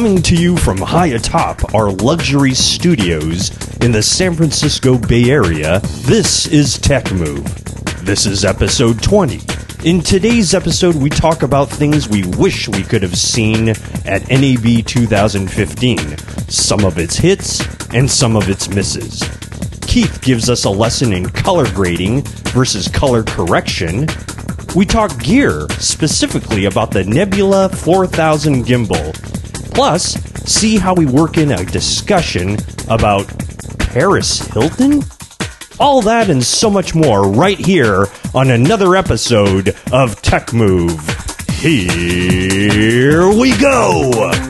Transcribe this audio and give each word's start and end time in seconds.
Coming 0.00 0.22
to 0.22 0.34
you 0.34 0.56
from 0.56 0.78
high 0.78 1.08
atop 1.08 1.74
our 1.74 1.90
luxury 1.90 2.54
studios 2.54 3.50
in 3.82 3.92
the 3.92 4.02
San 4.02 4.34
Francisco 4.34 4.96
Bay 4.96 5.28
Area, 5.28 5.80
this 6.06 6.46
is 6.46 6.78
Tech 6.78 7.12
Move. 7.12 7.44
This 8.02 8.24
is 8.24 8.42
episode 8.42 9.02
20. 9.02 9.40
In 9.84 10.00
today's 10.00 10.54
episode, 10.54 10.94
we 10.96 11.10
talk 11.10 11.42
about 11.42 11.68
things 11.68 12.08
we 12.08 12.24
wish 12.38 12.66
we 12.66 12.82
could 12.82 13.02
have 13.02 13.18
seen 13.18 13.68
at 14.06 14.26
NAB 14.30 14.86
2015, 14.86 16.16
some 16.48 16.82
of 16.86 16.96
its 16.96 17.16
hits 17.16 17.60
and 17.92 18.10
some 18.10 18.36
of 18.36 18.48
its 18.48 18.70
misses. 18.70 19.22
Keith 19.82 20.22
gives 20.22 20.48
us 20.48 20.64
a 20.64 20.70
lesson 20.70 21.12
in 21.12 21.28
color 21.28 21.70
grading 21.74 22.22
versus 22.54 22.88
color 22.88 23.22
correction. 23.22 24.06
We 24.74 24.86
talk 24.86 25.18
gear, 25.22 25.66
specifically 25.78 26.64
about 26.64 26.90
the 26.90 27.04
Nebula 27.04 27.68
4000 27.68 28.64
gimbal. 28.64 29.29
Plus, 29.80 30.12
see 30.44 30.76
how 30.76 30.92
we 30.92 31.06
work 31.06 31.38
in 31.38 31.52
a 31.52 31.64
discussion 31.64 32.58
about 32.90 33.26
Paris 33.78 34.40
Hilton? 34.48 35.02
All 35.78 36.02
that 36.02 36.28
and 36.28 36.44
so 36.44 36.68
much 36.68 36.94
more 36.94 37.26
right 37.26 37.58
here 37.58 38.04
on 38.34 38.50
another 38.50 38.94
episode 38.94 39.74
of 39.90 40.20
Tech 40.20 40.52
Move. 40.52 41.00
Here 41.62 43.26
we 43.26 43.56
go! 43.56 44.49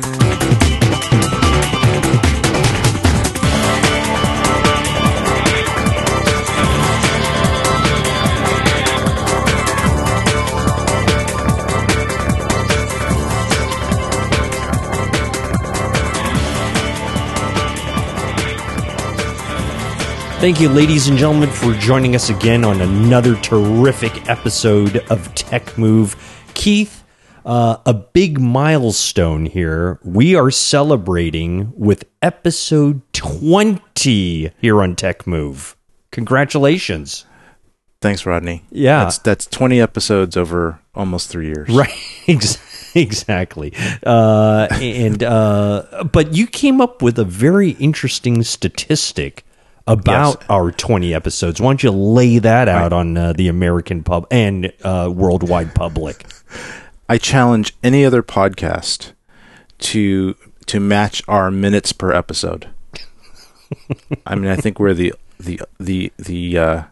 Thank 20.41 20.59
you, 20.59 20.71
ladies 20.71 21.07
and 21.09 21.19
gentlemen, 21.19 21.51
for 21.51 21.75
joining 21.75 22.15
us 22.15 22.31
again 22.31 22.65
on 22.65 22.81
another 22.81 23.37
terrific 23.37 24.27
episode 24.27 24.97
of 25.11 25.35
Tech 25.35 25.77
Move. 25.77 26.17
Keith, 26.55 27.05
uh, 27.45 27.77
a 27.85 27.93
big 27.93 28.41
milestone 28.41 29.45
here. 29.45 30.01
We 30.03 30.35
are 30.35 30.51
celebrating 30.51 31.75
with 31.77 32.05
episode 32.23 33.03
20 33.13 34.51
here 34.59 34.83
on 34.83 34.97
Tech 34.97 35.27
Move. 35.27 35.77
Congratulations. 36.11 37.27
Thanks, 38.01 38.25
Rodney. 38.25 38.65
Yeah. 38.71 39.05
That's, 39.05 39.19
that's 39.19 39.45
20 39.47 39.79
episodes 39.79 40.39
over 40.39 40.81
almost 40.95 41.29
three 41.29 41.49
years. 41.49 41.69
Right. 41.77 42.59
exactly. 42.95 43.75
Uh, 44.03 44.69
and, 44.71 45.23
uh, 45.23 46.05
but 46.11 46.35
you 46.35 46.47
came 46.47 46.81
up 46.81 47.03
with 47.03 47.19
a 47.19 47.25
very 47.27 47.73
interesting 47.73 48.43
statistic 48.43 49.45
about 49.93 50.37
Yes. 50.41 50.49
our 50.49 50.71
20 50.73 51.13
episodes. 51.15 51.61
Why 51.61 51.69
don't 51.71 51.83
you 51.83 51.91
lay 51.91 52.39
that 52.39 52.69
out 52.69 52.93
on 52.93 53.17
uh, 53.17 53.33
the 53.33 53.49
American 53.49 54.03
pub 54.03 54.27
and 54.31 54.73
uh, 54.83 55.11
worldwide 55.15 55.75
public? 55.75 56.25
I 57.09 57.19
challenge 57.19 57.75
any 57.83 58.05
other 58.05 58.23
podcast 58.23 59.13
to 59.79 60.37
to 60.67 60.79
match 60.79 61.23
our 61.27 61.51
minutes 61.51 61.93
per 61.93 62.13
episode. 62.13 62.69
I 64.27 64.35
mean, 64.35 64.51
I 64.51 64.57
think 64.57 64.79
we're 64.79 64.95
the 64.95 65.15
the 65.39 65.61
the 65.79 66.13
the 66.19 66.59
uh, 66.59 66.83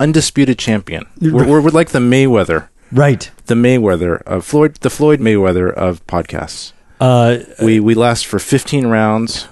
undisputed 0.00 0.58
champion. 0.58 1.06
We're, 1.20 1.46
we're, 1.46 1.60
we're 1.60 1.70
like 1.70 1.90
the 1.90 1.98
Mayweather, 2.00 2.68
Right. 2.90 3.30
the 3.46 3.54
Mayweather 3.54 4.22
of 4.22 4.44
Floyd, 4.44 4.76
the 4.80 4.90
Floyd 4.90 5.20
Mayweather 5.20 5.72
of 5.72 6.04
podcasts. 6.06 6.72
Uh, 7.00 7.38
We 7.62 7.80
we 7.80 7.94
last 7.94 8.26
for 8.26 8.38
15 8.38 8.86
rounds. 8.86 9.46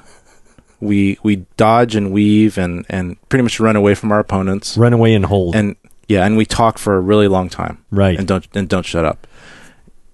We 0.81 1.19
we 1.23 1.37
dodge 1.57 1.95
and 1.95 2.11
weave 2.13 2.57
and 2.59 2.87
and 2.89 3.17
pretty 3.29 3.43
much 3.43 3.61
run 3.61 3.77
away 3.77 3.95
from 3.95 4.11
our 4.13 4.19
opponents. 4.19 4.77
run 4.77 4.93
away 4.93 5.15
and 5.15 5.25
hold. 5.27 5.55
and 5.55 5.77
yeah, 6.09 6.25
and 6.27 6.37
we 6.37 6.45
talk 6.47 6.79
for 6.79 6.97
a 6.97 7.01
really 7.01 7.29
long 7.29 7.49
time, 7.49 7.85
Right. 7.91 8.19
And 8.19 8.27
don't 8.27 8.47
and 8.55 8.69
don't 8.69 8.85
shut 8.87 9.05
up, 9.05 9.27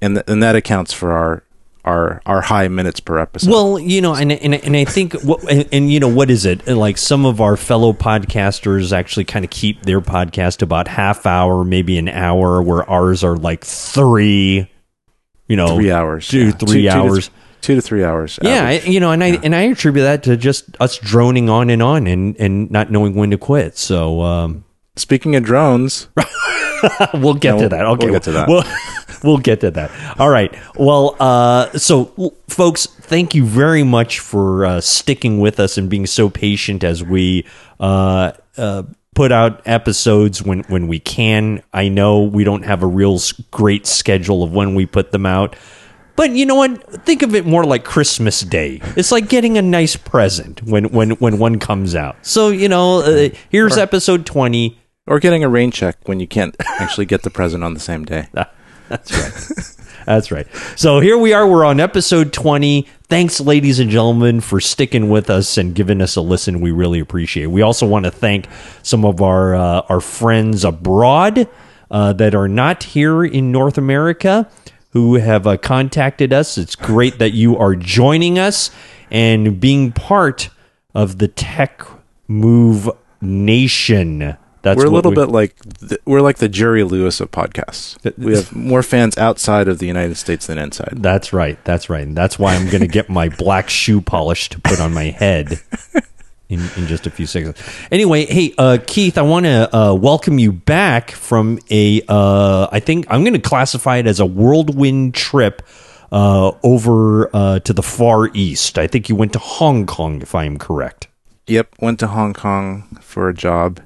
and 0.03 0.17
th- 0.17 0.25
and 0.29 0.43
that 0.43 0.55
accounts 0.57 0.93
for 0.93 1.13
our 1.13 1.43
our 1.85 2.21
our 2.27 2.41
high 2.43 2.67
minutes 2.69 2.99
per 3.01 3.19
episode. 3.19 3.49
well, 3.51 3.79
you 3.79 4.01
know, 4.01 4.13
and 4.15 4.33
and, 4.33 4.55
and 4.57 4.77
I 4.77 4.85
think, 4.85 5.13
what, 5.23 5.49
and, 5.51 5.67
and 5.73 5.91
you 5.93 6.01
know, 6.01 6.09
what 6.09 6.31
is 6.31 6.45
it? 6.45 6.67
Like 6.67 6.99
some 6.99 7.25
of 7.25 7.41
our 7.41 7.57
fellow 7.57 7.93
podcasters 7.93 8.93
actually 8.93 9.25
kind 9.25 9.45
of 9.45 9.51
keep 9.53 9.83
their 9.85 10.01
podcast 10.01 10.61
about 10.63 10.89
half 10.89 11.25
hour, 11.27 11.65
maybe 11.65 11.97
an 11.97 12.09
hour, 12.09 12.61
where 12.61 12.83
ours 12.91 13.23
are 13.25 13.37
like 13.37 13.65
three. 13.65 14.69
You 15.49 15.55
know, 15.57 15.77
three 15.77 15.93
hours, 15.93 16.27
two, 16.27 16.47
yeah. 16.47 16.51
three 16.51 16.67
Two- 16.83 16.83
two 16.83 16.89
hours. 16.91 17.29
th- 17.29 17.33
two 17.61 17.75
to 17.75 17.81
three 17.81 18.05
hours. 18.05 18.39
Yeah, 18.43 18.67
I, 18.67 18.73
you 18.81 19.01
know, 19.01 19.11
and 19.13 19.23
I 19.23 19.29
and 19.43 19.55
I 19.55 19.63
attribute 19.63 20.05
that 20.05 20.23
to 20.25 20.37
just 20.37 20.65
us 20.81 20.99
droning 20.99 21.49
on 21.49 21.71
and 21.71 21.83
on 21.83 22.07
and 22.07 22.37
and 22.39 22.71
not 22.71 22.91
knowing 22.91 23.15
when 23.15 23.31
to 23.31 23.39
quit. 23.39 23.77
So 23.77 24.23
um, 24.23 24.65
Speaking 24.99 25.37
of 25.37 25.45
drones, 25.45 26.09
we'll 27.15 27.35
get 27.35 27.57
No, 27.57 27.61
to 27.61 27.69
that. 27.69 27.85
Okay, 27.85 28.07
we'll 28.07 28.15
get 28.15 28.23
to 28.23 28.33
that. 28.33 28.49
We'll, 28.49 28.65
we'll 29.23 29.39
get 29.39 29.61
to 29.61 29.71
that. 29.73 29.91
All 30.19 30.31
right. 30.31 30.55
Well, 30.75 31.15
uh, 31.21 31.71
so 31.73 32.33
folks, 32.49 32.87
thank 32.87 33.35
you 33.35 33.45
very 33.45 33.83
much 33.83 34.21
for 34.21 34.65
uh, 34.65 34.81
sticking 34.81 35.39
with 35.39 35.61
us 35.61 35.77
and 35.77 35.91
being 35.91 36.07
so 36.07 36.31
patient 36.31 36.83
as 36.83 37.05
we 37.05 37.45
uh, 37.79 38.33
uh, 38.57 38.85
put 39.15 39.33
out 39.33 39.61
episodes 39.67 40.43
when 40.43 40.61
when 40.69 40.89
we 40.89 40.99
can. 40.99 41.63
I 41.75 41.89
know 41.89 42.23
we 42.23 42.43
don't 42.43 42.65
have 42.65 42.83
a 42.83 42.87
real 42.87 43.21
great 43.51 43.87
schedule 43.87 44.43
of 44.43 44.53
when 44.53 44.75
we 44.75 44.87
put 44.87 45.13
them 45.13 45.27
out. 45.27 45.57
But 46.17 46.31
you 46.31 46.47
know 46.47 46.55
what? 46.55 47.05
Think 47.05 47.23
of 47.23 47.35
it 47.35 47.47
more 47.47 47.65
like 47.65 47.85
Christmas 47.85 48.41
Day. 48.41 48.81
It's 48.97 49.13
like 49.13 49.29
getting 49.29 49.59
a 49.59 49.63
nice 49.63 49.97
present 49.97 50.63
when 50.63 50.87
when 50.87 51.11
when 51.13 51.39
one 51.39 51.59
comes 51.59 51.95
out. 51.95 52.17
So 52.23 52.49
you 52.49 52.69
know, 52.69 53.03
uh, 53.03 53.29
here's 53.51 53.77
episode 53.77 54.27
twenty. 54.27 54.79
or 55.07 55.21
getting 55.21 55.45
a 55.45 55.49
rain 55.49 55.71
check 55.71 55.97
when 56.07 56.19
you 56.19 56.27
can't 56.27 56.57
actually 56.81 57.07
get 57.07 57.23
the 57.23 57.31
present 57.31 57.63
on 57.63 57.75
the 57.75 57.81
same 57.81 58.05
day. 58.05 58.29
That's 58.89 59.13
right. 59.13 59.77
That's 60.07 60.31
right. 60.31 60.47
So 60.77 61.01
here 61.01 61.19
we 61.19 61.33
are. 61.33 61.47
We're 61.47 61.65
on 61.65 61.81
episode 61.81 62.33
20. 62.33 62.87
Thanks, 63.09 63.41
ladies 63.41 63.81
and 63.81 63.91
gentlemen, 63.91 64.41
for 64.41 64.61
sticking 64.61 65.09
with 65.09 65.29
us 65.29 65.59
and 65.59 65.75
giving 65.75 66.01
us 66.01 66.15
a 66.15 66.21
listen. 66.21 66.61
We 66.61 66.71
really 66.71 67.01
appreciate 67.01 67.45
it. 67.45 67.51
We 67.51 67.63
also 67.63 67.87
want 67.89 68.05
to 68.05 68.13
thank 68.13 68.47
some 68.85 69.05
of 69.05 69.21
our 69.21 69.55
uh, 69.57 69.81
our 69.89 70.01
friends 70.01 70.65
abroad 70.65 71.49
uh, 71.91 72.13
that 72.15 72.35
are 72.37 72.47
not 72.49 72.85
here 72.85 73.25
in 73.25 73.51
North 73.51 73.79
America 73.79 74.49
who 74.97 75.17
have 75.17 75.47
uh, 75.47 75.59
contacted 75.59 76.33
us. 76.33 76.57
It's 76.57 76.75
great 76.75 77.19
that 77.19 77.35
you 77.35 77.55
are 77.59 77.75
joining 77.77 78.39
us 78.39 78.71
and 79.11 79.61
being 79.61 79.93
part 79.93 80.49
of 80.95 81.19
the 81.19 81.29
Tech 81.29 81.83
Move 82.27 82.89
Nation. 83.21 84.39
That's 84.63 84.79
we're 84.79 84.87
a 84.87 84.91
little 84.91 85.11
we- 85.11 85.17
bit 85.17 85.29
like 85.29 85.55
the, 85.59 85.99
we're 86.07 86.23
like 86.23 86.39
the 86.39 86.49
Jerry 86.49 86.83
Lewis 86.83 87.21
of 87.21 87.31
podcasts. 87.31 87.99
We 88.17 88.35
have 88.37 88.57
more 88.57 88.83
fans 88.83 89.19
outside 89.19 89.69
of 89.69 89.81
the 89.81 89.87
United 89.87 90.15
States 90.15 90.47
than 90.47 90.57
inside. 90.57 90.95
That's 91.03 91.31
right. 91.31 91.63
That's 91.67 91.91
right. 91.91 92.07
And 92.07 92.17
that's 92.17 92.39
why 92.39 92.55
I'm 92.55 92.71
going 92.71 92.81
to 92.81 92.89
get 92.89 93.11
my 93.11 93.29
black 93.29 93.69
shoe 93.69 94.01
polish 94.01 94.49
to 94.49 94.59
put 94.61 94.81
on 94.81 94.95
my 94.95 95.11
head 95.11 95.61
in, 96.49 96.61
in 96.77 96.87
just 96.87 97.07
a 97.07 97.11
few 97.11 97.27
seconds. 97.27 97.61
Anyway, 97.91 98.27
hey, 98.27 98.55
uh, 98.57 98.79
Keith, 98.87 99.19
I 99.19 99.23
want 99.23 99.47
to 99.47 99.75
uh, 99.77 99.95
welcome 99.95 100.39
you 100.39 100.53
back 100.53 101.11
from 101.11 101.59
a, 101.71 102.03
uh, 102.09 102.69
I 102.71 102.81
think 102.81 103.07
I'm 103.11 103.23
going 103.23 103.35
to 103.35 103.41
classify 103.41 103.97
it 103.97 104.07
as 104.07 104.21
a 104.21 104.27
whirlwind 104.27 105.15
trip 105.15 105.63
uh, 106.13 106.53
over 106.63 107.35
uh, 107.35 107.59
to 107.61 107.73
the 107.73 107.83
Far 107.83 108.29
East. 108.33 108.79
I 108.79 108.87
think 108.87 109.09
you 109.09 109.17
went 109.17 109.33
to 109.33 109.39
Hong 109.39 109.87
Kong, 109.87 110.23
if 110.23 110.35
I 110.35 110.45
am 110.45 110.59
correct. 110.59 111.09
Yep, 111.47 111.77
went 111.81 112.01
to 112.01 112.09
Hong 112.09 112.35
Kong 112.35 112.99
for 113.01 113.29
a 113.29 113.35
job, 113.35 113.81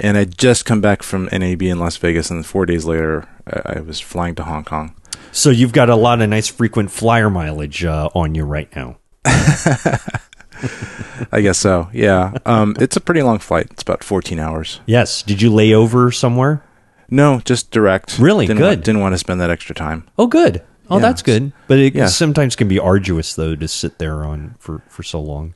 and 0.00 0.16
I 0.16 0.24
just 0.24 0.64
come 0.64 0.80
back 0.80 1.02
from 1.02 1.28
NAB 1.32 1.62
in 1.62 1.78
Las 1.78 1.96
Vegas, 1.96 2.30
and 2.30 2.44
four 2.44 2.66
days 2.66 2.84
later, 2.84 3.28
I 3.46 3.76
I 3.76 3.80
was 3.80 4.00
flying 4.00 4.34
to 4.36 4.44
Hong 4.44 4.64
Kong. 4.64 4.94
So 5.30 5.50
you've 5.50 5.72
got 5.72 5.90
a 5.90 5.94
lot 5.94 6.20
of 6.20 6.28
nice 6.28 6.48
frequent 6.48 6.90
flyer 6.90 7.30
mileage 7.30 7.84
uh, 7.84 8.08
on 8.14 8.34
you 8.34 8.44
right 8.44 8.74
now. 8.74 8.98
I 11.32 11.40
guess 11.40 11.58
so. 11.58 11.88
Yeah, 11.92 12.34
um, 12.46 12.76
it's 12.80 12.96
a 12.96 13.00
pretty 13.00 13.22
long 13.22 13.38
flight. 13.38 13.68
It's 13.70 13.82
about 13.82 14.02
fourteen 14.04 14.38
hours. 14.38 14.80
Yes. 14.86 15.22
Did 15.22 15.40
you 15.42 15.52
lay 15.52 15.72
over 15.74 16.10
somewhere? 16.10 16.62
No, 17.10 17.40
just 17.44 17.70
direct. 17.70 18.18
Really? 18.18 18.46
didn't 18.46 18.58
Good. 18.58 18.66
Want, 18.68 18.84
didn't 18.84 19.00
want 19.00 19.14
to 19.14 19.18
spend 19.18 19.40
that 19.40 19.50
extra 19.50 19.74
time. 19.74 20.06
Oh, 20.18 20.26
good. 20.26 20.62
Oh, 20.90 20.96
Yeah. 20.96 21.02
that's 21.02 21.22
good. 21.22 21.52
But 21.66 21.78
it 21.78 21.94
Yeah. 21.94 22.06
sometimes 22.06 22.54
can 22.56 22.68
be 22.68 22.78
arduous 22.78 23.34
though 23.34 23.54
to 23.56 23.66
sit 23.68 23.98
there 23.98 24.24
on 24.24 24.54
for 24.58 24.82
for 24.88 25.02
so 25.02 25.20
long. 25.20 25.54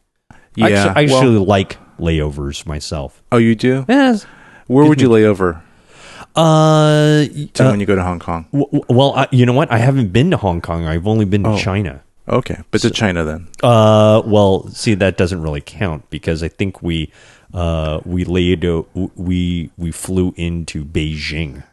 Yeah. 0.55 0.67
I 0.67 0.71
actually, 1.03 1.17
I 1.19 1.21
well- 1.37 1.45
like 1.45 1.79
layovers 1.99 2.67
myself. 2.67 3.23
oh, 3.33 3.37
you 3.39 3.55
do? 3.55 3.85
Yes. 3.89 4.25
Where 4.67 4.85
would 4.87 5.01
you 5.01 5.09
lay 5.11 5.25
over 5.25 5.63
Uh, 6.35 7.25
to 7.55 7.65
uh, 7.67 7.71
when 7.71 7.81
you 7.81 7.87
go 7.87 7.95
to 7.97 8.03
Hong 8.03 8.19
Kong? 8.19 8.47
w- 8.53 8.67
w- 8.67 8.85
well, 8.89 9.13
I, 9.15 9.29
you 9.31 9.45
know 9.45 9.53
what? 9.53 9.71
I 9.71 9.79
haven't 9.79 10.13
been 10.13 10.31
to 10.31 10.37
Hong 10.39 10.61
Kong. 10.61 10.87
I've 10.87 11.07
only 11.07 11.25
been 11.27 11.43
to 11.45 11.51
Oh. 11.51 11.59
China. 11.59 12.03
Okay, 12.29 12.59
but 12.71 12.81
to 12.83 12.91
China 12.91 13.25
then. 13.25 13.49
Uh, 13.63 14.23
well, 14.25 14.69
see, 14.69 14.95
that 14.95 15.17
doesn't 15.17 15.43
really 15.43 15.61
count 15.61 16.09
because 16.11 16.43
I 16.43 16.49
think 16.49 16.83
we 16.83 17.13
uh 17.53 18.01
we 18.05 18.25
laid 18.25 18.65
uh, 18.65 18.83
we 19.17 19.71
we 19.77 19.91
flew 19.91 20.33
into 20.37 20.85
Beijing. 20.85 21.65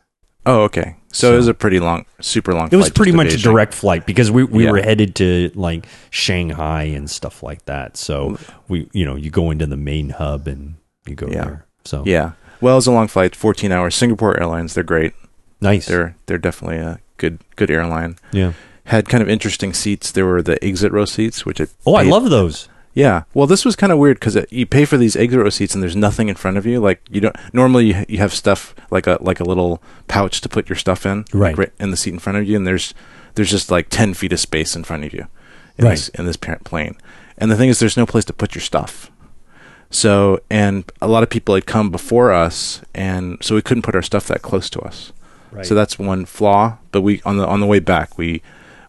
Oh, 0.45 0.61
okay. 0.63 0.95
So, 1.11 1.33
it 1.33 1.37
was 1.37 1.47
a 1.47 1.53
pretty 1.53 1.79
long, 1.79 2.05
super 2.21 2.53
long. 2.53 2.69
Flight. 2.69 2.73
It 2.73 2.77
was 2.77 2.89
pretty 2.89 3.11
much 3.11 3.29
to 3.31 3.35
a 3.35 3.37
direct 3.37 3.73
flight 3.73 4.05
because 4.07 4.31
we, 4.31 4.43
we 4.43 4.63
Yeah. 4.65 4.71
were 4.71 4.81
headed 4.81 5.13
to 5.15 5.51
like 5.53 5.85
Shanghai 6.11 6.83
and 6.83 7.09
stuff 7.09 7.43
like 7.43 7.65
that. 7.65 7.97
So 7.97 8.37
we 8.67 8.89
you 8.93 9.05
know 9.05 9.15
you 9.15 9.29
go 9.29 9.51
into 9.51 9.65
the 9.67 9.77
main 9.77 10.09
hub 10.11 10.47
and 10.47 10.75
you 11.05 11.15
go 11.15 11.27
Yeah. 11.27 11.43
there. 11.43 11.65
So 11.85 12.03
Yeah. 12.05 12.31
Well, 12.61 12.73
it 12.75 12.77
was 12.77 12.87
a 12.87 12.91
long 12.91 13.07
flight, 13.07 13.35
14 13.35 13.71
hours. 13.71 13.95
Singapore 13.95 14.37
Airlines, 14.39 14.73
they're 14.73 14.83
great. 14.83 15.13
nice. 15.61 15.85
They're 15.87 16.15
they're 16.25 16.37
definitely 16.37 16.77
a 16.77 16.99
good 17.17 17.39
good 17.55 17.69
airline. 17.69 18.17
yeah. 18.31 18.53
Had 18.89 19.07
kind 19.09 19.21
of 19.23 19.29
interesting 19.29 19.73
seats. 19.73 20.11
There 20.11 20.25
were 20.25 20.41
the 20.41 20.63
exit 20.63 20.91
row 20.91 21.05
seats, 21.05 21.45
which 21.45 21.61
I 21.61 21.67
Oh, 21.85 21.95
I 21.95 22.03
love 22.03 22.29
those. 22.29 22.67
Yeah. 22.93 23.23
Well, 23.33 23.47
this 23.47 23.63
was 23.63 23.75
kind 23.75 23.91
of 23.93 23.99
weird 23.99 24.19
because 24.19 24.35
uh, 24.35 24.45
you 24.49 24.65
pay 24.65 24.83
for 24.83 24.97
these 24.97 25.15
exit 25.15 25.39
row 25.39 25.49
seats 25.49 25.73
and 25.73 25.81
there's 25.81 25.95
nothing 25.95 26.27
in 26.27 26.35
front 26.35 26.57
of 26.57 26.65
you. 26.65 26.79
Like 26.79 27.01
you 27.09 27.21
don't 27.21 27.35
normally 27.53 27.85
you, 27.93 28.05
you 28.09 28.17
have 28.17 28.33
stuff 28.33 28.73
like 28.91 29.07
a 29.07 29.17
like 29.21 29.39
a 29.39 29.43
little 29.43 29.81
pouch 30.07 30.41
to 30.41 30.49
put 30.49 30.67
your 30.69 30.75
stuff 30.75 31.05
in, 31.05 31.25
Right. 31.33 31.57
like 31.57 31.71
in 31.79 31.91
the 31.91 31.97
seat 31.97 32.13
in 32.13 32.19
front 32.19 32.39
of 32.39 32.47
you, 32.47 32.57
and 32.57 32.65
there's 32.67 32.93
there's 33.35 33.51
just 33.51 33.69
like 33.71 33.89
10 33.89 34.15
feet 34.15 34.33
of 34.33 34.39
space 34.39 34.75
in 34.75 34.83
front 34.83 35.03
of 35.05 35.13
you, 35.13 35.27
in 35.77 35.85
Right. 35.85 35.91
This, 35.91 36.09
in 36.09 36.25
this 36.25 36.35
parent 36.37 36.63
plane. 36.63 36.97
And 37.37 37.49
the 37.51 37.55
thing 37.55 37.69
is, 37.69 37.79
there's 37.79 37.95
no 37.95 38.05
place 38.07 38.25
to 38.25 38.33
put 38.33 38.53
your 38.55 38.61
stuff. 38.63 39.09
So, 39.91 40.39
and 40.49 40.83
a 41.01 41.07
lot 41.07 41.23
of 41.23 41.29
people 41.29 41.55
had 41.55 41.65
come 41.65 41.89
before 41.89 42.31
us, 42.31 42.81
and 42.93 43.37
so 43.41 43.55
we 43.55 43.61
couldn't 43.61 43.83
put 43.83 43.95
our 43.95 44.01
stuff 44.01 44.27
that 44.27 44.41
close 44.41 44.69
to 44.71 44.81
us. 44.81 45.13
Right. 45.51 45.65
So 45.65 45.73
that's 45.73 45.97
one 45.97 46.25
flaw. 46.25 46.77
But 46.91 47.01
we 47.01 47.21
on 47.23 47.37
the 47.37 47.47
on 47.47 47.59
the 47.59 47.65
way 47.65 47.79
back, 47.79 48.17
we 48.17 48.41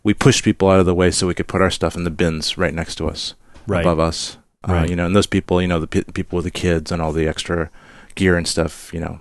we 0.02 0.14
pushed 0.14 0.44
people 0.44 0.68
out 0.70 0.80
of 0.80 0.86
the 0.86 0.94
way 0.94 1.10
so 1.10 1.26
we 1.26 1.34
could 1.34 1.48
put 1.48 1.60
our 1.62 1.70
stuff 1.70 1.94
in 1.96 2.04
the 2.04 2.10
bins 2.10 2.56
right 2.58 2.74
next 2.74 2.94
to 2.96 3.08
us, 3.08 3.34
Right. 3.66 3.80
above 3.84 4.00
us. 4.00 4.36
Uh, 4.68 4.72
Right. 4.72 4.90
you 4.90 4.96
know, 4.96 5.06
and 5.06 5.16
those 5.16 5.26
people, 5.26 5.60
you 5.62 5.68
know, 5.68 5.78
the 5.80 5.86
pe- 5.86 6.04
people 6.12 6.36
with 6.36 6.44
the 6.44 6.50
kids 6.50 6.92
and 6.92 7.00
all 7.00 7.12
the 7.12 7.26
extra 7.28 7.70
gear 8.14 8.36
and 8.36 8.46
stuff, 8.46 8.90
you 8.92 9.00
know, 9.00 9.20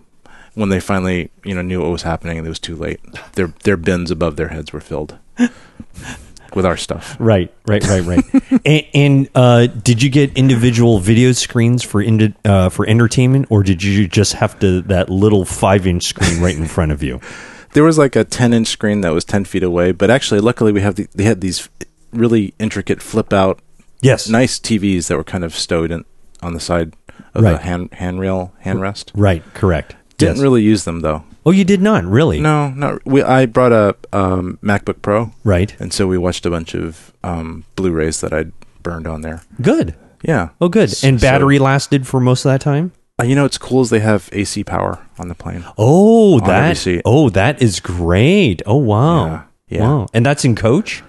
when 0.55 0.69
they 0.69 0.79
finally, 0.81 1.29
you 1.45 1.55
know, 1.55 1.61
knew 1.61 1.81
what 1.81 1.91
was 1.91 2.01
happening, 2.03 2.37
it 2.37 2.47
was 2.47 2.59
too 2.59 2.75
late. 2.75 2.99
Their 3.33 3.53
their 3.63 3.77
bins 3.77 4.11
above 4.11 4.35
their 4.35 4.49
heads 4.49 4.73
were 4.73 4.81
filled 4.81 5.17
with 6.53 6.65
our 6.65 6.75
stuff. 6.75 7.15
Right, 7.19 7.53
right, 7.67 7.85
right, 7.87 8.05
right. 8.05 8.23
and 8.65 8.83
and 8.93 9.29
uh, 9.35 9.67
did 9.67 10.01
you 10.03 10.09
get 10.09 10.37
individual 10.37 10.99
video 10.99 11.31
screens 11.31 11.83
for 11.83 12.01
indi- 12.01 12.33
uh, 12.43 12.69
for 12.69 12.85
entertainment, 12.87 13.45
or 13.49 13.63
did 13.63 13.81
you 13.83 14.07
just 14.07 14.33
have 14.33 14.59
to 14.59 14.81
that 14.83 15.09
little 15.09 15.45
five 15.45 15.85
inch 15.87 16.03
screen 16.05 16.41
right 16.41 16.55
in 16.57 16.65
front 16.67 16.91
of 16.91 17.03
you? 17.03 17.19
There 17.73 17.83
was 17.83 17.97
like 17.97 18.15
a 18.15 18.23
10 18.23 18.53
inch 18.53 18.67
screen 18.67 19.01
that 19.01 19.13
was 19.13 19.23
10 19.25 19.45
feet 19.45 19.63
away, 19.63 19.91
but 19.91 20.09
actually, 20.09 20.39
luckily, 20.39 20.71
we 20.71 20.81
have 20.81 20.95
the, 20.95 21.07
they 21.13 21.23
had 21.23 21.41
these 21.41 21.69
really 22.11 22.53
intricate 22.59 23.01
flip 23.01 23.31
out 23.33 23.59
Yes, 24.01 24.29
nice 24.29 24.59
TVs 24.59 25.07
that 25.07 25.17
were 25.17 25.23
kind 25.25 25.43
of 25.43 25.53
stowed 25.53 25.91
in 25.91 26.05
on 26.41 26.53
the 26.53 26.59
side 26.61 26.93
of 27.33 27.43
Right. 27.43 27.51
the 27.51 27.57
hand 27.57 27.89
handrail 27.93 28.53
handrest. 28.59 29.11
Right, 29.13 29.43
correct. 29.53 29.95
Didn't 30.17 30.37
Yes. 30.37 30.41
really 30.41 30.63
use 30.63 30.85
them 30.85 31.01
though. 31.01 31.23
Oh, 31.45 31.51
you 31.51 31.65
did 31.65 31.81
not 31.81 32.05
really. 32.05 32.39
No, 32.39 32.69
not 32.69 33.05
we. 33.05 33.21
I 33.23 33.45
brought 33.45 33.71
a 33.73 33.95
um, 34.13 34.57
MacBook 34.63 35.01
Pro, 35.01 35.31
Right. 35.43 35.75
and 35.79 35.91
so 35.91 36.07
we 36.07 36.17
watched 36.17 36.45
a 36.45 36.49
bunch 36.49 36.73
of 36.75 37.11
um, 37.23 37.65
Blu-rays 37.75 38.21
that 38.21 38.31
I'd 38.33 38.51
burned 38.83 39.05
on 39.07 39.19
there. 39.21 39.41
Good. 39.61 39.95
Yeah. 40.23 40.49
Oh, 40.61 40.69
good. 40.69 40.93
And 41.03 41.19
so- 41.19 41.27
battery 41.27 41.59
lasted 41.59 42.07
for 42.07 42.19
most 42.21 42.45
of 42.45 42.51
that 42.51 42.61
time. 42.61 42.93
Uh, 43.19 43.23
you 43.23 43.35
know, 43.35 43.45
it's 43.45 43.57
cool 43.57 43.81
is 43.81 43.89
they 43.89 43.99
have 43.99 44.29
AC 44.31 44.63
power 44.63 45.05
on 45.17 45.27
the 45.27 45.35
plane. 45.35 45.65
Oh, 45.77 46.39
On 46.39 46.47
that. 46.47 47.01
Oh, 47.05 47.29
that 47.29 47.61
is 47.61 47.79
great. 47.79 48.61
Oh, 48.65 48.77
wow. 48.77 49.25
Yeah, 49.27 49.43
yeah. 49.67 49.81
Wow. 49.81 50.07
And 50.13 50.25
that's 50.25 50.45
in 50.45 50.55
coach. 50.55 51.03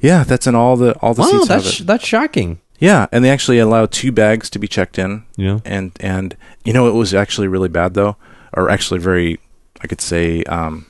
Yeah, 0.00 0.24
that's 0.24 0.46
in 0.46 0.54
all 0.54 0.76
the 0.76 0.96
all 1.00 1.12
the 1.12 1.22
Wow, 1.22 1.28
seats 1.28 1.48
that's 1.48 1.78
that's 1.80 2.06
shocking. 2.06 2.60
Yeah, 2.78 3.08
and 3.10 3.24
they 3.24 3.30
actually 3.30 3.58
allow 3.58 3.86
two 3.86 4.12
bags 4.12 4.48
to 4.50 4.58
be 4.60 4.68
checked 4.68 4.96
in. 4.98 5.24
Yeah. 5.36 5.58
and 5.64 5.90
and 5.98 6.36
you 6.64 6.72
know 6.72 6.88
it 6.88 6.92
was 6.92 7.12
actually 7.14 7.48
really 7.48 7.68
bad 7.68 7.94
though 7.94 8.16
or 8.54 8.70
actually 8.70 9.00
very 9.00 9.38
i 9.82 9.86
could 9.86 10.00
say 10.00 10.42
um 10.44 10.86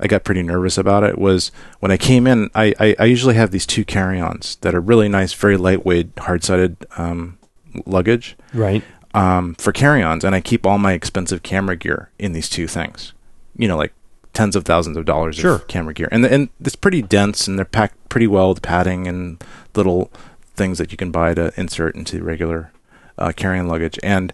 i 0.00 0.06
got 0.06 0.24
pretty 0.24 0.42
nervous 0.42 0.78
about 0.78 1.02
it 1.04 1.18
was 1.18 1.50
when 1.80 1.90
i 1.92 1.96
came 1.96 2.26
in 2.26 2.48
i 2.54 2.72
i, 2.80 2.96
I 2.98 3.04
usually 3.04 3.34
have 3.34 3.50
these 3.50 3.66
two 3.66 3.84
carry-ons 3.84 4.56
that 4.62 4.74
are 4.74 4.80
really 4.80 5.08
nice 5.08 5.32
very 5.34 5.56
lightweight 5.56 6.18
hard-sided 6.18 6.76
um 6.96 7.38
luggage 7.86 8.36
Right. 8.54 8.82
Um 9.18 9.54
for 9.56 9.72
carry-ons 9.72 10.24
and 10.24 10.34
i 10.34 10.40
keep 10.40 10.66
all 10.66 10.78
my 10.78 10.92
expensive 10.92 11.42
camera 11.42 11.76
gear 11.76 12.10
in 12.18 12.32
these 12.32 12.48
two 12.48 12.66
things. 12.66 13.12
You 13.56 13.66
know 13.68 13.76
like 13.76 13.92
tens 14.34 14.54
of 14.54 14.64
thousands 14.64 14.96
of 14.96 15.04
dollars 15.04 15.34
Sure. 15.36 15.56
of 15.56 15.66
camera 15.66 15.92
gear. 15.94 16.08
And 16.12 16.24
and 16.24 16.48
it's 16.60 16.76
pretty 16.76 17.02
dense 17.02 17.48
and 17.48 17.58
they're 17.58 17.64
packed 17.64 17.96
pretty 18.08 18.28
well 18.28 18.50
with 18.50 18.62
padding 18.62 19.08
and 19.08 19.42
little 19.74 20.12
things 20.54 20.78
that 20.78 20.92
you 20.92 20.96
can 20.96 21.10
buy 21.10 21.34
to 21.34 21.52
insert 21.56 21.96
into 21.96 22.22
regular 22.22 22.70
uh, 23.16 23.32
carry-on 23.34 23.66
luggage. 23.66 23.98
And 24.02 24.32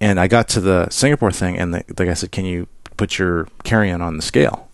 and 0.00 0.20
I 0.20 0.26
got 0.28 0.48
to 0.50 0.60
the 0.60 0.88
Singapore 0.90 1.32
thing 1.32 1.58
and 1.58 1.72
the, 1.72 1.84
the 1.88 2.04
guy 2.06 2.14
said 2.14 2.32
can 2.32 2.44
you 2.44 2.66
put 2.98 3.18
your 3.18 3.46
carry-on 3.64 4.02
on 4.02 4.16
the 4.18 4.22
scale? 4.22 4.68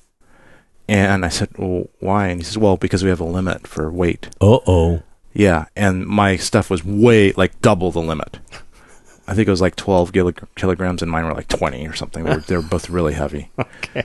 And 0.89 1.25
I 1.25 1.29
said 1.29 1.51
well 1.57 1.89
why? 2.01 2.27
And 2.29 2.41
he 2.41 2.45
says 2.45 2.59
well 2.59 2.77
because 2.77 3.05
we 3.05 3.11
have 3.11 3.21
a 3.21 3.25
limit 3.25 3.69
for 3.69 3.91
weight. 3.93 4.29
Uh 4.41 4.59
oh. 4.67 5.03
yeah 5.33 5.67
and 5.77 6.05
my 6.07 6.35
stuff 6.37 6.71
was 6.71 6.85
way 6.85 7.31
like 7.33 7.61
double 7.61 7.93
the 7.93 8.01
limit 8.01 8.39
I 9.29 9.35
think 9.35 9.49
it 9.49 9.51
was 9.51 9.61
like 9.61 9.77
12 9.77 10.13
kilo- 10.13 10.33
kilograms 10.55 11.03
and 11.03 11.11
mine 11.11 11.25
were 11.25 11.35
like 11.35 11.49
20 11.49 11.87
or 11.89 11.95
something 11.95 12.25
they 12.25 12.31
were, 12.35 12.41
they 12.41 12.57
were 12.57 12.63
both 12.63 12.89
really 12.89 13.15
heavy 13.15 13.51
Okay. 13.59 14.05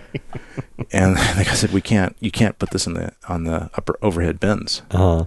and 0.92 1.16
like 1.38 1.48
I 1.48 1.54
said 1.54 1.72
we 1.72 1.82
can't 1.82 2.16
you 2.20 2.32
can't 2.32 2.58
put 2.60 2.72
this 2.72 2.88
in 2.88 2.94
the 2.94 3.14
on 3.28 3.44
the 3.44 3.70
upper 3.76 3.98
overhead 4.02 4.40
bins 4.40 4.82
Uh-huh. 4.92 5.26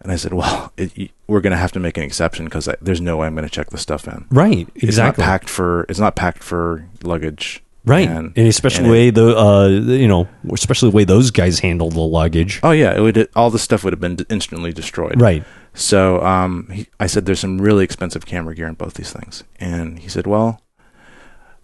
and 0.00 0.12
I 0.12 0.16
said 0.16 0.32
well 0.34 0.72
it, 0.76 1.10
we're 1.26 1.40
going 1.40 1.50
to 1.52 1.56
have 1.56 1.72
to 1.72 1.80
make 1.80 1.96
an 1.96 2.02
exception 2.04 2.44
because 2.44 2.68
there's 2.80 3.00
no 3.00 3.16
way 3.16 3.26
I'm 3.26 3.34
going 3.34 3.46
to 3.48 3.50
check 3.54 3.70
the 3.70 3.78
stuff 3.78 4.06
in 4.06 4.26
Right. 4.30 4.68
Exactly. 4.76 4.88
it's 4.88 4.98
not 4.98 5.16
packed 5.16 5.48
for 5.50 5.84
it's 5.88 5.98
not 6.00 6.16
packed 6.16 6.42
for 6.42 6.86
luggage 7.02 7.60
Right. 7.86 8.08
and, 8.08 8.32
And, 8.34 8.48
especially 8.48 8.84
and 8.84 8.92
way 8.92 9.08
it- 9.08 9.14
the 9.14 9.36
uh 9.36 9.68
you 9.68 10.08
know 10.08 10.26
especially 10.52 10.90
the 10.90 10.96
way 10.96 11.04
those 11.04 11.30
guys 11.30 11.58
handle 11.58 11.90
the 11.90 12.00
luggage. 12.00 12.60
oh 12.62 12.70
yeah 12.70 12.96
it 12.96 13.00
would 13.00 13.28
all 13.36 13.50
the 13.50 13.58
stuff 13.58 13.84
would 13.84 13.92
have 13.92 14.00
been 14.00 14.16
d- 14.16 14.24
instantly 14.30 14.72
destroyed 14.72 15.20
Right. 15.20 15.44
So 15.74 16.22
um 16.22 16.68
he, 16.72 16.86
i 17.00 17.06
said 17.06 17.26
there's 17.26 17.40
some 17.40 17.60
really 17.60 17.84
expensive 17.84 18.24
camera 18.26 18.54
gear 18.54 18.68
in 18.68 18.74
both 18.74 18.94
these 18.94 19.12
things 19.12 19.42
and 19.58 19.98
he 19.98 20.08
said 20.08 20.26
well 20.26 20.60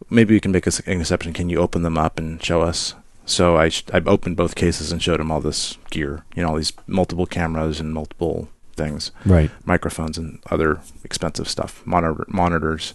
maybe 0.09 0.35
we 0.35 0.41
can 0.41 0.51
make 0.53 0.67
an 0.67 0.73
exception 1.01 1.33
can 1.33 1.49
you 1.49 1.59
open 1.59 1.83
them 1.83 1.97
up 1.97 2.19
and 2.19 2.43
show 2.43 2.61
us 2.63 2.95
so 3.25 3.57
i 3.57 3.69
sh- 3.69 3.85
i 3.95 3.99
opened 4.07 4.37
both 4.37 4.55
cases 4.57 4.91
and 4.91 5.03
showed 5.03 5.21
him 5.21 5.31
all 5.31 5.41
this 5.41 5.77
gear 5.91 6.25
you 6.35 6.43
know 6.43 6.49
all 6.51 6.57
these 6.57 6.73
multiple 6.87 7.27
cameras 7.27 7.79
and 7.81 7.95
multiple 7.95 8.49
things 8.77 9.13
Right. 9.27 9.51
microphones 9.65 10.17
and 10.19 10.39
other 10.51 10.81
expensive 11.05 11.49
stuff, 11.49 11.83
monitor 11.85 12.25
monitors. 12.29 12.95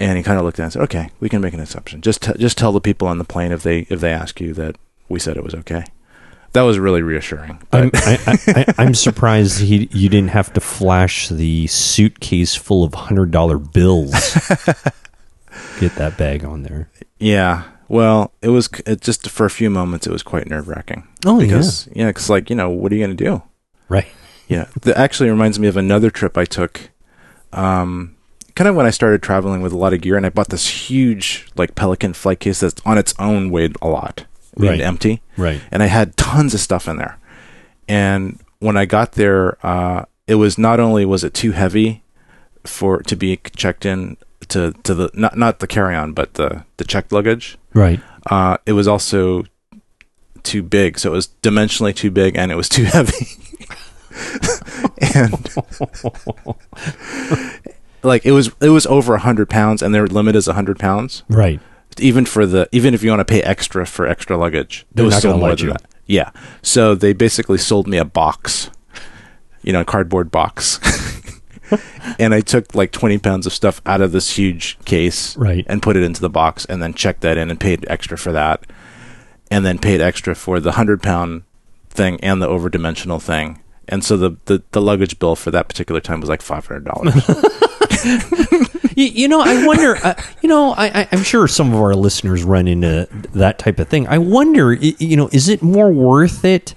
And 0.00 0.16
he 0.16 0.24
kind 0.24 0.38
of 0.38 0.44
looked 0.44 0.58
at 0.58 0.62
it 0.62 0.64
and 0.64 0.72
said, 0.72 0.82
"Okay, 0.84 1.10
we 1.20 1.28
can 1.28 1.42
make 1.42 1.52
an 1.52 1.60
exception. 1.60 2.00
Just 2.00 2.22
t- 2.22 2.32
just 2.38 2.56
tell 2.56 2.72
the 2.72 2.80
people 2.80 3.06
on 3.06 3.18
the 3.18 3.24
plane 3.24 3.52
if 3.52 3.62
they 3.62 3.80
if 3.90 4.00
they 4.00 4.10
ask 4.10 4.40
you 4.40 4.54
that 4.54 4.76
we 5.10 5.18
said 5.20 5.36
it 5.36 5.44
was 5.44 5.54
okay." 5.54 5.84
That 6.52 6.62
was 6.62 6.78
really 6.78 7.02
reassuring. 7.02 7.60
I'm, 7.72 7.90
I, 7.94 8.74
I'm 8.78 8.94
surprised 8.94 9.60
he 9.60 9.88
you 9.92 10.08
didn't 10.08 10.30
have 10.30 10.52
to 10.52 10.60
flash 10.60 11.28
the 11.28 11.66
suitcase 11.66 12.54
full 12.54 12.84
of 12.84 12.92
hundred 12.94 13.30
dollar 13.30 13.58
bills. 13.58 14.12
Get 15.80 15.94
that 15.96 16.16
bag 16.18 16.44
on 16.44 16.62
there. 16.62 16.90
yeah, 17.18 17.64
well, 17.88 18.32
it 18.42 18.48
was 18.48 18.68
it 18.86 19.00
just 19.00 19.28
for 19.30 19.46
a 19.46 19.50
few 19.50 19.70
moments. 19.70 20.06
It 20.06 20.12
was 20.12 20.22
quite 20.22 20.48
nerve 20.48 20.68
wracking. 20.68 21.06
Oh 21.26 21.38
because 21.40 21.88
yeah, 21.94 22.08
because 22.08 22.28
like 22.30 22.50
you 22.50 22.56
know, 22.56 22.70
what 22.70 22.92
are 22.92 22.94
you 22.94 23.04
going 23.04 23.16
to 23.16 23.24
do? 23.24 23.42
Right. 23.88 24.08
Yeah, 24.48 24.66
that 24.82 24.98
actually 24.98 25.30
reminds 25.30 25.58
me 25.58 25.68
of 25.68 25.76
another 25.76 26.10
trip 26.10 26.36
I 26.36 26.44
took. 26.44 26.90
Um, 27.52 28.16
kind 28.54 28.68
of 28.68 28.74
when 28.74 28.86
I 28.86 28.90
started 28.90 29.22
traveling 29.22 29.62
with 29.62 29.72
a 29.72 29.76
lot 29.78 29.92
of 29.94 30.00
gear, 30.02 30.16
and 30.16 30.26
I 30.26 30.30
bought 30.30 30.48
this 30.48 30.68
huge 30.90 31.46
like 31.56 31.74
Pelican 31.74 32.12
flight 32.12 32.40
case 32.40 32.60
that's 32.60 32.80
on 32.84 32.98
its 32.98 33.14
own 33.18 33.50
weighed 33.50 33.76
a 33.80 33.88
lot, 33.88 34.26
Right. 34.56 34.80
empty. 34.80 35.22
Right. 35.36 35.60
and 35.70 35.82
I 35.82 35.86
had 35.86 36.16
tons 36.16 36.54
of 36.54 36.60
stuff 36.60 36.86
in 36.88 36.96
there. 36.96 37.18
And 37.88 38.38
when 38.60 38.76
I 38.76 38.84
got 38.84 39.12
there, 39.12 39.56
uh, 39.66 40.04
it 40.26 40.36
was 40.36 40.56
not 40.58 40.78
only 40.80 41.04
was 41.04 41.24
it 41.24 41.34
too 41.34 41.52
heavy 41.52 42.02
for 42.64 43.02
to 43.02 43.16
be 43.16 43.38
checked 43.56 43.84
in 43.84 44.16
to 44.48 44.72
to 44.84 44.94
the 44.94 45.10
not 45.14 45.36
not 45.36 45.58
the 45.58 45.66
carry 45.66 45.94
on, 45.96 46.12
but 46.12 46.34
the 46.34 46.64
the 46.76 46.84
checked 46.84 47.12
luggage. 47.12 47.58
Right. 47.74 48.00
Uh, 48.30 48.58
it 48.66 48.72
was 48.72 48.86
also 48.86 49.44
too 50.42 50.62
big, 50.62 50.98
so 50.98 51.12
it 51.12 51.16
was 51.16 51.28
dimensionally 51.42 51.94
too 51.94 52.10
big, 52.10 52.36
and 52.36 52.52
it 52.52 52.56
was 52.56 52.68
too 52.76 52.84
heavy. 52.84 53.26
and 55.14 55.32
like 58.02 58.24
it 58.26 58.32
was 58.32 58.50
it 58.60 58.68
was 58.70 58.86
over 58.86 59.14
a 59.14 59.18
hundred 59.20 59.48
pounds, 59.48 59.82
and 59.82 59.94
their 59.94 60.06
limit 60.06 60.36
is 60.36 60.48
a 60.48 60.54
hundred 60.54 60.78
pounds 60.78 61.22
Right. 61.28 61.60
Even 62.00 62.24
for 62.26 62.46
the 62.46 62.68
even 62.72 62.94
if 62.94 63.02
you 63.02 63.10
want 63.10 63.20
to 63.20 63.24
pay 63.24 63.42
extra 63.42 63.86
for 63.86 64.06
extra 64.06 64.36
luggage, 64.36 64.86
They're 64.92 65.02
it 65.02 65.06
was 65.06 65.12
not 65.14 65.18
still 65.18 65.38
more 65.38 65.50
let 65.50 65.58
than 65.58 65.66
you. 65.68 65.72
that. 65.72 65.84
Yeah. 66.06 66.30
So 66.62 66.94
they 66.94 67.12
basically 67.12 67.58
sold 67.58 67.86
me 67.86 67.96
a 67.98 68.04
box, 68.04 68.70
you 69.62 69.72
know, 69.72 69.80
a 69.80 69.84
cardboard 69.84 70.30
box, 70.30 70.78
and 72.18 72.34
I 72.34 72.40
took 72.40 72.74
like 72.74 72.92
twenty 72.92 73.18
pounds 73.18 73.46
of 73.46 73.52
stuff 73.52 73.80
out 73.86 74.00
of 74.00 74.12
this 74.12 74.36
huge 74.36 74.78
case, 74.84 75.36
Right. 75.36 75.64
and 75.68 75.80
put 75.82 75.96
it 75.96 76.02
into 76.02 76.20
the 76.20 76.30
box, 76.30 76.64
and 76.66 76.82
then 76.82 76.92
checked 76.94 77.20
that 77.22 77.36
in 77.36 77.50
and 77.50 77.58
paid 77.60 77.84
extra 77.88 78.18
for 78.18 78.32
that, 78.32 78.64
and 79.50 79.64
then 79.64 79.78
paid 79.78 80.00
extra 80.00 80.34
for 80.34 80.60
the 80.60 80.72
hundred 80.72 81.02
pound 81.02 81.42
thing 81.88 82.18
and 82.22 82.40
the 82.42 82.48
overdimensional 82.48 83.20
thing. 83.22 83.60
And 83.88 84.04
so 84.04 84.16
the, 84.16 84.36
the, 84.46 84.62
the 84.70 84.80
luggage 84.80 85.18
bill 85.18 85.34
for 85.36 85.50
that 85.50 85.68
particular 85.68 86.00
time 86.00 86.20
was 86.20 86.28
like 86.28 86.40
five 86.42 86.66
hundred 86.66 86.84
dollars. 86.84 87.14
You 88.96 89.06
You, 89.06 89.28
know, 89.28 89.40
I 89.40 89.66
wonder. 89.66 89.96
Uh, 89.96 90.14
you 90.42 90.48
know, 90.48 90.72
I, 90.72 91.02
I, 91.02 91.08
I'm 91.12 91.22
sure 91.22 91.46
some 91.48 91.72
of 91.72 91.80
our 91.80 91.94
listeners 91.94 92.44
run 92.44 92.68
into 92.68 93.08
that 93.34 93.58
type 93.58 93.78
of 93.78 93.88
thing. 93.88 94.06
I 94.08 94.18
wonder. 94.18 94.72
You 94.72 95.16
know, 95.16 95.28
is 95.32 95.48
it 95.48 95.62
more 95.62 95.90
worth 95.90 96.44
it 96.44 96.74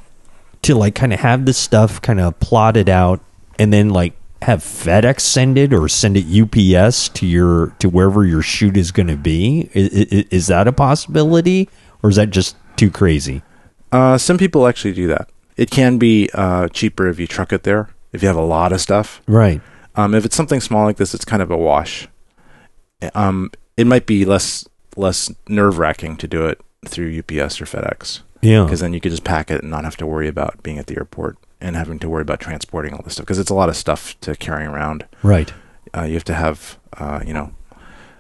to 0.63 0.75
like 0.75 0.95
kind 0.95 1.13
of 1.13 1.19
have 1.19 1.45
this 1.45 1.57
stuff 1.57 2.01
kind 2.01 2.19
of 2.19 2.39
plotted 2.39 2.89
out 2.89 3.19
and 3.59 3.71
then 3.71 3.89
like 3.89 4.13
have 4.41 4.59
FedEx 4.59 5.21
send 5.21 5.57
it 5.57 5.73
or 5.73 5.87
send 5.87 6.17
it 6.17 6.25
UPS 6.25 7.09
to 7.09 7.25
your 7.25 7.67
to 7.79 7.89
wherever 7.89 8.25
your 8.25 8.41
shoot 8.41 8.77
is 8.77 8.91
going 8.91 9.07
to 9.07 9.17
be? 9.17 9.69
Is, 9.73 9.89
is 10.29 10.47
that 10.47 10.67
a 10.67 10.71
possibility, 10.71 11.69
or 12.03 12.09
is 12.09 12.15
that 12.17 12.29
just 12.29 12.55
too 12.75 12.91
crazy? 12.91 13.41
Uh, 13.91 14.17
some 14.17 14.37
people 14.37 14.67
actually 14.67 14.93
do 14.93 15.07
that. 15.07 15.29
It 15.57 15.71
can 15.71 15.97
be 15.97 16.29
uh, 16.33 16.67
cheaper 16.67 17.07
if 17.07 17.19
you 17.19 17.27
truck 17.27 17.53
it 17.53 17.63
there. 17.63 17.89
If 18.11 18.21
you 18.21 18.27
have 18.27 18.37
a 18.37 18.41
lot 18.45 18.71
of 18.71 18.81
stuff, 18.81 19.21
Right. 19.27 19.61
Um, 19.95 20.13
if 20.15 20.25
it's 20.25 20.35
something 20.35 20.59
small 20.61 20.85
like 20.85 20.97
this, 20.97 21.13
it's 21.13 21.25
kind 21.25 21.41
of 21.41 21.51
a 21.51 21.57
wash. 21.57 22.07
Um, 23.13 23.51
it 23.77 23.85
might 23.87 24.05
be 24.05 24.25
less 24.25 24.67
less 24.97 25.29
nerve 25.49 25.77
wracking 25.77 26.15
to 26.17 26.27
do 26.27 26.45
it 26.45 26.61
through 26.87 27.19
UPS 27.19 27.59
or 27.59 27.65
FedEx 27.65 28.21
Yeah. 28.41 28.63
because 28.63 28.79
then 28.79 28.93
you 28.93 29.01
could 29.01 29.11
just 29.11 29.25
pack 29.25 29.51
it 29.51 29.61
and 29.61 29.69
not 29.69 29.83
have 29.83 29.97
to 29.97 30.05
worry 30.07 30.29
about 30.29 30.63
being 30.63 30.77
at 30.79 30.87
the 30.87 30.95
airport 30.95 31.37
and 31.59 31.75
having 31.75 31.99
to 31.99 32.07
worry 32.09 32.21
about 32.21 32.39
transporting 32.39 32.93
all 32.93 33.01
this 33.03 33.13
stuff 33.13 33.25
because 33.25 33.37
it's 33.39 33.49
a 33.49 33.53
lot 33.55 33.67
of 33.67 33.75
stuff 33.75 34.17
to 34.21 34.35
carry 34.37 34.63
around. 34.65 35.05
Right. 35.21 35.51
Uh, 35.95 36.03
you 36.03 36.13
have 36.13 36.23
to 36.25 36.33
have 36.33 36.79
uh, 36.97 37.19
you 37.25 37.33
know 37.33 37.51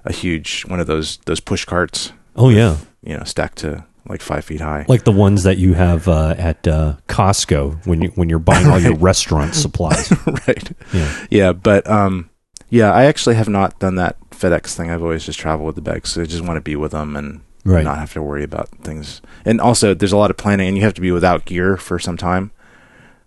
a 0.03 0.11
huge 0.11 0.63
one 0.67 0.79
of 0.81 0.87
those 0.87 1.17
those 1.25 1.39
push 1.39 1.63
carts 1.65 2.11
Oh 2.35 2.49
yeah. 2.49 2.77
you 3.01 3.15
know 3.17 3.23
stacked 3.23 3.57
to 3.59 3.85
like 4.07 4.21
five 4.21 4.45
feet 4.45 4.61
high. 4.61 4.85
Like 4.87 5.03
the 5.03 5.11
ones 5.11 5.43
that 5.43 5.57
you 5.57 5.73
have 5.73 6.07
uh, 6.07 6.35
at 6.37 6.67
uh, 6.67 6.97
Costco 7.07 7.85
when 7.85 8.01
you 8.01 8.09
when 8.09 8.29
you're 8.29 8.39
buying 8.39 8.67
all 8.67 8.79
your 8.79 8.95
restaurant 8.97 9.55
supplies. 9.55 10.11
right. 10.47 10.71
Yeah. 10.93 11.25
Yeah, 11.29 11.53
but 11.53 11.89
um, 11.89 12.29
yeah, 12.69 12.91
I 12.93 13.05
actually 13.05 13.35
have 13.35 13.49
not 13.49 13.79
done 13.79 13.95
that 13.95 14.17
FedEx 14.31 14.75
thing. 14.75 14.91
I've 14.91 15.01
always 15.03 15.25
just 15.25 15.39
traveled 15.39 15.65
with 15.67 15.75
the 15.75 15.81
bags. 15.81 16.11
So 16.11 16.21
I 16.21 16.25
just 16.25 16.43
want 16.43 16.57
to 16.57 16.61
be 16.61 16.75
with 16.75 16.91
them 16.91 17.15
and 17.15 17.41
Right. 17.67 17.83
not 17.83 17.97
have 17.97 18.13
to 18.13 18.21
worry 18.21 18.43
about 18.43 18.69
things. 18.83 19.23
And 19.43 19.59
also, 19.59 19.95
there's 19.95 20.11
a 20.11 20.17
lot 20.17 20.29
of 20.29 20.37
planning, 20.37 20.67
and 20.67 20.77
you 20.77 20.83
have 20.83 20.93
to 20.93 21.01
be 21.01 21.11
without 21.11 21.45
gear 21.45 21.77
for 21.77 21.97
some 21.97 22.15
time. 22.15 22.51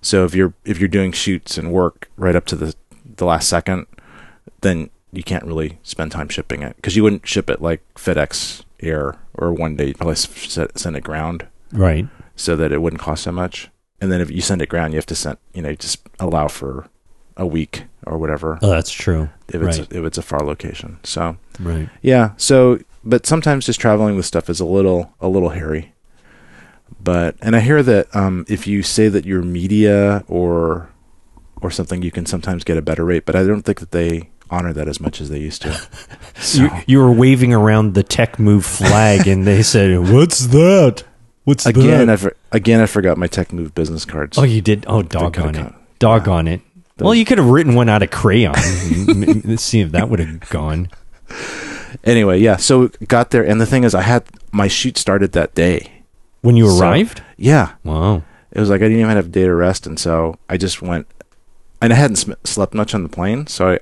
So 0.00 0.24
if 0.24 0.32
you're 0.32 0.54
if 0.64 0.78
you're 0.78 0.86
doing 0.88 1.10
shoots 1.10 1.58
and 1.58 1.72
work 1.72 2.08
right 2.16 2.36
up 2.36 2.46
to 2.46 2.54
the 2.56 2.72
the 3.16 3.24
last 3.24 3.48
second, 3.48 3.86
then 4.60 4.90
you 5.12 5.24
can't 5.24 5.42
really 5.44 5.78
spend 5.82 6.12
time 6.12 6.28
shipping 6.28 6.62
it 6.62 6.76
because 6.76 6.94
you 6.94 7.02
wouldn't 7.02 7.26
ship 7.26 7.50
it 7.50 7.60
like 7.60 7.82
FedEx 7.94 8.62
Air 8.80 9.16
or 9.38 9.52
one 9.52 9.76
day. 9.76 9.86
You'd 9.88 9.98
probably 9.98 10.16
set- 10.16 10.78
send 10.78 10.96
it 10.96 11.02
ground 11.04 11.46
Right. 11.72 12.06
so 12.36 12.56
that 12.56 12.72
it 12.72 12.82
wouldn't 12.82 13.00
cost 13.02 13.22
so 13.24 13.32
much. 13.32 13.70
And 14.00 14.12
then 14.12 14.20
if 14.20 14.30
you 14.30 14.40
send 14.40 14.62
it 14.62 14.68
ground, 14.68 14.92
you 14.92 14.98
have 14.98 15.06
to 15.06 15.14
send 15.14 15.38
you 15.54 15.62
know 15.62 15.74
just 15.74 16.00
allow 16.20 16.48
for 16.48 16.86
a 17.36 17.46
week 17.46 17.84
or 18.06 18.18
whatever 18.18 18.58
Oh, 18.62 18.70
that's 18.70 18.90
true. 18.90 19.28
if 19.48 19.62
it's 19.62 19.78
Right. 19.78 19.92
if 19.92 20.04
it's 20.04 20.18
a 20.18 20.22
far 20.22 20.40
location. 20.40 20.98
So 21.04 21.36
Right. 21.60 21.88
yeah, 22.02 22.30
so 22.36 22.78
but 23.04 23.26
sometimes 23.26 23.66
just 23.66 23.80
traveling 23.80 24.16
with 24.16 24.26
stuff 24.26 24.50
is 24.50 24.60
a 24.60 24.64
little 24.64 25.14
a 25.20 25.28
little 25.28 25.50
hairy. 25.50 25.92
But 27.02 27.36
and 27.40 27.54
I 27.54 27.60
hear 27.60 27.82
that 27.82 28.14
um, 28.14 28.44
if 28.48 28.66
you 28.66 28.82
say 28.82 29.08
that 29.08 29.24
you're 29.24 29.42
media 29.42 30.24
or 30.28 30.88
or 31.60 31.70
something, 31.70 32.02
you 32.02 32.10
can 32.10 32.24
sometimes 32.26 32.64
get 32.64 32.76
a 32.76 32.82
better 32.82 33.04
rate. 33.04 33.24
But 33.26 33.36
I 33.36 33.42
don't 33.44 33.62
think 33.62 33.80
that 33.80 33.90
they 33.90 34.30
honor 34.50 34.72
that 34.72 34.88
as 34.88 35.00
much 35.00 35.20
as 35.20 35.28
they 35.30 35.38
used 35.38 35.62
to. 35.62 35.80
So, 36.40 36.62
You, 36.62 36.70
you 36.86 36.98
were 36.98 37.10
waving 37.10 37.52
around 37.52 37.94
the 37.94 38.04
tech 38.04 38.38
move 38.38 38.64
flag, 38.64 39.26
and 39.26 39.44
they 39.44 39.60
said, 39.62 39.98
"What's 40.12 40.46
that? 40.48 41.02
What's 41.44 41.66
again, 41.66 42.06
that?" 42.06 42.12
I 42.12 42.16
for, 42.16 42.36
again 42.52 42.80
I 42.80 42.86
forgot 42.86 43.18
my 43.18 43.26
Tech 43.26 43.52
Move 43.52 43.74
business 43.74 44.04
cards. 44.04 44.38
oh, 44.38 44.44
you 44.44 44.60
did. 44.60 44.84
Oh, 44.88 45.02
doggone 45.02 45.56
it! 45.56 45.72
Doggone 45.98 46.46
it! 46.46 46.60
Well, 47.00 47.14
you 47.14 47.24
could 47.24 47.38
have 47.38 47.48
written 47.48 47.74
one 47.74 47.88
out 47.88 48.02
of 48.04 48.10
crayon. 48.12 48.52
Let's 49.44 49.62
see 49.64 49.80
if 49.80 49.90
that 49.92 50.08
would 50.08 50.20
have 50.20 50.48
gone. 50.48 50.90
Anyway, 52.04 52.38
yeah. 52.38 52.56
So 52.56 52.88
got 53.08 53.30
there, 53.30 53.44
and 53.44 53.60
the 53.60 53.66
thing 53.66 53.82
is, 53.84 53.94
I 53.94 54.02
had 54.02 54.24
my 54.52 54.68
shoot 54.68 54.96
started 54.98 55.32
that 55.32 55.54
day. 55.54 56.02
When 56.42 56.54
you 56.56 56.68
So- 56.70 56.78
arrived? 56.80 57.22
Yeah, 57.36 57.72
Wow. 57.82 58.22
it 58.52 58.60
was 58.60 58.70
like 58.70 58.80
I 58.80 58.84
didn't 58.84 59.00
even 59.00 59.16
have 59.16 59.26
a 59.26 59.28
day 59.28 59.44
to 59.44 59.54
rest, 59.54 59.86
and 59.86 59.98
so 59.98 60.36
I 60.48 60.56
just 60.56 60.80
went. 60.82 61.06
And 61.80 61.92
I 61.92 61.96
hadn't 61.96 62.24
slept 62.44 62.74
much 62.74 62.94
on 62.94 63.02
the 63.04 63.08
plane, 63.08 63.46
so 63.46 63.70
I, 63.70 63.78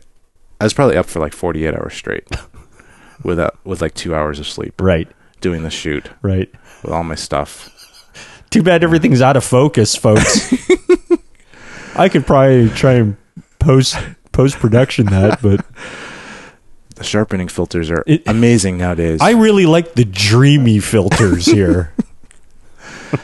I 0.60 0.64
was 0.64 0.72
probably 0.74 0.96
up 0.96 1.06
for 1.06 1.20
like 1.20 1.32
forty 1.34 1.66
eight 1.66 1.74
hours 1.74 1.94
straight, 1.94 2.28
without 3.22 3.58
with 3.64 3.80
like 3.82 3.94
two 3.94 4.14
hours 4.14 4.38
of 4.38 4.46
sleep 4.46 4.80
Right. 4.80 5.08
doing 5.40 5.62
the 5.62 5.70
shoot 5.70 6.10
Right. 6.22 6.50
with 6.82 6.92
all 6.92 7.04
my 7.04 7.14
stuff. 7.14 7.70
Too 8.50 8.62
bad 8.62 8.82
everything's 8.84 9.20
out 9.20 9.36
of 9.36 9.44
focus, 9.44 9.94
folks. 9.96 10.52
I 11.96 12.08
could 12.08 12.26
probably 12.26 12.68
try 12.70 12.94
and 12.94 13.16
post 13.58 13.96
post 14.32 14.56
production 14.58 15.06
that, 15.06 15.40
but 15.42 15.64
The 16.94 17.04
sharpening 17.04 17.48
filters 17.48 17.90
are 17.90 18.02
It- 18.06 18.22
amazing 18.26 18.78
nowadays. 18.78 19.20
I 19.20 19.32
really 19.32 19.66
like 19.66 19.94
the 19.94 20.04
dreamy 20.06 20.78
filters 20.78 21.44
here. 21.46 21.92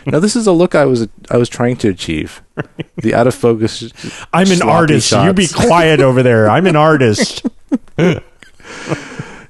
now 0.06 0.18
this 0.18 0.36
is 0.36 0.46
a 0.46 0.52
look 0.52 0.74
I 0.74 0.84
was 0.84 1.08
I 1.30 1.36
was 1.36 1.48
trying 1.48 1.76
to 1.78 1.88
achieve. 1.88 2.42
The 2.96 3.14
out 3.14 3.26
of 3.26 3.34
focus. 3.34 3.82
I'm 4.32 4.50
an 4.50 4.58
sloppy 4.58 4.70
artist. 4.70 5.12
You 5.12 5.32
be 5.32 5.48
quiet 5.48 6.00
over 6.00 6.22
there. 6.22 6.48
I'm 6.48 6.66
an 6.66 6.76
artist. 6.76 7.44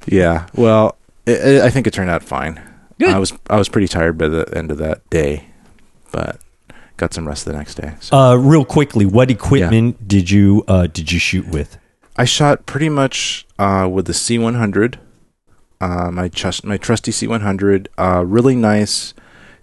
Yeah. 0.07 0.47
Well, 0.55 0.97
it, 1.27 1.39
it, 1.41 1.63
I 1.63 1.71
think 1.71 1.87
it 1.87 1.93
turned 1.93 2.11
out 2.11 2.23
fine. 2.23 2.61
Good. 2.99 3.11
I 3.11 3.19
was 3.19 3.33
I 3.49 3.57
was 3.57 3.69
pretty 3.69 3.89
tired 3.89 4.19
by 4.19 4.29
the 4.29 4.49
end 4.57 4.71
of 4.71 4.79
that 4.79 5.09
day, 5.11 5.47
but 6.11 6.41
got 6.97 7.15
some 7.15 7.27
rest 7.27 7.45
the 7.45 7.53
next 7.53 7.77
day. 7.77 7.95
So 8.01 8.17
Uh, 8.17 8.35
real 8.37 8.65
quickly, 8.65 9.07
what 9.07 9.31
equipment 9.31 10.07
did 10.09 10.31
you 10.31 10.65
uh, 10.69 10.87
did 10.87 11.13
you 11.13 11.19
shoot 11.19 11.49
with? 11.49 11.79
I 12.17 12.25
shot 12.25 12.67
pretty 12.67 12.89
much 12.89 13.47
uh, 13.59 13.89
with 13.91 14.07
the 14.07 14.13
C100, 14.13 14.97
uh, 15.81 16.11
my 16.11 16.29
trust 16.29 16.65
my 16.65 16.77
trusty 16.77 17.11
C100. 17.11 17.87
Uh, 17.97 18.25
really 18.27 18.55
nice 18.55 19.15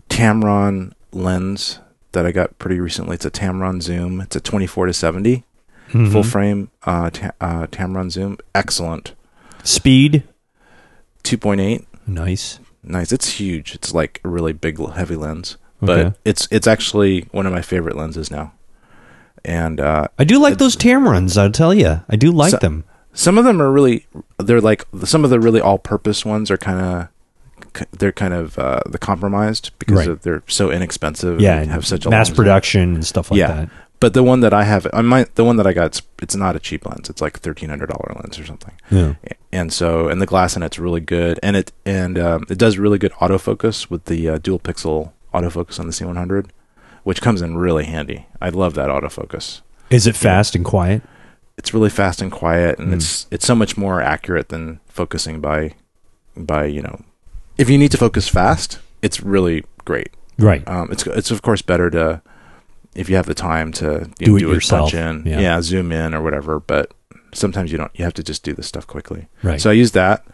Tamron 0.10 0.94
lens 1.12 1.80
that 2.12 2.26
I 2.26 2.32
got 2.32 2.58
pretty 2.60 2.80
recently. 2.80 3.16
It's 3.16 3.26
a 3.26 3.32
Tamron 3.32 3.82
zoom. 3.82 4.22
It's 4.22 4.36
a 4.36 4.42
24 4.42 4.88
to 4.88 4.94
70 4.94 5.44
Mm-hmm. 5.90 6.12
full 6.12 6.22
frame 6.22 6.70
uh, 6.84 7.10
ta- 7.10 7.32
uh, 7.42 7.66
Tamron 7.66 8.12
zoom. 8.12 8.38
Excellent. 8.54 9.16
Speed, 9.64 10.22
2.8. 11.24 11.86
nice. 12.06 12.60
Nice. 12.84 13.12
It's 13.12 13.40
huge. 13.40 13.74
It's 13.74 13.92
like 13.92 14.22
a 14.24 14.30
really 14.30 14.54
big, 14.54 14.78
heavy 14.92 15.16
lens. 15.16 15.58
Okay. 15.82 16.04
But 16.04 16.18
it's 16.24 16.48
it's 16.52 16.68
actually 16.68 17.22
one 17.32 17.48
of 17.48 17.52
my 17.54 17.64
favorite 17.64 17.96
lenses 17.98 18.30
now. 18.30 18.54
And 19.44 19.80
uh, 19.80 20.10
I 20.20 20.26
do 20.26 20.38
like 20.40 20.60
those 20.60 20.76
Tamrons. 20.76 21.38
I'll 21.42 21.52
tell 21.52 21.74
you, 21.74 22.02
I 22.08 22.16
do 22.16 22.32
like 22.32 22.52
So- 22.52 22.58
them. 22.58 22.84
some 23.14 23.40
of 23.40 23.44
them 23.46 23.60
are 23.60 23.72
really 23.72 24.06
they're 24.38 24.62
like 24.62 24.86
some 25.06 25.24
of 25.24 25.32
the 25.32 25.40
really 25.40 25.60
all-purpose 25.60 26.24
ones 26.24 26.52
are 26.52 26.58
kind 26.58 26.80
of 26.80 27.08
they're 27.92 28.12
kind 28.12 28.34
of 28.34 28.58
uh, 28.60 28.80
the 28.86 28.98
compromised 28.98 29.72
because 29.80 29.98
Right. 29.98 30.08
of, 30.10 30.22
they're 30.22 30.44
so 30.48 30.72
inexpensive. 30.72 31.40
Yeah, 31.42 31.60
and 31.60 31.72
have 31.72 31.86
such 31.86 32.06
a 32.06 32.10
mass 32.10 32.30
production 32.30 32.96
and 32.96 33.06
stuff 33.06 33.32
like 33.32 33.40
Yeah. 33.40 33.48
that. 33.54 33.70
But 34.00 34.14
the 34.14 34.24
one 34.24 34.40
that 34.40 34.54
I 34.54 34.64
have, 34.64 34.88
I 34.94 35.02
might 35.02 35.36
the 35.36 35.44
one 35.44 35.58
that 35.58 35.68
I 35.68 35.74
got, 35.74 35.88
it's, 35.88 36.02
it's 36.22 36.36
not 36.36 36.56
a 36.56 36.60
cheap 36.60 36.86
lens. 36.86 37.10
It's 37.10 37.22
like 37.22 37.40
thirteen 37.40 37.70
hundred 37.70 37.90
dollar 37.90 38.14
lens 38.16 38.40
or 38.40 38.46
something. 38.46 38.74
Yeah. 38.90 39.16
And 39.52 39.74
so, 39.74 40.08
and 40.08 40.22
the 40.22 40.26
glass 40.26 40.56
in 40.56 40.64
it's 40.64 40.80
really 40.80 41.02
good, 41.02 41.38
and 41.44 41.58
it 41.58 41.72
and 41.86 42.18
um, 42.18 42.46
it 42.50 42.58
does 42.58 42.78
really 42.78 42.98
good 42.98 43.12
autofocus 43.14 43.90
with 43.90 44.06
the 44.06 44.30
uh, 44.30 44.38
dual 44.38 44.60
pixel 44.60 45.12
autofocus 45.34 45.80
on 45.82 45.88
the 45.88 45.92
C100, 45.94 46.50
which 47.04 47.22
comes 47.22 47.42
in 47.42 47.58
really 47.58 47.84
handy. 47.86 48.26
I 48.42 48.50
love 48.50 48.74
that 48.76 48.88
autofocus. 48.90 49.62
Is 49.90 50.08
it 50.08 50.16
fast 50.16 50.56
and 50.56 50.64
quiet? 50.64 51.02
It's 51.58 51.74
really 51.74 51.90
fast 51.90 52.22
and 52.22 52.32
quiet, 52.32 52.80
and 52.80 52.92
Mm. 52.92 52.96
it's 52.96 53.28
it's 53.32 53.46
so 53.46 53.54
much 53.56 53.76
more 53.78 54.00
accurate 54.02 54.48
than 54.48 54.80
focusing 54.88 55.42
by 55.42 55.74
by 56.38 56.66
you 56.66 56.82
know, 56.82 57.02
if 57.60 57.70
you 57.70 57.78
need 57.78 57.92
to 57.92 57.98
focus 57.98 58.28
fast, 58.28 58.80
it's 59.02 59.22
really 59.22 59.66
great. 59.86 60.10
Right. 60.38 60.66
Um, 60.68 60.90
it's 60.92 61.06
it's 61.08 61.32
of 61.32 61.42
course 61.42 61.62
better 61.62 61.90
to 61.92 62.22
if 62.96 63.10
you 63.10 63.16
have 63.18 63.26
the 63.28 63.36
time 63.36 63.72
to 63.74 64.10
Do 64.18 64.32
know, 64.32 64.36
it 64.38 64.40
do 64.40 64.48
yourself. 64.54 64.92
punch 64.92 64.94
in, 64.96 65.24
Yeah. 65.32 65.40
yeah. 65.40 65.62
zoom 65.62 65.92
in 65.92 66.14
or 66.16 66.22
whatever. 66.24 66.60
But 66.60 66.94
sometimes 67.34 67.72
you 67.72 67.78
don't. 67.78 67.92
You 67.94 68.06
have 68.06 68.14
to 68.16 68.24
just 68.24 68.44
do 68.44 68.54
this 68.54 68.68
stuff 68.68 68.88
quickly. 68.88 69.28
Right. 69.44 69.62
So 69.62 69.70
I 69.70 69.74
use 69.74 69.92
that 69.92 70.26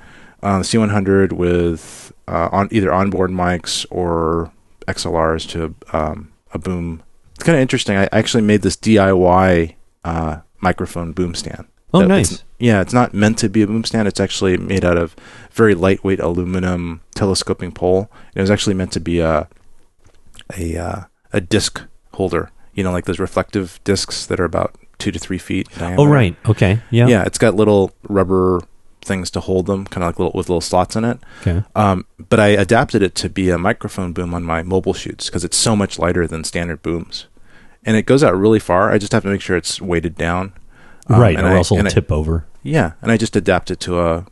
uh, 0.44 0.60
C100 0.60 1.34
with 1.34 2.13
uh, 2.27 2.50
on 2.51 2.70
either 2.72 2.94
onboard 2.94 3.32
mics 3.32 3.86
or 3.89 4.51
XLRs 4.88 5.50
to 5.50 5.75
um, 5.91 6.32
a 6.53 6.60
boom. 6.60 7.01
It's 7.34 7.44
kind 7.44 7.55
of 7.58 7.62
interesting. 7.62 7.98
I 7.98 8.08
actually 8.12 8.44
made 8.44 8.62
this 8.62 8.77
DIY 8.77 9.75
uh, 10.05 10.38
microphone 10.62 11.12
boom 11.12 11.36
stand. 11.36 11.65
oh, 11.94 12.01
nice. 12.05 12.44
Yeah, 12.59 12.81
it's 12.81 12.93
not 12.93 13.13
meant 13.13 13.38
to 13.39 13.50
be 13.50 13.62
a 13.62 13.67
boom 13.67 13.83
stand. 13.83 14.07
It's 14.07 14.19
actually 14.19 14.57
made 14.57 14.85
out 14.85 14.97
of 14.97 15.15
very 15.51 15.75
lightweight 15.75 16.19
aluminum 16.19 17.01
telescoping 17.13 17.71
pole. 17.71 18.09
It 18.33 18.41
was 18.41 18.51
actually 18.51 18.75
meant 18.75 18.91
to 18.93 19.00
be 19.00 19.19
a 19.19 19.47
a 20.57 20.77
uh, 20.77 21.01
a 21.33 21.41
disc 21.41 21.81
holder. 22.13 22.51
You 22.74 22.83
know, 22.83 22.91
like 22.91 23.05
those 23.05 23.19
reflective 23.19 23.79
discs 23.83 24.25
that 24.25 24.39
are 24.39 24.45
about 24.45 24.75
two 24.97 25.12
to 25.12 25.19
three 25.19 25.38
feet. 25.38 25.69
Diameter. 25.77 26.01
Oh, 26.01 26.05
right. 26.05 26.35
Okay. 26.47 26.79
Yeah. 26.91 27.07
Yeah, 27.07 27.24
it's 27.24 27.38
got 27.38 27.55
little 27.55 27.93
rubber 28.07 28.62
things 29.01 29.29
to 29.31 29.39
hold 29.39 29.67
them, 29.67 29.85
kind 29.85 30.03
of 30.03 30.09
like 30.09 30.19
little 30.19 30.33
with 30.33 30.50
little 30.50 30.62
slots 30.62 30.95
in 30.95 31.05
it. 31.05 31.19
Okay. 31.41 31.63
Um, 31.75 32.05
but 32.17 32.39
I 32.39 32.47
adapted 32.47 33.01
it 33.01 33.15
to 33.15 33.29
be 33.29 33.50
a 33.50 33.57
microphone 33.57 34.13
boom 34.13 34.33
on 34.33 34.43
my 34.43 34.63
mobile 34.63 34.93
shoots 34.93 35.27
because 35.27 35.43
it's 35.43 35.57
so 35.57 35.75
much 35.75 36.00
lighter 36.00 36.27
than 36.27 36.43
standard 36.43 36.81
booms, 36.81 37.27
and 37.85 37.95
it 37.95 38.05
goes 38.05 38.24
out 38.24 38.35
really 38.35 38.59
far. 38.59 38.91
I 38.91 38.97
just 38.97 39.12
have 39.13 39.24
to 39.24 39.29
make 39.29 39.41
sure 39.41 39.55
it's 39.55 39.79
weighted 39.81 40.15
down. 40.15 40.53
Um, 41.07 41.19
right. 41.21 41.35
and 41.38 41.45
Or 41.45 41.51
I- 41.51 41.55
else 41.57 41.67
it'll 41.67 41.79
and 41.79 41.88
I- 41.88 41.91
tip 41.91 42.12
over. 42.12 42.45
Yeah, 42.63 42.93
and 43.01 43.12
I 43.12 43.17
just 43.17 43.35
adapt 43.35 43.69
it 43.69 43.79
to 43.81 44.00
a, 44.00 44.25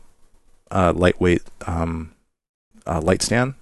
a 0.72 0.92
lightweight 0.92 1.42
um, 1.66 2.12
uh, 2.86 3.00
light 3.00 3.22
stand. 3.22 3.54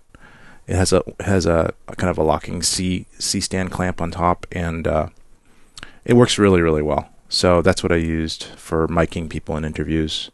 It 0.67 0.77
has 0.77 0.93
a 0.95 1.03
has 1.21 1.45
a, 1.45 1.75
a 1.89 1.97
kind 1.97 2.09
of 2.11 2.17
a 2.17 2.23
locking 2.23 2.63
C 2.63 3.05
C 3.19 3.41
stand 3.41 3.71
clamp 3.71 4.01
on 4.01 4.11
top, 4.13 4.47
and 4.53 4.87
uh, 4.87 5.09
it 6.05 6.15
works 6.15 6.39
really 6.39 6.63
really 6.63 6.81
well. 6.83 7.09
So 7.29 7.61
that's 7.61 7.83
what 7.83 7.93
I 7.93 7.97
used 7.97 8.45
for 8.57 8.87
miking 8.89 9.29
people 9.29 9.57
in 9.59 9.65
interviews. 9.65 10.31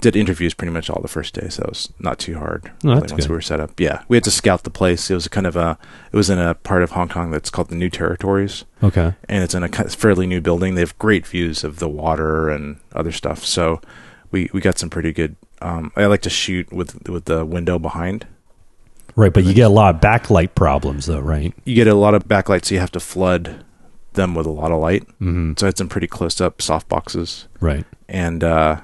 Did 0.00 0.14
interviews 0.14 0.54
pretty 0.54 0.72
much 0.72 0.88
all 0.88 1.02
the 1.02 1.08
first 1.08 1.34
day, 1.34 1.48
so 1.48 1.62
it 1.64 1.68
was 1.70 1.92
not 1.98 2.20
too 2.20 2.38
hard. 2.38 2.70
Oh, 2.84 2.90
really, 2.90 3.00
once 3.00 3.12
good. 3.12 3.28
we 3.28 3.34
were 3.34 3.40
set 3.40 3.58
up, 3.58 3.80
yeah, 3.80 4.04
we 4.06 4.16
had 4.16 4.22
to 4.24 4.30
scout 4.30 4.62
the 4.62 4.70
place. 4.70 5.10
It 5.10 5.14
was 5.14 5.26
kind 5.26 5.46
of 5.46 5.56
a 5.56 5.76
it 6.12 6.16
was 6.16 6.30
in 6.30 6.38
a 6.38 6.54
part 6.54 6.82
of 6.84 6.92
Hong 6.92 7.08
Kong 7.08 7.32
that's 7.32 7.50
called 7.50 7.68
the 7.68 7.74
New 7.74 7.90
Territories 7.90 8.64
Okay. 8.82 9.14
and 9.28 9.42
it's 9.42 9.54
in 9.54 9.64
a 9.64 9.68
fairly 9.68 10.26
new 10.28 10.40
building. 10.40 10.74
They 10.76 10.82
have 10.82 10.96
great 10.98 11.26
views 11.26 11.64
of 11.64 11.80
the 11.80 11.88
water 11.88 12.48
and 12.48 12.78
other 12.94 13.10
stuff. 13.10 13.44
So 13.44 13.80
we 14.30 14.48
we 14.52 14.60
got 14.60 14.78
some 14.78 14.88
pretty 14.90 15.12
good. 15.12 15.34
Um, 15.60 15.90
I 15.96 16.06
like 16.06 16.22
to 16.22 16.30
shoot 16.30 16.72
with 16.72 17.08
with 17.08 17.24
the 17.24 17.44
window 17.44 17.78
behind. 17.80 18.26
Right, 19.16 19.32
but 19.32 19.42
you 19.44 19.52
get 19.52 19.66
a 19.66 19.68
lot 19.70 19.96
of 19.96 20.00
backlight 20.00 20.54
problems, 20.54 21.06
though, 21.06 21.18
right? 21.18 21.52
You 21.64 21.74
get 21.74 21.88
a 21.88 21.94
lot 21.94 22.14
of 22.14 22.28
backlight, 22.28 22.64
so 22.64 22.74
you 22.76 22.80
have 22.80 22.92
to 22.92 23.00
flood 23.00 23.64
them 24.12 24.36
with 24.36 24.46
a 24.46 24.50
lot 24.50 24.70
of 24.70 24.80
light. 24.80 25.08
Mm-hmm. 25.20 25.54
So 25.56 25.66
I 25.66 25.68
had 25.68 25.78
some 25.78 25.88
pretty 25.88 26.06
close 26.06 26.40
up 26.40 26.62
soft 26.62 26.88
boxes 26.88 27.48
Right. 27.60 27.84
and 28.08 28.44
uh, 28.44 28.80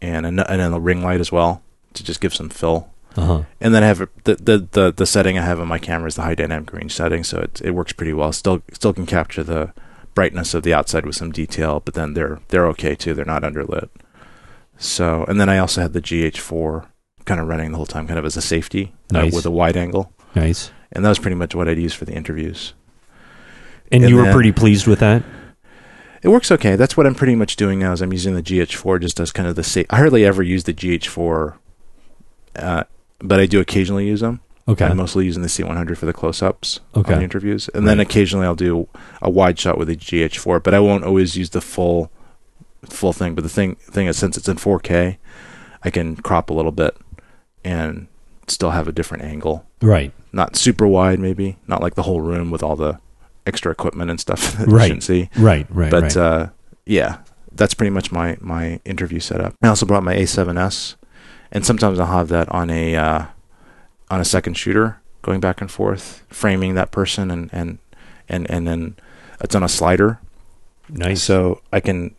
and 0.00 0.26
an- 0.26 0.40
and 0.40 0.60
then 0.60 0.72
a 0.72 0.80
ring 0.80 1.02
light 1.02 1.20
as 1.20 1.30
well 1.32 1.62
to 1.94 2.04
just 2.04 2.20
give 2.20 2.34
some 2.34 2.48
fill. 2.48 2.88
Uh 3.16 3.24
huh. 3.26 3.42
And 3.60 3.74
then 3.74 3.82
I 3.82 3.86
have 3.86 3.98
the, 4.24 4.34
the 4.36 4.68
the 4.70 4.92
the 4.92 5.06
setting 5.06 5.38
I 5.38 5.42
have 5.42 5.58
on 5.60 5.68
my 5.68 5.78
camera 5.78 6.08
is 6.08 6.16
the 6.16 6.22
high 6.22 6.34
dynamic 6.34 6.72
range 6.72 6.92
setting, 6.94 7.24
so 7.24 7.38
it 7.40 7.60
it 7.64 7.70
works 7.72 7.92
pretty 7.92 8.12
well. 8.12 8.32
Still 8.32 8.62
still 8.72 8.92
can 8.92 9.06
capture 9.06 9.42
the 9.42 9.72
brightness 10.14 10.54
of 10.54 10.62
the 10.62 10.72
outside 10.74 11.04
with 11.06 11.16
some 11.16 11.30
detail, 11.32 11.80
but 11.84 11.94
then 11.94 12.14
they're 12.14 12.40
they're 12.48 12.66
okay 12.68 12.94
too. 12.94 13.14
They're 13.14 13.24
not 13.24 13.42
underlit. 13.42 13.88
So 14.78 15.24
and 15.28 15.40
then 15.40 15.48
I 15.48 15.58
also 15.58 15.80
had 15.80 15.92
the 15.94 16.02
GH4 16.02 16.86
kind 17.24 17.40
of 17.40 17.48
running 17.48 17.70
the 17.72 17.76
whole 17.78 17.86
time, 17.86 18.06
kind 18.06 18.18
of 18.18 18.24
as 18.24 18.36
a 18.36 18.42
safety 18.42 18.94
uh, 19.14 19.28
with 19.32 19.46
a 19.46 19.50
wide 19.50 19.76
angle, 19.76 20.12
Nice. 20.34 20.70
and 20.92 21.04
that 21.04 21.08
was 21.08 21.18
pretty 21.18 21.34
much 21.34 21.54
what 21.54 21.68
I'd 21.68 21.78
use 21.78 21.94
for 21.94 22.04
the 22.04 22.12
interviews. 22.14 22.74
And, 23.90 24.02
And 24.04 24.10
you 24.10 24.16
were 24.16 24.30
pretty 24.32 24.52
pleased 24.52 24.86
with 24.86 24.98
that? 25.00 25.22
It 26.26 26.30
works 26.30 26.50
okay. 26.50 26.74
That's 26.74 26.96
what 26.96 27.06
I'm 27.06 27.14
pretty 27.14 27.36
much 27.36 27.54
doing 27.54 27.78
now. 27.78 27.92
Is 27.92 28.02
I'm 28.02 28.12
using 28.12 28.34
the 28.34 28.42
GH4 28.42 29.00
just 29.00 29.20
as 29.20 29.30
kind 29.30 29.48
of 29.48 29.54
the 29.54 29.62
safe. 29.62 29.86
I 29.90 29.98
hardly 29.98 30.24
ever 30.24 30.42
use 30.42 30.64
the 30.64 30.74
GH4, 30.74 31.54
uh, 32.56 32.82
but 33.20 33.38
I 33.38 33.46
do 33.46 33.60
occasionally 33.60 34.08
use 34.08 34.22
them. 34.22 34.40
Okay. 34.66 34.86
I'm 34.86 34.96
mostly 34.96 35.24
using 35.24 35.42
the 35.42 35.48
C100 35.48 35.96
for 35.96 36.06
the 36.06 36.12
close-ups 36.12 36.80
Okay. 36.96 37.12
on 37.12 37.18
the 37.20 37.24
interviews, 37.24 37.70
and 37.72 37.86
then 37.86 38.00
occasionally 38.00 38.44
I'll 38.44 38.56
do 38.56 38.88
a 39.22 39.30
wide 39.30 39.56
shot 39.56 39.78
with 39.78 39.86
the 39.86 39.94
GH4. 39.94 40.64
But 40.64 40.74
I 40.74 40.80
won't 40.80 41.04
always 41.04 41.36
use 41.36 41.50
the 41.50 41.60
full 41.60 42.10
full 42.86 43.12
thing. 43.12 43.36
But 43.36 43.44
the 43.44 43.48
thing 43.48 43.76
thing 43.76 44.08
is, 44.08 44.18
since 44.18 44.36
it's 44.36 44.48
in 44.48 44.56
4K, 44.56 45.18
I 45.84 45.90
can 45.90 46.16
crop 46.16 46.50
a 46.50 46.54
little 46.54 46.72
bit 46.72 46.96
and 47.62 48.08
still 48.48 48.70
have 48.72 48.88
a 48.88 48.92
different 48.92 49.22
angle. 49.22 49.64
Right. 49.80 50.12
Not 50.32 50.56
super 50.56 50.88
wide, 50.88 51.20
maybe 51.20 51.56
not 51.68 51.80
like 51.82 51.94
the 51.94 52.02
whole 52.02 52.20
room 52.20 52.50
with 52.50 52.64
all 52.64 52.74
the 52.74 52.98
extra 53.46 53.70
equipment 53.72 54.10
and 54.10 54.20
stuff 54.20 54.52
that 54.58 54.66
Right. 54.68 54.82
you 54.82 54.86
shouldn't 54.88 55.02
see. 55.04 55.30
Right. 55.38 55.66
Right. 55.70 55.90
but 55.90 56.02
right. 56.02 56.16
uh, 56.16 56.46
yeah, 56.84 57.18
that's 57.52 57.74
pretty 57.74 57.90
much 57.90 58.12
my 58.12 58.36
my 58.40 58.80
interview 58.84 59.20
setup. 59.20 59.54
I 59.62 59.68
also 59.68 59.86
brought 59.86 60.02
my 60.02 60.14
A7S, 60.14 60.96
and 61.52 61.64
sometimes 61.64 61.98
I'll 61.98 62.06
have 62.18 62.28
that 62.28 62.48
on 62.50 62.70
a 62.70 62.96
uh, 62.96 63.26
on 64.10 64.20
a 64.20 64.24
second 64.24 64.54
shooter, 64.54 65.00
going 65.22 65.40
back 65.40 65.60
and 65.60 65.70
forth, 65.70 66.24
framing 66.28 66.74
that 66.74 66.90
person, 66.90 67.30
and 67.30 67.48
and 67.52 67.78
and 68.28 68.48
and 68.50 68.66
then 68.68 68.96
it's 69.40 69.54
on 69.54 69.62
a 69.62 69.68
slider, 69.68 70.18
nice. 70.88 71.22
so 71.22 71.60
I 71.72 71.80
can 71.80 72.14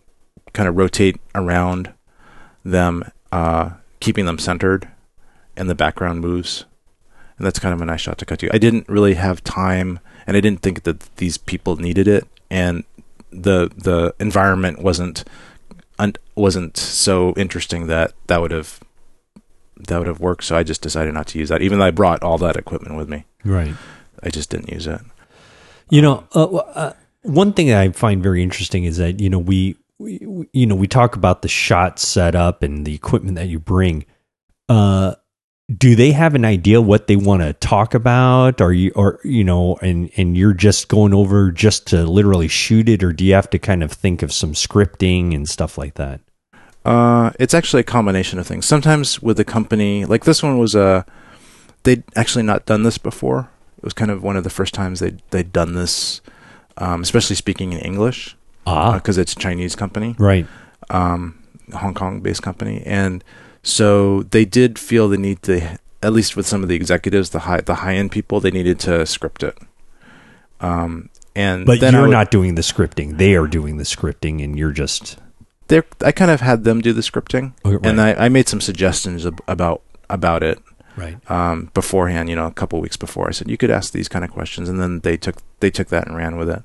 kind 0.54 0.68
of 0.70 0.76
rotate 0.78 1.18
around 1.36 1.94
them, 2.66 3.10
uh, 3.32 3.72
keeping 4.00 4.26
them 4.26 4.38
centered, 4.40 4.88
and 5.56 5.70
the 5.70 5.76
background 5.76 6.22
moves. 6.22 6.66
And 7.38 7.46
that's 7.46 7.60
kind 7.60 7.74
of 7.74 7.82
a 7.82 7.86
nice 7.86 8.02
shot 8.02 8.18
to 8.18 8.26
cut 8.26 8.40
to. 8.40 8.50
I 8.54 8.58
didn't 8.58 8.90
really 8.90 9.14
have 9.14 9.44
time, 9.44 10.00
and 10.28 10.38
I 10.38 10.42
didn't 10.42 10.62
think 10.62 10.84
that 10.84 11.16
these 11.16 11.38
people 11.38 11.78
needed 11.78 12.08
it, 12.08 12.28
and 12.52 12.84
the 13.32 13.72
the 13.76 14.14
environment 14.20 14.82
wasn't 14.84 15.24
un- 15.98 16.14
wasn't 16.36 16.78
so 16.78 17.34
interesting 17.38 17.88
that 17.88 18.14
that 18.28 18.42
would 18.42 18.52
have 18.52 18.80
that 19.88 19.98
would 19.98 20.08
have 20.08 20.20
worked. 20.20 20.44
So 20.44 20.56
I 20.58 20.64
just 20.64 20.82
decided 20.82 21.14
not 21.14 21.28
to 21.28 21.40
use 21.40 21.50
that, 21.50 21.62
even 21.62 21.80
though 21.80 21.86
I 21.86 21.92
brought 21.92 22.22
all 22.24 22.38
that 22.40 22.56
equipment 22.58 22.96
with 22.98 23.10
me. 23.10 23.26
right. 23.44 23.74
I 24.24 24.30
just 24.30 24.50
didn't 24.50 24.72
use 24.72 24.88
it. 24.88 25.00
You 25.92 26.02
know, 26.02 26.28
uh, 26.34 26.44
uh, 26.46 26.94
one 27.22 27.54
thing 27.54 27.68
that 27.68 27.80
I 27.80 27.90
find 27.92 28.22
very 28.24 28.42
interesting 28.42 28.84
is 28.84 28.98
that 28.98 29.20
you 29.22 29.30
know 29.30 29.38
we, 29.40 29.76
we 30.00 30.20
we- 30.26 30.50
you 30.54 30.66
know 30.66 30.76
we 30.76 30.88
talk 30.88 31.16
about 31.16 31.44
the 31.44 31.48
shot 31.48 32.00
setup 32.00 32.64
and 32.64 32.86
the 32.86 32.96
equipment 32.96 33.36
that 33.36 33.48
you 33.48 33.60
bring. 33.60 34.06
Uh, 34.68 35.14
do 35.76 35.96
they 35.96 36.12
have 36.12 36.34
an 36.34 36.46
idea 36.46 36.82
what 36.82 37.08
they 37.08 37.18
want 37.18 37.42
to 37.42 37.54
talk 37.54 37.94
about, 37.94 38.62
or 38.62 38.72
you 38.72 38.92
or 38.96 39.20
you 39.24 39.44
know, 39.44 39.78
and 39.82 40.10
and 40.16 40.38
you're 40.38 40.54
just 40.54 40.88
going 40.88 41.14
over 41.14 41.52
just 41.52 41.88
to 41.88 42.04
literally 42.04 42.48
shoot 42.48 42.88
it, 42.88 43.04
or 43.04 43.12
do 43.12 43.26
you 43.26 43.34
have 43.34 43.50
to 43.50 43.60
kind 43.60 43.84
of 43.84 43.92
think 43.92 44.22
of 44.22 44.32
some 44.32 44.54
scripting 44.54 45.36
and 45.36 45.50
stuff 45.50 45.78
like 45.78 45.96
that? 45.96 46.22
Uh, 46.86 47.32
it's 47.38 47.54
actually 47.54 47.82
a 47.82 47.84
combination 47.84 48.40
of 48.40 48.48
things. 48.48 48.66
Sometimes 48.66 49.22
with 49.22 49.38
a 49.40 49.44
company 49.44 50.06
like 50.06 50.24
this 50.24 50.42
one 50.42 50.58
was 50.58 50.74
a, 50.74 51.06
they'd 51.84 52.04
actually 52.16 52.44
not 52.44 52.66
done 52.66 52.84
this 52.84 52.98
before. 52.98 53.50
It 53.78 53.84
was 53.84 53.94
kind 53.94 54.10
of 54.10 54.24
one 54.24 54.38
of 54.38 54.46
the 54.46 54.50
first 54.50 54.74
times 54.74 55.02
they 55.02 55.18
they'd 55.32 55.52
done 55.52 55.74
this, 55.74 56.22
um, 56.78 57.02
especially 57.02 57.36
speaking 57.36 57.74
in 57.74 57.80
English 57.80 58.38
Ah, 58.66 58.94
because 58.94 59.18
it's 59.18 59.34
a 59.34 59.38
Chinese 59.38 59.76
company, 59.76 60.16
right. 60.18 60.48
um, 60.90 61.44
Hong 61.74 61.94
Kong 61.94 62.22
based 62.22 62.42
company, 62.42 62.84
and 62.86 63.22
so 63.68 64.24
they 64.24 64.46
did 64.46 64.80
feel 64.80 65.10
the 65.10 65.18
need 65.18 65.42
to 65.44 65.78
at 66.02 66.14
least 66.14 66.38
with 66.38 66.46
some 66.48 66.64
of 66.64 66.70
the 66.70 66.76
executives, 66.76 67.32
the 67.32 67.40
high 67.40 67.62
the 67.62 67.76
high 67.76 67.96
end 67.96 68.12
people, 68.12 68.40
they 68.40 68.52
needed 68.52 68.80
to 68.80 69.06
script 69.06 69.44
it. 69.44 69.58
Um, 70.62 71.10
and 71.36 71.66
But 71.66 71.80
then 71.80 71.94
you're 71.94 72.04
would- 72.04 72.12
not 72.12 72.32
doing 72.32 72.56
the 72.56 72.62
scripting; 72.62 73.18
they 73.18 73.36
are 73.36 73.48
doing 73.48 73.78
the 73.78 73.84
scripting, 73.84 74.44
and 74.44 74.58
you're 74.58 74.72
just 74.72 75.18
they're 75.68 75.86
I 76.04 76.12
kind 76.12 76.32
of 76.32 76.42
had 76.42 76.64
them 76.64 76.82
do 76.82 76.94
the 76.94 77.02
scripting, 77.02 77.54
Okay, 77.66 77.88
and. 77.90 78.00
I, 78.02 78.14
I 78.14 78.30
made 78.30 78.48
some 78.48 78.62
suggestions 78.62 79.26
ab- 79.26 79.42
about 79.48 79.82
about 80.10 80.42
it 80.44 80.60
right. 80.96 81.18
um, 81.30 81.70
beforehand. 81.74 82.30
You 82.30 82.36
know, 82.38 82.48
a 82.48 82.52
couple 82.54 82.80
weeks 82.80 82.98
before, 82.98 83.28
I 83.28 83.32
said 83.32 83.50
you 83.50 83.58
could 83.58 83.70
ask 83.72 83.92
these 83.92 84.08
kind 84.08 84.24
of 84.24 84.32
questions, 84.32 84.70
and 84.70 84.80
then 84.80 85.02
they 85.02 85.18
took 85.18 85.36
they 85.60 85.70
took 85.70 85.90
that 85.90 86.08
and 86.08 86.16
ran 86.16 86.38
with 86.38 86.50
it. 86.50 86.64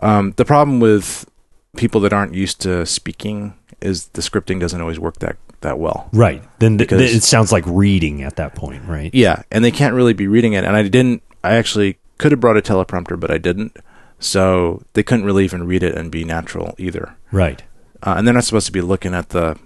Um, 0.00 0.32
the 0.36 0.44
problem 0.44 0.80
with 0.80 1.28
people 1.76 2.00
that 2.00 2.12
aren't 2.12 2.34
used 2.34 2.60
to 2.62 2.86
speaking 2.86 3.54
is 3.84 4.06
the 4.08 4.22
scripting 4.22 4.58
doesn't 4.58 4.80
always 4.80 4.98
work 4.98 5.18
that 5.18 5.36
that 5.60 5.78
well. 5.78 6.08
Right. 6.12 6.42
Then 6.58 6.76
th- 6.78 6.88
Because- 6.88 7.14
it 7.14 7.22
sounds 7.22 7.52
like 7.52 7.64
reading 7.66 8.22
at 8.22 8.36
that 8.36 8.54
point, 8.54 8.82
right? 8.86 9.10
Yeah, 9.14 9.42
and 9.50 9.64
they 9.64 9.70
can't 9.70 9.94
really 9.94 10.12
be 10.12 10.26
reading 10.26 10.52
it. 10.54 10.64
And 10.64 10.76
I 10.76 10.82
didn't. 10.82 11.22
I 11.42 11.54
actually 11.54 11.98
could 12.18 12.32
have 12.32 12.40
brought 12.40 12.56
a 12.56 12.62
teleprompter, 12.62 13.18
but 13.18 13.30
I 13.30 13.38
didn't. 13.38 13.76
So 14.18 14.82
they 14.94 15.02
couldn't 15.02 15.24
really 15.24 15.44
even 15.44 15.66
read 15.66 15.82
it 15.82 15.94
and 15.94 16.10
be 16.10 16.24
natural 16.24 16.74
either. 16.78 17.16
Right. 17.32 17.62
Uh, 18.02 18.14
and 18.16 18.26
they're 18.26 18.34
not 18.34 18.44
supposed 18.44 18.66
to 18.66 18.72
be 18.72 18.80
looking 18.80 19.14
at 19.14 19.30
the 19.30 19.56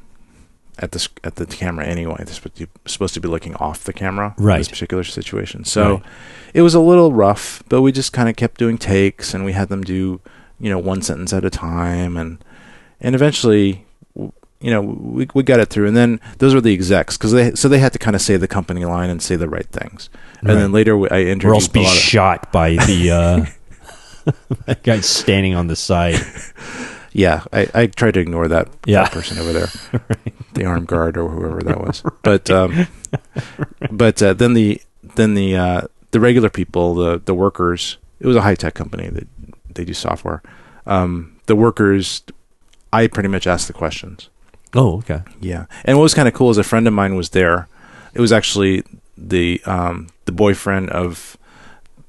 at 0.81 0.93
the 0.93 1.09
at 1.25 1.35
the 1.37 1.47
camera 1.47 1.85
anyway. 1.85 2.17
They're 2.19 2.69
supposed 2.87 3.15
to, 3.15 3.21
be 3.21 3.29
looking 3.29 3.55
off 3.57 3.83
the 3.85 3.93
camera 3.93 4.35
in 4.39 4.45
Right. 4.45 4.59
this 4.59 4.69
particular 4.69 5.03
situation. 5.05 5.65
So 5.65 5.95
Right. 5.95 6.03
it 6.55 6.63
was 6.63 6.75
a 6.75 6.81
little 6.81 7.13
rough, 7.13 7.63
but 7.69 7.83
we 7.83 7.91
just 7.93 8.13
kind 8.13 8.29
of 8.29 8.37
kept 8.37 8.59
doing 8.59 8.79
takes, 8.79 9.35
and 9.35 9.45
we 9.45 9.53
had 9.53 9.69
them 9.69 9.83
do 9.83 10.21
you 10.61 10.71
know 10.71 10.79
one 10.79 11.03
sentence 11.03 11.33
at 11.33 11.45
a 11.45 11.51
time, 11.51 12.17
and 12.17 12.39
and 13.01 13.15
eventually. 13.15 13.85
You 14.61 14.73
know, 14.73 14.81
we 14.83 15.29
we 15.35 15.43
got 15.45 15.61
it 15.61 15.69
through, 15.71 15.87
and 15.87 15.97
then 15.97 16.21
those 16.39 16.53
were 16.55 16.61
the 16.61 16.73
execs 16.75 17.17
because 17.17 17.31
they 17.33 17.55
so 17.55 17.69
they 17.69 17.79
had 17.79 17.93
to 17.93 17.99
kind 17.99 18.17
of 18.17 18.23
say 18.23 18.37
the 18.37 18.49
company 18.49 18.85
line 18.85 19.09
and 19.09 19.23
say 19.23 19.37
the 19.37 19.49
right 19.49 19.67
things, 19.67 20.11
and 20.41 20.49
then 20.51 20.73
later 20.73 20.97
we- 20.97 21.09
I 21.11 21.21
interviewed 21.21 21.53
or 21.53 21.55
else 21.55 21.69
be 21.69 21.85
shot 21.85 22.51
by 22.51 22.71
the 22.71 23.11
uh, 24.27 24.33
that 24.67 24.83
guy 24.83 25.01
standing 25.01 25.55
on 25.55 25.67
the 25.69 25.77
side. 25.77 26.17
Yeah, 27.11 27.43
I, 27.53 27.67
I 27.75 27.87
tried 27.87 28.15
to 28.15 28.21
ignore 28.21 28.47
that, 28.49 28.69
Yeah. 28.85 29.03
that 29.05 29.13
person 29.13 29.39
over 29.39 29.53
there, 29.53 29.69
the 30.53 30.67
armed 30.67 30.87
guard 30.87 31.17
or 31.17 31.29
whoever 31.29 31.61
that 31.63 31.81
was. 31.81 32.03
But 32.23 32.49
um, 32.51 32.87
but 33.91 34.23
uh, 34.23 34.35
then 34.35 34.53
the 34.53 34.81
then 35.17 35.35
the 35.35 35.57
uh, 35.57 35.81
the 36.11 36.21
regular 36.21 36.51
people, 36.51 36.95
the 36.95 37.19
the 37.25 37.35
workers. 37.35 37.97
It 38.21 38.27
was 38.27 38.37
a 38.37 38.43
high 38.43 38.55
tech 38.55 38.75
company 38.75 39.09
that 39.09 39.27
they 39.75 39.85
do 39.87 39.95
software. 39.95 40.43
Um, 40.87 41.41
the 41.47 41.57
workers, 41.57 42.23
I 42.93 43.07
pretty 43.07 43.31
much 43.31 43.47
asked 43.47 43.67
the 43.69 43.73
questions. 43.73 44.29
Oh, 44.75 44.99
okay. 44.99 45.23
Yeah, 45.41 45.67
and 45.85 45.97
what 45.97 46.03
was 46.03 46.15
kind 46.15 46.29
of 46.29 46.35
cool 46.35 46.51
is 46.51 46.59
a 46.59 46.65
friend 46.65 46.87
of 46.87 46.93
mine 46.95 47.15
was 47.17 47.31
there. 47.31 47.69
It 48.15 48.21
was 48.21 48.33
actually 48.33 48.83
the 49.17 49.61
um, 49.65 50.09
the 50.27 50.33
boyfriend 50.33 50.91
of 50.91 51.37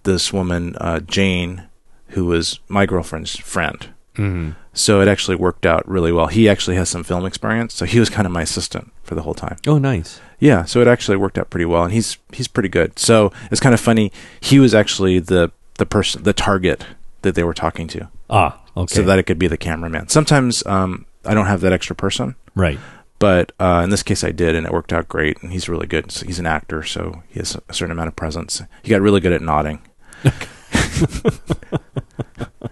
this 0.04 0.32
woman, 0.34 0.76
uh, 0.78 1.00
Jane, 1.00 1.64
who 2.10 2.26
was 2.26 2.60
my 2.68 2.86
girlfriend's 2.86 3.38
friend. 3.38 3.90
Mm-hmm. 4.16 4.52
So 4.74 5.02
it 5.02 5.08
actually 5.08 5.36
worked 5.36 5.66
out 5.66 5.88
really 5.88 6.12
well. 6.12 6.28
He 6.28 6.48
actually 6.50 6.76
has 6.76 6.90
some 6.90 7.04
film 7.04 7.26
experience, 7.26 7.74
so 7.74 7.86
he 7.86 8.00
was 8.00 8.10
kind 8.10 8.26
of 8.26 8.32
my 8.32 8.42
assistant 8.44 8.92
for 9.04 9.16
the 9.16 9.22
whole 9.24 9.34
time. 9.34 9.58
Oh, 9.68 9.78
nice. 9.78 10.20
Yeah, 10.40 10.64
so 10.66 10.80
it 10.82 10.88
actually 10.88 11.18
worked 11.18 11.38
out 11.38 11.50
pretty 11.50 11.66
well, 11.66 11.84
and 11.84 11.94
he's 11.94 12.18
he's 12.34 12.48
pretty 12.48 12.70
good. 12.70 12.98
So 13.00 13.32
it's 13.52 13.60
kind 13.62 13.74
of 13.74 13.80
funny. 13.82 14.12
He 14.40 14.60
was 14.60 14.74
actually 14.76 15.20
the 15.20 15.52
the 15.78 15.86
person, 15.86 16.24
the 16.24 16.34
target 16.34 16.86
that 17.22 17.36
they 17.36 17.44
were 17.44 17.54
talking 17.54 17.88
to, 17.90 18.08
Ah, 18.30 18.60
okay. 18.78 18.96
so 18.96 19.02
that 19.04 19.20
it 19.20 19.24
could 19.24 19.40
be 19.40 19.48
the 19.48 19.58
cameraman. 19.58 20.08
Sometimes 20.10 20.66
um, 20.66 21.06
I 21.30 21.36
don't 21.36 21.46
have 21.46 21.62
that 21.62 21.72
extra 21.72 21.96
person. 21.96 22.36
Right. 22.56 22.80
But 23.20 23.52
uh, 23.60 23.82
in 23.84 23.92
this 23.92 24.02
case, 24.02 24.24
I 24.24 24.32
did, 24.32 24.56
and 24.56 24.66
it 24.66 24.72
worked 24.72 24.92
out 24.92 25.08
great. 25.08 25.44
And 25.44 25.52
he's 25.52 25.70
really 25.70 25.86
good. 25.86 26.12
So 26.12 26.26
he's 26.26 26.40
an 26.40 26.48
actor, 26.48 26.82
so 26.84 27.22
he 27.28 27.40
has 27.40 27.56
a 27.68 27.74
certain 27.74 27.92
amount 27.92 28.08
of 28.08 28.16
presence. 28.16 28.64
He 28.82 28.90
got 28.90 29.02
really 29.02 29.20
good 29.20 29.34
at 29.34 29.42
nodding. 29.42 29.82
you 30.24 30.32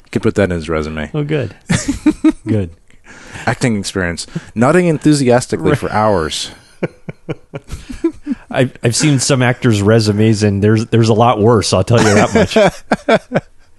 can 0.10 0.22
put 0.22 0.36
that 0.36 0.46
in 0.46 0.50
his 0.52 0.70
resume. 0.70 1.12
Oh, 1.14 1.24
good. 1.24 1.56
good. 2.48 2.72
Acting 3.46 3.78
experience, 3.78 4.26
nodding 4.56 4.88
enthusiastically 4.88 5.76
for 5.76 5.92
hours. 5.92 6.52
I've 8.50 8.78
I've 8.84 8.96
seen 8.96 9.20
some 9.20 9.42
actors' 9.42 9.82
resumes, 9.82 10.44
and 10.44 10.64
there's 10.64 10.88
there's 10.88 11.10
a 11.10 11.14
lot 11.14 11.40
worse. 11.40 11.74
I'll 11.74 11.84
tell 11.84 12.00
you 12.00 12.14
that 12.16 12.84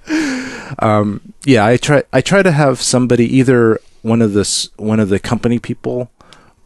much. 0.08 0.78
um, 0.78 1.20
yeah, 1.44 1.66
I 1.66 1.76
try 1.76 2.04
I 2.12 2.20
try 2.20 2.42
to 2.42 2.52
have 2.52 2.80
somebody 2.80 3.38
either 3.38 3.80
one 4.02 4.22
of 4.22 4.32
this 4.32 4.68
one 4.76 5.00
of 5.00 5.08
the 5.08 5.18
company 5.18 5.58
people 5.58 6.10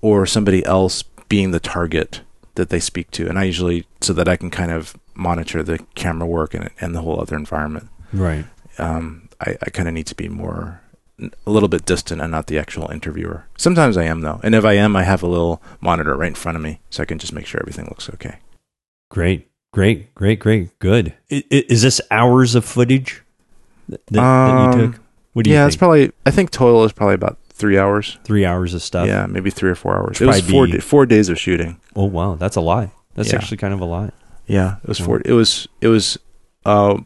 or 0.01 0.27
somebody 0.27 0.65
else 0.65 1.03
being 1.29 1.51
the 1.53 1.61
target 1.61 2.21
that 2.55 2.69
they 2.69 2.81
speak 2.81 3.11
to, 3.13 3.29
and 3.29 3.39
I 3.39 3.45
usually 3.45 3.87
so 4.01 4.13
that 4.13 4.29
I 4.29 4.37
can 4.37 4.51
kind 4.51 4.71
of 4.71 4.97
monitor 5.15 5.63
the 5.63 5.79
camera 5.95 6.27
work 6.27 6.55
and 6.55 6.71
and 6.81 6.95
the 6.95 7.01
whole 7.03 7.21
other 7.21 7.37
environment. 7.37 7.89
right. 8.13 8.45
Um, 8.79 9.29
I, 9.41 9.57
I 9.63 9.71
kind 9.71 9.87
of 9.89 9.93
need 9.95 10.07
to 10.07 10.15
be 10.15 10.29
more 10.29 10.81
a 11.47 11.51
little 11.51 11.69
bit 11.69 11.85
distant 11.85 12.21
and 12.23 12.31
not 12.31 12.47
the 12.47 12.59
actual 12.59 12.91
interviewer. 12.91 13.45
Sometimes 13.59 13.97
I 13.97 14.05
am 14.05 14.23
though, 14.23 14.41
and 14.43 14.55
if 14.55 14.65
I 14.65 14.73
am, 14.75 14.97
I 14.97 15.03
have 15.05 15.23
a 15.23 15.27
little 15.27 15.63
monitor 15.81 16.17
right 16.17 16.29
in 16.29 16.35
front 16.35 16.57
of 16.57 16.63
me 16.63 16.81
so 16.91 17.03
I 17.03 17.07
can 17.07 17.19
just 17.19 17.33
make 17.35 17.47
sure 17.47 17.61
everything 17.61 17.85
looks 17.87 18.09
okay. 18.11 18.37
Great. 19.11 19.49
Great. 19.73 20.15
Great. 20.15 20.39
Great. 20.41 20.79
Good. 20.79 21.15
I- 21.31 21.45
i- 21.53 21.65
Is 21.69 21.83
this 21.83 22.01
hours 22.11 22.55
of 22.55 22.65
footage 22.65 23.23
that, 23.89 24.07
that 24.07 24.23
Um, 24.23 24.81
you 24.81 24.87
took? 24.93 25.01
What 25.33 25.45
do 25.45 25.51
you 25.51 25.57
yeah, 25.57 25.63
think? 25.65 25.69
it's 25.69 25.77
probably. 25.77 26.13
I 26.27 26.31
think 26.31 26.51
total 26.51 26.85
is 26.85 26.93
probably 26.93 27.15
about 27.15 27.39
three 27.51 27.79
hours. 27.79 28.19
Three 28.25 28.45
hours 28.45 28.75
of 28.75 28.83
stuff. 28.83 29.07
yeah, 29.07 29.27
maybe 29.27 29.51
three 29.51 29.71
or 29.71 29.75
four 29.75 29.97
hours. 29.97 30.21
It 30.21 30.27
was 30.27 30.41
four 30.43 30.67
be- 30.67 30.79
four 30.79 31.07
days 31.07 31.29
of 31.29 31.39
shooting. 31.39 31.81
Oh 31.97 32.05
wow, 32.05 32.35
that's 32.35 32.57
a 32.57 32.61
lot. 32.61 32.91
That's 33.15 33.31
Yeah. 33.31 33.37
actually 33.39 33.57
kind 33.59 33.75
of 33.75 33.81
a 33.81 33.85
lot. 33.85 34.13
Yeah, 34.47 34.77
it 34.83 34.89
was 34.89 35.01
Wow. 35.01 35.07
four. 35.07 35.23
It 35.25 35.33
was 35.33 35.69
it 35.81 35.89
was 35.89 36.19
uh, 36.67 36.99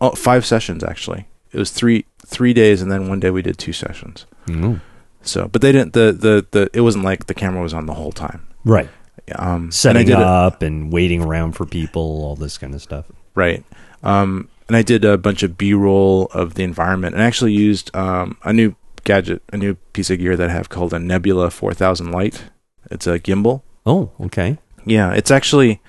oh, 0.00 0.10
five 0.12 0.44
sessions 0.46 0.84
actually. 0.84 1.26
It 1.52 1.58
was 1.58 1.70
three 1.70 2.04
three 2.26 2.52
days, 2.52 2.82
and 2.82 2.90
then 2.92 3.08
one 3.08 3.20
day 3.20 3.30
we 3.30 3.42
did 3.42 3.58
two 3.58 3.72
sessions. 3.72 4.26
Mm. 4.46 4.80
So, 5.22 5.48
but 5.48 5.62
they 5.62 5.72
didn't. 5.72 5.92
The 5.94 6.12
the 6.12 6.46
the 6.50 6.70
it 6.72 6.82
wasn't 6.82 7.04
like 7.04 7.26
the 7.26 7.34
camera 7.34 7.62
was 7.62 7.72
on 7.74 7.86
the 7.86 7.94
whole 7.94 8.12
time. 8.12 8.46
Right. 8.64 8.88
Um, 9.36 9.64
and 9.64 9.74
Setting 9.74 10.08
it- 10.08 10.14
up 10.14 10.62
and 10.62 10.92
waiting 10.92 11.22
around 11.22 11.52
for 11.52 11.64
people, 11.64 12.02
all 12.02 12.36
this 12.36 12.58
kind 12.58 12.74
of 12.74 12.82
stuff. 12.82 13.06
Right. 13.34 13.64
Um, 14.02 14.48
and 14.68 14.76
I 14.76 14.82
did 14.82 15.04
a 15.04 15.18
bunch 15.18 15.42
of 15.42 15.58
B-roll 15.58 16.26
of 16.32 16.54
the 16.54 16.62
environment, 16.62 17.14
and 17.14 17.22
I 17.22 17.26
actually 17.26 17.52
used 17.52 17.94
um, 17.94 18.38
a 18.42 18.52
new 18.52 18.74
gadget, 19.04 19.42
a 19.52 19.56
new 19.56 19.74
piece 19.92 20.10
of 20.10 20.18
gear 20.18 20.36
that 20.36 20.50
I 20.50 20.52
have 20.52 20.68
called 20.68 20.92
a 20.94 20.98
Nebula 20.98 21.50
4000 21.50 22.10
Lite. 22.10 22.44
It's 22.90 23.06
a 23.06 23.18
gimbal. 23.18 23.62
Oh, 23.86 24.10
okay. 24.20 24.58
Yeah, 24.86 25.12
it's 25.12 25.30
actually 25.30 25.80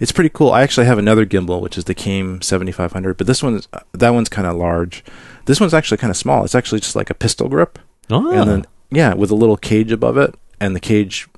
it's 0.00 0.12
pretty 0.12 0.30
cool. 0.30 0.50
I 0.50 0.62
actually 0.62 0.86
have 0.86 0.98
another 0.98 1.24
gimbal, 1.24 1.60
which 1.60 1.78
is 1.78 1.84
the 1.84 1.94
Came 1.94 2.42
7500, 2.42 3.16
but 3.16 3.26
this 3.26 3.42
one's 3.42 3.68
that 3.92 4.10
one's 4.10 4.28
kind 4.28 4.46
of 4.48 4.56
large. 4.56 5.04
This 5.46 5.60
one's 5.60 5.74
actually 5.74 5.98
kind 5.98 6.10
of 6.10 6.16
small. 6.16 6.44
It's 6.44 6.54
actually 6.54 6.80
just 6.80 6.96
like 6.96 7.10
a 7.10 7.14
pistol 7.14 7.48
grip, 7.48 7.78
Oh, 8.10 8.32
and 8.32 8.50
then 8.50 8.66
yeah, 8.90 9.14
with 9.14 9.30
a 9.30 9.36
little 9.36 9.56
cage 9.56 9.92
above 9.92 10.16
it, 10.18 10.34
and 10.60 10.74
the 10.74 10.80
cage, 10.80 11.28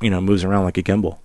you 0.00 0.10
know, 0.10 0.20
moves 0.20 0.44
around 0.44 0.64
like 0.64 0.78
a 0.78 0.82
gimbal. 0.82 1.18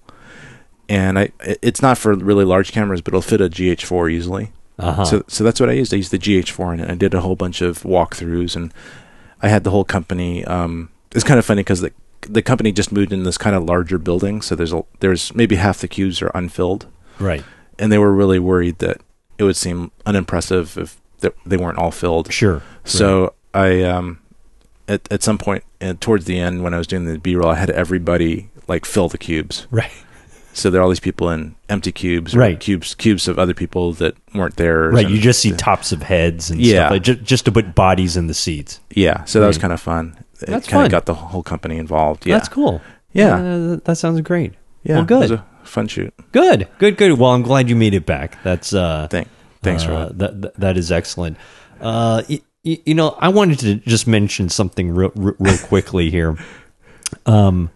And 0.90 1.18
I, 1.18 1.32
it's 1.40 1.82
not 1.82 1.98
for 1.98 2.14
really 2.14 2.46
large 2.46 2.72
cameras, 2.72 3.02
but 3.02 3.12
it'll 3.12 3.22
fit 3.22 3.42
a 3.42 3.50
GH4 3.50 4.12
easily. 4.12 4.52
Uh-huh. 4.90 5.06
So, 5.06 5.24
so 5.28 5.44
that's 5.44 5.60
what 5.60 5.70
I 5.70 5.74
used. 5.74 5.94
I 5.94 5.98
used 5.98 6.12
the 6.12 6.20
GH4 6.20 6.74
in 6.76 6.80
it. 6.82 6.90
I 6.90 6.96
did 6.96 7.14
a 7.14 7.22
whole 7.22 7.36
bunch 7.36 7.62
of 7.62 7.84
walkthroughs, 7.84 8.56
and 8.56 8.74
I 9.42 9.50
had 9.50 9.64
the 9.64 9.72
whole 9.72 9.84
company. 9.84 10.44
Um, 10.46 10.90
it's 11.14 11.24
kind 11.24 11.40
of 11.40 11.46
funny 11.46 11.62
because 11.62 11.82
the 11.82 11.92
the 12.22 12.42
company 12.42 12.72
just 12.72 12.92
moved 12.92 13.12
in 13.12 13.24
this 13.24 13.38
kind 13.38 13.56
of 13.56 13.64
larger 13.64 13.98
building, 13.98 14.42
so 14.42 14.56
there's 14.56 14.74
a 14.74 14.84
there's 15.00 15.34
maybe 15.36 15.56
half 15.56 15.80
the 15.80 15.88
cubes 15.88 16.22
are 16.22 16.32
unfilled, 16.34 16.88
right. 17.20 17.44
and 17.78 17.92
they 17.92 17.98
were 17.98 18.14
really 18.14 18.40
worried 18.40 18.80
that 18.80 19.02
it 19.38 19.44
would 19.44 19.58
seem 19.58 19.92
unimpressive 20.06 20.78
if 20.78 21.02
they 21.46 21.58
weren't 21.58 21.78
all 21.78 21.92
filled. 21.92 22.32
Sure. 22.32 22.62
So 22.84 23.34
I 23.54 23.84
um, 23.84 24.20
at 24.88 25.12
at 25.12 25.24
some 25.24 25.38
point 25.38 25.64
uh, 25.82 25.94
towards 26.00 26.26
the 26.26 26.40
end 26.40 26.64
when 26.64 26.74
I 26.74 26.78
was 26.78 26.88
doing 26.88 27.06
the 27.06 27.18
B 27.18 27.36
roll, 27.36 27.50
I 27.50 27.56
had 27.56 27.70
everybody 27.70 28.50
like 28.68 28.86
fill 28.86 29.10
the 29.10 29.18
cubes. 29.18 29.68
Right. 29.72 29.92
So 30.54 30.70
there 30.70 30.80
are 30.80 30.84
all 30.84 30.90
these 30.90 31.00
people 31.00 31.30
in 31.32 31.56
empty 31.68 31.92
cubes, 31.92 32.36
or 32.36 32.40
Right. 32.40 32.60
Cubes 32.60 32.94
cubes 32.96 33.28
of 33.28 33.40
other 33.40 33.54
people 33.54 33.94
that 33.94 34.16
weren't 34.36 34.56
there. 34.58 34.90
Right. 34.90 35.10
You 35.10 35.20
just 35.20 35.40
see 35.42 35.52
tops 35.52 35.92
of 35.92 36.04
heads 36.04 36.50
and 36.52 36.62
Yeah. 36.62 36.82
stuff 36.88 36.92
like 36.92 37.02
just, 37.04 37.24
just 37.24 37.46
to 37.46 37.52
put 37.52 37.74
bodies 37.76 38.16
in 38.18 38.28
the 38.28 38.34
seats. 38.34 38.80
Yeah, 38.94 39.24
so 39.26 39.40
that 39.42 39.48
was 39.48 39.58
kind 39.58 39.74
of 39.74 39.82
fun. 39.82 40.16
It 40.42 40.48
That's 40.48 40.68
kind 40.68 40.80
fun. 40.80 40.86
of 40.86 40.92
got 40.92 41.06
the 41.06 41.14
whole 41.16 41.44
company 41.44 41.78
involved. 41.78 42.26
Yeah, 42.26 42.36
That's 42.36 42.50
cool. 42.50 42.82
Yeah, 43.14 43.36
Uh, 43.36 43.78
that 43.86 43.96
sounds 43.98 44.22
great. 44.22 44.54
yeah. 44.84 44.96
well, 44.98 45.06
good. 45.06 45.18
It 45.18 45.32
was 45.32 45.32
a 45.32 45.46
fun 45.64 45.88
shoot. 45.88 46.14
Good. 46.32 46.68
Good. 46.80 46.98
Good. 46.98 47.18
Well, 47.18 47.32
I'm 47.32 47.42
glad 47.44 47.70
you 47.70 47.76
made 47.76 47.94
it 47.94 48.06
back. 48.06 48.38
That's 48.44 48.74
uh 48.74 49.08
Thank, 49.10 49.28
thanks, 49.62 49.86
uh, 49.86 49.90
Rod. 49.92 50.20
that, 50.20 50.42
that 50.42 50.60
that 50.60 50.78
is 50.78 50.92
excellent. 50.92 51.38
Uh, 51.82 52.22
y- 52.30 52.42
y- 52.64 52.80
you 52.86 52.94
know, 52.94 53.16
I 53.20 53.30
wanted 53.30 53.60
to 53.60 53.76
just 53.76 54.06
mention 54.08 54.50
something 54.50 54.92
real, 54.92 55.12
real 55.16 55.36
real 55.40 55.58
quickly 55.58 56.10
here. 56.10 56.38
Um, 57.26 57.70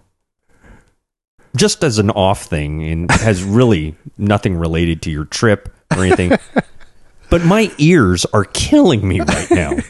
just 1.56 1.84
as 1.84 1.98
an 2.00 2.10
off 2.12 2.44
thing, 2.46 2.84
and 2.84 3.10
has 3.12 3.44
really 3.44 3.96
nothing 4.18 4.56
related 4.56 5.02
to 5.04 5.12
your 5.12 5.26
trip 5.26 5.74
or 5.96 6.04
anything. 6.04 6.38
but 7.30 7.44
my 7.44 7.72
ears 7.78 8.26
are 8.34 8.46
killing 8.46 9.08
me 9.08 9.20
right 9.22 9.52
now. 9.52 9.72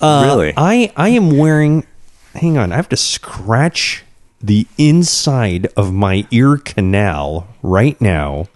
Uh, 0.00 0.22
Really? 0.26 0.54
I 0.56 0.92
I 0.96 1.08
am 1.08 1.36
wearing. 1.36 1.84
Hang 2.34 2.56
on, 2.56 2.70
I 2.70 2.76
have 2.76 2.88
to 2.90 2.96
scratch 2.96 4.04
the 4.40 4.64
inside 4.78 5.66
of 5.76 5.92
my 5.92 6.24
ear 6.30 6.56
canal 6.56 7.48
right 7.64 8.00
now. 8.00 8.46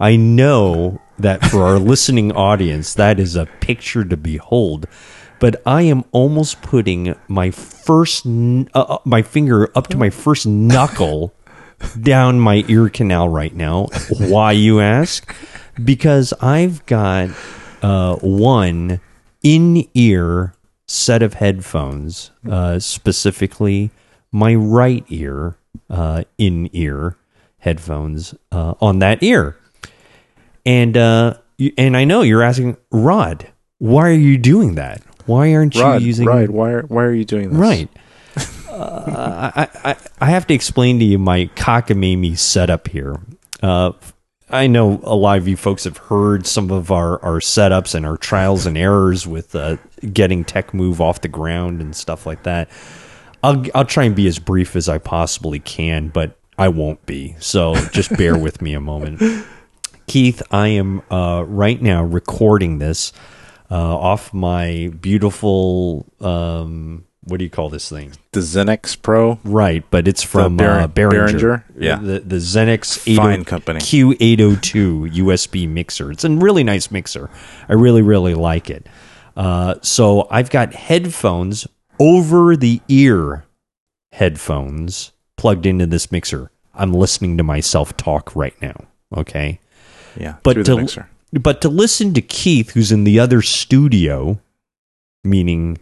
I 0.00 0.16
know 0.16 0.98
that 1.18 1.44
for 1.44 1.64
our 1.64 1.78
listening 1.92 2.32
audience, 2.32 2.94
that 2.94 3.20
is 3.20 3.36
a 3.36 3.44
picture 3.44 4.02
to 4.02 4.16
behold. 4.16 4.86
But 5.40 5.62
I 5.64 5.82
am 5.82 6.04
almost 6.12 6.62
putting 6.62 7.14
my 7.28 7.50
first, 7.50 8.26
uh, 8.26 8.64
uh, 8.74 8.98
my 9.04 9.22
finger 9.22 9.70
up 9.76 9.86
to 9.88 9.96
my 9.96 10.10
first 10.10 10.46
knuckle 10.46 11.32
down 12.00 12.40
my 12.40 12.64
ear 12.68 12.88
canal 12.88 13.28
right 13.28 13.54
now. 13.54 13.86
Why, 14.18 14.52
you 14.52 14.80
ask? 14.80 15.34
Because 15.82 16.32
I've 16.40 16.84
got 16.86 17.30
uh, 17.82 18.16
one 18.16 19.00
in 19.42 19.88
ear 19.94 20.54
set 20.86 21.22
of 21.22 21.34
headphones, 21.34 22.32
uh, 22.50 22.78
specifically 22.78 23.90
my 24.32 24.54
right 24.54 25.04
ear 25.08 25.56
uh, 25.88 26.24
in 26.36 26.68
ear 26.72 27.16
headphones 27.58 28.34
uh, 28.52 28.74
on 28.80 28.98
that 28.98 29.22
ear. 29.22 29.56
And 30.66 30.96
uh, 30.96 31.34
and 31.76 31.96
I 31.96 32.04
know 32.04 32.22
you're 32.22 32.42
asking 32.42 32.76
Rod, 32.90 33.48
why 33.78 34.08
are 34.08 34.12
you 34.12 34.38
doing 34.38 34.74
that? 34.74 35.02
Why 35.28 35.52
aren't 35.54 35.74
you 35.74 35.82
Rod, 35.82 36.02
using 36.02 36.26
Rod, 36.26 36.48
why 36.48 36.70
are 36.70 36.82
why 36.82 37.04
are 37.04 37.12
you 37.12 37.24
doing 37.24 37.50
this? 37.50 37.58
Right. 37.58 37.88
Uh, 38.68 39.50
I, 39.56 39.68
I 39.84 39.96
I 40.22 40.26
have 40.26 40.46
to 40.46 40.54
explain 40.54 40.98
to 41.00 41.04
you 41.04 41.18
my 41.18 41.50
cockamamie 41.54 42.38
setup 42.38 42.88
here. 42.88 43.16
Uh, 43.62 43.92
I 44.50 44.66
know 44.66 45.00
a 45.02 45.14
lot 45.14 45.36
of 45.36 45.46
you 45.46 45.56
folks 45.56 45.84
have 45.84 45.98
heard 45.98 46.46
some 46.46 46.70
of 46.70 46.90
our, 46.90 47.22
our 47.22 47.38
setups 47.38 47.94
and 47.94 48.06
our 48.06 48.16
trials 48.16 48.64
and 48.64 48.78
errors 48.78 49.26
with 49.26 49.54
uh, 49.54 49.76
getting 50.10 50.42
Tech 50.42 50.72
Move 50.72 51.02
off 51.02 51.20
the 51.20 51.28
ground 51.28 51.82
and 51.82 51.94
stuff 51.94 52.24
like 52.24 52.44
that. 52.44 52.70
I'll 53.42 53.64
I'll 53.74 53.84
try 53.84 54.04
and 54.04 54.16
be 54.16 54.26
as 54.26 54.38
brief 54.38 54.74
as 54.74 54.88
I 54.88 54.98
possibly 54.98 55.58
can, 55.58 56.08
but 56.08 56.38
I 56.56 56.68
won't 56.68 57.04
be. 57.04 57.36
So 57.38 57.74
just 57.90 58.16
bear 58.16 58.38
with 58.38 58.62
me 58.62 58.72
a 58.72 58.80
moment. 58.80 59.46
Keith, 60.06 60.42
I 60.50 60.68
am 60.68 61.02
uh, 61.10 61.44
right 61.46 61.80
now 61.80 62.02
recording 62.02 62.78
this 62.78 63.12
off 63.76 64.32
my 64.34 64.90
beautiful. 65.00 66.06
Um, 66.20 67.04
what 67.24 67.36
do 67.38 67.44
you 67.44 67.50
call 67.50 67.68
this 67.68 67.90
thing? 67.90 68.12
The 68.32 68.40
Xenyx 68.40 69.02
Pro, 69.02 69.38
Right, 69.44 69.84
but 69.90 70.08
it's 70.08 70.22
from 70.22 70.56
Ber- 70.56 70.80
uh, 70.80 70.88
Behringer. 70.88 71.28
Behringer? 71.38 71.64
Yeah. 71.78 71.96
the 71.96 72.20
the 72.20 72.36
Xenyx 72.36 73.14
Fine 73.16 73.44
company. 73.44 73.80
Q802 73.80 75.12
USB 75.16 75.68
mixer. 75.68 76.10
It's 76.10 76.24
a 76.24 76.30
really 76.30 76.64
nice 76.64 76.90
mixer. 76.90 77.28
I 77.68 77.74
really 77.74 78.00
really 78.02 78.34
like 78.34 78.70
it. 78.70 78.86
Uh, 79.36 79.74
so 79.82 80.26
I've 80.30 80.48
got 80.50 80.72
headphones 80.74 81.66
over 82.00 82.56
the 82.56 82.80
ear 82.88 83.44
headphones 84.12 85.12
plugged 85.36 85.66
into 85.66 85.86
this 85.86 86.10
mixer. 86.10 86.50
I'm 86.74 86.92
listening 86.92 87.36
to 87.38 87.42
myself 87.44 87.96
talk 87.96 88.34
right 88.34 88.54
now. 88.62 88.86
Okay. 89.16 89.60
yeah, 90.16 90.36
But 90.42 90.64
to, 90.64 90.76
mixer. 90.76 91.08
But 91.32 91.60
to 91.62 91.68
listen 91.68 92.14
to 92.14 92.22
Keith, 92.22 92.70
who's 92.70 92.92
in 92.92 93.04
the 93.04 93.18
other 93.18 93.42
studio, 93.42 94.40
meaning 95.24 95.78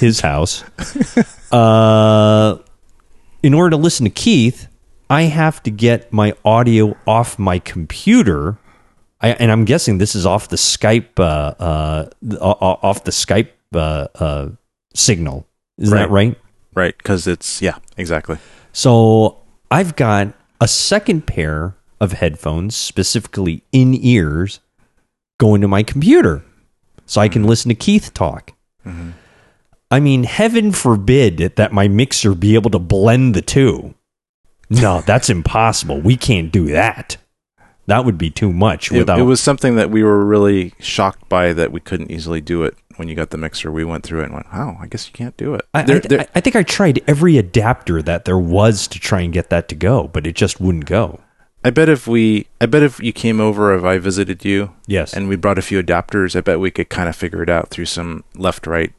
his 0.00 0.20
house, 0.28 0.64
uh, 1.52 2.58
in 3.42 3.54
order 3.54 3.70
to 3.70 3.76
listen 3.76 4.04
to 4.04 4.10
Keith, 4.10 4.68
I 5.08 5.22
have 5.22 5.62
to 5.64 5.70
get 5.70 6.12
my 6.12 6.34
audio 6.44 6.96
off 7.06 7.38
my 7.38 7.58
computer. 7.58 8.58
I, 9.20 9.30
and 9.30 9.52
I'm 9.52 9.64
guessing 9.64 9.98
this 9.98 10.14
is 10.14 10.26
off 10.26 10.48
the 10.48 10.56
Skype, 10.56 11.18
uh, 11.18 11.54
uh, 11.58 12.08
off 12.40 13.04
the 13.04 13.10
Skype 13.10 13.50
uh, 13.74 14.08
uh, 14.14 14.48
signal. 14.94 15.46
Is 15.78 15.90
that 15.90 16.10
right? 16.10 16.36
right 16.74 16.96
because 16.96 17.26
it's 17.26 17.60
yeah 17.60 17.78
exactly 17.96 18.38
So 18.72 19.42
I've 19.70 19.96
got 19.96 20.34
a 20.60 20.68
second 20.68 21.26
pair 21.26 21.74
of 22.00 22.12
headphones, 22.12 22.76
specifically 22.76 23.64
in 23.72 23.94
ears, 23.94 24.60
going 25.42 25.60
to 25.60 25.66
my 25.66 25.82
computer 25.82 26.44
so 27.04 27.20
I 27.20 27.28
can 27.28 27.42
mm-hmm. 27.42 27.48
listen 27.48 27.68
to 27.70 27.74
Keith 27.74 28.14
talk. 28.14 28.52
Mm-hmm. 28.86 29.10
I 29.90 29.98
mean, 29.98 30.22
heaven 30.22 30.70
forbid 30.70 31.38
that 31.56 31.72
my 31.72 31.88
mixer 31.88 32.32
be 32.36 32.54
able 32.54 32.70
to 32.70 32.78
blend 32.78 33.34
the 33.34 33.42
two. 33.42 33.94
No, 34.70 35.00
that's 35.06 35.28
impossible. 35.28 36.00
We 36.00 36.16
can't 36.16 36.52
do 36.52 36.66
that. 36.66 37.16
That 37.86 38.04
would 38.04 38.18
be 38.18 38.30
too 38.30 38.52
much 38.52 38.92
without 38.92 39.18
it 39.18 39.24
was 39.24 39.40
something 39.40 39.74
that 39.74 39.90
we 39.90 40.04
were 40.04 40.24
really 40.24 40.72
shocked 40.78 41.28
by 41.28 41.52
that 41.52 41.72
we 41.72 41.80
couldn't 41.80 42.12
easily 42.12 42.40
do 42.40 42.62
it 42.62 42.76
when 42.94 43.08
you 43.08 43.16
got 43.16 43.30
the 43.30 43.36
mixer 43.36 43.72
we 43.72 43.84
went 43.84 44.04
through 44.04 44.20
it 44.20 44.26
and 44.26 44.34
went 44.34 44.46
oh 44.54 44.76
i 44.80 44.86
guess 44.86 45.08
you 45.08 45.12
can't 45.12 45.36
do 45.36 45.54
it 45.54 45.66
I, 45.74 45.82
There- 45.82 46.00
I, 46.20 46.22
I- 46.22 46.28
I 46.36 46.40
think 46.40 46.54
I 46.54 46.62
tried 46.62 47.02
every 47.08 47.38
adapter 47.38 48.00
that 48.00 48.24
there 48.24 48.38
was 48.38 48.86
to 48.86 49.00
try 49.00 49.22
and 49.22 49.32
get 49.32 49.50
that 49.50 49.68
to 49.70 49.74
go, 49.74 50.06
but 50.06 50.28
it 50.28 50.36
just 50.36 50.60
wouldn't 50.60 50.84
go. 50.86 51.18
I 51.64 51.70
bet 51.70 51.88
if 51.88 52.06
we 52.06 52.46
i 52.60 52.66
bet 52.66 52.82
if 52.82 52.98
you 53.00 53.12
came 53.12 53.40
over 53.40 53.74
if 53.76 53.84
i 53.84 53.98
visited 53.98 54.44
you 54.44 54.72
Yes. 54.86 55.14
and 55.14 55.28
we 55.28 55.36
brought 55.36 55.58
a 55.58 55.62
few 55.62 55.80
adapters 55.82 56.34
i 56.36 56.40
bet 56.40 56.58
we 56.60 56.70
could 56.70 56.88
kind 56.88 57.08
of 57.08 57.14
figure 57.16 57.42
it 57.42 57.48
out 57.48 57.70
through 57.70 57.86
some 57.86 58.24
left 58.34 58.66
right 58.66 58.92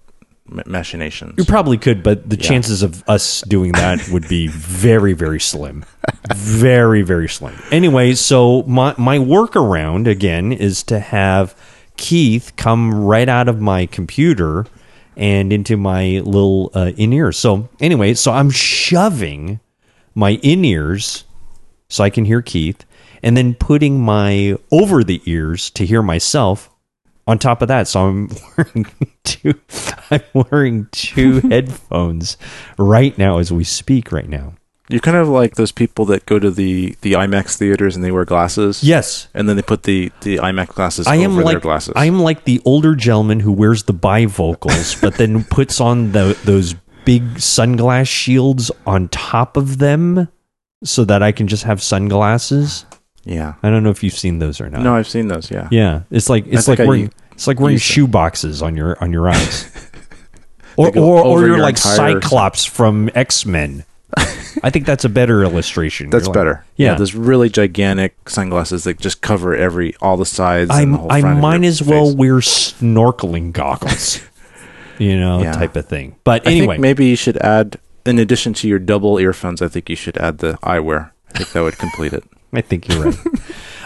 machinations 0.66 1.36
You 1.38 1.46
probably 1.46 1.78
could, 1.78 2.04
but 2.04 2.30
the 2.30 2.36
Yeah. 2.36 2.42
chances 2.50 2.84
of 2.84 3.04
us 3.08 3.42
doing 3.48 3.72
that 3.74 4.08
would 4.12 4.28
be 4.28 4.48
very, 4.48 5.14
very 5.14 5.40
slim. 5.40 5.86
Very, 6.34 7.02
very 7.02 7.30
slim. 7.30 7.56
Anyway, 7.72 8.14
so 8.14 8.64
my 8.64 8.94
my 8.98 9.18
workaround 9.18 10.06
again 10.06 10.52
is 10.52 10.84
to 10.84 11.00
have 11.00 11.56
Keith 11.96 12.52
come 12.58 12.94
right 12.94 13.30
out 13.30 13.48
of 13.48 13.62
my 13.62 13.86
computer 13.86 14.66
and 15.16 15.54
into 15.54 15.78
my 15.78 16.22
little 16.26 16.72
uh, 16.74 16.92
in 16.98 17.14
ears. 17.14 17.38
So 17.38 17.70
anyway, 17.80 18.14
so 18.14 18.34
I'm 18.34 18.50
shoving 18.50 19.60
my 20.14 20.32
in 20.44 20.66
ears 20.66 21.24
so 21.90 22.04
I 22.04 22.10
can 22.10 22.26
hear 22.26 22.42
Keith, 22.42 22.86
and 23.22 23.36
then 23.38 23.54
putting 23.54 24.02
my 24.02 24.56
over 24.72 25.04
the 25.04 25.22
ears 25.26 25.70
to 25.72 25.86
hear 25.86 26.02
myself 26.02 26.70
on 27.28 27.40
top 27.40 27.62
of 27.62 27.68
that. 27.70 27.88
So 27.88 28.08
I'm 28.08 28.30
wearing 28.58 28.86
two 29.24 29.54
I'm 30.12 30.22
wearing 30.34 30.88
two 30.92 31.40
headphones 31.50 32.38
right 32.78 33.18
now 33.18 33.38
as 33.38 33.52
we 33.52 33.64
speak 33.64 34.12
right 34.12 34.28
now. 34.28 34.54
you're 34.90 35.00
kind 35.00 35.16
of 35.16 35.30
like 35.30 35.56
those 35.56 35.72
people 35.72 36.04
that 36.06 36.26
go 36.26 36.38
to 36.40 36.52
the 36.52 36.96
the 37.02 37.14
imax 37.14 37.56
theaters 37.58 37.96
and 37.96 38.04
they 38.04 38.12
wear 38.12 38.26
glasses 38.26 38.84
Yes. 38.84 39.30
and 39.34 39.48
then 39.48 39.56
they 39.56 39.62
put 39.62 39.84
the 39.84 40.12
the 40.22 40.38
imax 40.38 40.68
glasses 40.76 41.08
I 41.08 41.16
am 41.16 41.32
over 41.34 41.44
like 41.44 41.54
their 41.54 41.60
glasses 41.62 41.94
I 41.96 42.06
am 42.06 42.20
like 42.20 42.44
the 42.44 42.62
older 42.66 42.94
gentleman 42.96 43.40
who 43.40 43.54
wears 43.54 43.84
the 43.84 43.94
bivocals, 43.94 45.00
but 45.02 45.16
then 45.16 45.46
puts 45.46 45.80
on 45.80 46.12
the 46.12 46.38
those 46.44 46.76
big 47.06 47.24
sunglass 47.36 48.08
shields 48.10 48.70
on 48.86 49.08
top 49.08 49.56
of 49.56 49.78
them 49.78 50.28
so 50.84 51.06
that 51.06 51.24
I 51.24 51.32
can 51.32 51.48
just 51.48 51.64
have 51.64 51.82
sunglasses. 51.82 52.86
yeah 53.26 53.54
I 53.64 53.70
don't 53.70 53.84
know 53.84 53.90
if 53.92 54.04
you've 54.04 54.18
seen 54.18 54.40
those 54.40 54.60
or 54.62 54.70
not. 54.70 54.82
no 54.82 54.96
i've 54.96 55.08
seen 55.08 55.28
those 55.28 55.50
yeah 55.50 55.68
Yeah, 55.72 56.02
it's 56.12 56.30
like 56.30 56.46
it's 56.48 56.68
like 56.68 56.80
wearing 56.80 57.12
it's 57.32 57.48
like 57.48 57.60
wearing 57.60 57.76
them. 57.76 57.80
shoe 57.80 58.08
boxes 58.08 58.62
on 58.62 58.76
your 58.76 58.98
on 59.02 59.12
your 59.14 59.30
eyes, 59.30 59.90
or 60.78 60.90
or, 60.98 61.22
or 61.24 61.40
you're 61.42 61.50
your 61.56 61.60
like 61.60 61.78
Cyclops 61.78 62.66
from 62.66 63.10
X 63.16 63.46
Men. 63.46 63.86
I 64.62 64.70
think 64.70 64.86
that's 64.86 65.04
a 65.04 65.10
better 65.10 65.42
illustration. 65.42 66.12
That's 66.12 66.28
like- 66.28 66.34
better. 66.36 66.64
Yeah. 66.76 66.94
those 66.94 67.16
really 67.16 67.50
gigantic 67.50 68.30
sunglasses 68.30 68.84
that 68.84 69.00
just 69.00 69.22
cover 69.22 69.56
every 69.56 69.96
all 70.02 70.16
the 70.18 70.26
sides. 70.28 70.70
I 70.70 70.86
the 70.86 71.08
I 71.10 71.22
might 71.34 71.64
as 71.64 71.82
well 71.82 72.08
face. 72.10 72.16
wear 72.16 72.34
snorkeling 72.36 73.52
goggles, 73.52 74.20
you 75.00 75.20
know, 75.20 75.42
Yeah. 75.42 75.54
type 75.54 75.76
of 75.76 75.88
thing. 75.88 76.16
But 76.24 76.48
I 76.48 76.52
anyway, 76.52 76.76
think 76.76 76.82
maybe 76.82 77.08
you 77.08 77.16
should 77.16 77.38
add, 77.38 77.80
in 78.06 78.20
addition 78.20 78.54
to 78.54 78.68
your 78.68 78.80
double 78.80 79.20
earphones, 79.20 79.62
I 79.62 79.68
think 79.68 79.90
you 79.90 79.96
should 79.96 80.18
add 80.18 80.40
the 80.40 80.54
eyewear. 80.64 81.12
I 81.30 81.38
think 81.38 81.52
that 81.52 81.64
would 81.64 81.78
complete 81.78 82.14
it. 82.14 82.24
I 82.54 82.62
think 82.62 82.88
you're 82.88 83.06
right. 83.06 83.18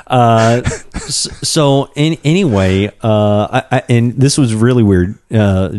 uh, 0.07 0.61
so 0.63 1.89
in, 1.95 2.17
anyway, 2.25 2.87
uh, 3.01 3.47
I, 3.49 3.77
I, 3.77 3.83
and 3.87 4.13
this 4.13 4.37
was 4.37 4.53
really 4.53 4.83
weird. 4.83 5.17
Uh, 5.31 5.69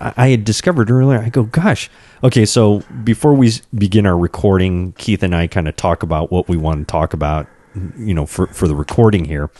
I 0.00 0.28
had 0.28 0.44
discovered 0.44 0.90
earlier. 0.90 1.18
I 1.18 1.28
go, 1.28 1.42
gosh. 1.42 1.90
Okay, 2.22 2.46
so 2.46 2.82
before 3.02 3.34
we 3.34 3.52
begin 3.76 4.06
our 4.06 4.16
recording, 4.16 4.92
Keith 4.92 5.24
and 5.24 5.34
I 5.34 5.48
kind 5.48 5.66
of 5.66 5.74
talk 5.76 6.04
about 6.04 6.30
what 6.30 6.48
we 6.48 6.56
want 6.56 6.86
to 6.86 6.90
talk 6.90 7.14
about, 7.14 7.48
you 7.98 8.14
know, 8.14 8.26
for 8.26 8.46
for 8.46 8.68
the 8.68 8.76
recording 8.76 9.24
here. 9.24 9.50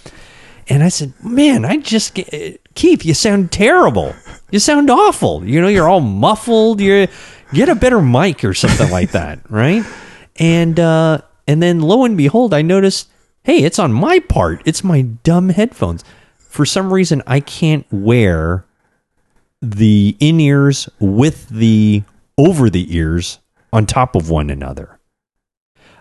And 0.68 0.82
I 0.82 0.88
said, 0.88 1.12
"Man, 1.22 1.64
I 1.64 1.76
just 1.76 2.14
get, 2.14 2.60
Keith, 2.74 3.04
you 3.04 3.12
sound 3.12 3.52
terrible. 3.52 4.14
You 4.50 4.60
sound 4.60 4.88
awful. 4.88 5.44
You 5.44 5.60
know, 5.60 5.68
you're 5.68 5.88
all 5.88 6.00
muffled. 6.00 6.80
You 6.80 7.08
get 7.54 7.68
a 7.68 7.74
better 7.74 8.02
mic 8.02 8.44
or 8.44 8.54
something 8.54 8.90
like 8.90 9.12
that, 9.12 9.38
right?" 9.50 9.84
And 10.36 10.78
uh, 10.78 11.22
and 11.46 11.62
then 11.62 11.80
lo 11.80 12.04
and 12.04 12.16
behold, 12.16 12.52
I 12.52 12.62
noticed, 12.62 13.08
hey, 13.42 13.58
it's 13.58 13.78
on 13.78 13.92
my 13.92 14.18
part. 14.18 14.62
It's 14.64 14.82
my 14.82 15.02
dumb 15.02 15.50
headphones. 15.50 16.04
For 16.36 16.66
some 16.66 16.92
reason, 16.92 17.22
I 17.26 17.40
can't 17.40 17.86
wear 17.90 18.64
the 19.60 20.16
in 20.20 20.40
ears 20.40 20.88
with 20.98 21.48
the 21.48 22.02
over 22.36 22.68
the 22.68 22.94
ears 22.96 23.38
on 23.72 23.86
top 23.86 24.14
of 24.14 24.30
one 24.30 24.50
another. 24.50 24.98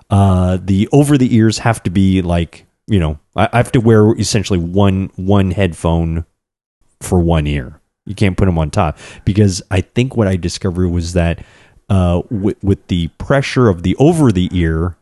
Uh, 0.10 0.58
the 0.62 0.88
over 0.92 1.18
the 1.18 1.36
ears 1.36 1.60
have 1.60 1.82
to 1.84 1.90
be 1.90 2.22
like 2.22 2.66
you 2.88 3.00
know 3.00 3.20
I, 3.36 3.50
I 3.54 3.58
have 3.58 3.72
to 3.72 3.80
wear 3.82 4.14
essentially 4.16 4.60
one 4.60 5.10
one 5.16 5.52
headphone 5.52 6.26
for 7.00 7.20
one 7.20 7.48
ear. 7.48 7.80
You 8.06 8.16
can't 8.16 8.38
put 8.38 8.46
them 8.46 8.60
on 8.60 8.70
top 8.70 8.98
because 9.24 9.62
I 9.72 9.82
think 9.82 10.18
what 10.18 10.28
I 10.28 10.36
discovered 10.36 10.90
was 10.90 11.14
that 11.14 11.44
uh, 11.90 12.22
with, 12.30 12.62
with 12.64 12.88
the 12.88 13.08
pressure 13.18 13.70
of 13.70 13.84
the 13.84 13.96
over 13.98 14.32
the 14.32 14.50
ear, 14.52 14.98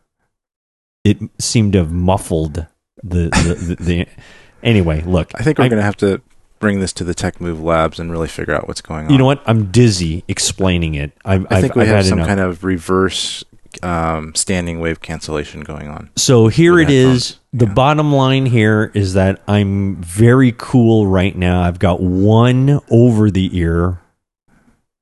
it 1.04 1.18
seemed 1.38 1.72
to 1.72 1.80
have 1.80 1.92
muffled 1.92 2.66
the 3.02 3.28
the, 3.30 3.54
the, 3.54 3.82
the 3.82 4.06
anyway. 4.62 5.02
Look, 5.02 5.32
I 5.34 5.42
think 5.42 5.58
we're 5.58 5.68
going 5.68 5.78
to 5.78 5.84
have 5.84 5.96
to 5.98 6.20
bring 6.60 6.78
this 6.78 6.92
to 6.94 7.04
the 7.04 7.12
Tech 7.14 7.40
Move 7.40 7.60
Labs 7.60 7.98
and 7.98 8.10
really 8.10 8.28
figure 8.28 8.54
out 8.54 8.68
what's 8.68 8.80
going 8.80 9.06
on. 9.06 9.12
You 9.12 9.18
know 9.18 9.24
what? 9.24 9.42
I'm 9.46 9.72
dizzy 9.72 10.22
explaining 10.28 10.94
it. 10.94 11.12
I've, 11.24 11.46
I 11.50 11.60
think 11.60 11.72
I've, 11.72 11.76
we 11.76 11.82
I've 11.82 11.88
have 11.88 11.96
had 11.96 12.04
some 12.06 12.18
enough. 12.18 12.28
kind 12.28 12.40
of 12.40 12.62
reverse 12.62 13.42
um, 13.82 14.34
standing 14.34 14.80
wave 14.80 15.00
cancellation 15.00 15.60
going 15.62 15.88
on. 15.88 16.10
So 16.16 16.48
here 16.48 16.78
it 16.78 16.90
is. 16.90 17.38
The 17.52 17.66
Yeah. 17.66 17.72
bottom 17.74 18.12
line 18.12 18.46
here 18.46 18.90
is 18.94 19.14
that 19.14 19.40
I'm 19.46 19.96
very 19.96 20.54
cool 20.56 21.06
right 21.06 21.36
now. 21.36 21.62
I've 21.62 21.78
got 21.78 22.00
one 22.00 22.80
over 22.90 23.30
the 23.30 23.50
ear 23.56 23.98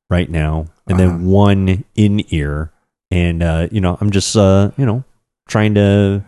right 0.08 0.28
now, 0.30 0.66
and 0.86 0.98
then 0.98 1.08
Uh-huh. 1.08 1.18
one 1.18 1.84
in 1.94 2.24
ear, 2.30 2.72
and 3.10 3.42
uh, 3.42 3.68
you 3.70 3.80
know 3.80 3.96
I'm 4.00 4.10
just 4.10 4.36
uh, 4.36 4.70
you 4.76 4.84
know 4.86 5.04
trying 5.48 5.74
to 5.74 6.22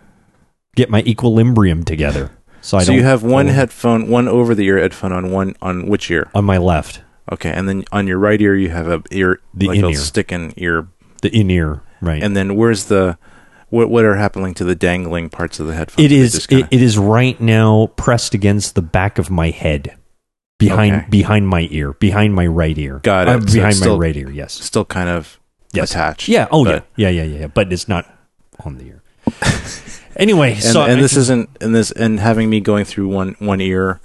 get 0.77 0.91
my 0.91 1.01
equilibrium 1.03 1.85
together. 1.85 2.31
So 2.65 2.79
so 2.79 2.93
you 2.93 3.03
have 3.03 3.25
one 3.25 3.49
headphone, 3.49 4.07
one 4.09 4.29
over 4.29 4.55
the 4.55 4.65
ear 4.67 4.79
headphone 4.79 5.11
on 5.11 5.33
one 5.33 5.57
on 5.61 5.89
which 5.89 6.09
ear? 6.13 6.31
on 6.33 6.45
my 6.45 6.59
left, 6.59 7.03
Okay, 7.33 7.51
and 7.51 7.69
then 7.69 7.83
on 7.91 8.07
your 8.07 8.19
right 8.19 8.41
ear 8.41 8.55
you 8.55 8.69
have 8.69 8.87
a 8.87 9.03
ear 9.11 9.41
The 9.53 9.67
like 9.67 9.79
in-ear. 9.81 9.97
stick-in 9.97 10.53
ear, 10.57 10.87
the 11.23 11.37
in 11.37 11.51
ear, 11.51 11.83
right? 12.03 12.23
and 12.23 12.37
then 12.37 12.57
where's 12.57 12.87
the 12.87 13.17
what? 13.71 13.89
What 13.89 14.05
are 14.05 14.17
happening 14.17 14.53
to 14.55 14.65
the 14.65 14.75
dangling 14.75 15.31
parts 15.31 15.59
of 15.61 15.67
the 15.67 15.75
headphones? 15.75 16.05
It 16.05 16.13
is. 16.13 16.47
kinda- 16.47 16.69
It, 16.71 16.77
it 16.77 16.83
is 16.83 16.99
right 16.99 17.41
now 17.41 17.87
pressed 17.97 18.35
against 18.35 18.75
the 18.75 18.83
back 18.83 19.19
of 19.19 19.31
my 19.31 19.49
head, 19.49 19.97
behind 20.59 20.95
Okay. 20.95 21.07
behind 21.09 21.49
my 21.49 21.67
ear, 21.71 21.95
behind 21.95 22.35
my 22.35 22.47
right 22.47 22.77
ear. 22.77 23.01
Got 23.03 23.29
it. 23.29 23.31
Uh, 23.31 23.41
So 23.41 23.53
behind 23.55 23.73
it's 23.77 23.81
my 23.87 23.95
right 23.95 24.17
ear. 24.17 24.31
Yes. 24.31 24.53
still 24.53 24.85
kind 24.85 25.09
of 25.09 25.41
Yes. 25.73 25.91
attached. 25.93 26.29
Yeah. 26.29 26.49
Oh 26.51 26.65
but- 26.67 26.85
yeah. 26.97 27.09
Yeah. 27.09 27.23
Yeah. 27.23 27.33
Yeah. 27.33 27.39
Yeah. 27.41 27.47
But 27.47 27.73
it's 27.73 27.89
not 27.89 28.05
on 28.63 28.77
the 28.77 28.85
ear. 28.89 29.03
anyway, 30.17 30.53
and, 30.55 30.63
so 30.63 30.83
and 30.83 30.93
I- 30.99 31.01
this 31.01 31.17
isn't 31.17 31.49
and 31.61 31.75
this 31.75 31.91
and 31.93 32.21
having 32.21 32.51
me 32.51 32.61
going 32.61 32.85
through 32.85 33.09
one 33.09 33.37
one 33.39 33.61
ear 33.61 34.01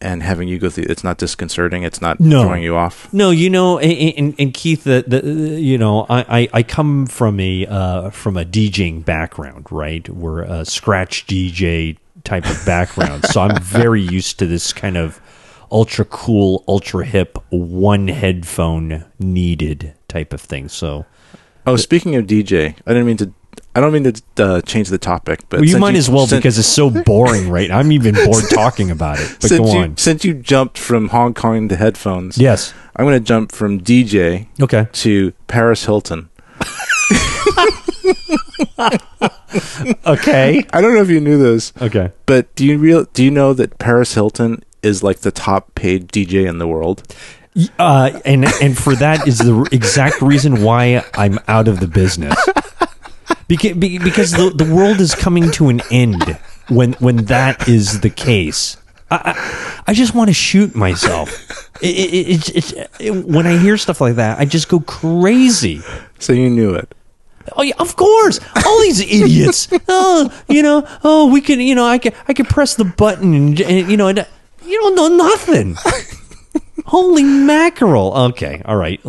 and 0.00 0.22
having 0.22 0.48
you 0.48 0.58
go 0.58 0.68
through 0.68 0.84
it's 0.88 1.02
not 1.02 1.16
disconcerting 1.18 1.82
it's 1.82 2.00
not 2.00 2.20
No. 2.20 2.42
throwing 2.42 2.62
you 2.62 2.76
off 2.76 3.12
No, 3.12 3.30
you 3.30 3.48
know, 3.50 3.78
and, 3.78 4.14
and, 4.18 4.34
and 4.38 4.54
Keith, 4.54 4.84
the, 4.84 5.04
the 5.06 5.22
you 5.60 5.78
know, 5.78 6.06
I, 6.10 6.40
I, 6.40 6.48
I 6.52 6.62
come 6.62 7.06
from 7.06 7.40
a 7.40 7.66
uh, 7.66 8.10
from 8.10 8.36
a 8.36 8.44
DJing 8.44 9.04
background, 9.04 9.66
right? 9.70 10.06
We're 10.08 10.42
a 10.42 10.64
scratch 10.64 11.26
DJ 11.26 11.96
type 12.24 12.44
of 12.48 12.64
background, 12.66 13.24
so 13.26 13.40
I'm 13.40 13.60
very 13.62 14.02
used 14.18 14.38
to 14.40 14.46
this 14.46 14.72
kind 14.72 14.96
of 14.96 15.20
ultra 15.70 16.04
cool, 16.04 16.64
ultra 16.68 17.04
hip, 17.04 17.38
one 17.48 18.08
headphone 18.08 19.06
needed 19.18 19.94
type 20.08 20.32
of 20.34 20.40
thing. 20.42 20.68
So 20.68 21.06
oh 21.66 21.76
speaking 21.76 22.16
of 22.16 22.26
dj 22.26 22.74
i 22.86 22.90
didn't 22.92 23.06
mean 23.06 23.16
to 23.16 23.32
i 23.74 23.80
don't 23.80 23.92
mean 23.92 24.04
to 24.12 24.22
uh, 24.44 24.60
change 24.62 24.88
the 24.88 24.98
topic 24.98 25.40
but 25.48 25.60
well, 25.60 25.68
you 25.68 25.78
might 25.78 25.94
as 25.94 26.08
well 26.10 26.26
since- 26.26 26.40
because 26.40 26.58
it's 26.58 26.68
so 26.68 26.90
boring, 26.90 27.48
right? 27.50 27.70
I'm 27.70 27.90
even 27.92 28.14
bored 28.14 28.44
talking 28.52 28.90
about 28.90 29.18
it. 29.18 29.36
But 29.40 29.50
go 29.50 29.72
you, 29.72 29.78
on. 29.80 29.96
since 29.96 30.24
you 30.24 30.34
jumped 30.34 30.76
from 30.78 31.08
hong 31.08 31.34
kong 31.34 31.68
to 31.68 31.76
headphones 31.76 32.36
Yes. 32.38 32.74
i'm 32.96 33.04
going 33.06 33.18
to 33.18 33.24
jump 33.26 33.52
from 33.52 33.80
dj 33.80 34.46
Okay. 34.60 34.88
to 34.92 35.32
paris 35.46 35.84
hilton 35.86 36.28
Okay. 40.06 40.64
i 40.72 40.80
don't 40.80 40.94
know 40.94 41.02
if 41.02 41.10
you 41.10 41.20
knew 41.20 41.38
this 41.38 41.72
Okay. 41.80 42.10
but 42.26 42.54
do 42.54 42.64
you 42.66 42.78
real 42.78 43.04
do 43.12 43.22
you 43.24 43.30
know 43.30 43.52
that 43.52 43.78
paris 43.78 44.14
hilton 44.14 44.62
is 44.82 45.02
like 45.02 45.20
the 45.20 45.30
top 45.30 45.74
paid 45.74 46.08
dj 46.08 46.46
in 46.48 46.58
the 46.58 46.66
world 46.68 47.02
Uh, 47.78 48.18
and 48.24 48.46
and 48.62 48.78
for 48.78 48.94
that 48.96 49.28
is 49.28 49.36
the 49.38 49.68
exact 49.72 50.22
reason 50.22 50.62
why 50.62 51.04
I'm 51.14 51.38
out 51.48 51.68
of 51.68 51.80
the 51.80 51.86
business. 51.86 52.34
Because, 53.52 53.76
because 53.76 54.30
the, 54.30 54.48
the 54.48 54.74
world 54.74 54.98
is 54.98 55.14
coming 55.14 55.50
to 55.50 55.68
an 55.68 55.82
end 55.90 56.38
when 56.70 56.94
when 56.94 57.26
that 57.26 57.68
is 57.68 58.00
the 58.00 58.08
case. 58.08 58.78
I, 59.10 59.16
I, 59.34 59.82
I 59.88 59.92
just 59.92 60.14
want 60.14 60.28
to 60.28 60.34
shoot 60.34 60.74
myself. 60.74 61.28
It, 61.82 62.14
it, 62.14 62.56
it's 62.56 62.72
it, 62.98 63.26
when 63.26 63.46
I 63.46 63.58
hear 63.58 63.76
stuff 63.76 64.00
like 64.00 64.14
that, 64.14 64.38
I 64.38 64.46
just 64.46 64.70
go 64.70 64.80
crazy. 64.80 65.82
So 66.18 66.32
you 66.32 66.48
knew 66.48 66.74
it. 66.74 66.94
Oh 67.54 67.62
yeah, 67.62 67.74
of 67.78 67.94
course. 67.96 68.40
All 68.64 68.80
these 68.80 69.00
idiots. 69.00 69.68
oh, 69.86 70.32
you 70.48 70.62
know. 70.62 70.88
Oh, 71.04 71.30
we 71.30 71.42
can. 71.42 71.60
You 71.60 71.74
know, 71.74 71.84
I 71.84 71.98
can. 71.98 72.14
I 72.28 72.32
can 72.32 72.46
press 72.46 72.74
the 72.76 72.86
button, 72.86 73.34
and, 73.34 73.60
and 73.60 73.90
you 73.90 73.98
know, 73.98 74.08
and, 74.08 74.26
you 74.64 74.80
don't 74.80 74.94
know 74.94 75.08
nothing. 75.08 75.76
Holy 76.86 77.22
mackerel! 77.22 78.12
Okay, 78.30 78.62
all 78.64 78.76
right. 78.76 79.00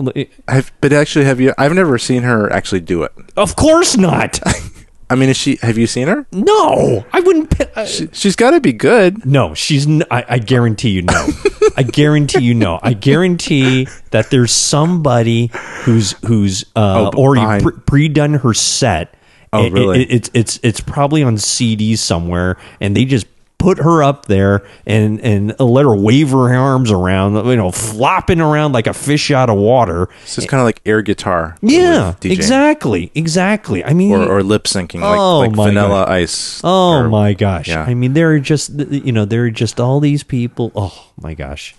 I've, 0.48 0.72
but 0.82 0.94
actually, 0.94 1.26
have 1.26 1.40
you? 1.42 1.54
I've 1.58 1.74
never 1.74 1.98
seen 1.98 2.24
her 2.24 2.52
actually 2.52 2.82
do 2.82 3.04
it. 3.04 3.12
Of 3.36 3.56
course 3.56 3.98
not. 3.98 4.40
I 5.10 5.16
mean, 5.16 5.30
is 5.30 5.38
she? 5.38 5.58
Have 5.62 5.78
you 5.78 5.86
seen 5.86 6.08
her? 6.08 6.26
No, 6.32 7.06
I 7.14 7.20
wouldn't. 7.20 7.60
Uh, 7.78 7.86
She, 7.86 8.08
she's 8.14 8.36
got 8.36 8.52
to 8.52 8.62
be 8.62 8.74
good. 8.74 9.26
no, 9.26 9.54
she's. 9.54 9.86
N- 9.86 10.04
I, 10.10 10.26
I 10.28 10.40
guarantee 10.40 10.90
you, 10.90 11.02
no. 11.04 11.28
I 11.78 11.84
guarantee 11.84 12.40
you, 12.44 12.54
no. 12.54 12.80
I 12.82 12.94
guarantee 12.94 13.88
that 14.12 14.30
there's 14.32 14.52
somebody 14.52 15.52
who's 15.84 16.14
who's 16.26 16.64
uh, 16.76 17.12
Oh, 17.14 17.18
already 17.18 17.64
pre- 17.64 17.80
pre-done 17.86 18.36
her 18.36 18.54
set. 18.54 19.14
Oh, 19.52 19.66
It- 19.66 19.74
really? 19.74 20.02
it- 20.04 20.12
it's 20.12 20.30
it's 20.34 20.60
it's 20.64 20.80
probably 20.80 21.22
on 21.22 21.38
CD 21.38 21.96
somewhere, 21.96 22.58
and 22.82 22.96
they 22.96 23.06
just 23.06 23.28
put 23.64 23.78
her 23.80 24.04
up 24.04 24.26
there 24.26 24.62
and 24.86 25.22
and 25.22 25.58
let 25.60 25.86
her 25.86 25.96
wave 25.96 26.32
her 26.32 26.54
arms 26.54 26.92
around, 26.92 27.34
you 27.48 27.56
know, 27.56 27.72
flopping 27.72 28.42
around 28.42 28.74
like 28.74 28.88
a 28.88 28.94
fish 28.94 29.32
out 29.32 29.50
of 29.50 29.56
water. 29.58 30.10
It's 30.24 30.36
just 30.36 30.50
kind 30.50 30.60
of 30.60 30.66
like 30.66 30.82
air 30.86 31.02
guitar. 31.02 31.56
Yeah, 31.62 32.16
exactly, 32.24 33.10
exactly. 33.16 33.84
I 33.84 33.94
mean, 33.94 34.12
Or, 34.12 34.40
or 34.40 34.44
lip 34.44 34.66
syncing, 34.66 35.00
like, 35.00 35.18
Oh, 35.18 35.40
like 35.40 35.52
my 35.54 35.68
Vanilla 35.68 36.06
Ice. 36.10 36.60
Oh 36.64 36.98
or- 37.00 37.08
my 37.10 37.34
gosh! 37.34 37.70
yeah. 37.70 37.84
I 37.84 37.94
mean, 37.94 38.14
there 38.14 38.32
are 38.34 38.40
just 38.40 38.72
you 38.92 39.12
know 39.14 39.24
there 39.26 39.46
are 39.46 39.50
just 39.52 39.80
all 39.80 40.00
these 40.02 40.24
people. 40.24 40.72
Oh 40.76 41.12
my 41.18 41.34
gosh! 41.34 41.74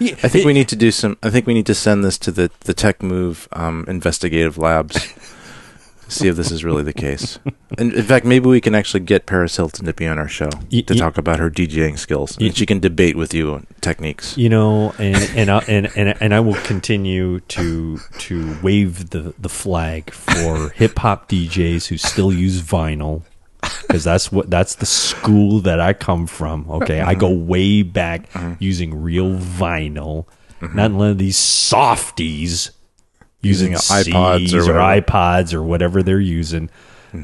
I 0.00 0.28
think 0.28 0.44
we 0.44 0.52
need 0.52 0.68
to 0.68 0.76
do 0.76 0.90
some. 0.90 1.16
I 1.22 1.30
think 1.30 1.46
we 1.46 1.54
need 1.54 1.66
to 1.66 1.74
send 1.74 2.04
this 2.04 2.18
to 2.18 2.30
the 2.32 2.50
the 2.60 2.74
Tech 2.74 3.02
Move 3.02 3.48
um, 3.52 3.84
investigative 3.88 4.58
labs. 4.58 5.13
See 6.08 6.28
if 6.28 6.36
this 6.36 6.50
is 6.50 6.64
really 6.64 6.82
the 6.82 6.92
case. 6.92 7.38
And 7.76 7.92
in 7.92 8.04
fact, 8.04 8.24
maybe 8.24 8.46
we 8.46 8.60
can 8.60 8.72
actually 8.72 9.00
get 9.00 9.26
Paris 9.26 9.56
Hilton 9.56 9.86
to 9.86 9.92
be 9.92 10.06
on 10.06 10.16
our 10.16 10.28
show 10.28 10.48
Y- 10.70 10.82
to 10.82 10.94
y- 10.94 11.00
talk 11.00 11.18
about 11.18 11.40
her 11.40 11.50
DJing 11.50 11.98
skills, 11.98 12.38
Y- 12.38 12.46
and 12.46 12.56
she 12.56 12.66
can 12.66 12.78
debate 12.78 13.16
with 13.16 13.34
you 13.34 13.52
on 13.52 13.66
techniques. 13.80 14.38
You 14.38 14.48
know, 14.48 14.94
and 14.96 15.16
and 15.36 15.50
I, 15.50 15.58
and, 15.66 15.90
and 15.96 16.14
and 16.20 16.32
I 16.34 16.38
will 16.38 16.54
continue 16.54 17.40
to 17.40 17.98
to 18.18 18.56
wave 18.62 19.10
the 19.10 19.34
the 19.40 19.48
flag 19.48 20.12
for 20.12 20.68
hip 20.76 21.00
hop 21.00 21.28
DJs 21.28 21.88
who 21.88 21.98
still 21.98 22.32
use 22.32 22.62
vinyl 22.62 23.22
because 23.82 24.04
that's 24.04 24.30
what 24.30 24.50
that's 24.50 24.76
the 24.76 24.86
school 24.86 25.60
that 25.60 25.80
I 25.80 25.92
come 25.92 26.26
from. 26.26 26.70
Okay, 26.70 27.00
I 27.00 27.14
go 27.14 27.30
mm-hmm. 27.30 27.48
way 27.48 27.82
back 27.82 28.30
mm-hmm. 28.30 28.54
using 28.62 29.02
real 29.02 29.36
vinyl, 29.36 30.26
mm-hmm. 30.60 30.76
not 30.76 30.92
none 30.92 31.10
of 31.10 31.18
these 31.18 31.38
softies 31.38 32.70
using, 33.44 33.72
Using 33.72 34.12
iPods 34.12 34.48
CDs 34.48 34.68
or 34.68 34.76
or, 34.76 35.00
iPods 35.00 35.54
or 35.54 35.62
whatever 35.62 36.02
they're 36.02 36.20
using. 36.20 36.70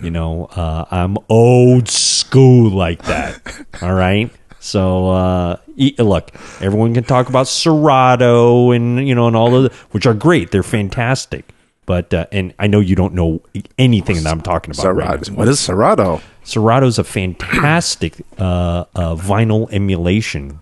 You 0.03 0.11
know, 0.13 0.45
uh, 0.55 0.85
I'm 0.93 1.19
old 1.29 1.89
school 1.89 2.71
like 2.71 3.03
that. 3.03 3.67
All 3.83 3.93
right. 3.93 4.31
So 4.61 5.09
uh, 5.09 5.57
look, 5.99 6.31
everyone 6.61 6.95
can 6.95 7.03
talk 7.03 7.29
about 7.29 7.49
Serato 7.49 8.71
and 8.71 9.09
you 9.09 9.17
know 9.17 9.27
and 9.27 9.35
all 9.35 9.53
of 9.57 9.63
the, 9.65 9.77
which 9.91 10.07
are 10.07 10.15
great. 10.15 10.53
They're 10.53 10.63
fantastic. 10.63 11.45
But 11.87 12.15
uh, 12.15 12.27
and 12.31 12.55
I 12.61 12.69
know 12.69 12.79
you 12.79 12.95
don't 12.95 13.15
know 13.15 13.43
anything 13.79 14.23
that 14.23 14.31
I'm 14.31 14.43
talking 14.43 14.73
about. 14.73 14.95
right 14.95 15.25
Serato. 15.25 15.33
now. 15.33 15.39
What 15.39 15.49
is 15.49 15.59
Serato? 15.59 16.21
Serato's 16.45 16.99
a 16.99 17.05
fantastic 17.05 18.15
uh, 18.39 18.85
uh, 18.95 19.17
vinyl 19.17 19.73
emulation 19.73 20.61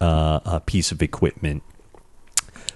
uh, 0.00 0.40
uh, 0.44 0.58
piece 0.60 0.90
of 0.90 1.02
equipment 1.02 1.62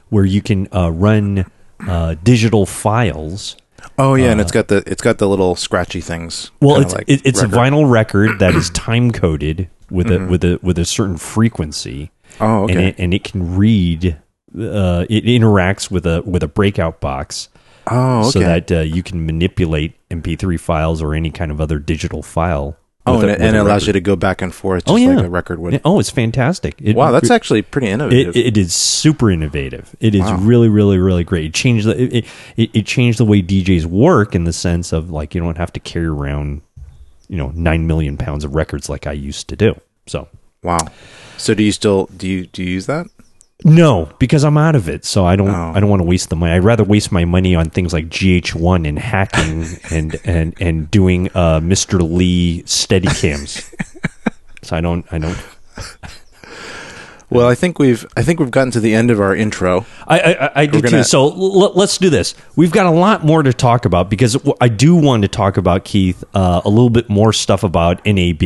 where 0.08 0.24
you 0.24 0.40
can 0.42 0.68
uh, 0.72 0.90
run 0.90 1.50
uh, 1.88 2.14
digital 2.22 2.66
files. 2.66 3.56
Oh 3.98 4.14
yeah, 4.14 4.30
and 4.30 4.40
it's 4.40 4.52
got 4.52 4.68
the 4.68 4.82
it's 4.86 5.02
got 5.02 5.18
the 5.18 5.28
little 5.28 5.56
scratchy 5.56 6.00
things. 6.00 6.50
Well, 6.60 6.80
it's 6.80 6.94
like 6.94 7.04
it, 7.08 7.22
it's 7.24 7.42
record. 7.42 7.54
a 7.54 7.58
vinyl 7.58 7.90
record 7.90 8.38
that 8.38 8.54
is 8.54 8.70
time 8.74 9.10
coded 9.10 9.68
with 9.90 10.10
a 10.10 10.18
with 10.26 10.44
a 10.44 10.58
with 10.62 10.78
a 10.78 10.84
certain 10.84 11.16
frequency, 11.16 12.10
Oh, 12.40 12.62
and 12.68 12.70
okay. 12.78 12.88
it, 12.88 12.94
and 12.98 13.14
it 13.14 13.24
can 13.24 13.56
read. 13.56 14.16
Uh, 14.58 15.06
it 15.08 15.24
interacts 15.24 15.90
with 15.90 16.04
a 16.06 16.22
with 16.22 16.42
a 16.42 16.48
breakout 16.48 17.00
box, 17.00 17.48
oh, 17.86 18.20
okay. 18.20 18.30
so 18.30 18.38
that 18.40 18.72
uh, 18.72 18.80
you 18.80 19.02
can 19.02 19.24
manipulate 19.24 19.94
MP3 20.10 20.58
files 20.58 21.00
or 21.00 21.14
any 21.14 21.30
kind 21.30 21.50
of 21.52 21.60
other 21.60 21.78
digital 21.78 22.22
file. 22.22 22.76
Oh, 23.16 23.20
and, 23.20 23.30
a- 23.30 23.40
and 23.40 23.56
it 23.56 23.58
allows 23.58 23.86
you 23.86 23.92
to 23.92 24.00
go 24.00 24.16
back 24.16 24.42
and 24.42 24.54
forth, 24.54 24.84
oh, 24.86 24.92
just 24.96 25.06
Oh 25.06 25.10
yeah, 25.10 25.16
like 25.16 25.26
a 25.26 25.30
record 25.30 25.58
would. 25.58 25.80
Oh, 25.84 25.98
it's 26.00 26.10
fantastic. 26.10 26.74
It, 26.80 26.96
wow, 26.96 27.10
that's 27.12 27.30
actually 27.30 27.62
pretty 27.62 27.88
innovative. 27.88 28.36
it, 28.36 28.46
it 28.46 28.56
is 28.56 28.74
super 28.74 29.30
innovative. 29.30 29.94
It 30.00 30.14
is 30.14 30.22
Wow. 30.22 30.38
really, 30.40 30.68
really, 30.68 30.98
really 30.98 31.24
great. 31.24 31.46
It 31.46 31.54
changed 31.54 31.86
the 31.86 32.16
it, 32.18 32.24
it, 32.56 32.70
it 32.74 32.86
changed 32.86 33.18
the 33.18 33.24
way 33.24 33.42
DJs 33.42 33.86
work 33.86 34.34
in 34.34 34.44
the 34.44 34.52
sense 34.52 34.92
of 34.92 35.10
like 35.10 35.34
you 35.34 35.40
don't 35.40 35.58
have 35.58 35.72
to 35.74 35.80
carry 35.80 36.06
around 36.06 36.62
you 37.28 37.36
know 37.36 37.52
nine 37.54 37.86
million 37.86 38.16
pounds 38.16 38.44
of 38.44 38.54
records 38.54 38.88
like 38.88 39.06
I 39.06 39.12
used 39.12 39.48
to 39.48 39.56
do. 39.56 39.80
So 40.06 40.28
wow. 40.62 40.78
So 41.36 41.54
do 41.54 41.62
you 41.62 41.72
still 41.72 42.06
do 42.16 42.28
you 42.28 42.46
do 42.46 42.62
you 42.62 42.70
use 42.70 42.86
that? 42.86 43.06
No, 43.64 44.08
because 44.18 44.44
I'm 44.44 44.56
out 44.56 44.74
of 44.74 44.88
it. 44.88 45.04
So 45.04 45.24
I 45.26 45.36
don't 45.36 45.50
Oh. 45.50 45.72
I 45.74 45.80
don't 45.80 45.90
want 45.90 46.00
to 46.00 46.06
waste 46.06 46.30
the 46.30 46.36
money. 46.36 46.52
I'd 46.52 46.64
rather 46.64 46.84
waste 46.84 47.12
my 47.12 47.24
money 47.24 47.54
on 47.54 47.70
things 47.70 47.92
like 47.92 48.08
GH1 48.08 48.88
and 48.88 48.98
hacking 48.98 49.66
and 49.90 50.16
and 50.24 50.54
and 50.60 50.90
doing 50.90 51.28
uh, 51.34 51.60
Mr. 51.60 52.00
Lee 52.00 52.62
steady 52.66 53.08
cams. 53.08 53.70
so 54.62 54.76
I 54.76 54.80
don't 54.80 55.04
I 55.12 55.18
don't 55.18 55.38
Well, 57.28 57.46
I 57.46 57.54
think 57.54 57.78
we've 57.78 58.04
I 58.16 58.22
think 58.24 58.40
we've 58.40 58.50
gotten 58.50 58.72
to 58.72 58.80
the 58.80 58.92
end 58.92 59.10
of 59.12 59.20
our 59.20 59.34
intro. 59.36 59.86
I, 60.08 60.20
I, 60.20 60.50
I 60.62 60.66
do 60.66 60.80
gonna- 60.82 60.98
too. 60.98 61.02
So 61.04 61.30
l- 61.30 61.72
let's 61.74 61.96
do 61.96 62.10
this. 62.10 62.34
We've 62.56 62.72
got 62.72 62.86
a 62.86 62.90
lot 62.90 63.24
more 63.24 63.42
to 63.44 63.52
talk 63.52 63.84
about 63.84 64.10
because 64.10 64.36
I 64.60 64.68
do 64.68 64.96
want 64.96 65.22
to 65.22 65.28
talk 65.28 65.56
about 65.56 65.84
Keith 65.84 66.24
uh, 66.34 66.60
a 66.64 66.68
little 66.68 66.90
bit 66.90 67.08
more 67.08 67.32
stuff 67.32 67.62
about 67.62 68.04
NAB. 68.04 68.42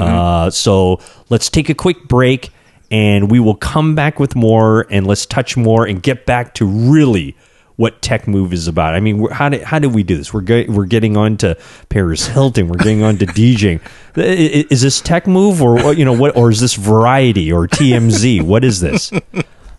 Uh, 0.00 0.50
so 0.50 1.00
let's 1.28 1.48
take 1.48 1.68
a 1.68 1.74
quick 1.74 2.08
break 2.08 2.50
and 2.90 3.30
we 3.30 3.40
will 3.40 3.54
come 3.54 3.94
back 3.94 4.18
with 4.18 4.34
more 4.34 4.86
and 4.90 5.06
let's 5.06 5.26
touch 5.26 5.56
more 5.56 5.86
and 5.86 6.02
get 6.02 6.26
back 6.26 6.54
to 6.54 6.66
really 6.66 7.36
what 7.76 8.02
Tech 8.02 8.26
Move 8.26 8.52
is 8.52 8.66
about. 8.66 8.94
I 8.94 9.00
mean, 9.00 9.30
how 9.30 9.48
did 9.48 9.62
how 9.62 9.78
did 9.78 9.94
we 9.94 10.02
do 10.02 10.16
this? 10.16 10.34
We're 10.34 10.66
we're 10.68 10.86
getting 10.86 11.16
on 11.16 11.36
to 11.38 11.56
Paris 11.88 12.26
Hilton. 12.26 12.68
We're 12.68 12.76
getting 12.76 13.04
on 13.04 13.18
to 13.18 13.26
DJing. 13.26 13.80
Is 14.16 14.82
this 14.82 15.00
Tech 15.00 15.26
Move 15.26 15.62
or 15.62 15.94
you 15.94 16.04
know 16.04 16.12
what? 16.12 16.36
Or 16.36 16.50
is 16.50 16.60
this 16.60 16.74
Variety 16.74 17.52
or 17.52 17.68
TMZ? 17.68 18.42
What 18.42 18.64
is 18.64 18.80
this? 18.80 19.12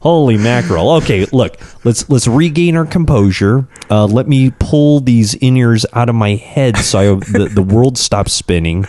Holy 0.02 0.38
mackerel! 0.38 0.92
Okay, 0.92 1.26
look, 1.34 1.58
let's 1.84 2.10
let's 2.10 2.26
regain 2.26 2.78
our 2.78 2.86
composure. 2.86 3.68
Uh, 3.90 4.06
let 4.06 4.30
me 4.30 4.50
pull 4.58 5.02
these 5.02 5.34
in 5.34 5.58
ears 5.58 5.86
out 5.92 6.08
of 6.08 6.16
my 6.16 6.36
head 6.36 6.78
so 6.78 7.00
I, 7.00 7.16
the 7.16 7.52
the 7.54 7.62
world 7.62 7.98
stops 7.98 8.32
spinning, 8.32 8.86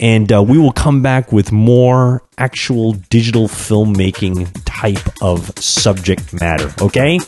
and 0.00 0.32
uh, 0.32 0.42
we 0.42 0.58
will 0.58 0.72
come 0.72 1.02
back 1.02 1.32
with 1.32 1.52
more 1.52 2.22
actual 2.38 2.92
digital 3.10 3.48
filmmaking 3.48 4.50
type 4.64 4.98
of 5.22 5.56
subject 5.58 6.32
matter. 6.40 6.72
Okay, 6.82 7.18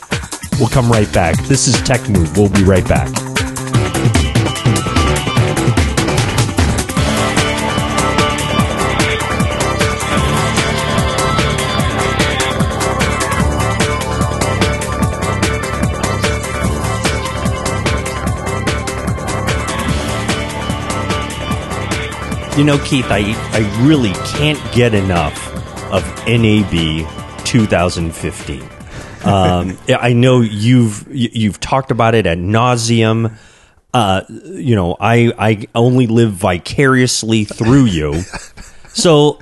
we'll 0.59 0.69
come 0.69 0.91
right 0.91 1.11
back. 1.13 1.37
This 1.43 1.67
is 1.67 1.81
Tech 1.81 2.07
Move. 2.09 2.37
We'll 2.37 2.49
be 2.49 2.63
right 2.63 2.87
back. 2.87 3.09
You 22.59 22.65
know, 22.65 22.77
Keith, 22.79 23.05
I 23.09 23.19
I 23.53 23.87
really 23.87 24.11
can't 24.35 24.59
get 24.73 24.93
enough 24.93 25.37
of 25.93 26.03
NAB 26.27 27.07
2015. 27.45 28.61
Um, 29.23 29.77
I 29.87 30.11
know 30.11 30.41
you've 30.41 31.07
you- 31.09 31.29
you've 31.31 31.61
talked 31.61 31.89
about 31.89 32.15
it 32.15 32.25
at 32.25 32.37
nauseum. 32.37 33.37
Uh, 33.93 34.23
you 34.29 34.75
know, 34.75 34.97
I 34.99 35.31
I 35.39 35.67
only 35.73 36.05
live 36.07 36.33
vicariously 36.33 37.45
through 37.45 37.85
you. 37.85 38.23
So 38.89 39.39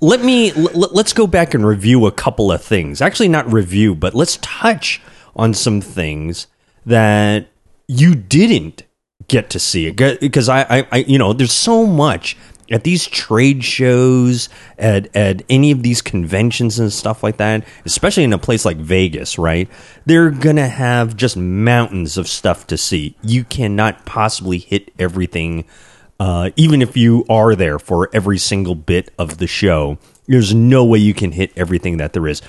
let 0.00 0.24
me 0.24 0.50
l- 0.50 0.90
let's 0.90 1.12
go 1.12 1.28
back 1.28 1.54
and 1.54 1.64
review 1.64 2.06
a 2.06 2.10
couple 2.12 2.50
of 2.50 2.60
things. 2.60 3.00
Actually, 3.00 3.28
not 3.28 3.52
review, 3.52 3.94
but 3.94 4.14
let's 4.16 4.36
touch 4.42 5.00
on 5.36 5.54
some 5.54 5.80
things 5.80 6.48
that 6.84 7.46
you 7.86 8.16
didn't 8.16 8.82
get 9.28 9.50
to 9.50 9.58
see 9.58 9.86
it 9.86 10.20
because 10.20 10.48
I, 10.48 10.62
I, 10.62 10.86
I, 10.90 10.96
you 10.98 11.18
know, 11.18 11.32
there's 11.32 11.52
so 11.52 11.86
much 11.86 12.36
at 12.70 12.84
these 12.84 13.06
trade 13.06 13.64
shows, 13.64 14.48
at 14.78 15.14
at 15.16 15.42
any 15.48 15.70
of 15.70 15.82
these 15.82 16.02
conventions 16.02 16.78
and 16.78 16.92
stuff 16.92 17.22
like 17.22 17.38
that, 17.38 17.64
especially 17.84 18.24
in 18.24 18.32
a 18.32 18.38
place 18.38 18.64
like 18.64 18.76
Vegas, 18.76 19.38
right? 19.38 19.68
They're 20.06 20.30
gonna 20.30 20.68
have 20.68 21.16
just 21.16 21.36
mountains 21.36 22.18
of 22.18 22.28
stuff 22.28 22.66
to 22.68 22.76
see. 22.76 23.16
You 23.22 23.44
cannot 23.44 24.04
possibly 24.04 24.58
hit 24.58 24.92
everything, 24.98 25.64
uh, 26.20 26.50
even 26.56 26.82
if 26.82 26.96
you 26.96 27.24
are 27.28 27.54
there 27.54 27.78
for 27.78 28.10
every 28.12 28.38
single 28.38 28.74
bit 28.74 29.12
of 29.18 29.38
the 29.38 29.46
show. 29.46 29.98
There's 30.26 30.54
no 30.54 30.84
way 30.84 30.98
you 30.98 31.14
can 31.14 31.32
hit 31.32 31.52
everything 31.56 31.96
that 31.96 32.12
there 32.12 32.28
is 32.28 32.42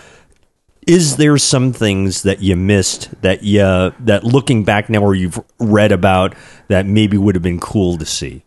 is 0.89 1.17
there 1.17 1.37
some 1.37 1.71
things 1.71 2.23
that 2.23 2.41
you 2.41 2.55
missed 2.55 3.09
that 3.21 3.43
you 3.43 3.59
that 3.99 4.23
looking 4.23 4.63
back 4.63 4.89
now 4.89 4.99
or 5.01 5.13
you've 5.15 5.39
read 5.59 5.91
about 5.91 6.33
that 6.67 6.85
maybe 6.85 7.15
would 7.17 7.35
have 7.35 7.43
been 7.43 7.59
cool 7.59 7.97
to 7.97 8.05
see 8.05 8.43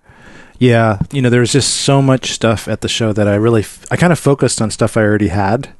Yeah, 0.58 0.98
you 1.12 1.22
know, 1.22 1.30
there 1.30 1.40
was 1.40 1.52
just 1.52 1.72
so 1.88 2.00
much 2.02 2.32
stuff 2.32 2.68
at 2.68 2.80
the 2.82 2.88
show 2.88 3.12
that 3.12 3.26
I 3.26 3.34
really, 3.34 3.62
f- 3.62 3.84
I 3.90 3.96
kind 3.96 4.12
of 4.12 4.18
focused 4.18 4.62
on 4.62 4.70
stuff 4.70 4.96
I 4.96 5.02
already 5.02 5.28
had. 5.28 5.70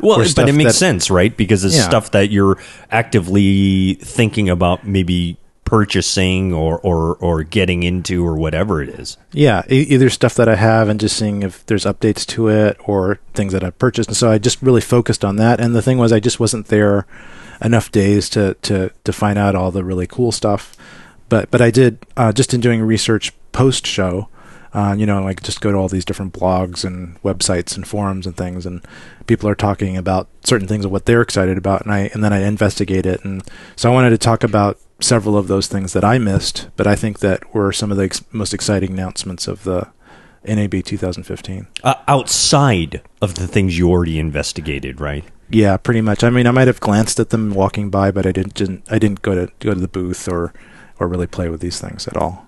well 0.00 0.18
but 0.36 0.48
it 0.48 0.52
makes 0.54 0.72
that- 0.72 0.78
sense 0.86 1.10
right 1.10 1.34
because 1.36 1.64
it's 1.64 1.76
Yeah. 1.76 1.88
stuff 1.88 2.10
that 2.12 2.30
you're 2.30 2.56
actively 2.90 3.94
thinking 4.00 4.48
about 4.48 4.86
maybe 4.86 5.36
purchasing 5.70 6.52
or 6.52 6.80
or 6.80 7.14
or 7.20 7.44
getting 7.44 7.84
into 7.84 8.26
or 8.26 8.34
whatever 8.34 8.82
it 8.82 8.88
is 8.88 9.16
Yeah, 9.32 9.62
either 9.68 10.10
stuff 10.10 10.34
that 10.34 10.48
I 10.48 10.56
have 10.56 10.88
and 10.88 10.98
just 10.98 11.16
seeing 11.16 11.44
if 11.44 11.64
there's 11.66 11.84
updates 11.84 12.26
to 12.26 12.48
it 12.48 12.76
or 12.88 13.20
things 13.34 13.52
that 13.52 13.62
I've 13.62 13.78
purchased. 13.78 14.08
And 14.08 14.16
so 14.16 14.32
I 14.32 14.38
just 14.38 14.60
really 14.62 14.80
focused 14.80 15.24
on 15.24 15.36
that. 15.36 15.60
And 15.60 15.72
the 15.72 15.80
thing 15.80 15.96
was, 15.96 16.12
I 16.12 16.18
just 16.18 16.40
wasn't 16.40 16.66
there 16.66 17.06
enough 17.62 17.92
days 17.92 18.28
to 18.30 18.54
to 18.62 18.90
to 19.04 19.12
find 19.12 19.38
out 19.38 19.54
all 19.54 19.70
the 19.70 19.84
really 19.84 20.08
cool 20.08 20.32
stuff. 20.32 20.76
But 21.28 21.52
but 21.52 21.60
I 21.60 21.70
did 21.70 22.04
uh, 22.16 22.32
just 22.32 22.52
in 22.52 22.60
doing 22.60 22.82
research 22.82 23.32
post 23.52 23.86
show. 23.86 24.28
Uh, 24.72 24.94
you 24.98 25.06
know, 25.06 25.22
like 25.22 25.42
just 25.42 25.60
go 25.60 25.70
to 25.70 25.78
all 25.78 25.88
these 25.88 26.04
different 26.04 26.32
blogs 26.32 26.84
and 26.84 27.20
websites 27.22 27.76
and 27.76 27.86
forums 27.86 28.26
and 28.26 28.36
things, 28.36 28.66
and 28.66 28.84
people 29.26 29.48
are 29.48 29.56
talking 29.56 29.96
about 29.96 30.28
certain 30.44 30.66
things 30.66 30.84
of 30.84 30.90
what 30.90 31.06
they're 31.06 31.22
excited 31.22 31.58
about, 31.58 31.82
and 31.82 31.92
I 31.92 32.10
and 32.12 32.22
then 32.24 32.32
I 32.32 32.42
investigate 32.42 33.06
it, 33.06 33.24
and 33.24 33.42
so 33.76 33.88
I 33.90 33.94
wanted 33.94 34.10
to 34.10 34.18
talk 34.18 34.44
about 34.44 34.78
several 35.00 35.36
of 35.36 35.48
those 35.48 35.66
things 35.66 35.92
that 35.92 36.04
I 36.04 36.18
missed, 36.18 36.68
but 36.76 36.86
I 36.86 36.94
think 36.96 37.18
that 37.20 37.54
were 37.54 37.72
some 37.72 37.90
of 37.90 37.96
the 37.96 38.04
ex- 38.04 38.24
most 38.32 38.52
exciting 38.54 38.90
announcements 38.92 39.48
of 39.48 39.64
the 39.64 39.88
NAB 40.44 40.82
2015. 40.84 41.66
uh, 41.84 41.94
outside 42.08 43.02
of 43.20 43.34
the 43.34 43.46
things 43.46 43.78
you 43.78 43.90
already 43.90 44.18
investigated 44.18 45.00
right 45.00 45.24
Yeah, 45.50 45.76
pretty 45.76 46.00
much. 46.00 46.22
I 46.24 46.30
mean, 46.30 46.46
I 46.46 46.50
might 46.52 46.68
have 46.68 46.80
glanced 46.80 47.18
at 47.20 47.30
them 47.30 47.50
walking 47.54 47.90
by, 47.90 48.10
but 48.10 48.24
I 48.26 48.32
didn't. 48.32 48.54
didn't 48.54 48.84
I 48.90 48.98
didn't 48.98 49.20
go 49.22 49.34
to 49.34 49.52
go 49.58 49.74
to 49.74 49.80
the 49.80 49.88
booth 49.88 50.28
or 50.28 50.52
or 50.98 51.08
really 51.08 51.26
play 51.26 51.48
with 51.48 51.60
these 51.60 51.80
things 51.80 52.06
at 52.06 52.16
all. 52.16 52.46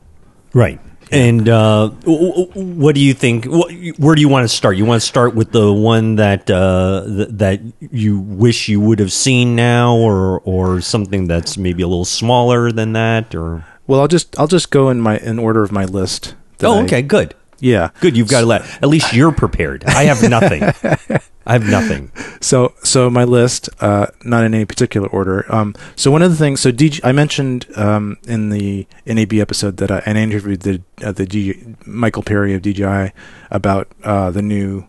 Right. 0.55 0.78
And 1.12 1.46
uh, 1.48 1.90
what 2.06 2.94
do 2.94 3.00
you 3.02 3.12
think? 3.12 3.44
Where 3.44 4.14
do 4.14 4.20
you 4.20 4.28
want 4.30 4.44
to 4.44 4.48
start? 4.48 4.76
You 4.78 4.86
want 4.86 5.02
to 5.02 5.06
start 5.06 5.34
with 5.34 5.52
the 5.52 5.70
one 5.72 6.16
that 6.16 6.50
uh, 6.50 7.04
th- 7.06 7.28
that 7.32 7.60
you 7.90 8.18
wish 8.18 8.68
you 8.68 8.80
would 8.80 8.98
have 8.98 9.12
seen 9.12 9.54
now, 9.54 9.94
or 9.96 10.40
or 10.40 10.80
something 10.80 11.26
that's 11.28 11.58
maybe 11.58 11.82
a 11.82 11.86
little 11.86 12.06
smaller 12.06 12.72
than 12.72 12.94
that, 12.94 13.34
or 13.34 13.64
Well, 13.86 14.00
I'll 14.00 14.08
just 14.08 14.38
I'll 14.38 14.46
just 14.48 14.70
go 14.70 14.88
in 14.88 15.00
my 15.02 15.18
in 15.18 15.38
order 15.38 15.62
of 15.62 15.70
my 15.70 15.84
list. 15.84 16.34
oh, 16.62 16.78
I- 16.78 16.82
okay, 16.84 17.02
good, 17.02 17.34
Yeah. 17.62 17.90
good. 18.00 18.16
You've 18.16 18.28
got 18.28 18.40
to 18.40 18.46
let 18.46 18.62
at 18.82 18.88
least 18.88 19.14
you're 19.14 19.32
prepared. 19.32 19.84
I 19.86 20.04
have 20.04 20.22
nothing. 20.28 20.62
I 21.44 21.52
have 21.54 21.66
nothing. 21.68 22.12
So, 22.40 22.72
so 22.84 23.10
my 23.10 23.24
list, 23.24 23.68
uh, 23.80 24.06
not 24.24 24.44
in 24.44 24.54
any 24.54 24.64
particular 24.64 25.08
order. 25.08 25.44
Um, 25.52 25.74
so 25.96 26.10
one 26.10 26.22
of 26.22 26.30
the 26.30 26.36
things, 26.36 26.60
so 26.60 26.70
DG, 26.70 27.00
I 27.02 27.10
mentioned 27.12 27.66
um, 27.76 28.16
in 28.28 28.50
the 28.50 28.86
NAB 29.06 29.32
episode 29.34 29.78
that 29.78 29.90
I, 29.90 30.02
and 30.06 30.18
I 30.18 30.22
interviewed 30.22 30.60
the 30.60 30.82
uh, 31.02 31.10
the 31.12 31.26
DG, 31.26 31.84
Michael 31.86 32.22
Perry 32.22 32.54
of 32.54 32.62
DJI 32.62 33.12
about 33.50 33.88
uh, 34.04 34.30
the 34.30 34.42
new 34.42 34.86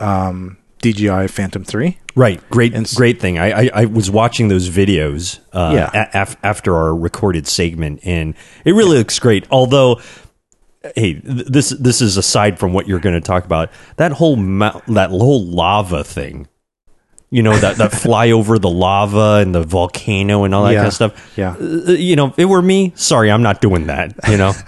um, 0.00 0.58
DJI 0.82 1.28
Phantom 1.28 1.64
Three. 1.64 1.98
Right, 2.14 2.40
great, 2.48 2.72
And 2.74 2.90
great 2.94 3.20
thing. 3.20 3.38
I, 3.38 3.64
I, 3.66 3.70
I 3.74 3.84
was 3.84 4.10
watching 4.10 4.48
those 4.48 4.70
videos 4.70 5.40
uh, 5.52 5.72
Yeah. 5.74 6.08
a- 6.14 6.22
af- 6.22 6.36
after 6.42 6.74
our 6.74 6.94
recorded 6.96 7.46
segment, 7.46 8.00
and 8.04 8.34
it 8.64 8.72
really 8.72 8.96
looks 8.96 9.18
great. 9.18 9.46
Although, 9.50 10.00
hey, 10.94 11.14
this 11.24 11.70
this 11.70 12.00
is 12.00 12.16
aside 12.16 12.58
from 12.58 12.72
what 12.72 12.86
you're 12.86 13.00
going 13.00 13.14
to 13.14 13.20
talk 13.26 13.44
about. 13.44 13.70
That 13.96 14.12
whole 14.12 14.36
mou- 14.36 14.80
that 14.88 15.10
whole 15.10 15.44
lava 15.44 16.04
thing, 16.04 16.46
you 17.30 17.42
know, 17.42 17.56
that 17.56 17.76
that 17.76 17.92
fly 17.92 18.30
over 18.32 18.58
the 18.58 18.70
lava 18.70 19.40
and 19.42 19.54
the 19.54 19.62
volcano 19.62 20.44
and 20.44 20.54
all 20.54 20.64
that 20.64 20.72
Yeah. 20.72 20.78
kind 20.78 20.86
of 20.88 20.94
stuff. 20.94 21.32
Yeah. 21.36 21.54
Uh, 21.60 21.92
you 21.92 22.16
know, 22.16 22.28
if 22.28 22.38
it 22.38 22.44
were 22.46 22.62
me, 22.62 22.92
sorry, 22.96 23.30
I'm 23.30 23.42
not 23.42 23.60
doing 23.60 23.86
that. 23.86 24.14
You 24.28 24.36
know. 24.36 24.52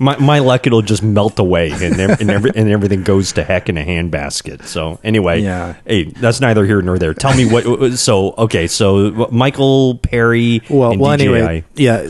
My, 0.00 0.16
my 0.18 0.38
luck, 0.38 0.64
it'll 0.64 0.80
just 0.82 1.02
melt 1.02 1.40
away, 1.40 1.72
and 1.72 1.98
and, 1.98 2.30
every, 2.30 2.52
and 2.54 2.68
everything 2.70 3.02
goes 3.02 3.32
to 3.32 3.42
heck 3.42 3.68
in 3.68 3.76
a 3.76 3.84
handbasket. 3.84 4.62
So 4.62 5.00
anyway, 5.02 5.40
Yeah. 5.40 5.74
Hey, 5.84 6.04
that's 6.04 6.40
neither 6.40 6.64
here 6.64 6.80
nor 6.82 7.00
there. 7.00 7.14
Tell 7.14 7.34
me 7.36 7.50
what. 7.50 7.94
So 7.98 8.32
okay, 8.38 8.68
so 8.68 9.10
Michael 9.32 9.96
Perry. 9.98 10.62
Well, 10.70 10.92
and 10.92 11.00
well, 11.00 11.16
DJI. 11.16 11.26
anyway, 11.26 11.64
yeah. 11.74 12.08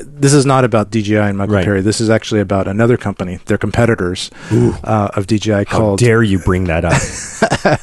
Th- 0.00 0.08
This 0.20 0.32
is 0.32 0.44
not 0.46 0.64
about 0.64 0.90
DJI 0.90 1.16
and 1.16 1.38
Michael 1.38 1.54
Right. 1.56 1.64
Perry. 1.64 1.80
This 1.82 2.00
is 2.00 2.10
actually 2.10 2.40
about 2.40 2.66
another 2.68 2.96
company. 2.96 3.38
They're 3.46 3.58
competitors 3.58 4.30
uh, 4.50 5.08
of 5.14 5.26
DJI 5.26 5.50
How 5.50 5.64
called 5.64 5.98
dare 5.98 6.22
you 6.22 6.38
bring 6.38 6.64
that 6.64 6.84
up? 6.84 7.80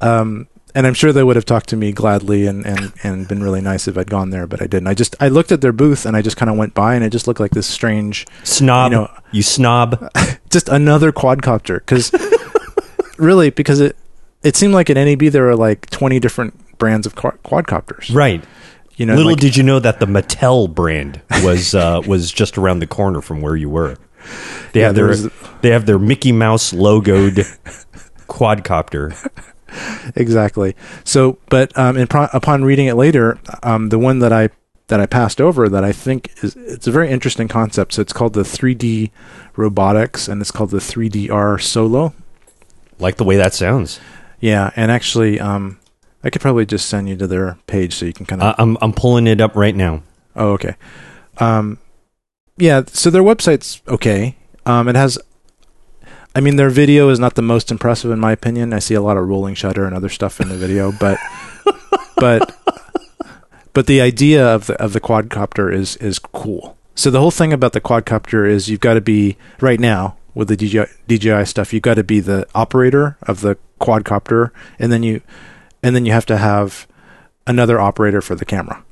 and 0.74 0.86
I'm 0.86 0.94
sure 0.94 1.12
they 1.12 1.22
would 1.22 1.36
have 1.36 1.44
talked 1.44 1.68
to 1.70 1.76
me 1.76 1.92
gladly 1.92 2.46
and, 2.46 2.64
and, 2.64 2.92
and 3.02 3.28
been 3.28 3.42
really 3.42 3.60
nice 3.60 3.86
if 3.88 3.98
I'd 3.98 4.08
gone 4.10 4.30
there, 4.30 4.46
but 4.46 4.62
I 4.62 4.66
didn't. 4.66 4.86
I 4.86 4.94
just 4.94 5.14
I 5.20 5.28
looked 5.28 5.52
at 5.52 5.60
their 5.60 5.72
booth 5.72 6.06
and 6.06 6.16
I 6.16 6.22
just 6.22 6.36
kind 6.36 6.50
of 6.50 6.56
went 6.56 6.74
by 6.74 6.94
and 6.94 7.04
it 7.04 7.10
just 7.10 7.26
looked 7.26 7.40
like 7.40 7.50
this 7.52 7.66
strange, 7.66 8.26
Snob. 8.44 8.92
You 8.92 8.98
know- 8.98 9.10
you 9.32 9.42
snob. 9.42 10.10
just 10.50 10.68
another 10.68 11.10
quadcopter. 11.12 11.78
Because 11.78 12.12
really, 13.18 13.50
because 13.50 13.80
it 13.80 13.96
it 14.42 14.56
seemed 14.56 14.74
like 14.74 14.90
at 14.90 14.94
NAB 14.94 15.30
there 15.32 15.44
were 15.44 15.56
like 15.56 15.88
20 15.90 16.18
different 16.20 16.78
brands 16.78 17.06
of 17.06 17.14
quadcopters. 17.14 18.14
Right. 18.14 18.42
You 18.96 19.06
know, 19.06 19.14
Little 19.14 19.32
like- 19.32 19.40
did 19.40 19.56
you 19.56 19.62
know 19.62 19.78
that 19.80 20.00
the 20.00 20.06
Mattel 20.06 20.72
brand 20.72 21.20
was 21.42 21.74
uh, 21.74 22.00
was 22.06 22.30
just 22.30 22.58
around 22.58 22.80
the 22.80 22.86
corner 22.86 23.20
from 23.20 23.40
where 23.40 23.56
you 23.56 23.70
were. 23.70 23.96
They 24.72 24.80
Yeah, 24.80 24.86
have 24.86 24.94
their 24.94 25.06
was- 25.08 25.28
they 25.62 25.70
have 25.70 25.86
their 25.86 25.98
Mickey 25.98 26.32
Mouse 26.32 26.72
logoed 26.72 27.44
quadcopter. 28.28 29.14
exactly. 30.16 30.76
So, 31.04 31.38
but 31.48 31.76
um, 31.78 31.96
in 31.96 32.06
pro- 32.06 32.28
upon 32.32 32.64
reading 32.64 32.86
it 32.86 32.94
later, 32.94 33.38
um, 33.62 33.88
the 33.88 33.98
one 33.98 34.18
that 34.20 34.32
I 34.32 34.50
that 34.88 35.00
I 35.00 35.06
passed 35.06 35.40
over 35.40 35.68
that 35.68 35.84
I 35.84 35.92
think 35.92 36.30
is 36.42 36.54
it's 36.56 36.86
a 36.86 36.90
very 36.90 37.10
interesting 37.10 37.48
concept. 37.48 37.94
So 37.94 38.02
it's 38.02 38.12
called 38.12 38.34
the 38.34 38.42
3D 38.42 39.10
robotics, 39.56 40.28
and 40.28 40.40
it's 40.42 40.50
called 40.50 40.70
the 40.70 40.78
3DR 40.78 41.60
Solo. 41.62 42.12
Like 42.98 43.16
the 43.16 43.24
way 43.24 43.36
that 43.36 43.54
sounds. 43.54 44.00
Yeah, 44.40 44.70
and 44.76 44.90
actually, 44.90 45.40
um, 45.40 45.78
I 46.24 46.30
could 46.30 46.42
probably 46.42 46.66
just 46.66 46.88
send 46.88 47.08
you 47.08 47.16
to 47.16 47.26
their 47.26 47.58
page 47.66 47.94
so 47.94 48.06
you 48.06 48.12
can 48.12 48.26
kind 48.26 48.42
of. 48.42 48.48
Uh, 48.48 48.54
I'm 48.58 48.78
I'm 48.80 48.92
pulling 48.92 49.26
it 49.26 49.40
up 49.40 49.56
right 49.56 49.74
now. 49.74 50.02
oh, 50.36 50.52
okay. 50.52 50.76
Um, 51.38 51.78
yeah. 52.56 52.82
So 52.86 53.10
their 53.10 53.22
website's 53.22 53.82
okay. 53.88 54.36
Um, 54.66 54.88
it 54.88 54.96
has. 54.96 55.18
I 56.34 56.40
mean, 56.40 56.56
their 56.56 56.70
video 56.70 57.10
is 57.10 57.18
not 57.18 57.34
the 57.34 57.42
most 57.42 57.70
impressive 57.70 58.10
in 58.10 58.18
my 58.18 58.32
opinion. 58.32 58.72
I 58.72 58.78
see 58.78 58.94
a 58.94 59.02
lot 59.02 59.16
of 59.16 59.28
rolling 59.28 59.54
shutter 59.54 59.84
and 59.84 59.94
other 59.94 60.08
stuff 60.08 60.40
in 60.40 60.48
the 60.48 60.56
video, 60.56 60.92
but 60.92 61.18
but 62.16 62.56
but 63.72 63.86
the 63.86 64.00
idea 64.00 64.46
of 64.46 64.66
the 64.66 64.80
of 64.82 64.92
the 64.92 65.00
quadcopter 65.00 65.72
is 65.72 65.96
is 65.96 66.18
cool. 66.18 66.76
So 66.94 67.10
the 67.10 67.20
whole 67.20 67.30
thing 67.30 67.52
about 67.52 67.72
the 67.72 67.80
quadcopter 67.80 68.48
is 68.48 68.68
you've 68.68 68.80
got 68.80 68.94
to 68.94 69.00
be 69.00 69.36
right 69.60 69.80
now 69.80 70.16
with 70.34 70.48
the 70.48 70.56
DJI, 70.56 70.84
DJI 71.08 71.44
stuff. 71.46 71.72
You've 71.72 71.82
got 71.82 71.94
to 71.94 72.04
be 72.04 72.20
the 72.20 72.46
operator 72.54 73.16
of 73.22 73.40
the 73.40 73.56
quadcopter, 73.80 74.50
and 74.78 74.92
then 74.92 75.02
you 75.02 75.22
and 75.82 75.94
then 75.96 76.04
you 76.06 76.12
have 76.12 76.26
to 76.26 76.36
have 76.36 76.86
another 77.46 77.80
operator 77.80 78.20
for 78.20 78.34
the 78.34 78.44
camera, 78.44 78.84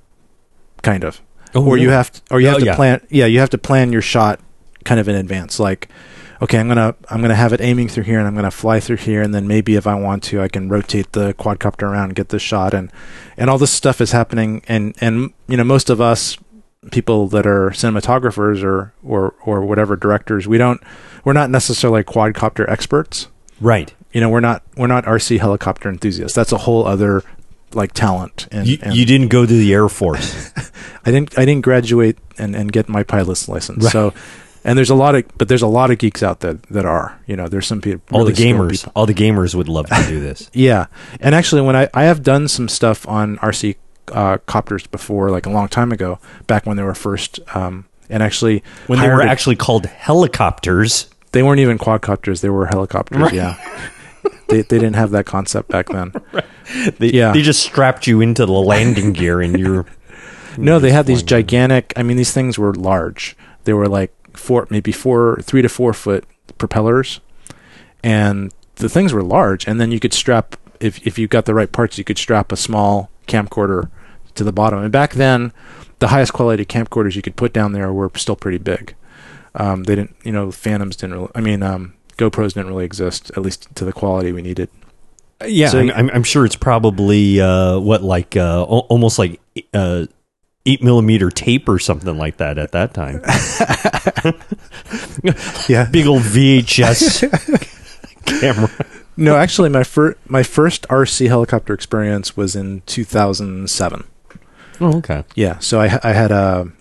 kind 0.82 1.05
of. 1.05 1.20
Oh, 1.55 1.66
or 1.66 1.76
you 1.76 1.91
have 1.91 2.11
to, 2.12 2.20
or 2.30 2.41
you 2.41 2.49
Oh, 2.49 2.51
have 2.53 2.61
to 2.61 2.66
yeah. 2.66 2.76
plan. 2.76 3.01
Yeah, 3.11 3.26
you 3.26 3.41
have 3.41 3.51
to 3.51 3.59
plan 3.59 3.93
your 3.93 4.03
shot 4.03 4.41
kind 4.84 5.01
of 5.01 5.09
in 5.09 5.16
advance. 5.16 5.59
Like, 5.59 5.88
okay, 6.41 6.59
I'm 6.59 6.68
gonna 6.68 6.95
I'm 7.09 7.20
gonna 7.22 7.34
have 7.34 7.53
it 7.53 7.61
aiming 7.61 7.88
through 7.88 8.05
here, 8.05 8.18
and 8.18 8.28
I'm 8.28 8.34
gonna 8.36 8.51
fly 8.53 8.78
through 8.80 8.99
here, 8.99 9.20
and 9.22 9.34
then 9.34 9.49
maybe 9.49 9.74
if 9.76 9.86
I 9.86 9.95
want 9.95 10.22
to, 10.24 10.41
I 10.41 10.49
can 10.49 10.68
rotate 10.68 11.12
the 11.12 11.34
quadcopter 11.34 11.82
around 11.82 12.05
and 12.11 12.14
get 12.14 12.28
this 12.28 12.43
shot, 12.43 12.72
and 12.72 12.91
and 13.36 13.51
all 13.51 13.59
this 13.59 13.72
stuff 13.72 14.01
is 14.01 14.12
happening, 14.12 14.62
and 14.68 14.95
and 15.01 15.32
you 15.49 15.57
know 15.57 15.64
most 15.64 15.91
of 15.91 16.01
us 16.01 16.36
people 16.93 17.28
that 17.28 17.47
are 17.47 17.70
cinematographers 17.70 18.62
or 18.64 18.95
or 19.03 19.34
or 19.45 19.62
whatever 19.64 19.97
directors, 19.97 20.47
we 20.47 20.57
don't 20.57 20.80
we're 21.24 21.32
not 21.32 21.51
necessarily 21.51 22.03
quadcopter 22.05 22.68
experts. 22.70 23.26
Right. 23.61 23.93
You 24.13 24.21
know, 24.21 24.29
we're 24.29 24.41
not 24.41 24.63
we're 24.77 24.89
not 24.89 25.05
RC 25.05 25.39
helicopter 25.39 25.89
enthusiasts. 25.89 26.35
That's 26.35 26.53
a 26.53 26.59
whole 26.59 26.85
other 26.87 27.23
like 27.73 27.93
talent. 27.93 28.49
And, 28.51 28.67
You, 28.67 28.79
and 28.83 28.95
you 28.95 29.05
didn't 29.07 29.29
go 29.29 29.47
to 29.47 29.53
the 29.53 29.73
Air 29.73 29.89
Force. 29.89 30.53
I 31.07 31.11
didn't 31.13 31.39
I 31.39 31.45
didn't 31.45 31.63
graduate 31.63 32.19
and, 32.37 32.57
and 32.57 32.73
get 32.73 32.89
my 32.89 33.03
pilot's 33.05 33.49
license. 33.49 33.85
Right. 33.85 33.93
So 33.93 34.13
and 34.65 34.77
there's 34.77 34.91
a 34.91 34.95
lot 34.97 35.15
of 35.15 35.25
but 35.39 35.47
there's 35.49 35.63
a 35.63 35.69
lot 35.69 35.93
of 35.93 35.99
geeks 35.99 36.23
out 36.25 36.41
there 36.41 36.55
that 36.71 36.85
are. 36.85 37.19
You 37.29 37.37
know, 37.37 37.47
there's 37.49 37.67
some 37.69 37.81
people 37.81 38.19
all 38.19 38.25
the 38.25 38.33
gamers, 38.33 38.91
all 38.97 39.07
the 39.07 39.15
gamers 39.15 39.55
would 39.55 39.69
love 39.69 39.87
to 39.89 40.05
do 40.09 40.19
this. 40.29 40.51
Yeah. 40.53 40.87
And 41.21 41.33
actually 41.35 41.63
when 41.63 41.77
I 41.77 41.89
I 41.95 42.03
have 42.05 42.25
done 42.25 42.49
some 42.49 42.69
stuff 42.69 43.07
on 43.07 43.37
RC 43.39 43.77
uh, 44.13 44.39
copters 44.47 44.89
before 44.91 45.31
like 45.31 45.47
a 45.47 45.51
long 45.51 45.69
time 45.69 45.93
ago, 45.93 46.19
back 46.49 46.67
when 46.67 46.77
they 46.77 46.83
were 46.83 46.95
first 46.97 47.39
um 47.55 47.85
and 48.09 48.25
actually 48.25 48.65
When 48.89 48.99
they 48.99 49.09
were 49.09 49.21
a- 49.21 49.29
actually 49.29 49.55
called 49.55 49.87
helicopters. 49.87 51.09
They 51.33 51.43
weren't 51.43 51.61
even 51.61 51.78
quadcopters; 51.78 52.41
they 52.41 52.51
were 52.51 52.66
helicopters. 52.66 53.18
Right. 53.20 53.33
Yeah, 53.35 53.57
they 54.49 54.62
they 54.62 54.78
didn't 54.78 54.95
have 54.97 55.11
that 55.12 55.26
concept 55.26 55.68
back 55.68 55.89
then. 55.89 56.12
They, 56.99 57.09
Yeah. 57.11 57.33
they 57.33 57.43
just 57.43 57.64
strapped 57.64 58.07
you 58.07 58.20
into 58.20 58.47
the 58.47 58.53
landing 58.53 59.12
gear 59.12 59.41
and 59.41 59.59
you're. 59.59 59.87
No, 60.59 60.78
they 60.81 60.91
had 60.91 61.07
these 61.07 61.22
gigantic. 61.22 61.93
I 61.97 62.03
mean, 62.03 62.16
these 62.16 62.33
things 62.33 62.59
were 62.59 62.74
large. 62.74 63.37
They 63.64 63.72
were 63.72 63.87
like 63.89 64.12
four, 64.37 64.66
maybe 64.68 64.91
four, 64.93 65.39
three 65.43 65.62
to 65.62 65.68
four 65.68 65.93
foot 65.93 66.24
propellers, 66.59 67.20
and 68.03 68.53
the 68.76 68.89
things 68.89 69.12
were 69.12 69.22
large. 69.22 69.66
And 69.66 69.81
then 69.81 69.93
you 69.93 70.01
could 70.01 70.12
strap, 70.12 70.57
if 70.81 71.05
if 71.07 71.18
you 71.18 71.28
got 71.28 71.45
the 71.45 71.55
right 71.55 71.70
parts, 71.70 71.99
you 71.99 72.05
could 72.05 72.18
strap 72.18 72.51
a 72.53 72.57
small 72.57 73.11
camcorder 73.28 73.91
to 74.35 74.45
the 74.45 74.53
bottom. 74.53 74.81
And 74.81 74.91
back 74.93 75.14
then, 75.14 75.53
the 76.01 76.09
highest 76.09 76.33
quality 76.33 76.64
camcorders 76.64 77.14
you 77.14 77.22
could 77.22 77.37
put 77.37 77.53
down 77.53 77.72
there 77.72 77.93
were 77.93 78.11
still 78.16 78.37
pretty 78.37 78.59
big. 78.59 78.95
Um, 79.55 79.84
they 79.84 79.94
didn't, 79.96 80.16
you 80.22 80.32
know, 80.32 80.51
Phantoms 80.51 80.96
didn't. 80.96 81.14
Really, 81.16 81.30
I 81.34 81.40
mean, 81.40 81.62
um, 81.62 81.94
GoPros 82.16 82.55
didn't 82.55 82.68
really 82.68 82.84
exist, 82.84 83.30
at 83.36 83.42
least 83.42 83.74
to 83.76 83.84
the 83.84 83.92
quality 83.92 84.32
we 84.32 84.42
needed. 84.42 84.68
Yeah, 85.46 85.68
So- 85.70 85.80
I'm, 85.80 85.90
I'm, 85.90 86.11
I'm 86.11 86.22
sure 86.22 86.44
it's 86.44 86.57
probably 86.57 87.40
uh, 87.40 87.78
what 87.78 88.03
like 88.03 88.36
uh, 88.36 88.62
almost 88.64 89.18
like 89.18 89.40
uh, 89.74 90.07
eight 90.66 90.82
millimeter 90.82 91.30
tape 91.30 91.68
or 91.68 91.78
something 91.78 92.16
like 92.18 92.36
that 92.36 92.59
at 92.59 92.72
that 92.72 92.92
time. 92.94 93.22
Yeah. 95.68 95.86
Big 95.90 96.07
old 96.07 96.22
VHS 96.22 97.20
camera. 98.40 98.70
No, 99.16 99.36
actually, 99.36 99.68
my 99.68 99.84
first 99.84 100.16
my 100.28 100.42
first 100.42 100.86
RC 100.88 101.28
helicopter 101.28 101.74
experience 101.74 102.36
was 102.36 102.57
in 102.57 102.82
2007. 102.86 104.05
Oh, 104.80 104.96
okay. 104.98 105.24
Yeah, 105.34 105.59
so 105.59 105.80
I, 105.80 105.98
I 106.03 106.12
had 106.12 106.32
a 106.32 106.68
I 106.68 106.80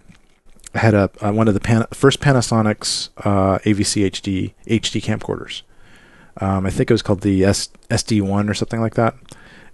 had 0.75 0.93
a, 0.93 1.09
uh 1.21 1.31
one 1.31 1.47
of 1.47 1.53
the 1.53 1.59
Pan, 1.59 1.85
first 1.91 2.19
Panasonic's 2.19 3.09
uh, 3.17 3.59
AVC 3.59 4.05
HD 4.09 4.53
HD 4.67 5.01
camcorders. 5.01 5.63
Um, 6.37 6.65
I 6.65 6.69
think 6.69 6.89
it 6.89 6.93
was 6.93 7.01
called 7.01 7.21
the 7.21 7.43
S, 7.43 7.69
SD1 7.89 8.49
or 8.49 8.53
something 8.53 8.79
like 8.79 8.95
that. 8.95 9.15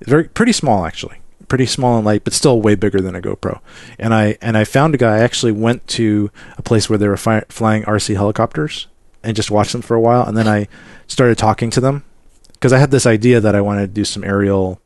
Very 0.02 0.26
pretty 0.26 0.52
small 0.52 0.86
actually, 0.86 1.20
pretty 1.48 1.66
small 1.66 1.98
and 1.98 2.06
light, 2.06 2.24
but 2.24 2.34
still 2.34 2.62
way 2.62 2.76
bigger 2.76 3.02
than 3.02 3.16
a 3.16 3.22
GoPro. 3.22 3.60
And 4.00 4.14
I 4.14 4.38
and 4.42 4.58
I 4.58 4.64
found 4.64 4.96
a 4.96 4.98
guy. 4.98 5.18
I 5.18 5.20
actually 5.20 5.52
went 5.52 5.88
to 5.90 6.32
a 6.58 6.62
place 6.62 6.90
where 6.90 6.98
they 6.98 7.08
were 7.08 7.18
fi- 7.18 7.46
flying 7.50 7.84
RC 7.84 8.16
helicopters 8.16 8.88
and 9.24 9.36
just 9.36 9.52
watched 9.52 9.72
them 9.72 9.82
for 9.82 9.96
a 9.96 10.02
while, 10.02 10.26
and 10.26 10.38
then 10.38 10.48
I 10.48 10.68
started 11.08 11.38
talking 11.38 11.70
to 11.72 11.82
them 11.82 12.04
because 12.54 12.74
I 12.74 12.78
had 12.78 12.92
this 12.92 13.06
idea 13.06 13.40
that 13.40 13.56
I 13.56 13.62
wanted 13.62 13.88
to 13.88 13.94
do 13.94 14.06
some 14.06 14.24
aerial 14.24 14.82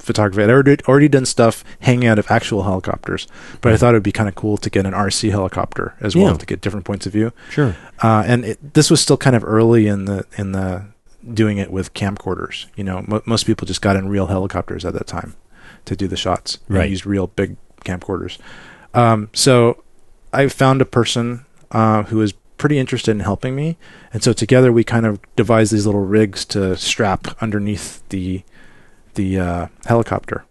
photography. 0.00 0.42
I'd 0.42 0.50
already, 0.50 0.76
already 0.88 1.08
done 1.08 1.26
stuff 1.26 1.62
hanging 1.80 2.06
out 2.08 2.18
of 2.18 2.30
actual 2.30 2.62
helicopters, 2.64 3.26
but 3.60 3.72
I 3.72 3.76
thought 3.76 3.94
it 3.94 3.96
would 3.98 4.02
be 4.02 4.12
kind 4.12 4.28
of 4.28 4.34
cool 4.34 4.56
to 4.58 4.70
get 4.70 4.86
an 4.86 4.92
RC 4.92 5.30
helicopter 5.30 5.94
as 6.00 6.16
well 6.16 6.32
Yeah. 6.32 6.36
to 6.38 6.46
get 6.46 6.60
different 6.60 6.84
points 6.86 7.06
of 7.06 7.12
view. 7.12 7.32
Sure. 7.50 7.76
Uh, 8.02 8.22
and 8.26 8.44
it, 8.44 8.74
this 8.74 8.90
was 8.90 9.00
still 9.00 9.16
kind 9.16 9.36
of 9.36 9.44
early 9.44 9.86
in 9.86 10.06
the 10.06 10.24
in 10.36 10.52
the 10.52 10.86
doing 11.34 11.58
it 11.58 11.70
with 11.70 11.92
camcorders. 11.94 12.66
You 12.76 12.84
know, 12.84 13.04
mo 13.06 13.22
most 13.26 13.44
people 13.46 13.66
just 13.66 13.82
got 13.82 13.94
in 13.96 14.08
real 14.08 14.26
helicopters 14.28 14.84
at 14.84 14.94
that 14.94 15.06
time 15.06 15.34
to 15.84 15.94
do 15.94 16.08
the 16.08 16.16
shots. 16.16 16.58
and 16.68 16.78
Right. 16.78 16.90
used 16.90 17.06
real 17.06 17.26
big 17.28 17.56
camcorders. 17.84 18.38
Um, 18.94 19.28
so 19.32 19.82
I 20.32 20.48
found 20.48 20.80
a 20.82 20.84
person 20.86 21.44
uh, 21.70 22.04
who 22.04 22.16
was 22.18 22.32
pretty 22.58 22.78
interested 22.78 23.10
in 23.12 23.20
helping 23.20 23.54
me, 23.56 23.76
and 24.12 24.22
so 24.22 24.32
together 24.34 24.70
we 24.72 24.84
kind 24.84 25.06
of 25.06 25.18
devised 25.36 25.72
these 25.72 25.86
little 25.86 26.04
rigs 26.04 26.44
to 26.46 26.76
strap 26.76 27.28
underneath 27.42 28.06
the 28.10 28.42
the 29.14 29.38
uh, 29.40 29.66
helicopter. 29.86 30.44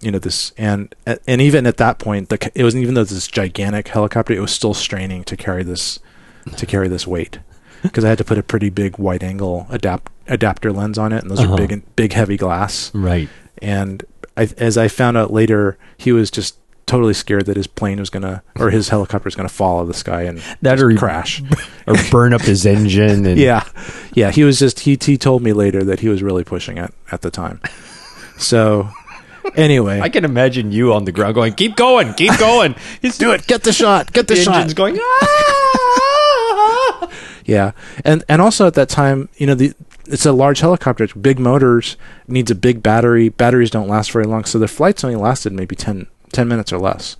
You 0.00 0.12
know 0.12 0.18
this, 0.20 0.52
and 0.56 0.94
and 1.26 1.40
even 1.40 1.66
at 1.66 1.76
that 1.78 1.98
point, 1.98 2.28
the, 2.28 2.50
it 2.54 2.62
was 2.62 2.76
even 2.76 2.94
though 2.94 3.02
this 3.04 3.26
gigantic 3.26 3.88
helicopter, 3.88 4.32
it 4.32 4.40
was 4.40 4.52
still 4.52 4.74
straining 4.74 5.24
to 5.24 5.36
carry 5.36 5.64
this 5.64 5.98
to 6.56 6.66
carry 6.66 6.86
this 6.86 7.04
weight 7.06 7.40
because 7.82 8.04
I 8.04 8.08
had 8.10 8.18
to 8.18 8.24
put 8.24 8.38
a 8.38 8.42
pretty 8.44 8.70
big 8.70 8.96
wide 8.98 9.24
angle 9.24 9.66
adapt 9.70 10.12
adapter 10.28 10.72
lens 10.72 10.98
on 10.98 11.12
it, 11.12 11.22
and 11.22 11.30
those 11.30 11.40
Uh-huh. 11.40 11.54
are 11.54 11.56
big 11.56 11.72
and 11.72 11.96
big 11.96 12.12
heavy 12.12 12.36
glass. 12.36 12.92
Right. 12.94 13.28
And 13.60 14.04
I, 14.36 14.48
as 14.58 14.78
I 14.78 14.86
found 14.86 15.16
out 15.16 15.32
later, 15.32 15.76
he 15.96 16.12
was 16.12 16.30
just 16.30 16.56
totally 16.86 17.12
scared 17.12 17.46
that 17.46 17.56
his 17.56 17.66
plane 17.66 17.98
was 17.98 18.08
gonna 18.08 18.42
or 18.56 18.70
his 18.70 18.90
helicopter 18.90 19.26
was 19.26 19.34
gonna 19.34 19.48
fall 19.48 19.78
out 19.78 19.82
of 19.82 19.88
the 19.88 19.94
sky 19.94 20.22
and 20.22 20.40
That 20.62 20.80
or 20.80 20.94
crash. 20.96 21.42
or 21.88 21.96
burn 22.12 22.32
up 22.32 22.42
his 22.42 22.64
engine 22.64 23.26
and 23.26 23.36
yeah, 23.38 23.64
yeah. 24.14 24.30
He 24.30 24.44
was 24.44 24.60
just 24.60 24.80
he 24.80 24.96
he 25.00 25.18
told 25.18 25.42
me 25.42 25.52
later 25.52 25.82
that 25.82 26.00
he 26.00 26.08
was 26.08 26.22
really 26.22 26.44
pushing 26.44 26.78
it 26.78 26.94
at 27.10 27.22
the 27.22 27.32
time. 27.32 27.60
So 28.38 28.88
anyway, 29.56 30.00
I 30.02 30.08
can 30.08 30.24
imagine 30.24 30.72
you 30.72 30.92
on 30.94 31.04
the 31.04 31.12
ground 31.12 31.34
going, 31.34 31.54
"Keep 31.54 31.76
going, 31.76 32.14
keep 32.14 32.36
going." 32.38 32.74
He's 33.02 33.18
do 33.18 33.32
it. 33.32 33.46
Get 33.46 33.62
the 33.64 33.72
shot. 33.72 34.12
Get 34.12 34.26
the, 34.28 34.34
The 34.34 34.42
shot. 34.42 34.54
engine's 34.56 34.74
going. 34.74 34.98
"Ah!" 35.22 37.08
Yeah, 37.44 37.72
and 38.04 38.24
and 38.28 38.42
also 38.42 38.66
at 38.66 38.74
that 38.74 38.88
time, 38.88 39.28
you 39.36 39.46
know, 39.46 39.54
the 39.54 39.72
it's 40.06 40.24
a 40.26 40.32
large 40.32 40.60
helicopter, 40.60 41.04
it's 41.04 41.12
big 41.12 41.38
motors, 41.38 41.96
needs 42.26 42.50
a 42.50 42.54
big 42.54 42.82
battery. 42.82 43.28
Batteries 43.28 43.70
don't 43.70 43.88
last 43.88 44.10
very 44.10 44.24
long, 44.24 44.44
so 44.44 44.58
the 44.58 44.68
flights 44.68 45.04
only 45.04 45.16
lasted 45.16 45.52
maybe 45.52 45.76
10, 45.76 46.06
10 46.32 46.48
minutes 46.48 46.72
or 46.72 46.78
less. 46.78 47.16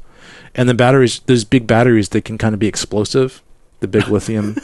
And 0.55 0.69
the 0.71 0.75
batteries, 0.75 1.21
those 1.27 1.45
big 1.45 1.67
batteries, 1.67 2.09
they 2.11 2.23
can 2.23 2.39
kind 2.39 2.55
of 2.55 2.59
be 2.59 2.67
explosive. 2.67 3.43
The 3.81 3.89
big 3.89 4.09
lithium 4.09 4.57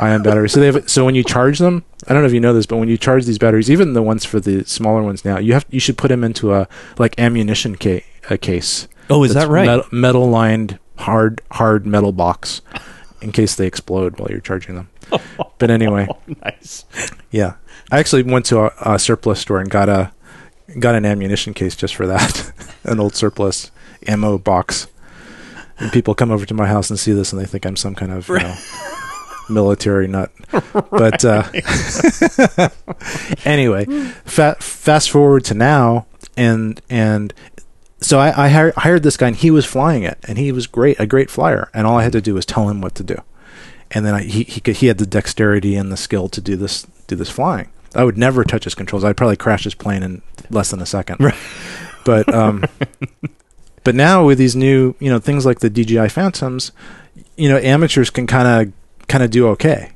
ion 0.00 0.22
batteries. 0.22 0.52
So 0.52 0.60
they 0.60 0.66
have. 0.66 0.88
So 0.90 1.04
when 1.04 1.14
you 1.14 1.22
charge 1.24 1.58
them, 1.60 1.84
I 2.06 2.12
don't 2.12 2.22
know 2.22 2.26
if 2.26 2.32
you 2.34 2.40
know 2.40 2.52
this, 2.52 2.66
but 2.66 2.76
when 2.76 2.88
you 2.88 2.98
charge 2.98 3.24
these 3.24 3.38
batteries, 3.38 3.70
even 3.70 3.92
the 3.94 4.02
ones 4.02 4.24
for 4.24 4.40
the 4.40 4.64
smaller 4.64 5.02
ones 5.02 5.24
now, 5.24 5.38
you 5.38 5.54
have 5.54 5.64
you 5.70 5.80
should 5.80 5.96
put 5.98 6.08
them 6.08 6.22
into 6.24 6.52
a 6.54 6.68
like 6.98 7.18
ammunition 7.18 7.76
ca- 7.76 8.04
a 8.30 8.36
case. 8.38 8.88
Oh, 9.10 9.24
is 9.24 9.34
that 9.34 9.48
right? 9.48 9.66
Metal, 9.66 9.86
metal 9.92 10.30
lined 10.30 10.78
hard 10.98 11.40
hard 11.52 11.86
metal 11.86 12.12
box 12.12 12.60
in 13.20 13.32
case 13.32 13.54
they 13.54 13.66
explode 13.66 14.18
while 14.18 14.28
you're 14.30 14.40
charging 14.40 14.74
them. 14.76 14.88
Oh, 15.38 15.52
but 15.58 15.70
anyway, 15.70 16.08
nice. 16.42 16.84
yeah, 17.30 17.54
I 17.92 17.98
actually 17.98 18.22
went 18.22 18.46
to 18.46 18.60
a, 18.60 18.72
a 18.94 18.98
surplus 18.98 19.38
store 19.40 19.60
and 19.60 19.68
got 19.70 19.88
a 19.88 20.12
got 20.78 20.94
an 20.94 21.04
ammunition 21.04 21.54
case 21.54 21.76
just 21.76 21.94
for 21.94 22.06
that, 22.06 22.52
an 22.84 22.98
old 23.00 23.14
surplus 23.14 23.70
ammo 24.06 24.38
box. 24.38 24.86
And 25.78 25.92
people 25.92 26.14
come 26.14 26.30
over 26.30 26.46
to 26.46 26.54
my 26.54 26.66
house 26.66 26.88
and 26.90 26.98
see 26.98 27.12
this, 27.12 27.32
and 27.32 27.40
they 27.40 27.46
think 27.46 27.66
I'm 27.66 27.76
some 27.76 27.94
kind 27.94 28.12
of 28.12 28.28
you 28.28 28.38
know, 28.38 28.54
military 29.48 30.06
nut. 30.06 30.30
But 30.90 31.24
uh, 31.24 31.42
anyway, 33.44 33.84
fa- 34.24 34.56
fast 34.60 35.10
forward 35.10 35.44
to 35.46 35.54
now, 35.54 36.06
and 36.36 36.80
and 36.88 37.34
so 38.00 38.18
I, 38.20 38.44
I 38.44 38.48
hired, 38.48 38.74
hired 38.74 39.02
this 39.02 39.16
guy, 39.16 39.28
and 39.28 39.36
he 39.36 39.50
was 39.50 39.64
flying 39.64 40.04
it, 40.04 40.18
and 40.28 40.38
he 40.38 40.52
was 40.52 40.66
great, 40.66 41.00
a 41.00 41.06
great 41.06 41.30
flyer, 41.30 41.70
and 41.74 41.86
all 41.86 41.96
I 41.98 42.04
had 42.04 42.12
to 42.12 42.20
do 42.20 42.34
was 42.34 42.46
tell 42.46 42.68
him 42.68 42.80
what 42.80 42.94
to 42.96 43.02
do, 43.02 43.16
and 43.90 44.06
then 44.06 44.14
I, 44.14 44.22
he 44.22 44.44
he 44.44 44.60
could, 44.60 44.76
he 44.76 44.86
had 44.86 44.98
the 44.98 45.06
dexterity 45.06 45.74
and 45.74 45.90
the 45.90 45.96
skill 45.96 46.28
to 46.28 46.40
do 46.40 46.56
this 46.56 46.86
do 47.06 47.16
this 47.16 47.30
flying. 47.30 47.70
I 47.94 48.04
would 48.04 48.18
never 48.18 48.44
touch 48.44 48.64
his 48.64 48.74
controls. 48.74 49.04
I'd 49.04 49.16
probably 49.16 49.36
crash 49.36 49.64
his 49.64 49.74
plane 49.74 50.02
in 50.02 50.22
less 50.50 50.70
than 50.70 50.80
a 50.80 50.86
second. 50.86 51.20
Right. 51.20 51.34
But 52.04 52.32
um, 52.32 52.64
but 53.84 53.94
now 53.94 54.24
with 54.24 54.38
these 54.38 54.54
new 54.54 54.94
you 54.98 55.10
know 55.10 55.18
things 55.18 55.46
like 55.46 55.60
the 55.60 55.70
DJI 55.70 56.08
Phantoms, 56.08 56.72
you 57.36 57.48
know 57.48 57.58
amateurs 57.58 58.10
can 58.10 58.26
kind 58.26 58.68
of 58.68 58.72
kind 59.08 59.22
of 59.24 59.30
do 59.30 59.48
okay 59.48 59.90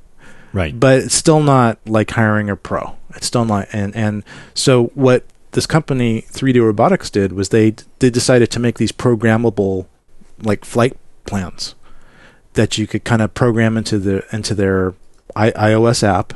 Right. 0.52 0.78
but 0.78 1.00
it's 1.00 1.14
still 1.14 1.40
not 1.42 1.78
like 1.86 2.10
hiring 2.10 2.48
a 2.48 2.56
pro. 2.56 2.96
It's 3.14 3.26
still 3.26 3.44
not, 3.44 3.68
and 3.72 3.94
and 3.94 4.24
so 4.54 4.86
what 4.94 5.24
this 5.52 5.66
company 5.66 6.22
3D 6.30 6.62
Robotics 6.62 7.10
did 7.10 7.32
was 7.32 7.50
they 7.50 7.74
they 7.98 8.08
decided 8.10 8.50
to 8.52 8.60
make 8.60 8.78
these 8.78 8.92
programmable 8.92 9.86
like 10.42 10.64
flight 10.64 10.96
plans 11.26 11.74
that 12.54 12.78
you 12.78 12.86
could 12.86 13.04
kind 13.04 13.20
of 13.20 13.34
program 13.34 13.76
into 13.76 13.98
the 13.98 14.24
into 14.34 14.54
their 14.54 14.94
I, 15.36 15.50
iOS 15.50 16.02
app 16.02 16.32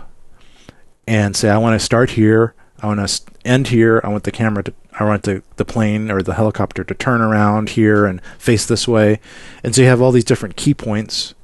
and 1.06 1.34
say 1.36 1.48
I 1.48 1.58
want 1.58 1.78
to 1.78 1.84
start 1.84 2.10
here, 2.10 2.54
I 2.82 2.86
want 2.86 3.06
to 3.06 3.22
end 3.44 3.68
here, 3.68 4.00
I 4.04 4.08
want 4.08 4.24
the 4.24 4.30
camera 4.32 4.62
to 4.64 4.74
I 4.98 5.04
want 5.04 5.22
the 5.22 5.42
the 5.56 5.64
plane 5.64 6.10
or 6.10 6.22
the 6.22 6.34
helicopter 6.34 6.84
to 6.84 6.94
turn 6.94 7.22
around 7.22 7.70
here 7.70 8.04
and 8.04 8.20
face 8.38 8.66
this 8.66 8.86
way, 8.86 9.20
and 9.64 9.74
so 9.74 9.80
you 9.82 9.88
have 9.88 10.02
all 10.02 10.12
these 10.12 10.24
different 10.24 10.56
key 10.56 10.74
points 10.74 11.34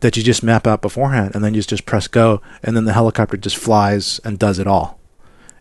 that 0.00 0.16
you 0.16 0.22
just 0.22 0.42
map 0.42 0.66
out 0.66 0.82
beforehand, 0.82 1.34
and 1.34 1.44
then 1.44 1.54
you 1.54 1.62
just 1.62 1.86
press 1.86 2.08
go, 2.08 2.40
and 2.62 2.76
then 2.76 2.84
the 2.84 2.92
helicopter 2.92 3.36
just 3.36 3.56
flies 3.56 4.20
and 4.24 4.38
does 4.38 4.58
it 4.58 4.66
all. 4.66 4.98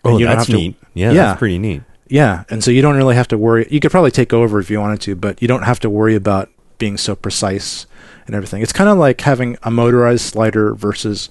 And 0.03 0.13
oh, 0.15 0.17
you 0.17 0.25
don't 0.25 0.37
that's 0.37 0.47
have 0.47 0.55
to- 0.55 0.61
neat. 0.61 0.75
Yeah, 0.93 1.11
Yeah. 1.11 1.13
that's 1.25 1.39
pretty 1.39 1.59
neat. 1.59 1.81
Yeah, 2.07 2.43
and 2.49 2.63
so 2.63 2.71
you 2.71 2.81
don't 2.81 2.95
really 2.95 3.15
have 3.15 3.27
to 3.27 3.37
worry. 3.37 3.67
You 3.69 3.79
could 3.79 3.91
probably 3.91 4.11
take 4.11 4.33
over 4.33 4.59
if 4.59 4.69
you 4.71 4.79
wanted 4.79 5.01
to, 5.01 5.15
but 5.15 5.41
you 5.41 5.47
don't 5.47 5.63
have 5.63 5.79
to 5.81 5.89
worry 5.89 6.15
about 6.15 6.49
being 6.79 6.97
so 6.97 7.15
precise 7.15 7.85
and 8.25 8.35
everything. 8.35 8.61
It's 8.63 8.73
kind 8.73 8.89
of 8.89 8.97
like 8.97 9.21
having 9.21 9.57
a 9.63 9.69
motorized 9.69 10.23
slider 10.25 10.73
versus 10.73 11.29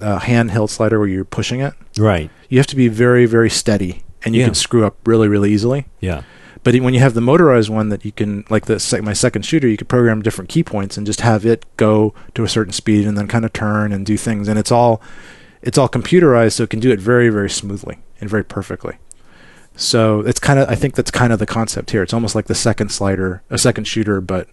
a 0.00 0.18
handheld 0.18 0.68
slider 0.70 0.98
where 0.98 1.08
you're 1.08 1.24
pushing 1.24 1.60
it. 1.60 1.72
Right. 1.96 2.30
You 2.48 2.58
have 2.58 2.66
to 2.68 2.76
be 2.76 2.88
very, 2.88 3.24
very 3.26 3.48
steady, 3.48 4.02
and 4.24 4.34
you 4.34 4.40
Yeah. 4.40 4.48
can 4.48 4.54
screw 4.54 4.84
up 4.84 4.96
really, 5.06 5.28
really 5.28 5.52
easily. 5.52 5.86
Yeah. 6.00 6.22
But 6.64 6.74
when 6.80 6.94
you 6.94 7.00
have 7.00 7.14
the 7.14 7.20
motorized 7.20 7.70
one 7.70 7.88
that 7.90 8.04
you 8.04 8.12
can, 8.12 8.44
like 8.50 8.66
the 8.66 8.78
sec- 8.80 9.02
my 9.02 9.12
second 9.12 9.42
shooter, 9.42 9.68
you 9.68 9.76
could 9.76 9.88
program 9.88 10.22
different 10.22 10.50
key 10.50 10.62
points 10.62 10.96
and 10.96 11.06
just 11.06 11.20
have 11.20 11.46
it 11.46 11.64
go 11.76 12.14
to 12.34 12.44
a 12.44 12.48
certain 12.48 12.72
speed 12.72 13.06
and 13.06 13.16
then 13.16 13.28
kind 13.28 13.44
of 13.44 13.52
turn 13.52 13.92
and 13.92 14.04
do 14.04 14.16
things, 14.16 14.48
and 14.48 14.58
it's 14.58 14.72
all 14.72 15.00
it's 15.62 15.78
all 15.78 15.88
computerized, 15.88 16.52
so 16.52 16.62
it 16.64 16.70
can 16.70 16.80
do 16.80 16.90
it 16.90 17.00
very, 17.00 17.28
very 17.30 17.50
smoothly 17.50 17.98
and 18.20 18.28
very 18.30 18.44
perfectly. 18.44 18.96
So 19.76 20.20
it's 20.20 20.40
kind 20.40 20.58
of 20.58 20.68
I 20.68 20.74
think 20.74 20.94
that's 20.96 21.10
kind 21.10 21.32
of 21.32 21.38
the 21.38 21.46
concept 21.46 21.90
here. 21.92 22.02
It's 22.02 22.12
almost 22.14 22.34
like 22.34 22.46
the 22.46 22.54
second 22.54 22.90
slider, 22.90 23.42
a 23.50 23.58
second 23.58 23.84
shooter, 23.84 24.20
but 24.20 24.48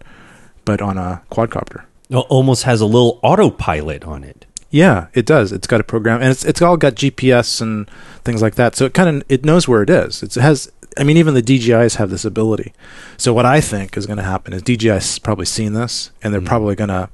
but 0.65 0.81
on 0.81 0.97
a 0.97 1.21
quadcopter. 1.31 1.85
Al- 2.11 2.21
Almost 2.21 2.63
has 2.63 2.81
a 2.81 2.85
little 2.85 3.19
autopilot 3.23 4.03
on 4.03 4.23
it. 4.23 4.45
Yeah, 4.69 5.07
it 5.13 5.25
does. 5.25 5.51
It's 5.51 5.67
got 5.67 5.79
a 5.79 5.83
program, 5.83 6.21
and 6.21 6.29
it's 6.29 6.45
it's 6.45 6.61
all 6.61 6.77
got 6.77 6.93
GPS 6.95 7.61
and 7.61 7.89
things 8.23 8.41
like 8.41 8.55
that. 8.55 8.75
So 8.75 8.85
it 8.85 8.93
kind 8.93 9.09
of 9.21 9.23
it 9.29 9.45
knows 9.45 9.67
where 9.67 9.81
it 9.81 9.89
is. 9.89 10.21
It's, 10.21 10.37
it 10.37 10.41
has. 10.41 10.71
I 10.97 11.03
mean, 11.03 11.17
even 11.17 11.33
the 11.33 11.41
DJIs 11.43 11.95
have 11.95 12.09
this 12.09 12.25
ability. 12.25 12.73
So 13.17 13.33
what 13.33 13.45
I 13.45 13.59
think 13.61 13.97
is 13.97 14.05
going 14.05 14.17
to 14.17 14.23
happen 14.23 14.53
is 14.53 14.61
DJI's 14.63 15.19
probably 15.19 15.45
seen 15.45 15.73
this, 15.73 16.11
and 16.23 16.33
they're 16.33 16.41
Mhm. 16.41 16.45
probably 16.45 16.75
going 16.75 16.89
to 16.89 17.09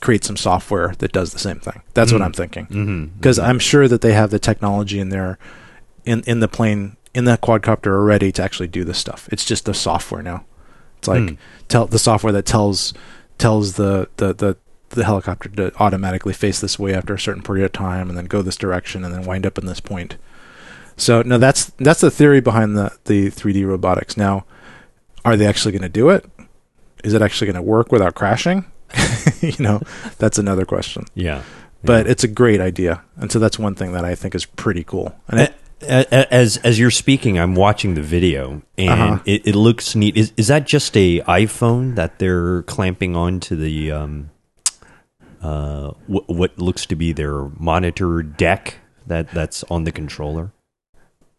create 0.00 0.24
some 0.24 0.36
software 0.36 0.94
that 0.98 1.12
does 1.12 1.32
the 1.32 1.38
same 1.38 1.60
thing. 1.60 1.82
That's 1.94 2.10
what 2.12 2.22
Mm. 2.22 2.24
I'm 2.24 2.32
thinking. 2.32 2.66
Mm-hmm. 2.66 3.04
Because 3.18 3.38
I'm 3.38 3.58
sure 3.58 3.86
that 3.86 4.00
they 4.00 4.12
have 4.14 4.30
the 4.30 4.38
technology 4.38 4.98
in 4.98 5.10
there, 5.10 5.38
in 6.04 6.22
in 6.26 6.40
the 6.40 6.48
plane, 6.48 6.96
in 7.14 7.24
the 7.26 7.36
quadcopter 7.36 7.92
already 7.92 8.32
to 8.32 8.42
actually 8.42 8.68
do 8.68 8.82
this 8.84 8.98
stuff. 8.98 9.28
It's 9.30 9.44
just 9.44 9.66
the 9.66 9.74
software 9.74 10.22
now. 10.22 10.44
It's 10.98 11.08
like 11.08 11.20
Mm. 11.22 11.36
tell 11.68 11.86
the 11.86 11.98
software 11.98 12.32
that 12.32 12.46
tells 12.46 12.94
tells 13.38 13.74
the 13.74 14.08
the 14.16 14.32
the 14.34 14.56
the 14.90 15.04
helicopter 15.04 15.48
to 15.50 15.72
automatically 15.78 16.32
face 16.32 16.60
this 16.60 16.78
way 16.78 16.92
after 16.94 17.14
a 17.14 17.18
certain 17.20 17.42
period 17.42 17.64
of 17.66 17.72
time 17.72 18.08
and 18.08 18.18
then 18.18 18.24
go 18.24 18.42
this 18.42 18.56
direction 18.56 19.04
and 19.04 19.14
then 19.14 19.22
wind 19.24 19.46
up 19.46 19.56
in 19.58 19.66
this 19.66 19.78
point. 19.80 20.16
So 21.00 21.22
no, 21.22 21.38
that's 21.38 21.66
that's 21.78 22.00
the 22.00 22.10
theory 22.10 22.40
behind 22.40 22.76
the 22.76 22.90
the 23.04 23.30
3D 23.30 23.66
robotics. 23.66 24.16
Now, 24.16 24.44
are 25.24 25.36
they 25.36 25.46
actually 25.46 25.72
going 25.72 25.82
to 25.82 25.88
do 25.88 26.10
it? 26.10 26.24
Is 27.02 27.14
it 27.14 27.22
actually 27.22 27.46
going 27.46 27.56
to 27.56 27.62
work 27.62 27.90
without 27.90 28.14
crashing? 28.14 28.66
you 29.40 29.54
know, 29.58 29.80
that's 30.18 30.38
another 30.38 30.64
question. 30.64 31.04
Yeah. 31.14 31.42
But 31.82 32.06
it's 32.06 32.24
a 32.24 32.28
great 32.28 32.60
idea, 32.60 33.02
and 33.16 33.32
so 33.32 33.38
that's 33.38 33.58
one 33.58 33.74
thing 33.74 33.92
that 33.92 34.04
I 34.04 34.14
think 34.14 34.34
is 34.34 34.44
pretty 34.44 34.84
cool. 34.84 35.14
And 35.28 35.40
it, 35.40 35.54
As 36.12 36.58
as 36.58 36.78
you're 36.78 36.90
speaking, 36.90 37.38
I'm 37.38 37.54
watching 37.54 37.94
the 37.94 38.02
video, 38.02 38.60
and 38.76 38.90
Uh-huh. 38.90 39.18
it, 39.24 39.46
it 39.46 39.54
looks 39.54 39.94
neat. 39.96 40.14
Is 40.18 40.34
is 40.36 40.48
that 40.48 40.66
just 40.68 40.94
a 40.94 41.20
iPhone 41.22 41.94
that 41.94 42.18
they're 42.18 42.62
clamping 42.64 43.16
onto 43.16 43.56
the 43.56 43.90
um, 43.92 44.28
uh, 45.40 45.92
what, 46.06 46.28
what 46.28 46.58
looks 46.58 46.84
to 46.86 46.96
be 46.96 47.12
their 47.14 47.48
monitor 47.58 48.22
deck 48.22 48.76
that 49.06 49.30
that's 49.30 49.64
on 49.70 49.84
the 49.84 49.92
controller, 49.92 50.52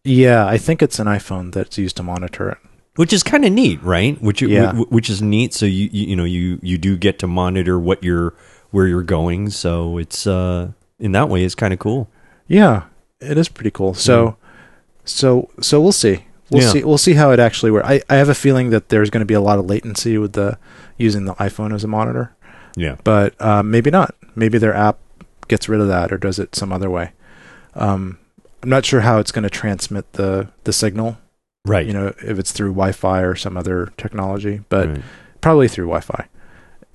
yeah, 0.04 0.46
I 0.48 0.58
think 0.58 0.82
it's 0.82 1.00
an 1.00 1.08
iPhone 1.08 1.54
that's 1.54 1.78
used 1.78 1.98
to 1.98 2.04
monitor 2.04 2.50
it. 2.50 2.58
which 2.96 3.14
is 3.14 3.24
kind 3.24 3.46
of 3.46 3.52
neat, 3.54 3.82
right? 3.84 4.22
Which 4.22 4.42
Yeah. 4.42 4.74
wh- 4.74 4.92
which 4.92 5.10
is 5.10 5.22
neat. 5.22 5.54
So 5.54 5.66
you, 5.66 5.90
you 5.92 6.08
you 6.10 6.16
know 6.16 6.26
you 6.26 6.60
you 6.62 6.78
do 6.78 6.98
get 6.98 7.20
to 7.20 7.28
monitor 7.28 7.80
what 7.80 8.04
you're 8.04 8.34
where 8.72 8.86
you're 8.88 9.04
going. 9.04 9.50
So 9.50 9.98
it's 9.98 10.28
uh 10.28 10.72
in 11.00 11.12
that 11.14 11.30
way 11.30 11.44
it's 11.46 11.56
kind 11.56 11.74
of 11.74 11.80
cool. 11.80 12.10
Yeah, 12.48 12.84
it 13.22 13.38
is 13.38 13.48
pretty 13.48 13.72
cool. 13.72 13.94
So, 13.94 14.36
so, 15.06 15.50
so 15.62 15.80
we'll 15.82 15.92
see. 15.94 16.26
We'll 16.50 16.64
Yeah. 16.64 16.70
see. 16.72 16.84
We'll 16.84 16.98
see 16.98 17.14
how 17.14 17.32
it 17.32 17.40
actually 17.40 17.72
works. 17.72 17.88
I, 17.88 18.02
I 18.10 18.16
have 18.18 18.28
a 18.30 18.36
feeling 18.36 18.72
that 18.72 18.90
there's 18.90 19.10
going 19.10 19.22
to 19.22 19.26
be 19.26 19.34
a 19.34 19.42
lot 19.42 19.58
of 19.58 19.66
latency 19.68 20.18
with 20.18 20.34
the 20.34 20.58
using 20.98 21.24
the 21.26 21.34
iPhone 21.36 21.74
as 21.74 21.84
a 21.86 21.88
monitor, 21.88 22.34
Yeah. 22.76 22.96
but 23.06 23.34
uh, 23.40 23.64
maybe 23.64 23.90
not. 23.90 24.16
Maybe 24.36 24.58
their 24.58 24.74
app 24.76 25.00
gets 25.48 25.70
rid 25.70 25.80
of 25.80 25.88
that 25.88 26.12
or 26.12 26.18
does 26.18 26.40
it 26.40 26.56
some 26.56 26.74
other 26.74 26.90
way. 26.90 27.12
Um, 27.74 28.18
I'm 28.64 28.70
not 28.70 28.86
sure 28.86 29.02
how 29.02 29.20
it's 29.20 29.32
going 29.32 29.44
to 29.44 29.50
transmit 29.50 30.12
the 30.14 30.50
the 30.64 30.74
signal. 30.74 31.18
Right. 31.66 31.86
You 31.86 31.94
know, 31.94 32.08
if 32.24 32.40
it's 32.40 32.52
through 32.52 32.72
Wi-Fi 32.72 33.22
or 33.22 33.36
some 33.36 33.56
other 33.58 33.92
technology, 33.98 34.62
but 34.70 34.88
Right. 34.90 35.02
probably 35.42 35.68
through 35.68 35.86
Wi-Fi. 35.86 36.28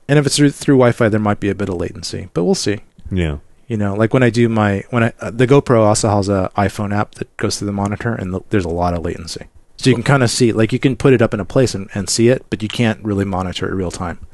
And 0.09 0.19
if 0.19 0.27
it's 0.27 0.37
through, 0.37 0.51
through 0.51 0.77
Wi-Fi, 0.77 1.09
there 1.09 1.21
might 1.21 1.39
be 1.41 1.49
a 1.49 1.55
bit 1.55 1.69
of 1.69 1.77
latency, 1.77 2.29
but 2.35 2.45
we'll 2.45 2.55
see. 2.55 2.81
yeah. 3.11 3.39
You 3.69 3.77
know, 3.77 3.95
like 3.95 4.15
when 4.15 4.23
I 4.23 4.31
do 4.31 4.49
my 4.49 4.85
when 4.91 5.03
I 5.03 5.13
uh, 5.21 5.33
the 5.33 5.45
GoPro 5.47 5.81
also 5.85 6.09
has 6.09 6.29
a 6.29 6.53
iPhone 6.57 6.95
app 6.95 7.17
that 7.17 7.37
goes 7.37 7.59
through 7.59 7.67
the 7.67 7.73
monitor, 7.73 8.13
and 8.15 8.33
the, 8.33 8.41
there's 8.51 8.65
a 8.65 8.69
lot 8.69 8.95
of 8.95 9.05
latency. 9.05 9.47
So 9.77 9.91
you 9.91 9.97
can 9.97 10.05
kind 10.05 10.23
of 10.23 10.31
see, 10.31 10.53
like 10.53 10.73
you 10.73 10.79
can 10.79 10.95
put 10.97 11.13
it 11.13 11.21
up 11.21 11.35
in 11.35 11.41
a 11.41 11.45
place 11.45 11.75
and, 11.75 11.91
and 11.93 12.09
see 12.09 12.29
it, 12.29 12.47
but 12.49 12.63
you 12.63 12.69
can't 12.69 13.03
really 13.05 13.25
monitor 13.25 13.69
it 13.69 13.75
real 13.75 13.91
time. 13.91 14.25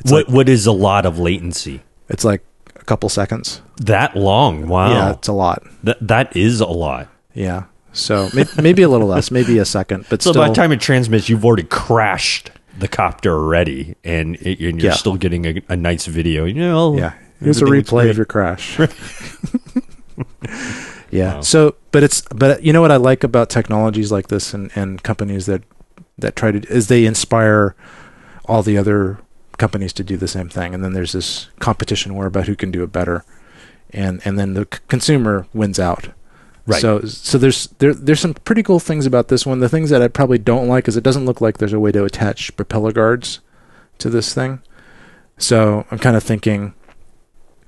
It's 0.00 0.12
What 0.12 0.28
like 0.28 0.34
what 0.36 0.48
is 0.50 0.66
a 0.66 0.72
lot 0.72 1.06
of 1.06 1.18
latency? 1.18 1.82
it's 2.10 2.24
like 2.24 2.44
a 2.84 2.86
couple 2.86 3.08
seconds. 3.08 3.62
That 3.78 4.14
long? 4.14 4.68
Wow. 4.68 4.90
Yeah, 4.90 5.10
it's 5.12 5.28
a 5.28 5.32
lot. 5.32 5.62
That 5.82 6.06
that 6.06 6.36
is 6.36 6.60
a 6.60 6.66
lot. 6.66 7.08
Yeah. 7.32 7.64
So 7.92 8.28
may, 8.34 8.44
maybe 8.60 8.82
a 8.82 8.88
little 8.88 9.06
less, 9.08 9.30
maybe 9.30 9.58
a 9.58 9.64
second, 9.64 10.04
but 10.10 10.20
So 10.20 10.32
still. 10.32 10.42
by 10.42 10.48
the 10.48 10.54
time 10.54 10.72
it 10.72 10.80
transmits, 10.80 11.28
you've 11.28 11.44
already 11.44 11.62
crashed 11.62 12.50
the 12.78 12.88
copter 12.88 13.32
already, 13.32 13.94
and, 14.02 14.34
it, 14.36 14.58
and 14.60 14.82
you're 14.82 14.90
Yeah. 14.90 14.96
still 14.96 15.16
getting 15.16 15.46
a, 15.46 15.62
a 15.68 15.76
nice 15.76 16.06
video. 16.06 16.44
You 16.44 16.54
know, 16.54 16.96
yeah. 16.96 17.14
Here's 17.40 17.62
a 17.62 17.66
replay 17.66 18.10
of 18.10 18.16
your 18.16 18.26
crash. 18.26 18.78
yeah. 21.10 21.34
Wow. 21.36 21.40
So, 21.42 21.76
but 21.92 22.02
it's 22.02 22.22
but 22.34 22.62
you 22.62 22.72
know 22.72 22.80
what 22.80 22.90
I 22.92 22.96
like 22.96 23.24
about 23.24 23.50
technologies 23.50 24.10
like 24.12 24.28
this 24.28 24.54
and 24.54 24.70
and 24.74 25.02
companies 25.02 25.46
that 25.46 25.62
that 26.18 26.36
try 26.36 26.52
to 26.52 26.58
is 26.72 26.88
they 26.88 27.06
inspire 27.06 27.74
all 28.46 28.62
the 28.62 28.78
other 28.78 29.18
companies 29.58 29.92
to 29.94 30.04
do 30.04 30.16
the 30.16 30.28
same 30.28 30.48
thing, 30.48 30.74
and 30.74 30.84
then 30.84 30.92
there's 30.92 31.12
this 31.12 31.48
competition 31.58 32.14
war 32.14 32.26
about 32.26 32.46
who 32.46 32.56
can 32.56 32.70
do 32.70 32.82
it 32.82 32.92
better, 32.92 33.24
and 33.90 34.20
and 34.24 34.38
then 34.38 34.54
the 34.54 34.66
c- 34.72 34.80
consumer 34.88 35.46
wins 35.52 35.78
out. 35.78 36.08
Right. 36.66 36.80
So 36.80 37.02
so 37.02 37.36
there's 37.38 37.68
there 37.78 37.92
there's 37.92 38.20
some 38.20 38.34
pretty 38.34 38.62
cool 38.62 38.80
things 38.80 39.06
about 39.06 39.28
this 39.28 39.44
one. 39.44 39.60
The 39.60 39.68
things 39.68 39.90
that 39.90 40.02
I 40.02 40.08
probably 40.08 40.38
don't 40.38 40.68
like 40.68 40.88
is 40.88 40.96
it 40.96 41.04
doesn't 41.04 41.26
look 41.26 41.40
like 41.40 41.58
there's 41.58 41.72
a 41.72 41.80
way 41.80 41.92
to 41.92 42.04
attach 42.04 42.56
propeller 42.56 42.92
guards 42.92 43.40
to 43.98 44.08
this 44.08 44.32
thing. 44.32 44.60
So 45.36 45.84
I'm 45.90 45.98
kind 45.98 46.16
of 46.16 46.22
thinking, 46.22 46.74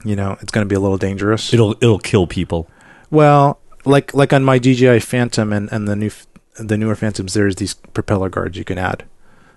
you 0.04 0.16
know, 0.16 0.38
it's 0.40 0.52
going 0.52 0.64
to 0.64 0.68
be 0.68 0.76
a 0.76 0.80
little 0.80 0.98
dangerous. 0.98 1.52
It'll 1.52 1.72
it'll 1.72 1.98
kill 1.98 2.26
people. 2.26 2.70
Well, 3.10 3.60
like 3.84 4.14
like 4.14 4.32
on 4.32 4.44
my 4.44 4.58
DJI 4.58 5.00
Phantom 5.00 5.52
and, 5.52 5.70
and 5.72 5.86
the 5.86 5.96
new 5.96 6.10
the 6.54 6.76
newer 6.78 6.96
Phantoms, 6.96 7.34
there's 7.34 7.56
these 7.56 7.74
propeller 7.74 8.28
guards 8.28 8.56
you 8.56 8.64
can 8.64 8.78
add. 8.78 9.04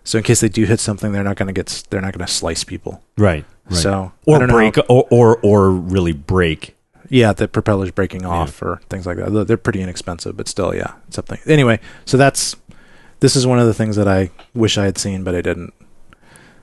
So 0.03 0.17
in 0.17 0.23
case 0.23 0.39
they 0.41 0.49
do 0.49 0.65
hit 0.65 0.79
something, 0.79 1.11
they're 1.11 1.23
not 1.23 1.35
going 1.35 1.47
to 1.47 1.53
get 1.53 1.83
they're 1.89 2.01
not 2.01 2.13
going 2.13 2.25
to 2.25 2.31
slice 2.31 2.63
people. 2.63 3.03
Right. 3.17 3.45
right. 3.69 3.75
So 3.79 4.11
or 4.25 4.39
know 4.39 4.47
break 4.53 4.75
how- 4.77 4.83
or, 4.89 5.05
or 5.11 5.37
or 5.43 5.71
really 5.71 6.13
break. 6.13 6.75
yeah, 7.09 7.33
the 7.33 7.47
propeller's 7.47 7.91
breaking 7.91 8.25
off 8.25 8.61
or 8.61 8.81
things 8.89 9.05
like 9.05 9.17
that. 9.17 9.47
They're- 9.47 9.57
pretty 9.57 9.81
inexpensive, 9.81 10.35
but 10.37 10.47
still, 10.47 10.73
yeah, 10.75 10.93
something. 11.09 11.39
Anyway, 11.45 11.79
so 12.05 12.17
that's 12.17 12.55
this 13.19 13.35
is 13.35 13.45
one 13.45 13.59
of 13.59 13.67
the 13.67 13.73
things 13.73 13.95
that 13.97 14.07
I 14.07 14.31
wish 14.53 14.77
I 14.77 14.85
had 14.85 14.97
seen, 14.97 15.23
but 15.23 15.35
I 15.35 15.41
didn't. 15.41 15.73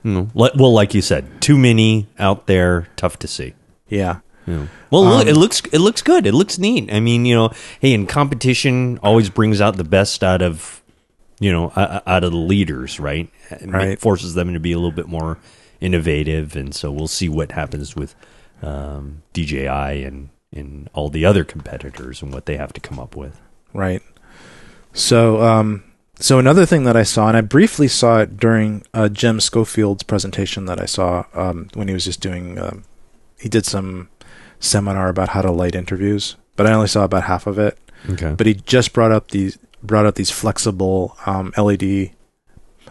Mm. 0.03 0.29
Well, 0.33 0.73
like 0.73 0.93
you 0.93 1.01
said, 1.01 1.41
too 1.41 1.57
many 1.57 2.07
out 2.19 2.47
there, 2.47 2.87
tough 2.95 3.17
to 3.19 3.27
see. 3.27 3.53
Yeah, 3.89 4.19
Yeah. 4.45 4.67
Well, 4.91 5.03
look, 5.05 5.21
Um, 5.23 5.27
it 5.27 5.35
looks 5.37 5.61
it 5.71 5.79
looks 5.79 6.01
good. 6.01 6.25
It 6.25 6.33
looks 6.33 6.57
neat. 6.57 6.91
I 6.93 6.99
mean, 6.99 7.25
you 7.25 7.35
know, 7.35 7.51
hey, 7.79 7.93
in 7.93 8.05
competition 8.07 8.99
always 9.03 9.29
brings 9.29 9.59
out 9.61 9.75
the 9.77 9.83
best 9.83 10.23
out 10.23 10.41
of 10.41 10.81
you 11.39 11.51
know 11.51 11.71
out 11.75 12.23
of 12.23 12.31
the 12.31 12.37
leaders, 12.37 12.99
right? 12.99 13.29
It 13.51 13.69
Right. 13.69 13.99
forces 13.99 14.33
them 14.33 14.53
to 14.53 14.59
be 14.59 14.71
a 14.71 14.77
little 14.77 14.91
bit 14.91 15.07
more 15.07 15.37
innovative, 15.79 16.55
and 16.55 16.73
so 16.73 16.91
we'll 16.91 17.07
see 17.07 17.29
what 17.29 17.51
happens 17.51 17.95
with 17.95 18.15
um, 18.61 19.21
DJI 19.33 20.03
and 20.03 20.29
and 20.53 20.89
all 20.93 21.09
the 21.09 21.25
other 21.25 21.43
competitors 21.43 22.21
and 22.21 22.33
what 22.33 22.45
they 22.45 22.57
have 22.57 22.73
to 22.73 22.79
come 22.81 22.99
up 22.99 23.15
with. 23.15 23.39
right. 23.73 24.01
So, 24.93 25.41
um, 25.43 25.83
so 26.19 26.39
another 26.39 26.65
thing 26.65 26.83
that 26.85 26.95
I 26.97 27.03
saw, 27.03 27.27
and 27.27 27.37
I 27.37 27.41
briefly 27.41 27.87
saw 27.87 28.19
it 28.21 28.37
during 28.37 28.83
uh, 28.93 29.09
Jem 29.09 29.39
Schofield's 29.39 30.03
presentation 30.03 30.65
that 30.65 30.81
I 30.81 30.85
saw 30.85 31.25
um, 31.35 31.67
when 31.75 31.87
he 31.87 31.93
was 31.93 32.05
just 32.05 32.21
doing. 32.21 32.57
Um, 32.57 32.83
he 33.39 33.49
did 33.49 33.65
some 33.65 34.09
seminar 34.59 35.09
about 35.09 35.29
how 35.29 35.43
to 35.43 35.51
light 35.51 35.75
interviews, 35.75 36.35
but 36.55 36.65
I 36.65 36.73
only 36.73 36.87
saw 36.87 37.03
about 37.03 37.25
half 37.25 37.45
of 37.45 37.59
it. 37.59 37.77
Okay. 38.09 38.33
But 38.35 38.47
he 38.47 38.55
just 38.55 38.93
brought 38.93 39.11
up 39.11 39.29
these 39.29 39.59
brought 39.83 40.05
out 40.05 40.15
these 40.15 40.31
flexible 40.31 41.17
um, 41.25 41.53
LED 41.57 42.11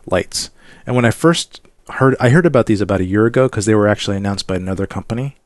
lights, 0.07 0.51
and 0.87 0.95
when 0.97 1.05
I 1.05 1.11
first 1.11 1.61
heard, 1.91 2.17
I 2.21 2.29
heard 2.31 2.47
about 2.47 2.67
these 2.67 2.81
about 2.81 3.01
a 3.01 3.05
year 3.05 3.27
ago 3.27 3.49
because 3.49 3.67
they 3.67 3.75
were 3.75 3.89
actually 3.89 4.17
announced 4.17 4.47
by 4.47 4.57
another 4.57 4.87
company. 4.87 5.37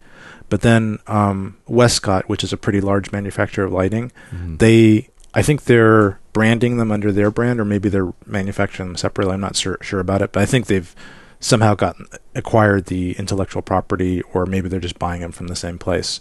But 0.48 0.62
then 0.62 0.98
um, 1.06 1.56
Westcott, 1.68 2.28
which 2.28 2.42
is 2.42 2.52
a 2.52 2.56
pretty 2.56 2.80
large 2.80 3.12
manufacturer 3.12 3.64
of 3.66 3.72
lighting, 3.72 4.10
Mhm. 4.34 4.58
they 4.58 5.08
I 5.32 5.42
think 5.42 5.64
they're 5.64 6.18
branding 6.32 6.76
them 6.76 6.90
under 6.90 7.12
their 7.12 7.30
brand, 7.30 7.60
or 7.60 7.64
maybe 7.64 7.88
they're 7.88 8.12
manufacturing 8.26 8.88
them 8.88 8.96
separately. 8.96 9.34
I'm 9.34 9.40
not 9.40 9.54
sure 9.56 9.78
sure 9.80 10.00
about 10.00 10.22
it, 10.22 10.32
but 10.32 10.42
I 10.42 10.46
think 10.46 10.66
they've 10.66 10.92
somehow 11.38 11.74
gotten 11.74 12.06
acquired 12.34 12.86
the 12.86 13.12
intellectual 13.12 13.62
property, 13.62 14.22
or 14.34 14.44
maybe 14.44 14.68
they're 14.68 14.80
just 14.80 14.98
buying 14.98 15.20
them 15.20 15.32
from 15.32 15.46
the 15.46 15.56
same 15.56 15.78
place. 15.78 16.18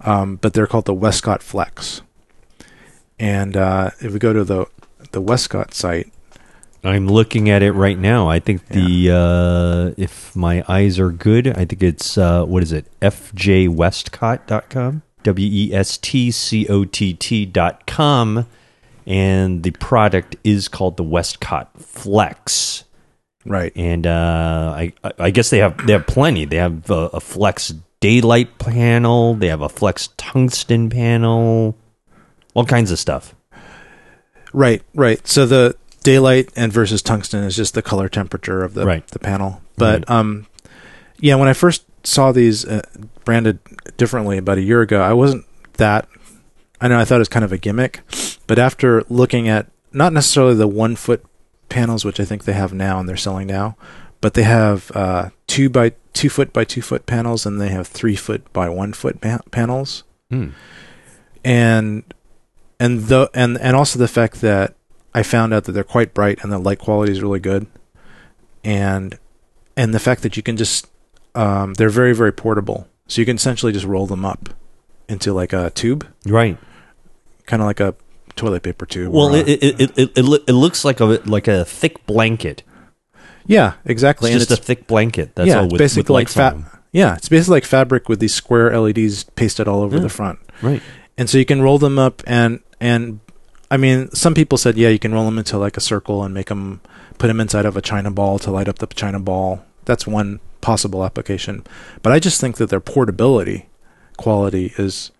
Um, 0.00 0.36
but 0.36 0.52
they're 0.54 0.66
called 0.66 0.84
the 0.86 0.94
Westcott 0.94 1.42
Flex. 1.42 2.02
And 3.18 3.56
uh, 3.56 3.90
if 4.00 4.12
we 4.12 4.18
go 4.18 4.32
to 4.32 4.44
the 4.44 4.66
the 5.12 5.20
Westcott 5.20 5.74
site, 5.74 6.12
I'm 6.84 7.08
looking 7.08 7.48
at 7.50 7.62
it 7.62 7.72
right 7.72 7.98
now. 7.98 8.28
I 8.28 8.38
think 8.40 8.66
the 8.68 9.10
uh, 9.10 9.94
if 10.00 10.34
my 10.36 10.62
eyes 10.68 10.98
are 10.98 11.10
good, 11.10 11.48
I 11.48 11.64
think 11.64 11.82
it's 11.82 12.16
uh, 12.18 12.44
what 12.44 12.62
is 12.62 12.72
it? 12.72 12.86
fjwestcott.com. 13.00 15.02
W 15.24 15.48
E 15.50 15.74
S 15.74 15.96
T 15.98 16.30
C 16.30 16.66
O 16.68 16.84
T 16.84 17.14
T 17.14 17.44
dot 17.46 17.86
com. 17.86 18.46
And 19.06 19.62
the 19.62 19.70
product 19.72 20.36
is 20.44 20.68
called 20.68 20.96
the 20.98 21.02
Westcott 21.02 21.70
Flex. 21.80 22.84
right? 23.46 23.72
And 23.74 24.06
uh, 24.06 24.74
I, 24.76 24.92
I 25.18 25.30
guess 25.30 25.48
they 25.50 25.58
have 25.58 25.84
they 25.86 25.94
have 25.94 26.06
plenty. 26.06 26.44
They 26.44 26.56
have 26.56 26.90
a, 26.90 27.08
a 27.14 27.20
Flex 27.20 27.72
daylight 28.00 28.58
panel. 28.58 29.34
They 29.34 29.48
have 29.48 29.62
a 29.62 29.68
Flex 29.70 30.10
tungsten 30.18 30.90
panel. 30.90 31.76
All 32.58 32.64
kinds 32.64 32.90
of 32.90 32.98
stuff. 32.98 33.34
Right, 34.52 34.82
right. 34.94 35.26
So 35.28 35.46
the 35.46 35.76
daylight 36.02 36.50
and 36.56 36.72
versus 36.72 37.02
tungsten 37.02 37.44
is 37.44 37.54
just 37.54 37.74
the 37.74 37.82
color 37.82 38.08
temperature 38.08 38.62
of 38.64 38.74
the 38.74 38.84
Right. 38.84 39.06
the 39.08 39.18
panel. 39.18 39.62
But 39.76 40.08
um, 40.10 40.46
yeah, 41.20 41.36
when 41.36 41.48
I 41.48 41.52
first 41.52 41.84
saw 42.04 42.32
these 42.32 42.64
uh, 42.64 42.82
branded 43.24 43.58
differently 43.96 44.38
about 44.38 44.56
a 44.58 44.62
year 44.62 44.80
ago. 44.80 45.02
I 45.02 45.12
wasn't 45.12 45.44
that. 45.74 46.08
I 46.80 46.88
know 46.88 46.98
I 46.98 47.04
thought 47.04 47.16
it 47.16 47.18
was 47.18 47.28
kind 47.28 47.44
of 47.44 47.52
a 47.52 47.58
gimmick, 47.58 48.00
but 48.46 48.58
after 48.58 49.02
looking 49.08 49.48
at 49.48 49.66
not 49.92 50.12
necessarily 50.12 50.54
the 50.54 50.68
one 50.68 50.96
foot 50.96 51.24
panels, 51.68 52.04
which 52.04 52.18
I 52.20 52.24
think 52.24 52.44
they 52.44 52.52
have 52.54 52.72
now 52.72 52.98
and 53.00 53.08
they're 53.08 53.16
selling 53.16 53.46
now, 53.48 53.76
but 54.20 54.34
they 54.34 54.44
have 54.44 54.90
uh, 54.94 55.30
two 55.46 55.68
by 55.68 55.92
two 56.14 56.30
foot 56.30 56.52
by 56.52 56.64
two 56.64 56.80
foot 56.82 57.04
panels, 57.06 57.44
and 57.44 57.60
they 57.60 57.68
have 57.68 57.86
three 57.86 58.16
foot 58.16 58.50
by 58.52 58.68
one 58.68 58.92
foot 58.92 59.20
pa- 59.20 59.40
panels, 59.50 60.04
Hmm. 60.30 60.48
and 61.44 62.04
and 62.80 63.00
the 63.04 63.30
and 63.34 63.58
and 63.58 63.74
also 63.76 63.98
the 63.98 64.08
fact 64.08 64.40
that 64.40 64.74
I 65.14 65.22
found 65.22 65.52
out 65.54 65.64
that 65.64 65.72
they're 65.72 65.84
quite 65.84 66.14
bright 66.14 66.38
and 66.42 66.52
the 66.52 66.58
light 66.58 66.78
quality 66.78 67.12
is 67.12 67.22
really 67.22 67.40
good, 67.40 67.66
and 68.64 69.18
and 69.76 69.94
the 69.94 69.98
fact 70.00 70.22
that 70.22 70.36
you 70.36 70.42
can 70.42 70.56
just 70.56 70.88
um, 71.34 71.74
they're 71.74 71.88
very 71.90 72.14
very 72.14 72.32
portable, 72.32 72.88
so 73.06 73.20
you 73.20 73.26
can 73.26 73.36
essentially 73.36 73.72
just 73.72 73.84
roll 73.86 74.06
them 74.06 74.24
up 74.24 74.50
into 75.08 75.32
like 75.32 75.52
a 75.52 75.70
tube, 75.70 76.06
Right. 76.26 76.58
kind 77.46 77.62
of 77.62 77.66
like 77.66 77.80
a 77.80 77.94
toilet 78.36 78.62
paper 78.62 78.86
tube. 78.86 79.12
Well, 79.12 79.34
or 79.34 79.38
a- 79.38 79.40
it 79.40 79.62
it, 79.62 79.80
it, 79.80 79.98
it, 79.98 80.10
it 80.18 80.42
it 80.48 80.52
looks 80.52 80.84
like 80.84 81.00
a 81.00 81.04
like 81.04 81.48
a 81.48 81.64
thick 81.64 82.04
blanket. 82.06 82.62
yeah, 83.46 83.74
exactly. 83.84 84.30
It's 84.30 84.42
and 84.42 84.48
just 84.48 84.60
a 84.60 84.62
thick 84.62 84.86
blanket. 84.86 85.34
That's 85.34 85.48
yeah, 85.48 85.58
all 85.58 85.64
it's 85.64 85.72
with, 85.72 85.78
basically 85.78 86.02
with 86.02 86.10
like 86.10 86.28
fat. 86.28 86.56
Yeah, 86.92 87.16
it's 87.16 87.28
basically 87.28 87.56
like 87.56 87.64
fabric 87.64 88.08
with 88.08 88.18
these 88.18 88.34
square 88.34 88.78
LEDs 88.78 89.24
pasted 89.24 89.68
all 89.68 89.80
over 89.82 89.96
Yeah. 89.96 90.02
the 90.02 90.08
front. 90.08 90.38
Right. 90.62 90.82
and 91.16 91.28
so 91.30 91.38
you 91.38 91.44
can 91.44 91.62
roll 91.62 91.78
them 91.78 91.98
up 91.98 92.22
and 92.26 92.60
and 92.80 93.20
I 93.70 93.76
mean 93.76 94.10
some 94.12 94.34
people 94.34 94.58
said 94.58 94.76
yeah 94.76 94.88
you 94.88 94.98
can 94.98 95.12
roll 95.12 95.24
them 95.24 95.38
into 95.38 95.58
like 95.58 95.76
a 95.76 95.80
circle 95.80 96.22
and 96.22 96.34
make 96.34 96.46
them 96.46 96.80
put 97.18 97.26
them 97.28 97.40
inside 97.40 97.66
of 97.66 97.76
a 97.76 97.82
china 97.82 98.10
ball 98.10 98.38
to 98.40 98.50
light 98.50 98.68
up 98.68 98.78
the 98.78 98.86
china 98.86 99.20
ball. 99.20 99.64
That's 99.84 100.06
one 100.06 100.40
possible 100.60 101.04
application. 101.04 101.64
But 102.02 102.12
I 102.12 102.18
just 102.18 102.40
think 102.40 102.56
that 102.56 102.70
their 102.70 102.80
portability 102.80 103.66
quality 104.16 104.72
is 104.76 105.10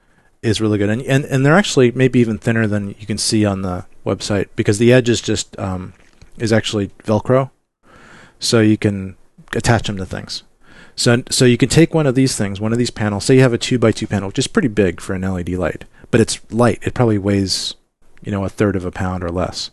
is 0.42 0.60
really 0.60 0.78
good. 0.78 0.90
And 0.90 1.02
and, 1.02 1.24
and 1.24 1.44
they're 1.44 1.56
actually 1.56 1.90
maybe 1.92 2.20
even 2.20 2.38
thinner 2.38 2.66
than 2.66 2.94
you 2.98 3.06
can 3.06 3.18
see 3.18 3.44
on 3.44 3.62
the 3.62 3.86
website 4.04 4.48
because 4.56 4.78
the 4.78 4.92
edge 4.92 5.08
is 5.08 5.20
just 5.20 5.58
um, 5.58 5.94
is 6.38 6.52
actually 6.52 6.88
velcro. 7.04 7.50
So 8.38 8.60
you 8.60 8.76
can 8.76 9.16
attach 9.54 9.86
them 9.86 9.96
to 9.96 10.06
things. 10.06 10.42
So, 10.94 11.22
so 11.30 11.44
you 11.44 11.56
can 11.56 11.68
take 11.68 11.94
one 11.94 12.08
of 12.08 12.16
these 12.16 12.36
things, 12.36 12.60
one 12.60 12.72
of 12.72 12.78
these 12.78 12.90
panels. 12.90 13.24
Say 13.24 13.36
you 13.36 13.42
have 13.42 13.52
a 13.52 13.58
two 13.58 13.78
by 13.78 13.92
two 13.92 14.06
panel, 14.06 14.28
which 14.28 14.38
is 14.38 14.48
pretty 14.48 14.68
big 14.68 15.00
for 15.00 15.14
an 15.14 15.22
LED 15.22 15.50
light, 15.50 15.84
but 16.10 16.20
it's 16.20 16.40
light. 16.50 16.78
It 16.82 16.94
probably 16.94 17.18
weighs, 17.18 17.74
you 18.22 18.32
know, 18.32 18.44
a 18.44 18.48
third 18.48 18.76
of 18.76 18.84
a 18.84 18.90
pound 18.90 19.22
or 19.22 19.30
less. 19.30 19.70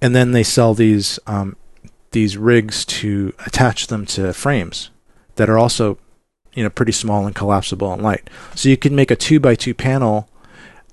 And 0.00 0.14
then 0.14 0.32
they 0.32 0.42
sell 0.42 0.74
these 0.74 1.18
um, 1.26 1.56
these 2.12 2.36
rigs 2.36 2.84
to 2.84 3.34
attach 3.46 3.88
them 3.88 4.06
to 4.06 4.32
frames 4.32 4.90
that 5.36 5.50
are 5.50 5.58
also, 5.58 5.98
you 6.54 6.62
know, 6.62 6.70
pretty 6.70 6.92
small 6.92 7.26
and 7.26 7.34
collapsible 7.34 7.92
and 7.92 8.02
light. 8.02 8.28
So 8.54 8.68
you 8.68 8.76
can 8.76 8.94
make 8.94 9.10
a 9.10 9.16
two 9.16 9.40
by 9.40 9.54
two 9.54 9.74
panel 9.74 10.28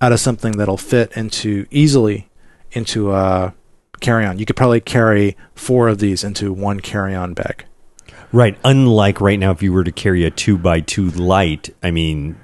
out 0.01 0.11
of 0.11 0.19
something 0.19 0.53
that'll 0.53 0.77
fit 0.77 1.15
into 1.15 1.65
easily 1.71 2.29
into 2.71 3.13
a 3.13 3.53
carry 3.99 4.25
on. 4.25 4.39
You 4.39 4.45
could 4.45 4.55
probably 4.55 4.81
carry 4.81 5.37
four 5.55 5.87
of 5.87 5.99
these 5.99 6.23
into 6.23 6.51
one 6.51 6.79
carry 6.79 7.15
on 7.15 7.33
bag. 7.33 7.65
Right. 8.31 8.57
Unlike 8.65 9.21
right 9.21 9.39
now, 9.39 9.51
if 9.51 9.61
you 9.61 9.71
were 9.71 9.83
to 9.83 9.91
carry 9.91 10.23
a 10.25 10.31
two 10.31 10.57
by 10.57 10.81
two 10.81 11.09
light, 11.11 11.73
I 11.83 11.91
mean, 11.91 12.35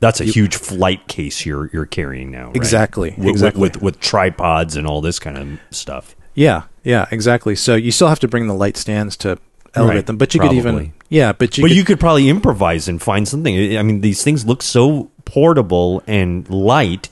that's 0.00 0.20
a 0.20 0.26
You- 0.26 0.32
huge 0.32 0.56
flight 0.56 1.06
case 1.08 1.46
you're 1.46 1.70
you're 1.72 1.86
carrying 1.86 2.30
now. 2.30 2.48
Right? 2.48 2.56
Exactly. 2.56 3.14
With, 3.16 3.28
exactly. 3.28 3.60
With, 3.62 3.74
with 3.76 3.82
with 3.82 4.00
tripods 4.00 4.76
and 4.76 4.86
all 4.86 5.00
this 5.00 5.18
kind 5.18 5.36
of 5.38 5.58
stuff. 5.74 6.14
Yeah, 6.34 6.64
yeah, 6.84 7.06
exactly. 7.10 7.56
So 7.56 7.74
you 7.76 7.90
still 7.90 8.08
have 8.08 8.20
to 8.20 8.28
bring 8.28 8.46
the 8.46 8.54
light 8.54 8.76
stands 8.76 9.16
to 9.18 9.38
elevate 9.74 9.96
Right, 9.96 10.06
them, 10.06 10.16
but 10.18 10.34
you 10.34 10.40
could 10.40 10.52
even 10.52 10.92
yeah, 11.08 11.32
but 11.32 11.56
you 11.56 11.62
but 11.64 11.68
could, 11.68 11.76
you 11.76 11.84
could 11.84 12.00
probably 12.00 12.28
improvise 12.28 12.88
and 12.88 13.00
find 13.00 13.26
something. 13.26 13.76
I 13.78 13.82
mean, 13.82 14.00
these 14.02 14.22
things 14.22 14.44
look 14.44 14.60
so 14.62 15.10
portable 15.24 16.02
and 16.06 16.48
light 16.50 17.08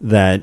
that 0.00 0.42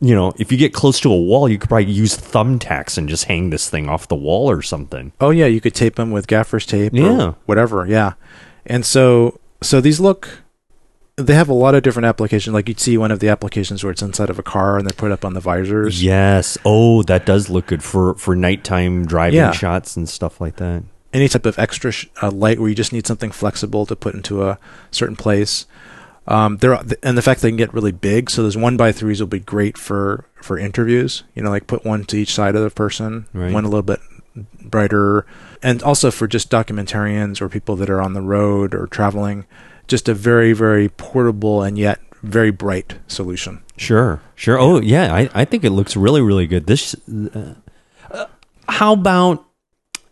you 0.00 0.14
know, 0.16 0.32
if 0.38 0.50
you 0.50 0.58
get 0.58 0.74
close 0.74 0.98
to 1.00 1.12
a 1.12 1.16
wall, 1.16 1.48
you 1.48 1.58
could 1.58 1.68
probably 1.68 1.92
use 1.92 2.16
thumbtacks 2.16 2.98
and 2.98 3.08
just 3.08 3.26
hang 3.26 3.50
this 3.50 3.70
thing 3.70 3.88
off 3.88 4.08
the 4.08 4.16
wall 4.16 4.50
or 4.50 4.60
something. 4.62 5.12
oh 5.20 5.30
yeah, 5.30 5.46
you 5.46 5.60
could 5.60 5.74
tape 5.74 5.94
them 5.96 6.10
with 6.10 6.26
gaffer's 6.26 6.66
tape 6.66 6.92
Yeah. 6.94 7.22
or 7.22 7.36
whatever. 7.46 7.86
Yeah, 7.86 8.14
and 8.64 8.84
so 8.86 9.38
so 9.60 9.80
these 9.82 10.00
look. 10.00 10.41
They 11.16 11.34
have 11.34 11.48
a 11.50 11.54
lot 11.54 11.74
of 11.74 11.82
different 11.82 12.06
applications. 12.06 12.54
Like 12.54 12.68
you'd 12.68 12.80
see 12.80 12.96
one 12.96 13.10
of 13.10 13.20
the 13.20 13.28
applications 13.28 13.84
where 13.84 13.90
it's 13.90 14.00
inside 14.00 14.30
of 14.30 14.38
a 14.38 14.42
car 14.42 14.78
and 14.78 14.88
they 14.88 14.94
put 14.94 15.12
up 15.12 15.24
on 15.26 15.34
the 15.34 15.40
visors. 15.40 16.02
Yes. 16.02 16.56
Oh, 16.64 17.02
that 17.02 17.26
does 17.26 17.50
look 17.50 17.66
good 17.66 17.82
for 17.84 18.14
for 18.14 18.34
nighttime 18.34 19.04
driving 19.04 19.36
Yeah. 19.36 19.52
shots 19.52 19.94
and 19.96 20.08
stuff 20.08 20.40
like 20.40 20.56
that. 20.56 20.84
Any 21.12 21.28
type 21.28 21.44
of 21.44 21.58
extra 21.58 21.92
sh- 21.92 22.06
uh, 22.22 22.30
light 22.30 22.58
where 22.58 22.70
you 22.70 22.74
just 22.74 22.94
need 22.94 23.06
something 23.06 23.30
flexible 23.30 23.84
to 23.84 23.94
put 23.94 24.14
into 24.14 24.42
a 24.42 24.58
certain 24.90 25.16
place. 25.16 25.66
Um, 26.26 26.56
there 26.58 26.74
are, 26.74 26.82
and 27.02 27.18
the 27.18 27.22
fact 27.22 27.42
they 27.42 27.50
can 27.50 27.56
get 27.58 27.74
really 27.74 27.92
big. 27.92 28.30
So 28.30 28.42
those 28.42 28.56
one 28.56 28.78
by 28.78 28.90
threes 28.92 29.20
will 29.20 29.26
be 29.26 29.40
great 29.40 29.76
for 29.76 30.24
for 30.40 30.56
interviews. 30.56 31.24
You 31.34 31.42
know, 31.42 31.50
like 31.50 31.66
put 31.66 31.84
one 31.84 32.04
to 32.04 32.16
each 32.16 32.32
side 32.32 32.54
of 32.56 32.62
the 32.62 32.70
person, 32.70 33.26
Right. 33.34 33.52
one 33.52 33.64
a 33.64 33.68
little 33.68 33.82
bit 33.82 34.00
brighter, 34.64 35.26
and 35.62 35.82
also 35.82 36.10
for 36.10 36.26
just 36.26 36.50
documentarians 36.50 37.42
or 37.42 37.50
people 37.50 37.76
that 37.76 37.90
are 37.90 38.00
on 38.00 38.14
the 38.14 38.22
road 38.22 38.74
or 38.74 38.86
traveling. 38.86 39.44
Just 39.88 40.08
a 40.08 40.14
very 40.14 40.52
very 40.52 40.88
portable 40.88 41.62
and 41.62 41.78
yet 41.78 42.00
very 42.22 42.50
bright 42.50 42.98
solution. 43.08 43.62
Sure, 43.76 44.20
sure. 44.36 44.58
Oh, 44.58 44.80
yeah. 44.80 45.12
I, 45.12 45.28
I 45.34 45.44
think 45.44 45.64
it 45.64 45.70
looks 45.70 45.96
really, 45.96 46.20
really 46.20 46.46
good. 46.46 46.66
This. 46.66 46.94
Uh, 47.08 47.54
uh, 48.10 48.26
how 48.68 48.92
about 48.92 49.44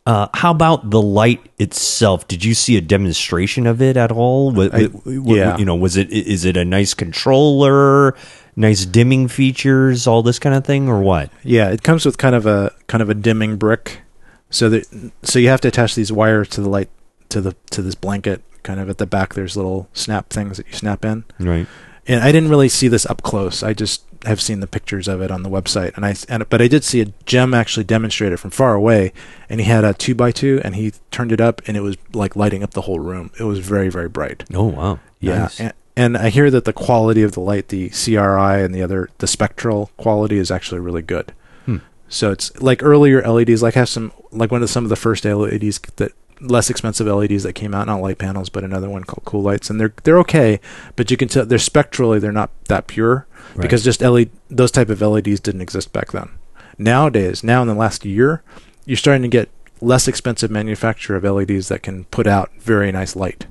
uh, 0.06 0.26
how 0.34 0.50
about 0.50 0.90
the 0.90 1.00
light 1.00 1.40
itself? 1.58 2.26
Did 2.26 2.44
you 2.44 2.52
see 2.54 2.76
a 2.76 2.80
demonstration 2.80 3.66
of 3.66 3.80
it 3.80 3.96
at 3.96 4.10
all? 4.10 4.58
I- 4.60 4.90
yeah. 5.06 5.56
You 5.56 5.64
know, 5.64 5.76
was 5.76 5.96
it 5.96 6.10
is 6.10 6.44
it 6.44 6.56
a 6.56 6.64
nice 6.64 6.94
controller, 6.94 8.16
nice 8.56 8.84
dimming 8.86 9.28
features, 9.28 10.06
all 10.06 10.22
this 10.22 10.38
kind 10.40 10.54
of 10.56 10.64
thing, 10.64 10.88
or 10.88 11.00
what? 11.00 11.30
Yeah, 11.44 11.68
it 11.70 11.82
comes 11.84 12.04
with 12.04 12.18
kind 12.18 12.34
of 12.34 12.44
a 12.44 12.74
kind 12.88 13.02
of 13.02 13.08
a 13.10 13.14
dimming 13.14 13.56
brick. 13.56 14.00
So 14.50 14.68
that 14.70 15.12
so 15.22 15.38
you 15.38 15.48
have 15.48 15.60
to 15.60 15.68
attach 15.68 15.94
these 15.94 16.10
wires 16.10 16.48
to 16.50 16.60
the 16.60 16.68
light 16.68 16.90
to 17.28 17.40
the 17.40 17.54
to 17.70 17.82
this 17.82 17.94
blanket. 17.94 18.42
Kind 18.62 18.80
of 18.80 18.88
at 18.90 18.98
the 18.98 19.06
back, 19.06 19.34
there's 19.34 19.56
little 19.56 19.88
snap 19.92 20.30
things 20.30 20.56
that 20.56 20.66
you 20.66 20.72
snap 20.74 21.04
in. 21.04 21.24
Right. 21.38 21.66
And 22.06 22.22
I 22.22 22.32
didn't 22.32 22.50
really 22.50 22.68
see 22.68 22.88
this 22.88 23.06
up 23.06 23.22
close. 23.22 23.62
I 23.62 23.72
just 23.72 24.02
have 24.24 24.40
seen 24.40 24.61
the 24.61 24.66
pictures 24.66 25.08
of 25.08 25.22
it 25.22 25.30
on 25.30 25.42
the 25.42 25.48
website, 25.48 25.94
and 25.96 26.04
I 26.04 26.14
and 26.28 26.46
but 26.48 26.61
I 26.61 26.68
did 26.68 26.84
see 26.84 27.00
a 27.00 27.06
Jem 27.24 27.54
actually 27.54 27.84
demonstrate 27.84 28.32
it 28.32 28.38
from 28.38 28.50
far 28.50 28.74
away, 28.74 29.12
and 29.48 29.61
he 29.61 29.66
had 29.66 29.84
a 29.84 29.94
two 29.94 30.14
by 30.14 30.30
two, 30.32 30.61
and 30.64 30.74
he 30.74 30.92
turned 31.11 31.32
it 31.32 31.40
up, 31.40 31.62
and 31.66 31.76
it 31.76 31.80
was 31.80 31.96
like 32.12 32.36
lighting 32.36 32.62
up 32.62 32.72
the 32.72 32.82
whole 32.82 32.98
room. 33.00 33.30
It 33.38 33.44
was 33.44 33.61
very 33.61 33.88
very 33.90 34.08
bright. 34.08 34.44
Oh 34.52 34.64
wow. 34.64 34.98
Yeah, 35.20 35.38
Nice. 35.40 35.61
and, 35.61 35.72
and 35.96 36.16
I 36.16 36.30
hear 36.30 36.50
that 36.50 36.64
the 36.64 36.72
quality 36.72 37.22
of 37.22 37.32
the 37.32 37.40
light, 37.40 37.68
the 37.68 37.90
CRI 37.90 38.62
and 38.62 38.74
the 38.74 38.82
other, 38.82 39.11
the 39.18 39.26
spectral 39.26 39.90
quality 39.98 40.38
is 40.38 40.50
actually 40.50 40.80
really 40.80 41.02
good. 41.02 41.32
Hmm. 41.66 41.78
So 42.08 42.30
it's 42.30 42.58
like 42.61 42.82
earlier 42.82 43.20
LEDs, 43.22 43.62
like 43.62 43.74
have 43.74 43.88
some, 43.88 44.12
like 44.32 44.50
one 44.50 44.62
of 44.62 44.70
some 44.70 44.84
of 44.84 44.88
the 44.90 44.96
first 44.96 45.24
LEDs 45.24 45.78
that 45.96 46.12
less 46.41 46.70
expensive 46.70 47.07
LEDs 47.07 47.43
that 47.43 47.53
came 47.55 47.74
out, 47.74 47.86
not 47.86 48.01
light 48.01 48.18
panels, 48.18 48.49
but 48.49 48.64
another 48.64 48.88
one 48.88 49.05
called 49.05 49.24
Cool 49.24 49.43
Lights, 49.43 49.68
and 49.70 49.80
they're 49.80 49.93
they're 50.05 50.18
okay, 50.20 50.61
but 50.97 51.11
you 51.11 51.16
can 51.16 51.28
tell 51.28 51.45
they're 51.45 51.59
spectrally 51.59 52.18
they're 52.18 52.32
not 52.32 52.51
that 52.66 52.86
pure 52.86 53.26
Right. 53.55 53.62
because 53.62 53.82
just 53.84 54.01
LED 54.03 54.30
those 54.49 54.70
type 54.70 54.88
of 54.91 55.01
LEDs 55.03 55.41
didn't 55.41 55.61
exist 55.61 55.93
back 55.93 56.12
then. 56.12 56.28
Nowadays, 56.78 57.43
now 57.45 57.62
in 57.62 57.68
the 57.68 57.74
last 57.74 58.05
year, 58.05 58.43
you're 58.86 58.97
starting 58.97 59.22
to 59.22 59.28
get 59.28 59.49
less 59.80 60.07
expensive 60.09 60.51
manufacture 60.51 61.16
of 61.16 61.24
LEDs 61.24 61.68
that 61.68 61.82
can 61.82 62.05
put 62.07 62.26
out 62.26 62.51
very 62.61 62.93
nice 62.93 63.16
light. 63.16 63.47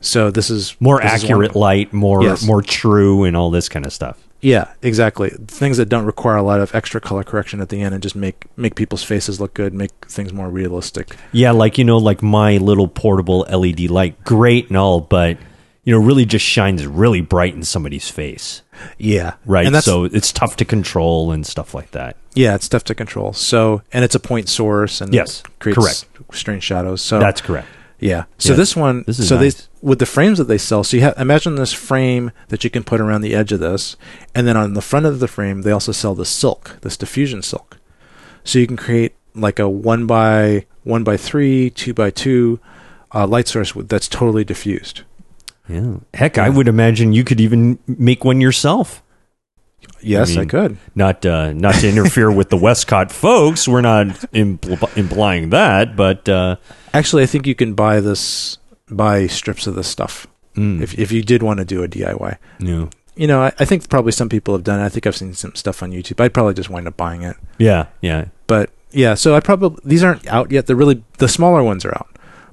So 0.00 0.30
this 0.30 0.50
is 0.50 0.76
more 0.80 1.00
this 1.00 1.14
is 1.14 1.24
accurate 1.24 1.56
light, 1.56 1.92
more 1.92 2.22
Yes. 2.22 2.44
more 2.46 2.60
true, 2.62 3.24
and 3.24 3.36
all 3.36 3.50
this 3.50 3.68
kind 3.68 3.86
of 3.86 3.92
stuff. 3.92 4.18
Yeah, 4.44 4.72
exactly. 4.82 5.30
Things 5.48 5.78
that 5.78 5.88
don't 5.88 6.04
require 6.04 6.36
a 6.36 6.42
lot 6.42 6.60
of 6.60 6.74
extra 6.74 7.00
color 7.00 7.24
correction 7.24 7.60
at 7.62 7.70
the 7.70 7.80
end 7.80 7.94
and 7.94 8.02
just 8.02 8.14
make 8.14 8.44
make 8.58 8.74
people's 8.74 9.02
faces 9.02 9.40
look 9.40 9.54
good, 9.54 9.72
make 9.72 9.90
things 10.06 10.32
more 10.32 10.50
realistic. 10.50 11.16
Yeah, 11.32 11.52
like 11.52 11.78
you 11.78 11.84
know, 11.84 11.96
like 11.98 12.22
my 12.22 12.58
little 12.58 12.86
portable 12.86 13.40
LED 13.50 13.88
light, 13.90 14.22
great 14.24 14.68
and 14.68 14.76
all, 14.76 15.00
but 15.00 15.38
you 15.84 15.92
know, 15.94 15.98
really 16.04 16.24
just 16.26 16.44
shines 16.44 16.86
really 16.86 17.20
bright 17.20 17.54
in 17.54 17.62
somebody's 17.62 18.10
face, 18.10 18.62
Yeah, 18.98 19.34
right? 19.46 19.66
And 19.66 19.76
so 19.82 20.04
it's 20.04 20.32
tough 20.32 20.56
to 20.56 20.64
control 20.64 21.30
and 21.32 21.46
stuff 21.46 21.74
like 21.74 21.90
that. 21.92 22.16
yeah, 22.34 22.54
it's 22.54 22.68
tough 22.68 22.84
to 22.84 22.94
control. 22.94 23.32
So 23.34 23.82
and 23.92 24.04
it's 24.04 24.14
a 24.14 24.20
point 24.20 24.48
source 24.48 25.00
and 25.00 25.12
Yes, 25.14 25.42
creates 25.58 25.78
correct. 26.04 26.06
strange 26.36 26.62
shadows. 26.64 27.00
So 27.02 27.18
That's 27.18 27.40
correct. 27.40 27.68
Yeah. 27.98 28.24
So 28.38 28.52
Yeah, 28.52 28.56
this 28.56 28.76
one, 28.76 29.04
this 29.06 29.18
is 29.18 29.28
so 29.28 29.38
nice. 29.38 29.54
they 29.54 29.68
with 29.82 29.98
the 29.98 30.06
frames 30.06 30.38
that 30.38 30.44
they 30.44 30.58
sell. 30.58 30.84
So 30.84 30.96
you 30.96 31.02
have 31.02 31.18
imagine 31.18 31.54
this 31.56 31.72
frame 31.72 32.32
that 32.48 32.64
you 32.64 32.70
can 32.70 32.84
put 32.84 33.00
around 33.00 33.20
the 33.22 33.34
edge 33.34 33.52
of 33.52 33.60
this, 33.60 33.96
and 34.34 34.46
then 34.46 34.56
on 34.56 34.74
the 34.74 34.82
front 34.82 35.06
of 35.06 35.20
the 35.20 35.28
frame 35.28 35.62
they 35.62 35.70
also 35.70 35.92
sell 35.92 36.14
the 36.14 36.24
silk, 36.24 36.78
this 36.82 36.96
diffusion 36.96 37.42
silk. 37.42 37.78
So 38.44 38.58
you 38.58 38.66
can 38.66 38.76
create 38.76 39.14
like 39.34 39.58
a 39.58 39.68
one 39.68 40.06
by 40.06 40.66
one 40.82 41.04
by 41.04 41.16
three, 41.16 41.70
two 41.70 41.94
by 41.94 42.10
two 42.10 42.60
uh, 43.14 43.26
light 43.26 43.48
source 43.48 43.72
that's 43.74 44.08
totally 44.08 44.44
diffused. 44.44 45.02
Yeah. 45.68 45.96
Heck, 46.12 46.36
I 46.36 46.50
would 46.50 46.68
imagine 46.68 47.12
you 47.12 47.24
could 47.24 47.40
even 47.40 47.78
make 47.86 48.24
one 48.24 48.40
yourself. 48.40 49.02
Yes, 50.00 50.36
I, 50.36 50.40
mean- 50.40 50.48
could. 50.48 50.76
Not 50.94 51.24
uh, 51.24 51.52
not 51.52 51.76
to 51.76 51.88
interfere 51.88 52.30
with 52.30 52.50
the 52.50 52.56
Westcott 52.56 53.10
folks. 53.12 53.66
We're 53.66 53.80
not 53.80 54.06
impl- 54.32 54.96
implying 54.96 55.50
that, 55.50 55.96
but 55.96 56.28
uh, 56.28 56.56
Actually, 56.92 57.22
I 57.22 57.26
think 57.26 57.46
you 57.46 57.54
can 57.54 57.74
buy 57.74 58.00
this 58.00 58.58
buy 58.90 59.26
strips 59.26 59.66
of 59.66 59.74
this 59.74 59.88
stuff. 59.88 60.26
Mm. 60.56 60.80
if 60.82 60.96
if 60.98 61.10
you 61.10 61.22
did 61.22 61.42
want 61.42 61.58
to 61.58 61.64
do 61.64 61.82
a 61.82 61.88
DIY. 61.88 62.36
yeah. 62.60 62.86
You 63.16 63.28
know, 63.28 63.42
I, 63.42 63.52
I 63.60 63.64
think 63.64 63.88
probably 63.88 64.10
some 64.12 64.28
people 64.28 64.54
have 64.54 64.64
done 64.64 64.80
it. 64.80 64.84
I 64.84 64.88
think 64.88 65.06
I've 65.06 65.16
seen 65.16 65.34
some 65.34 65.54
stuff 65.54 65.82
on 65.84 65.92
YouTube. 65.92 66.20
I'd 66.22 66.34
probably 66.34 66.54
just 66.54 66.68
wind 66.68 66.88
up 66.88 66.96
buying 66.96 67.22
it. 67.22 67.36
Yeah. 67.58 67.86
Yeah. 68.00 68.26
But 68.48 68.70
yeah, 68.90 69.14
so 69.14 69.34
I 69.36 69.40
probably 69.40 69.78
these 69.84 70.02
aren't 70.04 70.26
out 70.28 70.50
yet. 70.50 70.66
They're 70.66 70.74
really 70.76 71.02
the 71.18 71.28
smaller 71.28 71.62
ones 71.62 71.84
are 71.84 71.94
out, 71.94 72.08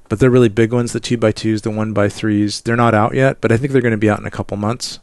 but 0.08 0.18
they're 0.20 0.30
really 0.30 0.48
big 0.48 0.72
ones. 0.72 0.92
The 0.92 1.00
two 1.00 1.16
by 1.16 1.32
twos, 1.32 1.62
the 1.62 1.70
one 1.70 1.92
by 1.92 2.08
threes, 2.08 2.60
they're 2.60 2.76
not 2.76 2.94
out 2.94 3.14
yet. 3.14 3.40
But 3.40 3.50
I 3.52 3.56
think 3.56 3.72
they're 3.72 3.82
going 3.82 3.90
to 3.92 3.98
be 3.98 4.10
out 4.10 4.20
in 4.20 4.26
a 4.26 4.30
couple 4.30 4.56
months, 4.56 4.98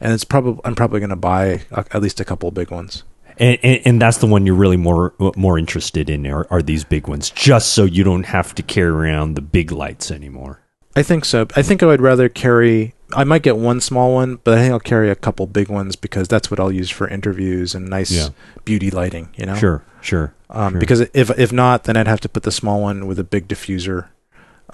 and 0.00 0.12
it's 0.12 0.24
probably 0.24 0.60
I'm 0.64 0.74
probably 0.74 1.00
going 1.00 1.10
to 1.10 1.16
buy 1.16 1.62
a, 1.70 1.84
at 1.92 2.02
least 2.02 2.20
a 2.20 2.24
couple 2.24 2.50
big 2.50 2.70
ones. 2.70 3.04
And, 3.40 3.56
and, 3.62 3.80
and 3.84 4.02
that's 4.02 4.18
the 4.18 4.26
one 4.26 4.46
you're 4.46 4.54
really 4.56 4.76
more 4.76 5.14
more 5.36 5.58
interested 5.58 6.10
in 6.10 6.26
are, 6.26 6.46
are 6.50 6.62
these 6.62 6.84
big 6.84 7.06
ones, 7.06 7.30
just 7.30 7.72
so 7.72 7.84
you 7.84 8.02
don't 8.04 8.24
have 8.24 8.54
to 8.56 8.62
carry 8.62 8.88
around 8.90 9.34
the 9.34 9.40
big 9.42 9.70
lights 9.70 10.10
anymore. 10.10 10.60
I 10.96 11.02
think 11.04 11.24
so. 11.24 11.46
I 11.54 11.62
think 11.62 11.82
I 11.82 11.86
would 11.86 12.00
rather 12.00 12.28
carry. 12.28 12.94
I 13.14 13.22
might 13.24 13.42
get 13.42 13.56
one 13.56 13.80
small 13.80 14.12
one, 14.12 14.40
but 14.42 14.58
I 14.58 14.60
think 14.62 14.72
I'll 14.72 14.80
carry 14.80 15.08
a 15.10 15.14
couple 15.14 15.46
big 15.46 15.68
ones 15.68 15.94
because 15.96 16.26
that's 16.28 16.50
what 16.50 16.58
I'll 16.60 16.72
use 16.72 16.90
for 16.90 17.06
interviews 17.08 17.74
and 17.74 17.88
nice 17.88 18.10
Yeah. 18.10 18.28
beauty 18.64 18.90
lighting. 18.90 19.28
You 19.36 19.46
know, 19.46 19.54
Sure, 19.54 19.82
sure. 20.00 20.34
Um, 20.50 20.72
sure. 20.72 20.80
Because 20.80 21.00
if 21.14 21.30
if 21.38 21.52
not, 21.52 21.84
then 21.84 21.96
I'd 21.96 22.08
have 22.08 22.20
to 22.22 22.28
put 22.28 22.42
the 22.42 22.50
small 22.50 22.82
one 22.82 23.06
with 23.06 23.18
a 23.20 23.24
big 23.24 23.46
diffuser, 23.46 24.06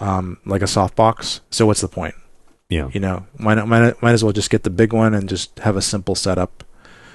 um, 0.00 0.38
like 0.46 0.62
a 0.62 0.66
softbox. 0.66 1.40
So 1.50 1.66
what's 1.66 1.82
the 1.82 1.88
point? 1.88 2.14
Yeah, 2.68 2.88
You 2.92 3.00
know, 3.00 3.26
might 3.38 3.54
not, 3.54 3.68
might 3.68 4.00
might 4.02 4.12
as 4.12 4.24
well 4.24 4.32
just 4.32 4.50
get 4.50 4.62
the 4.62 4.70
big 4.70 4.92
one 4.92 5.14
and 5.14 5.28
just 5.28 5.58
have 5.60 5.76
a 5.76 5.82
simple 5.82 6.14
setup. 6.14 6.64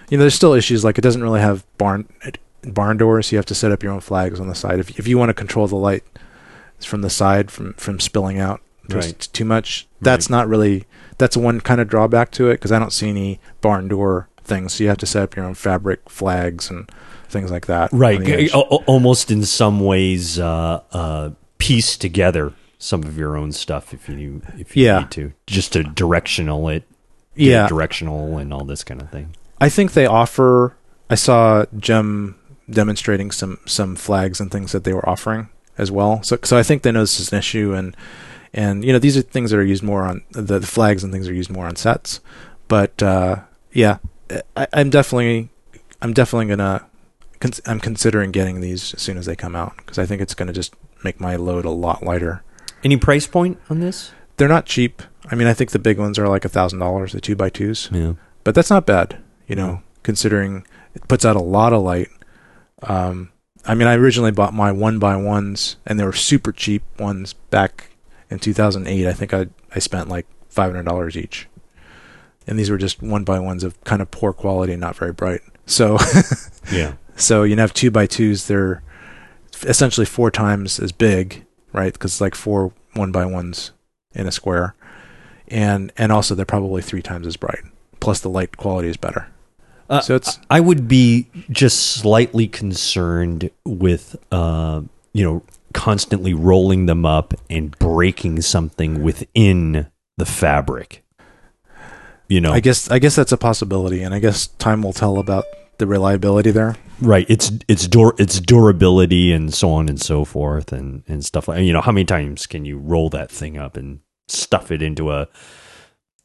You 0.10 0.18
know, 0.18 0.22
there's 0.24 0.36
still 0.36 0.54
issues 0.54 0.84
like 0.84 0.98
it 0.98 1.02
doesn't 1.02 1.24
really 1.24 1.42
have 1.42 1.66
barn 1.78 2.08
barn 2.64 2.98
doors. 2.98 3.32
You 3.32 3.38
have 3.38 3.46
to 3.48 3.56
set 3.56 3.72
up 3.72 3.84
your 3.84 3.92
own 3.92 4.00
flags 4.00 4.40
on 4.40 4.48
the 4.48 4.56
side. 4.56 4.80
If 4.80 4.98
if 5.00 5.08
you 5.08 5.18
want 5.18 5.30
to 5.30 5.34
control 5.34 5.68
the 5.68 5.76
light 5.76 6.04
from 6.80 7.02
the 7.02 7.10
side 7.10 7.52
from 7.52 7.74
from 7.74 8.00
spilling 8.00 8.40
out 8.40 8.62
Right. 8.90 9.28
too 9.34 9.46
much, 9.46 9.88
that's 10.02 10.30
not 10.32 10.48
really 10.48 10.86
that's 11.20 11.38
one 11.38 11.62
kind 11.62 11.80
of 11.80 11.88
drawback 11.88 12.32
to 12.32 12.50
it 12.50 12.54
because 12.56 12.72
I 12.72 12.80
don't 12.80 12.94
see 12.94 13.10
any 13.10 13.40
barn 13.62 13.88
door 13.88 14.30
things. 14.44 14.74
So 14.74 14.84
you 14.84 14.90
have 14.90 14.98
to 15.00 15.06
set 15.06 15.22
up 15.24 15.36
your 15.36 15.46
own 15.46 15.54
fabric 15.54 16.10
flags 16.10 16.72
and 16.72 16.90
things 17.28 17.52
like 17.52 17.68
that. 17.68 17.92
right. 17.94 18.20
the 18.20 18.34
edge. 18.34 18.52
Al- 18.52 18.68
al- 18.72 18.84
almost 18.88 19.30
in 19.30 19.44
some 19.46 19.80
ways, 19.82 20.40
uh, 20.40 20.82
uh, 20.92 21.30
piece 21.60 21.98
together 21.98 22.54
some 22.80 23.04
of 23.04 23.18
your 23.18 23.36
own 23.38 23.52
stuff 23.52 23.94
if 23.94 24.08
you 24.10 24.42
if 24.58 24.76
you 24.76 24.86
Yeah. 24.86 25.00
need 25.00 25.12
to, 25.12 25.34
just 25.46 25.74
to 25.74 25.84
directional 25.84 26.68
it, 26.70 26.84
yeah, 27.36 27.66
it 27.66 27.70
directional 27.70 28.38
and 28.38 28.52
all 28.54 28.64
this 28.64 28.84
kind 28.84 29.02
of 29.02 29.10
thing. 29.12 29.36
I 29.62 29.70
think 29.70 29.92
they 29.94 30.06
offer. 30.06 30.76
I 31.10 31.16
saw 31.16 31.66
Jem 31.78 32.36
demonstrating 32.70 33.32
some 33.32 33.60
some 33.66 33.96
flags 33.96 34.40
and 34.40 34.52
things 34.52 34.72
that 34.72 34.84
they 34.86 34.94
were 34.94 35.08
offering 35.08 35.50
as 35.78 35.92
well. 35.92 36.24
So 36.24 36.38
so 36.44 36.58
I 36.58 36.64
think 36.64 36.82
they 36.84 36.92
know 36.92 37.02
this 37.02 37.20
is 37.20 37.32
an 37.32 37.40
issue, 37.40 37.74
and 37.74 37.96
and 38.54 38.84
you 38.86 38.94
know 38.94 39.00
these 39.00 39.18
are 39.18 39.22
things 39.22 39.52
that 39.52 39.58
are 39.58 39.64
used 39.66 39.84
more 39.84 40.04
on 40.04 40.22
the, 40.32 40.60
the 40.60 40.68
flags 40.68 41.04
and 41.04 41.12
things 41.12 41.28
are 41.28 41.34
used 41.34 41.50
more 41.52 41.66
on 41.66 41.76
sets. 41.76 42.22
But 42.68 43.02
uh, 43.04 43.42
yeah, 43.74 43.98
I, 44.56 44.68
I'm 44.74 44.90
definitely 44.90 45.50
I'm 46.02 46.14
definitely 46.14 46.46
gonna 46.48 46.86
cons- 47.42 47.62
I'm 47.66 47.80
considering 47.80 48.32
getting 48.32 48.62
these 48.62 48.94
as 48.94 49.02
soon 49.02 49.18
as 49.18 49.26
they 49.26 49.36
come 49.36 49.56
out 49.56 49.76
because 49.78 49.98
I 50.00 50.06
think 50.06 50.22
it's 50.22 50.34
gonna 50.36 50.54
just 50.54 50.74
make 51.04 51.20
my 51.20 51.36
load 51.36 51.66
a 51.66 51.70
lot 51.72 52.04
lighter. 52.04 52.44
Any 52.84 52.98
price 52.98 53.28
point 53.28 53.60
on 53.70 53.80
this? 53.80 54.12
They're 54.38 54.48
not 54.48 54.66
cheap. 54.66 55.02
I 55.32 55.36
mean, 55.36 55.48
I 55.48 55.54
think 55.54 55.72
the 55.72 55.80
big 55.80 56.00
ones 56.00 56.18
are 56.18 56.28
like 56.28 56.46
a 56.46 56.50
thousand 56.50 56.80
dollars, 56.80 57.12
the 57.12 57.22
two 57.22 57.36
by 57.36 57.50
twos. 57.50 57.90
Yeah. 57.92 58.14
but 58.44 58.56
that's 58.56 58.70
not 58.70 58.86
bad, 58.86 59.18
you 59.48 59.56
know, 59.56 59.82
considering 60.04 60.66
it 60.96 61.08
puts 61.08 61.26
out 61.26 61.36
a 61.36 61.42
lot 61.42 61.74
of 61.74 61.84
light. 61.84 62.08
Um, 62.84 63.32
I 63.66 63.76
mean, 63.76 63.88
I 63.88 63.96
originally 63.96 64.32
bought 64.32 64.54
my 64.54 64.72
one 64.72 64.98
by 65.00 65.16
ones, 65.18 65.76
and 65.86 66.00
they 66.00 66.06
were 66.06 66.14
super 66.14 66.52
cheap 66.52 66.84
ones 67.00 67.34
back 67.34 67.90
in 68.30 68.40
2008. 68.40 69.08
I 69.08 69.14
think 69.14 69.34
I 69.34 69.48
I 69.76 69.80
spent 69.80 70.08
like 70.10 70.26
five 70.48 70.72
hundred 70.72 70.86
dollars 70.86 71.18
each, 71.18 71.48
and 72.48 72.58
these 72.58 72.70
were 72.72 72.78
just 72.78 73.02
one 73.04 73.26
by 73.26 73.40
ones 73.40 73.64
of 73.64 73.80
kind 73.84 74.02
of 74.02 74.10
poor 74.12 74.32
quality 74.34 74.72
and 74.74 74.80
not 74.82 74.96
very 74.96 75.12
bright. 75.14 75.42
So, 75.66 75.98
Yeah. 76.72 76.94
so 77.16 77.44
you 77.44 77.56
have 77.58 77.74
two 77.74 77.92
by 77.92 78.06
twos. 78.08 78.48
They're 78.48 78.82
essentially 79.64 80.06
four 80.06 80.32
times 80.32 80.80
as 80.80 80.92
big, 80.94 81.46
right? 81.74 81.94
Because 81.94 82.14
it's 82.14 82.22
like 82.22 82.36
four 82.36 82.72
one 82.94 83.12
by 83.12 83.26
ones 83.26 83.72
in 84.14 84.28
a 84.28 84.32
square, 84.32 84.76
and 85.48 85.92
and 85.98 86.12
also 86.12 86.36
they're 86.36 86.46
probably 86.46 86.82
three 86.82 87.02
times 87.02 87.28
as 87.28 87.38
bright. 87.38 87.64
Plus, 88.00 88.20
the 88.20 88.30
light 88.30 88.58
quality 88.58 88.88
is 88.88 88.98
better. 88.98 89.28
Uh, 89.90 90.02
So 90.02 90.16
it's- 90.16 90.40
I 90.50 90.60
would 90.60 90.88
be 90.88 91.28
just 91.50 91.80
slightly 91.80 92.48
concerned 92.48 93.50
with 93.66 94.16
uh, 94.32 94.82
you 95.14 95.24
know 95.24 95.44
constantly 95.74 96.34
rolling 96.34 96.86
them 96.88 97.06
up 97.06 97.34
and 97.50 97.78
breaking 97.80 98.42
something 98.42 99.04
within 99.04 99.88
the 100.18 100.26
fabric. 100.26 101.04
You 102.28 102.42
know, 102.42 102.54
I 102.54 102.60
guess 102.60 102.90
I 102.92 103.00
guess 103.00 103.16
that's 103.16 103.32
a 103.32 103.38
possibility, 103.38 104.02
and 104.04 104.14
I 104.14 104.20
guess 104.20 104.48
time 104.48 104.84
will 104.84 104.94
tell 104.94 105.18
about 105.18 105.46
the 105.80 105.88
reliability 105.88 106.52
there. 106.52 106.76
right? 107.02 107.26
It's 107.30 107.52
it's 107.68 107.88
dur- 107.88 108.16
it's 108.20 108.40
durability 108.40 109.32
and 109.34 109.54
so 109.54 109.72
on 109.72 109.90
and 109.90 110.00
so 110.00 110.24
forth 110.26 110.72
and 110.72 111.04
and 111.08 111.26
stuff 111.26 111.48
like 111.48 111.64
you 111.64 111.74
know 111.74 111.82
how 111.82 111.92
many 111.92 112.06
times 112.06 112.46
can 112.48 112.64
you 112.66 112.78
roll 112.78 113.10
that 113.10 113.32
thing 113.32 113.58
up 113.58 113.76
and 113.76 114.00
stuff 114.28 114.70
it 114.72 114.82
into 114.84 115.12
a 115.12 115.28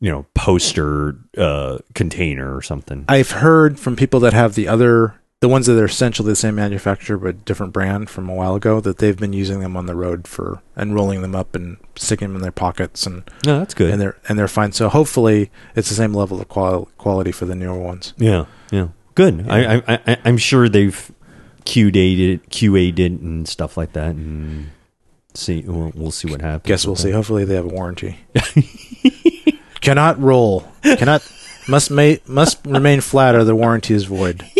you 0.00 0.10
know 0.10 0.26
poster 0.34 1.16
uh, 1.38 1.78
container 1.94 2.54
or 2.54 2.60
something? 2.62 3.04
I've 3.08 3.30
heard 3.30 3.78
from 3.80 3.96
people 3.96 4.20
that 4.20 4.32
have 4.32 4.54
the 4.54 4.68
other, 4.68 5.14
the 5.40 5.48
ones 5.48 5.66
that 5.66 5.78
are 5.80 5.84
essentially 5.86 6.28
the 6.30 6.36
same 6.36 6.56
manufacturer 6.56 7.16
but 7.16 7.44
different 7.44 7.72
brand 7.72 8.10
from 8.10 8.28
a 8.28 8.34
while 8.34 8.54
ago, 8.54 8.80
that 8.80 8.98
they've 8.98 9.16
been 9.16 9.32
using 9.32 9.60
them 9.60 9.76
on 9.76 9.86
the 9.86 9.94
road 9.94 10.26
for 10.26 10.60
and 10.76 10.94
rolling 10.94 11.22
them 11.22 11.34
up 11.34 11.54
and 11.54 11.76
sticking 11.96 12.28
them 12.28 12.36
in 12.36 12.42
their 12.42 12.52
pockets, 12.52 13.06
and 13.06 13.22
No, 13.46 13.58
that's 13.60 13.74
good. 13.74 13.90
and 13.92 14.00
they're 14.00 14.16
and 14.28 14.38
they're 14.38 14.48
fine. 14.48 14.72
So 14.72 14.88
hopefully, 14.88 15.50
it's 15.76 15.88
the 15.88 15.94
same 15.94 16.12
level 16.12 16.40
of 16.40 16.48
qual- 16.48 16.88
quality 16.98 17.30
for 17.32 17.46
the 17.46 17.54
newer 17.54 17.78
ones. 17.78 18.12
Yeah, 18.18 18.46
yeah, 18.70 18.88
good. 19.14 19.46
I, 19.48 19.76
I, 19.76 19.82
I, 20.06 20.16
I'm 20.24 20.36
sure 20.38 20.68
they've 20.68 21.12
QA'd 21.64 21.96
it, 21.96 22.50
QA'd 22.50 22.98
it, 22.98 23.12
and 23.12 23.48
stuff 23.48 23.76
like 23.76 23.92
that, 23.94 24.10
and 24.14 24.70
see. 25.34 25.62
We'll, 25.66 25.92
we'll 25.94 26.10
see 26.10 26.30
what 26.30 26.40
happens. 26.40 26.68
Guess 26.68 26.86
we'll 26.86 26.96
see. 26.96 27.10
that. 27.10 27.16
Hopefully, 27.16 27.44
they 27.44 27.54
have 27.54 27.64
a 27.66 27.68
warranty. 27.68 28.18
Cannot 29.80 30.20
roll. 30.20 30.66
Cannot. 30.82 31.26
Must 31.68 31.90
ma- 31.90 32.14
must 32.26 32.64
remain 32.66 33.00
flat 33.00 33.34
or 33.34 33.44
the 33.44 33.54
warranty 33.56 33.94
is 33.94 34.04
void. 34.04 34.44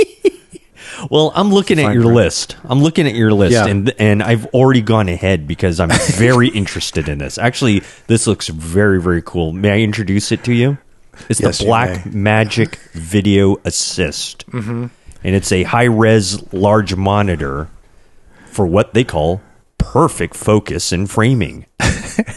Well, 1.10 1.32
I'm 1.34 1.50
looking 1.52 1.78
at 1.80 1.92
your 1.92 2.04
print. 2.04 2.14
list. 2.16 2.56
I'm 2.64 2.80
looking 2.82 3.06
at 3.06 3.14
your 3.14 3.32
list, 3.32 3.52
Yeah. 3.52 3.66
and 3.66 3.92
and 3.98 4.22
I've 4.22 4.46
already 4.46 4.80
gone 4.80 5.08
ahead 5.08 5.46
because 5.46 5.78
I'm 5.80 5.90
very 5.90 6.48
interested 6.54 7.08
in 7.08 7.18
this. 7.18 7.36
Actually, 7.36 7.82
this 8.06 8.26
looks 8.26 8.48
very 8.48 9.00
very 9.02 9.20
cool. 9.20 9.52
May 9.52 9.70
I 9.72 9.78
introduce 9.80 10.30
it 10.32 10.44
to 10.44 10.54
you? 10.54 10.78
It's 11.28 11.40
Yes, 11.40 11.58
the 11.58 11.64
Black. 11.64 12.06
Magic 12.06 12.76
Video 12.92 13.56
Assist, 13.64 14.46
mm-hmm. 14.48 14.86
and 15.22 15.34
it's 15.34 15.52
a 15.52 15.64
high 15.64 15.84
res 15.84 16.52
large 16.52 16.94
monitor 16.96 17.68
for 18.46 18.66
what 18.66 18.94
they 18.94 19.04
call 19.04 19.40
perfect 19.78 20.34
focus 20.34 20.92
and 20.92 21.10
framing. 21.10 21.66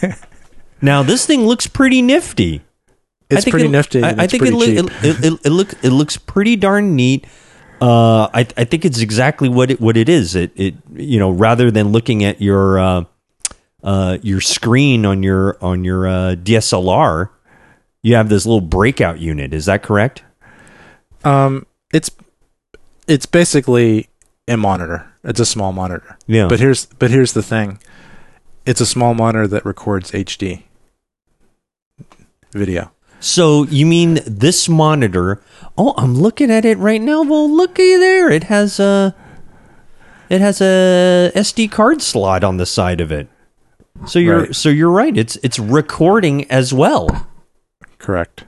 now, 0.82 1.04
this 1.04 1.26
thing 1.26 1.46
looks 1.46 1.68
pretty 1.68 2.02
nifty. 2.02 2.62
It's 3.30 3.48
pretty 3.48 3.66
it- 3.66 3.72
nifty. 3.72 4.04
I, 4.04 4.10
I 4.10 4.28
think 4.28 4.44
it, 4.44 4.54
it, 4.54 5.24
it, 5.24 5.46
it, 5.46 5.50
look, 5.50 5.74
it 5.84 5.92
looks 5.92 6.18
pretty 6.18 6.56
darn 6.56 6.96
neat. 6.96 7.26
Uh, 7.80 8.24
I, 8.34 8.48
I 8.58 8.64
think 8.64 8.86
it's 8.86 9.02
exactly 9.02 9.50
what 9.50 9.70
it 9.70 9.80
what 9.80 9.98
it 9.98 10.10
is. 10.10 10.36
It 10.36 10.52
it 10.56 10.76
you 10.96 11.20
know 11.20 11.30
rather 11.30 11.70
than 11.70 11.90
looking 11.90 12.24
at 12.24 12.42
your 12.42 12.80
uh, 12.80 13.04
uh, 13.84 14.18
your 14.24 14.42
screen 14.42 15.06
on 15.06 15.22
your 15.22 15.58
on 15.62 15.84
your 15.84 16.08
uh, 16.08 16.36
DSLR, 16.36 17.30
you 18.08 18.16
have 18.16 18.30
this 18.30 18.46
little 18.46 18.62
breakout 18.62 19.20
unit. 19.20 19.54
Is 19.54 19.66
that 19.66 19.84
correct? 19.84 20.24
Um, 21.24 21.66
it's 21.94 22.10
it's 23.08 23.26
basically 23.26 24.08
a 24.48 24.56
monitor. 24.56 25.12
It's 25.24 25.40
a 25.40 25.46
small 25.46 25.74
monitor. 25.74 26.18
Yeah. 26.26 26.48
But 26.48 26.60
here's 26.60 26.86
but 26.86 27.12
here's 27.12 27.34
the 27.34 27.44
thing. 27.44 27.80
It's 28.66 28.80
a 28.82 28.86
small 28.86 29.14
monitor 29.14 29.48
that 29.48 29.66
records 29.66 30.12
HD 30.12 30.64
video. 32.54 32.92
So 33.20 33.64
you 33.64 33.86
mean 33.86 34.20
this 34.26 34.70
monitor? 34.70 35.42
Oh, 35.78 35.94
I'm 35.98 36.16
looking 36.16 36.52
at 36.52 36.66
it 36.66 36.78
right 36.78 37.02
now. 37.02 37.24
Well, 37.24 37.50
looky 37.50 37.96
there. 37.98 38.30
It 38.30 38.44
has 38.46 38.80
a 38.80 39.16
it 40.30 40.40
has 40.42 40.62
a 40.62 41.32
SD 41.36 41.72
card 41.72 42.02
slot 42.02 42.44
on 42.44 42.58
the 42.58 42.66
side 42.66 43.02
of 43.02 43.12
it. 43.12 43.28
So 44.06 44.20
you're 44.20 44.40
Right. 44.44 44.56
so 44.56 44.70
you're 44.70 44.92
right. 44.92 45.18
It's 45.18 45.36
it's 45.44 45.58
recording 45.60 46.50
as 46.52 46.74
well. 46.74 47.28
Correct. 47.98 48.46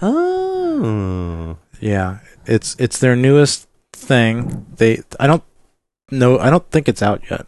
Oh. 0.00 1.56
Yeah. 1.80 2.18
It's 2.46 2.74
it's 2.78 2.98
their 2.98 3.16
newest 3.16 3.68
thing. 3.92 4.66
They 4.76 5.02
I 5.20 5.26
don't 5.26 5.42
know 6.10 6.38
I 6.38 6.50
don't 6.50 6.68
think 6.70 6.88
it's 6.88 7.02
out 7.02 7.22
yet. 7.30 7.46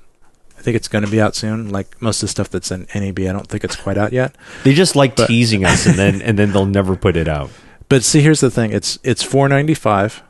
I 0.58 0.62
think 0.62 0.76
it's 0.76 0.88
going 0.88 1.04
to 1.04 1.10
be 1.10 1.20
out 1.20 1.34
soon. 1.34 1.70
Like 1.70 2.00
most 2.02 2.22
of 2.22 2.28
the 2.28 2.30
stuff 2.30 2.50
that's 2.50 2.70
in 2.70 2.86
NAB, 2.94 3.20
I 3.20 3.32
don't 3.32 3.46
think 3.46 3.64
it's 3.64 3.76
quite 3.76 3.96
out 3.96 4.12
yet. 4.12 4.36
They 4.62 4.74
just 4.74 4.94
like 4.94 5.16
But- 5.16 5.26
teasing 5.28 5.64
us 5.64 5.86
and 5.86 5.96
then 5.96 6.20
and 6.22 6.38
then 6.38 6.52
they'll 6.52 6.66
never 6.66 6.96
put 6.96 7.16
it 7.16 7.28
out. 7.28 7.50
But 7.88 8.04
see, 8.04 8.20
here's 8.20 8.40
the 8.40 8.50
thing. 8.50 8.72
It's 8.72 8.98
it's 9.02 9.22
495. 9.22 10.22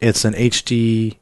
It's 0.00 0.24
an 0.24 0.34
HD 0.34 1.18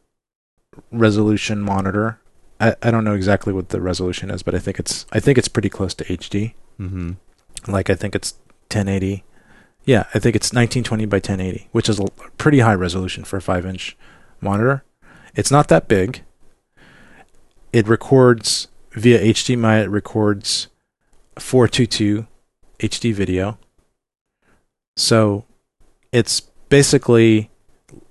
resolution 0.91 1.61
monitor. 1.61 2.21
I, 2.61 2.75
I 2.83 2.91
don't 2.91 3.05
know 3.05 3.15
exactly 3.15 3.53
what 3.53 3.69
the 3.69 3.81
resolution 3.81 4.31
is, 4.31 4.43
but 4.43 4.55
I 4.55 4.59
think 4.59 4.79
it's 4.79 5.07
I 5.13 5.21
think 5.21 5.39
it's 5.39 5.49
pretty 5.49 5.69
close 5.69 5.95
to 5.95 6.05
HD. 6.05 6.55
Mm-hmm. 6.81 7.13
like 7.71 7.91
I 7.91 7.95
think 7.97 8.15
it's 8.15 8.35
1080. 8.71 9.25
Yeah, 9.85 10.05
I 10.15 10.19
think 10.19 10.37
it's 10.37 10.53
1920 10.53 11.07
by 11.07 11.17
1080, 11.17 11.69
which 11.73 11.89
is 11.89 11.99
a 11.99 12.07
pretty 12.37 12.61
high 12.61 12.75
resolution 12.75 13.25
for 13.25 13.39
a 13.39 13.43
five 13.43 13.65
inch 13.65 13.97
monitor. 14.41 14.85
It's 15.35 15.51
not 15.51 15.69
that 15.69 15.89
big. 15.89 16.23
It 17.73 17.87
records 17.87 18.69
via 18.93 19.21
HDMI. 19.21 19.85
It 19.85 19.89
records 19.89 20.69
422 21.39 22.27
HD 22.81 23.15
video. 23.15 23.59
So 24.97 25.45
it's 26.13 26.41
basically 26.69 27.51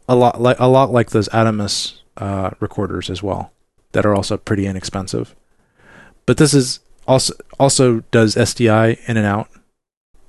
a 0.08 0.16
lot 0.16 0.40
like 0.40 0.60
a 0.60 0.68
lot 0.68 0.92
like 0.92 1.10
those 1.10 1.30
Atomos 1.30 2.00
uh, 2.18 2.52
recorders 2.60 3.10
as 3.10 3.22
well, 3.22 3.52
that 3.92 4.06
are 4.06 4.16
also 4.16 4.38
pretty 4.38 4.66
inexpensive. 4.66 5.36
But 6.26 6.38
this 6.38 6.54
is 6.54 6.80
also 7.08 7.34
also 7.60 8.00
does 8.12 8.36
SDI 8.36 8.98
in 9.08 9.18
and 9.18 9.26
out, 9.26 9.50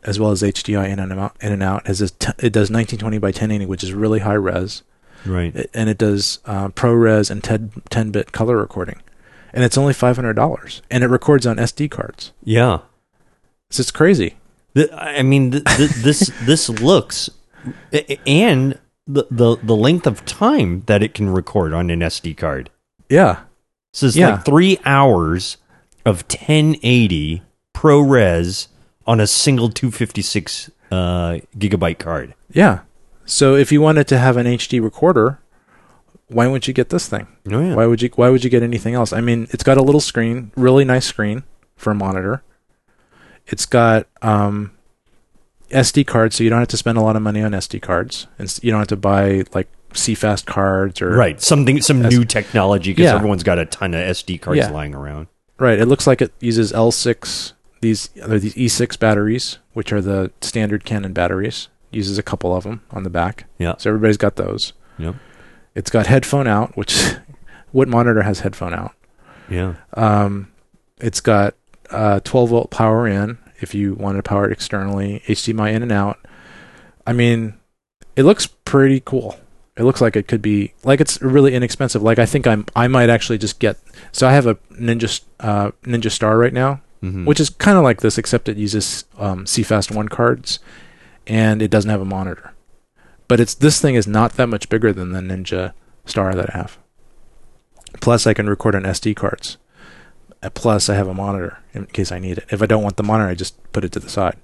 as 0.09 0.19
well 0.19 0.31
as 0.31 0.43
HDI 0.43 0.89
in 0.89 0.99
and 0.99 1.13
out. 1.13 1.37
In 1.41 1.53
and 1.53 1.63
out 1.63 1.87
as 1.89 2.01
it 2.01 2.19
does 2.19 2.71
1920 2.71 3.19
by 3.19 3.29
1080, 3.29 3.67
which 3.67 3.85
is 3.85 3.93
really 3.93 4.21
high 4.21 4.35
res, 4.35 4.83
Right. 5.27 5.55
and 5.75 5.89
it 5.89 5.99
does 5.99 6.39
uh, 6.47 6.69
ProRes 6.69 7.31
and 7.31 7.43
10 7.45 8.11
bit 8.11 8.33
color 8.33 8.57
recording, 8.57 9.01
and 9.53 9.65
it's 9.65 9.77
only 9.79 9.93
five 9.93 10.17
hundred 10.17 10.35
dollars, 10.35 10.83
and 10.91 11.05
it 11.05 11.09
records 11.09 11.47
on 11.47 11.57
SD 11.57 11.91
cards. 11.91 12.33
Yeah. 12.43 12.79
So 13.71 13.83
it's 13.83 13.91
crazy. 13.91 14.37
The, 14.75 14.89
I 14.95 15.23
mean, 15.23 15.51
th- 15.51 15.65
th- 15.65 15.91
this 15.91 16.33
this 16.43 16.69
looks, 16.69 17.29
and 18.27 18.79
the, 19.07 19.27
the 19.31 19.57
the 19.63 19.77
length 19.77 20.07
of 20.07 20.25
time 20.25 20.83
that 20.87 21.03
it 21.03 21.15
can 21.15 21.29
record 21.31 21.73
on 21.75 21.91
an 21.91 22.01
SD 22.01 22.37
card. 22.37 22.71
Yeah, 23.11 23.41
So 23.95 24.07
it's 24.07 24.17
Yeah. 24.17 24.33
like 24.37 24.45
three 24.45 24.79
hours 24.85 25.57
of 26.07 26.23
1080 26.29 27.43
ProRes 27.75 28.69
on 29.09 29.19
a 29.19 29.27
single 29.27 29.69
256 29.71 30.71
uh, 30.93 31.39
gigabyte 31.59 31.99
card. 31.99 32.35
yeah. 32.53 32.81
So 33.25 33.57
if 33.57 33.71
you 33.73 33.83
wanted 33.83 34.07
to 34.09 34.19
have 34.19 34.37
an 34.39 34.47
HD 34.47 34.81
recorder, 34.83 35.39
why 36.29 36.47
wouldn't 36.47 36.67
you 36.69 36.73
get 36.73 36.89
this 36.89 37.09
thing? 37.09 37.27
Oh 37.53 37.61
yeah. 37.61 37.75
Why 37.75 37.85
would 37.87 38.01
you 38.01 38.09
why 38.17 38.31
would 38.31 38.43
you 38.45 38.49
get 38.49 38.63
anything 38.63 38.95
else? 38.95 39.13
I 39.13 39.21
mean, 39.21 39.49
it's 39.51 39.63
got 39.65 39.77
a 39.77 39.83
little 39.83 40.01
screen, 40.01 40.51
really 40.57 40.85
nice 40.87 41.05
screen 41.07 41.43
for 41.77 41.91
a 41.91 41.95
monitor. 41.95 42.43
It's 43.47 43.67
got 43.67 44.07
um, 44.23 44.73
SD 45.71 46.07
cards, 46.07 46.37
so 46.37 46.45
you 46.45 46.49
don't 46.51 46.59
have 46.61 46.69
to 46.69 46.77
spend 46.79 46.97
a 46.97 47.03
lot 47.03 47.17
of 47.17 47.23
money 47.23 47.43
on 47.43 47.53
SD 47.53 47.83
cards. 47.83 48.27
And 48.39 48.59
you 48.63 48.71
don't 48.71 48.81
have 48.81 48.89
to 48.89 48.97
buy 48.97 49.45
like 49.55 49.69
CFast 49.93 50.47
cards 50.47 51.03
or 51.03 51.11
Right. 51.11 51.41
Something 51.41 51.83
some 51.83 51.99
That's- 52.01 52.19
new 52.19 52.25
technology 52.25 52.93
because 52.93 53.11
Yeah. 53.11 53.15
everyone's 53.17 53.43
got 53.43 53.59
a 53.59 53.67
ton 53.67 53.93
of 53.95 54.01
SD 54.01 54.39
cards 54.41 54.59
Yeah. 54.59 54.71
lying 54.71 54.95
around. 54.95 55.27
Right. 55.59 55.79
It 55.79 55.87
looks 55.87 56.07
like 56.07 56.23
it 56.23 56.33
uses 56.41 56.73
L6 56.73 57.53
these 57.81 58.11
are 58.23 58.39
these 58.39 58.55
E6 58.55 58.99
batteries, 58.99 59.59
which 59.73 59.93
are 59.93 60.01
the 60.01 60.31
standard 60.41 60.85
Canon 60.85 61.13
batteries. 61.13 61.69
Uses 61.91 62.19
a 62.19 62.23
couple 62.23 62.55
of 62.55 62.65
them 62.65 62.83
on 62.91 63.03
the 63.03 63.11
back. 63.11 63.47
Yeah. 63.59 63.75
So 63.79 63.91
everybody's 63.91 64.19
got 64.19 64.37
those. 64.37 64.75
Yep. 64.99 65.15
It's 65.75 65.91
got 65.91 66.07
headphone 66.07 66.47
out, 66.47 66.77
which 66.77 67.15
what 67.73 67.89
monitor 67.89 68.23
has 68.23 68.41
headphone 68.41 68.75
out? 68.75 68.95
Yeah. 69.49 69.77
Um, 69.95 70.53
it's 70.99 71.21
got 71.21 71.55
uh, 71.91 72.21
12 72.21 72.51
volt 72.51 72.71
power 72.71 73.07
in 73.07 73.39
if 73.61 73.75
you 73.75 73.95
want 73.95 74.17
to 74.17 74.23
power 74.23 74.47
it 74.47 74.53
externally, 74.53 75.23
HDMI 75.27 75.73
in 75.73 75.83
and 75.83 75.93
out. 75.93 76.19
I 77.07 77.13
mean, 77.13 77.55
it 78.17 78.25
looks 78.25 78.47
pretty 78.47 79.01
cool. 79.01 79.39
It 79.77 79.85
looks 79.85 80.01
like 80.01 80.17
it 80.17 80.27
could 80.27 80.43
be 80.43 80.75
like 80.83 81.01
it's 81.01 81.23
really 81.23 81.55
inexpensive. 81.55 82.03
Like 82.03 82.19
I 82.19 82.27
think 82.27 82.47
I'm 82.47 82.67
I 82.75 82.89
might 82.89 83.11
actually 83.11 83.39
just 83.39 83.61
get. 83.61 83.79
So 84.11 84.27
I 84.27 84.33
have 84.33 84.47
a 84.47 84.57
Ninja 84.73 85.21
uh, 85.39 85.71
Ninja 85.85 86.11
Star 86.11 86.37
right 86.37 86.53
now, 86.53 86.81
Mhm. 87.03 87.27
which 87.27 87.39
is 87.41 87.49
kind 87.51 87.79
of 87.79 87.85
like 87.85 88.01
this, 88.01 88.19
except 88.19 88.49
it 88.49 88.57
uses 88.57 89.05
um, 89.19 89.45
CFast 89.45 89.95
one 89.95 90.09
cards, 90.09 90.59
and 91.27 91.63
it 91.63 91.71
doesn't 91.71 91.91
have 91.91 92.01
a 92.01 92.05
monitor. 92.05 92.53
But 93.29 93.41
it's 93.41 93.55
this 93.55 93.81
thing 93.81 93.95
is 93.95 94.07
not 94.07 94.33
that 94.35 94.49
much 94.49 94.69
bigger 94.69 94.93
than 94.93 95.13
the 95.13 95.21
Ninja 95.21 95.73
Star 96.07 96.35
that 96.35 96.55
I 96.55 96.59
have. 96.59 96.79
Plus, 98.01 98.27
I 98.27 98.35
can 98.35 98.49
record 98.49 98.75
on 98.75 98.83
SD 98.85 99.15
cards. 99.15 99.57
Uh, 100.43 100.51
Plus, 100.51 100.89
I 100.89 100.95
have 100.95 101.09
a 101.09 101.15
monitor 101.15 101.59
in 101.73 101.87
case 101.87 102.11
I 102.13 102.19
need 102.19 102.39
it. 102.39 102.47
If 102.51 102.63
I 102.63 102.67
don't 102.67 102.83
want 102.83 102.97
the 102.97 103.03
monitor, 103.03 103.29
I 103.31 103.35
just 103.35 103.55
put 103.73 103.85
it 103.85 103.93
to 103.93 104.01
the 104.01 104.09
side. 104.09 104.37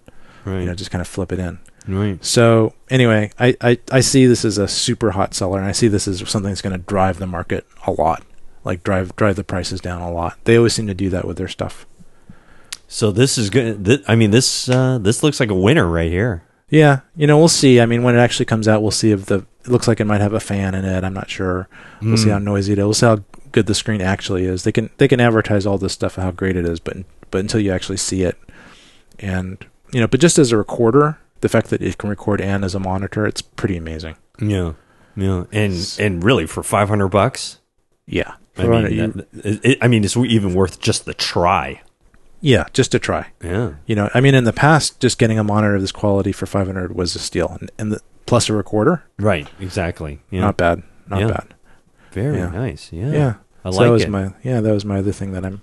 right. 0.44 0.60
You 0.60 0.66
know, 0.66 0.74
just 0.74 0.90
kind 0.90 1.00
of 1.02 1.08
flip 1.08 1.32
it 1.32 1.38
in. 1.38 1.58
right. 1.88 2.22
So 2.24 2.74
anyway, 2.90 3.30
I, 3.38 3.56
I, 3.60 3.78
I 3.90 4.00
see 4.00 4.26
this 4.26 4.44
as 4.44 4.58
a 4.58 4.68
super 4.68 5.12
hot 5.12 5.34
seller, 5.34 5.58
and 5.58 5.66
I 5.68 5.72
see 5.72 5.88
this 5.88 6.06
as 6.08 6.18
something 6.28 6.50
that's 6.50 6.62
going 6.62 6.78
to 6.78 6.84
drive 6.86 7.18
the 7.18 7.26
market 7.26 7.66
a 7.86 7.92
lot, 7.92 8.22
like 8.64 8.82
drive 8.84 9.16
drive 9.16 9.36
the 9.36 9.44
prices 9.44 9.80
down 9.80 10.02
a 10.02 10.10
lot. 10.12 10.38
They 10.44 10.56
always 10.56 10.74
seem 10.74 10.86
to 10.88 10.94
do 10.94 11.08
that 11.10 11.26
with 11.26 11.36
their 11.38 11.48
stuff. 11.48 11.86
So 12.88 13.10
this 13.10 13.38
is 13.38 13.50
good. 13.50 13.84
Th- 13.84 14.02
I 14.06 14.14
mean, 14.14 14.30
this 14.30 14.68
uh, 14.68 14.98
this 14.98 15.22
looks 15.22 15.40
like 15.40 15.50
a 15.50 15.54
winner 15.54 15.86
right 15.88 16.10
here. 16.10 16.44
Yeah, 16.70 17.00
you 17.16 17.26
know, 17.26 17.38
we'll 17.38 17.48
see. 17.48 17.80
I 17.80 17.86
mean, 17.86 18.02
when 18.02 18.14
it 18.16 18.18
actually 18.18 18.46
comes 18.46 18.66
out, 18.68 18.82
we'll 18.82 18.90
see 18.90 19.10
if 19.10 19.26
the 19.26 19.46
it 19.64 19.68
looks 19.68 19.88
like 19.88 20.00
it 20.00 20.04
might 20.06 20.20
have 20.20 20.32
a 20.34 20.40
fan 20.40 20.74
in 20.74 20.84
it. 20.84 21.04
I'm 21.04 21.14
not 21.14 21.30
sure. 21.30 21.68
We'll 22.02 22.16
see 22.16 22.28
Mm. 22.28 22.32
how 22.32 22.38
noisy 22.38 22.72
it 22.74 22.78
is. 22.78 22.84
We'll 22.84 22.94
see 22.94 23.06
how 23.06 23.18
good 23.52 23.66
the 23.66 23.74
screen 23.74 24.00
actually 24.00 24.44
is. 24.44 24.64
They 24.64 24.72
can 24.72 24.90
they 24.98 25.08
can 25.08 25.20
advertise 25.20 25.66
all 25.66 25.78
this 25.78 25.92
stuff 25.92 26.16
how 26.16 26.30
great 26.30 26.56
it 26.56 26.64
is, 26.66 26.80
but 26.80 26.98
but 27.30 27.38
until 27.40 27.60
you 27.60 27.72
actually 27.72 27.96
see 27.98 28.22
it, 28.22 28.36
and 29.18 29.64
you 29.92 30.00
know, 30.00 30.06
but 30.06 30.20
just 30.20 30.38
as 30.38 30.52
a 30.52 30.56
recorder, 30.56 31.18
the 31.40 31.48
fact 31.48 31.70
that 31.70 31.82
it 31.82 31.98
can 31.98 32.10
record 32.10 32.40
and 32.40 32.64
as 32.64 32.74
a 32.74 32.80
monitor, 32.80 33.26
it's 33.26 33.42
pretty 33.42 33.76
amazing. 33.76 34.16
Yeah. 34.40 34.72
Yeah. 35.16 35.44
And 35.52 35.96
and 35.98 36.24
really 36.24 36.46
for 36.46 36.62
500 36.62 37.08
bucks, 37.08 37.58
Yeah, 38.06 38.34
I 38.58 38.66
mean, 38.66 38.82
that- 38.96 39.26
it, 39.44 39.60
it- 39.64 39.78
I 39.80 39.88
mean, 39.88 40.04
it's 40.04 40.16
even 40.16 40.54
worth 40.54 40.80
just 40.80 41.04
the 41.04 41.14
try. 41.14 41.82
Yeah, 42.44 42.66
just 42.74 42.92
to 42.92 42.98
try. 42.98 43.28
Yeah. 43.42 43.72
You 43.86 43.96
know, 43.96 44.10
I 44.12 44.20
mean, 44.20 44.34
in 44.34 44.44
the 44.44 44.52
past, 44.52 45.00
just 45.00 45.18
getting 45.18 45.38
a 45.38 45.44
monitor 45.44 45.76
of 45.76 45.80
this 45.80 45.92
quality 45.92 46.30
for 46.30 46.44
500 46.44 46.94
was 46.94 47.16
a 47.16 47.18
steal, 47.18 47.56
and, 47.58 47.70
and 47.78 47.92
the, 47.92 48.00
plus 48.26 48.50
a 48.50 48.52
recorder, 48.52 49.02
Right. 49.18 49.48
Exactly. 49.60 50.20
Yeah. 50.30 50.42
not 50.42 50.58
bad, 50.58 50.82
not 51.08 51.20
Yeah. 51.20 51.28
bad. 51.28 51.54
Very 52.12 52.36
yeah. 52.38 52.50
nice. 52.50 52.92
Yeah. 52.92 53.12
Yeah, 53.12 53.34
I 53.64 53.70
so 53.70 53.78
like 53.78 53.86
that 53.86 53.92
was 53.92 54.02
it. 54.04 54.10
my 54.10 54.34
yeah, 54.42 54.60
that 54.60 54.72
was 54.72 54.84
my 54.84 54.98
other 54.98 55.12
thing 55.12 55.32
that 55.32 55.44
I'm 55.44 55.62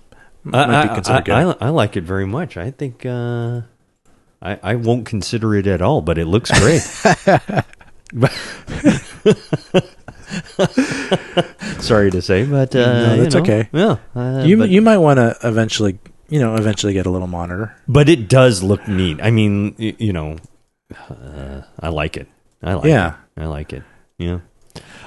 I, 0.52 0.66
might 0.66 0.82
be 0.82 0.90
I, 0.90 0.94
considered 0.94 1.30
I. 1.30 1.50
I, 1.50 1.56
I 1.60 1.68
like 1.68 1.96
it 1.96 2.02
very 2.02 2.26
much. 2.26 2.56
I 2.56 2.72
think 2.72 3.06
uh, 3.06 3.60
I, 4.42 4.58
I 4.62 4.74
won't 4.74 5.06
consider 5.06 5.54
it 5.54 5.68
at 5.68 5.80
all, 5.80 6.02
but 6.02 6.18
it 6.18 6.26
looks 6.26 6.50
great. 6.50 6.82
Sorry 11.80 12.10
to 12.10 12.20
say, 12.20 12.44
but 12.44 12.76
uh, 12.76 13.06
No, 13.06 13.14
you 13.14 13.22
that's 13.22 13.34
know, 13.34 13.40
okay. 13.40 13.68
Yeah, 13.72 13.96
uh, 14.14 14.42
you 14.44 14.58
but, 14.58 14.68
you 14.68 14.82
might 14.82 14.98
want 14.98 15.16
to 15.18 15.34
eventually 15.42 15.98
you 16.32 16.40
know 16.40 16.56
eventually 16.56 16.92
get 16.96 17.04
a 17.06 17.10
little 17.12 17.28
monitor. 17.28 17.76
but 17.86 18.08
it 18.08 18.28
does 18.28 18.62
look 18.64 18.88
neat. 18.88 19.20
I 19.22 19.30
mean, 19.30 19.76
y- 19.78 19.96
you 19.98 20.12
know, 20.16 20.36
uh, 21.10 21.62
I 21.78 21.88
like 21.92 22.16
it. 22.16 22.26
I 22.62 22.74
like 22.74 22.84
it. 22.86 22.88
Yeah. 22.88 23.14
it. 23.36 23.42
I 23.42 23.46
like 23.46 23.72
it. 23.72 23.82
Yeah. 24.18 24.38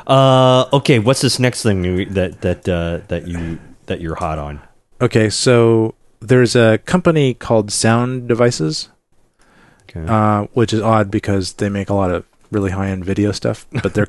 Uh, 0.07 0.65
okay, 0.73 0.99
what's 0.99 1.21
this 1.21 1.39
next 1.39 1.63
thing 1.63 1.83
you- 1.83 2.05
that 2.13 2.41
that 2.41 2.67
uh, 2.69 2.99
that 3.07 3.27
you 3.27 3.59
that 3.87 4.01
you're 4.01 4.15
hot 4.15 4.37
on? 4.37 4.61
Okay, 5.01 5.29
so 5.29 5.95
there's 6.21 6.55
a 6.55 6.77
company 6.85 7.33
called 7.33 7.71
Sound 7.71 8.27
Devices, 8.27 8.89
Okay. 9.89 10.05
uh, 10.07 10.45
which 10.53 10.73
is 10.73 10.81
odd 10.81 11.09
because 11.11 11.53
they 11.53 11.69
make 11.69 11.89
a 11.89 11.93
lot 11.93 12.11
of 12.11 12.23
really 12.51 12.71
high 12.71 12.87
end 12.89 13.03
video 13.05 13.31
stuff, 13.31 13.65
but 13.83 13.93
their 13.93 14.07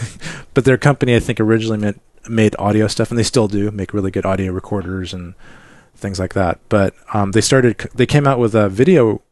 but 0.54 0.64
their 0.64 0.78
company 0.78 1.14
I 1.14 1.20
think 1.20 1.40
originally 1.40 1.78
made 1.78 2.00
made 2.28 2.56
audio 2.58 2.86
stuff, 2.88 3.10
and 3.10 3.18
they 3.18 3.22
still 3.24 3.48
do 3.48 3.70
make 3.70 3.92
really 3.92 4.10
good 4.10 4.24
audio 4.26 4.50
recorders 4.52 5.12
and 5.12 5.34
things 6.04 6.18
like 6.18 6.34
that. 6.34 6.60
But 6.68 6.94
um, 7.14 7.32
they 7.32 7.40
started 7.40 7.78
they 7.94 8.06
came 8.06 8.26
out 8.26 8.38
with 8.38 8.54
a 8.54 8.68
video 8.68 9.22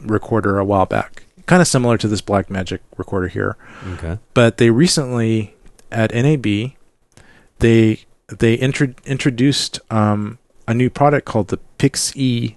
recorder 0.00 0.58
a 0.58 0.64
while 0.64 0.86
back, 0.86 1.24
kind 1.46 1.60
of 1.60 1.68
similar 1.68 1.98
to 1.98 2.08
this 2.08 2.22
Black 2.22 2.48
Magic 2.50 2.80
recorder 2.96 3.28
here. 3.28 3.56
okay. 3.94 4.18
but 4.34 4.56
they 4.56 4.70
recently 4.70 5.54
at 5.90 6.14
NAB 6.14 6.72
they 7.58 8.00
they 8.28 8.54
intro- 8.54 8.94
introduced 9.04 9.80
um, 9.90 10.38
a 10.66 10.72
new 10.74 10.88
product 10.88 11.26
called 11.26 11.48
the 11.48 11.58
PIX-E 11.78 12.56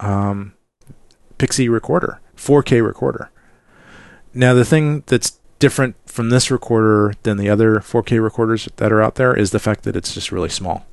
um, 0.00 0.52
PIX-E 1.38 1.68
recorder, 1.68 2.20
4K 2.36 2.84
recorder. 2.86 3.30
Now 4.34 4.52
the 4.52 4.64
thing 4.64 5.04
that's 5.06 5.38
different 5.58 5.96
from 6.06 6.28
this 6.28 6.50
recorder 6.50 7.14
than 7.22 7.38
the 7.38 7.48
other 7.48 7.76
4K 7.76 8.22
recorders 8.22 8.68
that 8.76 8.92
are 8.92 9.02
out 9.02 9.14
there 9.14 9.34
is 9.34 9.50
the 9.50 9.58
fact 9.58 9.84
that 9.84 9.96
it's 9.96 10.12
just 10.12 10.30
really 10.30 10.50
small. 10.50 10.86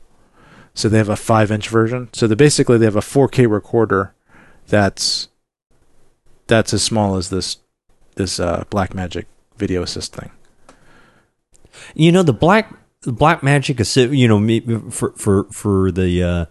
So 0.76 0.89
they 0.89 0.97
have 0.97 1.09
a 1.09 1.15
five 1.15 1.51
inch 1.51 1.69
version. 1.69 2.09
So 2.13 2.28
they 2.28 2.36
basically 2.36 2.78
they 2.78 2.86
have 2.86 2.95
a 2.95 3.01
4K 3.01 3.49
recorder 3.49 4.13
that's 4.67 5.30
that's 6.47 6.73
as 6.73 6.84
small 6.84 7.15
as 7.15 7.30
this 7.30 7.57
this 8.15 8.39
uh, 8.39 8.65
Blackmagic 8.69 9.26
Video 9.57 9.82
Assist 9.82 10.13
thing. 10.13 10.32
You 11.95 12.11
know 12.11 12.23
the 12.23 12.34
black 12.34 12.73
the 13.01 13.11
black 13.11 13.41
magic 13.41 13.78
assi- 13.78 14.15
you 14.15 14.28
know 14.28 14.39
me- 14.39 14.61
for 14.91 15.11
for 15.11 15.45
for 15.45 15.91
the 15.91 16.23
uh, 16.23 16.45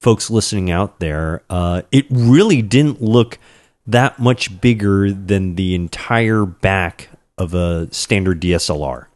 folks 0.00 0.30
listening 0.30 0.70
out 0.70 1.00
there, 1.00 1.42
uh, 1.50 1.82
it 1.92 2.06
really 2.10 2.62
didn't 2.62 3.00
look 3.00 3.38
that 3.86 4.18
much 4.18 4.60
bigger 4.60 5.10
than 5.12 5.54
the 5.54 5.74
entire 5.74 6.44
back 6.44 7.08
of 7.36 7.54
a 7.54 7.92
standard 7.92 8.40
DSLR. 8.40 9.06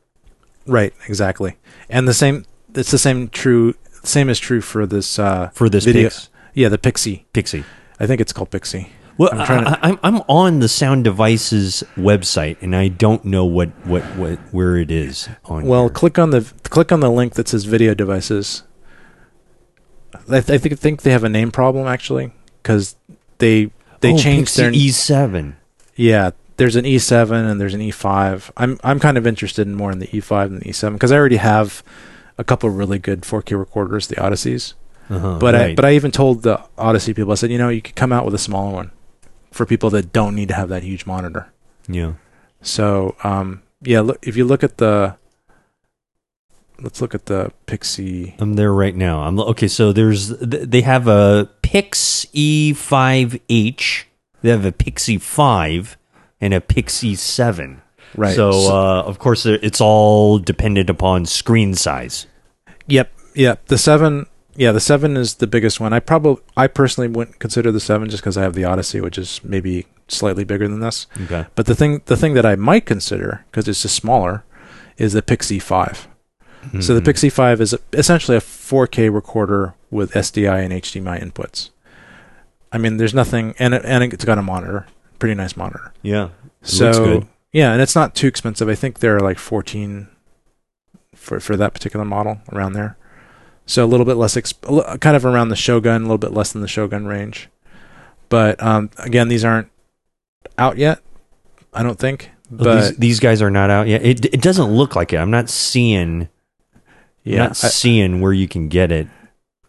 Right, 0.67 0.95
exactly. 1.09 1.57
And 1.89 2.07
the 2.07 2.15
same 2.15 2.45
it's 2.75 2.91
the 2.91 2.99
same 2.99 3.29
true 3.29 3.75
same 4.03 4.29
is 4.29 4.39
true 4.39 4.61
for 4.61 4.87
this 4.87 5.19
uh 5.19 5.51
For 5.55 5.69
this 5.69 5.85
video 5.85 6.05
Pix- 6.05 6.29
yeah, 6.55 6.69
the 6.69 6.79
PIX-E. 6.79 7.25
PIX-E. 7.33 7.65
I 7.99 8.07
think 8.07 8.21
it's 8.21 8.33
called 8.33 8.51
PIX-E. 8.51 8.89
Well, 9.19 9.31
I'm 9.33 9.47
trying 9.47 9.65
to- 9.65 9.85
I, 9.85 9.91
am 9.91 9.99
I'm 10.03 10.17
on 10.29 10.59
the 10.61 10.69
Sound 10.69 11.05
Devices 11.05 11.85
website, 11.97 12.57
and 12.61 12.75
I 12.75 12.89
don't 12.89 13.25
know 13.25 13.45
what, 13.45 13.69
what, 13.87 14.03
what 14.17 14.39
where 14.53 14.77
it 14.77 14.91
is 14.91 15.29
on. 15.45 15.67
Well, 15.67 15.85
here. 15.85 15.91
click 15.91 16.19
on 16.19 16.31
the 16.31 16.51
click 16.65 16.93
on 16.93 17.01
the 17.01 17.11
link 17.11 17.35
that 17.35 17.49
says 17.49 17.65
video 17.65 17.95
devices. 17.95 18.65
I, 20.29 20.41
th- 20.41 20.51
I 20.51 20.59
think 20.59 20.79
think 20.79 21.03
they 21.03 21.11
have 21.11 21.25
a 21.25 21.29
name 21.29 21.51
problem 21.51 21.87
actually 21.87 22.33
because 22.63 22.97
they 23.39 23.71
they 24.01 24.13
oh, 24.13 24.19
changed 24.19 24.57
their 24.57 24.73
E7. 24.73 25.55
yeah. 25.97 26.31
There's 26.59 26.77
an 26.77 26.85
E7 26.85 27.51
and 27.51 27.61
there's 27.61 27.75
an 27.75 27.81
E5. 27.81 28.51
I'm 28.57 28.79
I'm 28.85 29.01
kind 29.01 29.17
of 29.17 29.27
interested 29.27 29.67
in 29.67 29.75
more 29.75 29.91
in 29.91 30.01
the 30.01 30.07
E5 30.09 30.51
than 30.51 30.59
the 30.59 30.67
E7 30.67 30.93
because 30.93 31.11
I 31.11 31.17
already 31.17 31.37
have 31.37 31.83
a 32.39 32.45
couple 32.45 32.69
of 32.69 32.77
really 32.77 32.99
good 32.99 33.23
4K 33.23 33.59
recorders, 33.59 34.09
the 34.09 34.17
Odysseys. 34.17 34.75
Uh-huh, 35.11 35.39
But 35.39 35.55
I 35.55 35.75
but 35.75 35.85
I 35.85 35.93
even 35.95 36.11
told 36.11 36.43
the 36.43 36.63
Odyssey 36.79 37.13
people 37.13 37.33
I 37.33 37.35
said 37.35 37.51
you 37.51 37.59
know 37.59 37.69
you 37.69 37.83
could 37.83 37.97
come 37.97 38.13
out 38.13 38.25
with 38.25 38.35
a 38.35 38.39
smaller 38.39 38.73
one 38.73 38.91
for 39.51 39.67
people 39.67 39.91
that 39.91 40.13
don't 40.13 40.35
need 40.35 40.49
to 40.49 40.55
have 40.55 40.69
that 40.71 40.83
huge 40.83 41.05
monitor. 41.07 41.53
yeah. 41.89 42.13
So 42.63 43.17
um, 43.25 43.63
yeah, 43.83 44.01
look 44.01 44.19
if 44.23 44.37
you 44.37 44.45
look 44.45 44.63
at 44.63 44.79
the 44.79 45.17
let's 46.81 47.01
look 47.01 47.15
at 47.15 47.27
the 47.27 47.53
PIX-E. 47.67 48.35
I'm 48.39 48.55
there 48.55 48.73
right 48.73 48.95
now. 48.95 49.23
I'm 49.23 49.39
okay. 49.41 49.69
So 49.69 49.93
there's 49.93 50.29
they 50.39 50.83
have 50.83 51.09
a 51.09 51.51
PIX-E5H. 51.63 54.05
They 54.43 54.51
have 54.51 54.65
a 54.65 54.73
PIX-E 54.73 55.19
5 55.19 55.97
and 56.41 56.55
a 56.55 56.61
PIX-E 56.61 57.15
7. 57.17 57.82
Right. 58.17 58.35
So, 58.37 58.51
uh, 58.51 59.03
of 59.03 59.19
course, 59.19 59.47
it's 59.47 59.81
all 59.81 60.39
dependent 60.39 60.91
upon 60.91 61.27
screen 61.27 61.75
size. 61.75 62.27
Yep, 62.87 63.11
yep. 63.35 63.65
The 63.67 63.79
seven, 63.79 64.27
yeah, 64.55 64.73
the 64.73 64.81
seven 64.81 65.17
is 65.17 65.37
the 65.37 65.47
biggest 65.47 65.81
one. 65.81 65.93
I 65.93 66.01
probably, 66.01 66.43
I 66.57 66.67
personally 66.67 67.09
wouldn't 67.09 67.39
consider 67.39 67.73
the 67.73 67.81
seven 67.81 68.11
just 68.11 68.23
because 68.23 68.37
I 68.37 68.43
have 68.43 68.55
the 68.55 68.65
Odyssey, 68.65 69.01
which 69.01 69.17
is 69.19 69.41
maybe 69.43 69.87
slightly 70.09 70.45
bigger 70.45 70.69
than 70.69 70.81
this. 70.81 71.07
Okay. 71.25 71.47
But 71.55 71.67
the 71.67 71.75
thing, 71.75 72.03
the 72.07 72.17
thing 72.17 72.35
that 72.35 72.45
I 72.45 72.57
might 72.57 72.85
consider 72.85 73.45
because 73.51 73.67
it's 73.69 73.83
just 73.83 73.97
smaller, 73.97 74.45
is 74.99 75.15
the 75.15 75.23
PIX-E 75.23 75.59
Five. 75.59 76.07
So 76.81 76.95
the 76.95 77.01
Mhm. 77.01 77.05
PIX-E 77.07 77.31
Five 77.31 77.61
is 77.61 77.75
essentially 77.93 78.37
a 78.37 78.41
4K 78.41 79.09
recorder 79.09 79.75
with 79.91 80.13
SDI 80.15 80.61
and 80.63 80.73
HDMI 80.73 81.19
inputs. 81.19 81.71
I 82.71 82.79
mean, 82.79 82.99
there's 82.99 83.15
nothing, 83.15 83.55
and 83.59 83.75
it, 83.75 83.83
and 83.85 84.05
it's 84.13 84.25
got 84.25 84.39
a 84.39 84.43
monitor, 84.43 84.87
pretty 85.19 85.35
nice 85.35 85.57
monitor. 85.57 85.93
Yeah. 86.03 86.29
So. 86.63 87.25
Yeah, 87.53 87.73
and 87.73 87.81
it's 87.83 87.95
not 87.95 88.15
too 88.15 88.27
expensive. 88.27 88.69
I 88.69 88.75
think 88.75 88.99
they're 88.99 89.21
like 89.21 89.39
14 89.39 90.09
for 91.15 91.39
for 91.41 91.57
that 91.57 91.75
particular 91.75 92.05
model 92.05 92.41
around 92.53 92.73
there. 92.73 92.97
So 93.67 93.85
a 93.85 93.87
little 93.87 94.07
bit 94.07 94.17
less, 94.17 94.35
exp- 94.35 95.01
kind 95.01 95.17
of 95.17 95.25
around 95.25 95.51
the 95.51 95.57
Shogun, 95.57 96.03
a 96.03 96.05
little 96.05 96.19
bit 96.19 96.33
less 96.33 96.53
than 96.53 96.63
the 96.63 96.69
Shogun 96.69 97.07
range. 97.07 97.49
But 98.29 98.61
um, 98.63 98.91
again, 98.99 99.29
these 99.29 99.45
aren't 99.45 99.69
out 100.59 100.79
yet. 100.79 101.01
I 101.73 101.83
don't 101.83 101.99
think. 101.99 102.31
But 102.51 102.81
these, 102.81 102.97
these 102.97 103.21
guys 103.21 103.41
are 103.41 103.51
not 103.51 103.71
out 103.71 103.87
yet. 103.87 104.05
It, 104.05 104.25
it 104.27 104.43
doesn't 104.43 104.73
look 104.73 104.97
like 104.97 105.13
it. 105.13 105.17
I'm 105.17 105.31
not 105.31 105.49
seeing. 105.49 106.29
yeah, 107.23 107.39
not 107.39 107.51
I- 107.65 107.69
seeing 107.69 108.21
where 108.21 108.33
you 108.33 108.49
can 108.49 108.69
get 108.69 108.91
it. 108.91 109.07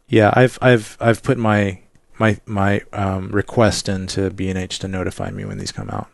yeah, 0.07 0.31
I've 0.33 0.57
I've 0.61 0.97
I've 0.99 1.21
put 1.21 1.37
my 1.37 1.79
my 2.19 2.39
my 2.45 2.81
um, 2.93 3.29
request 3.29 3.87
into 3.87 4.29
B 4.31 4.49
and 4.49 4.57
H 4.57 4.79
to 4.79 4.87
notify 4.87 5.29
me 5.29 5.45
when 5.45 5.59
these 5.59 5.71
come 5.71 5.89
out. 5.91 6.07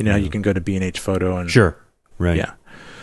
You 0.00 0.04
know, 0.04 0.12
how 0.12 0.16
you 0.16 0.30
can 0.30 0.40
go 0.40 0.54
to 0.54 0.60
B 0.62 0.74
and 0.76 0.82
H 0.82 0.98
Photo 0.98 1.36
and 1.36 1.50
Sure. 1.50 1.76
Right. 2.18 2.38
Yeah. 2.38 2.52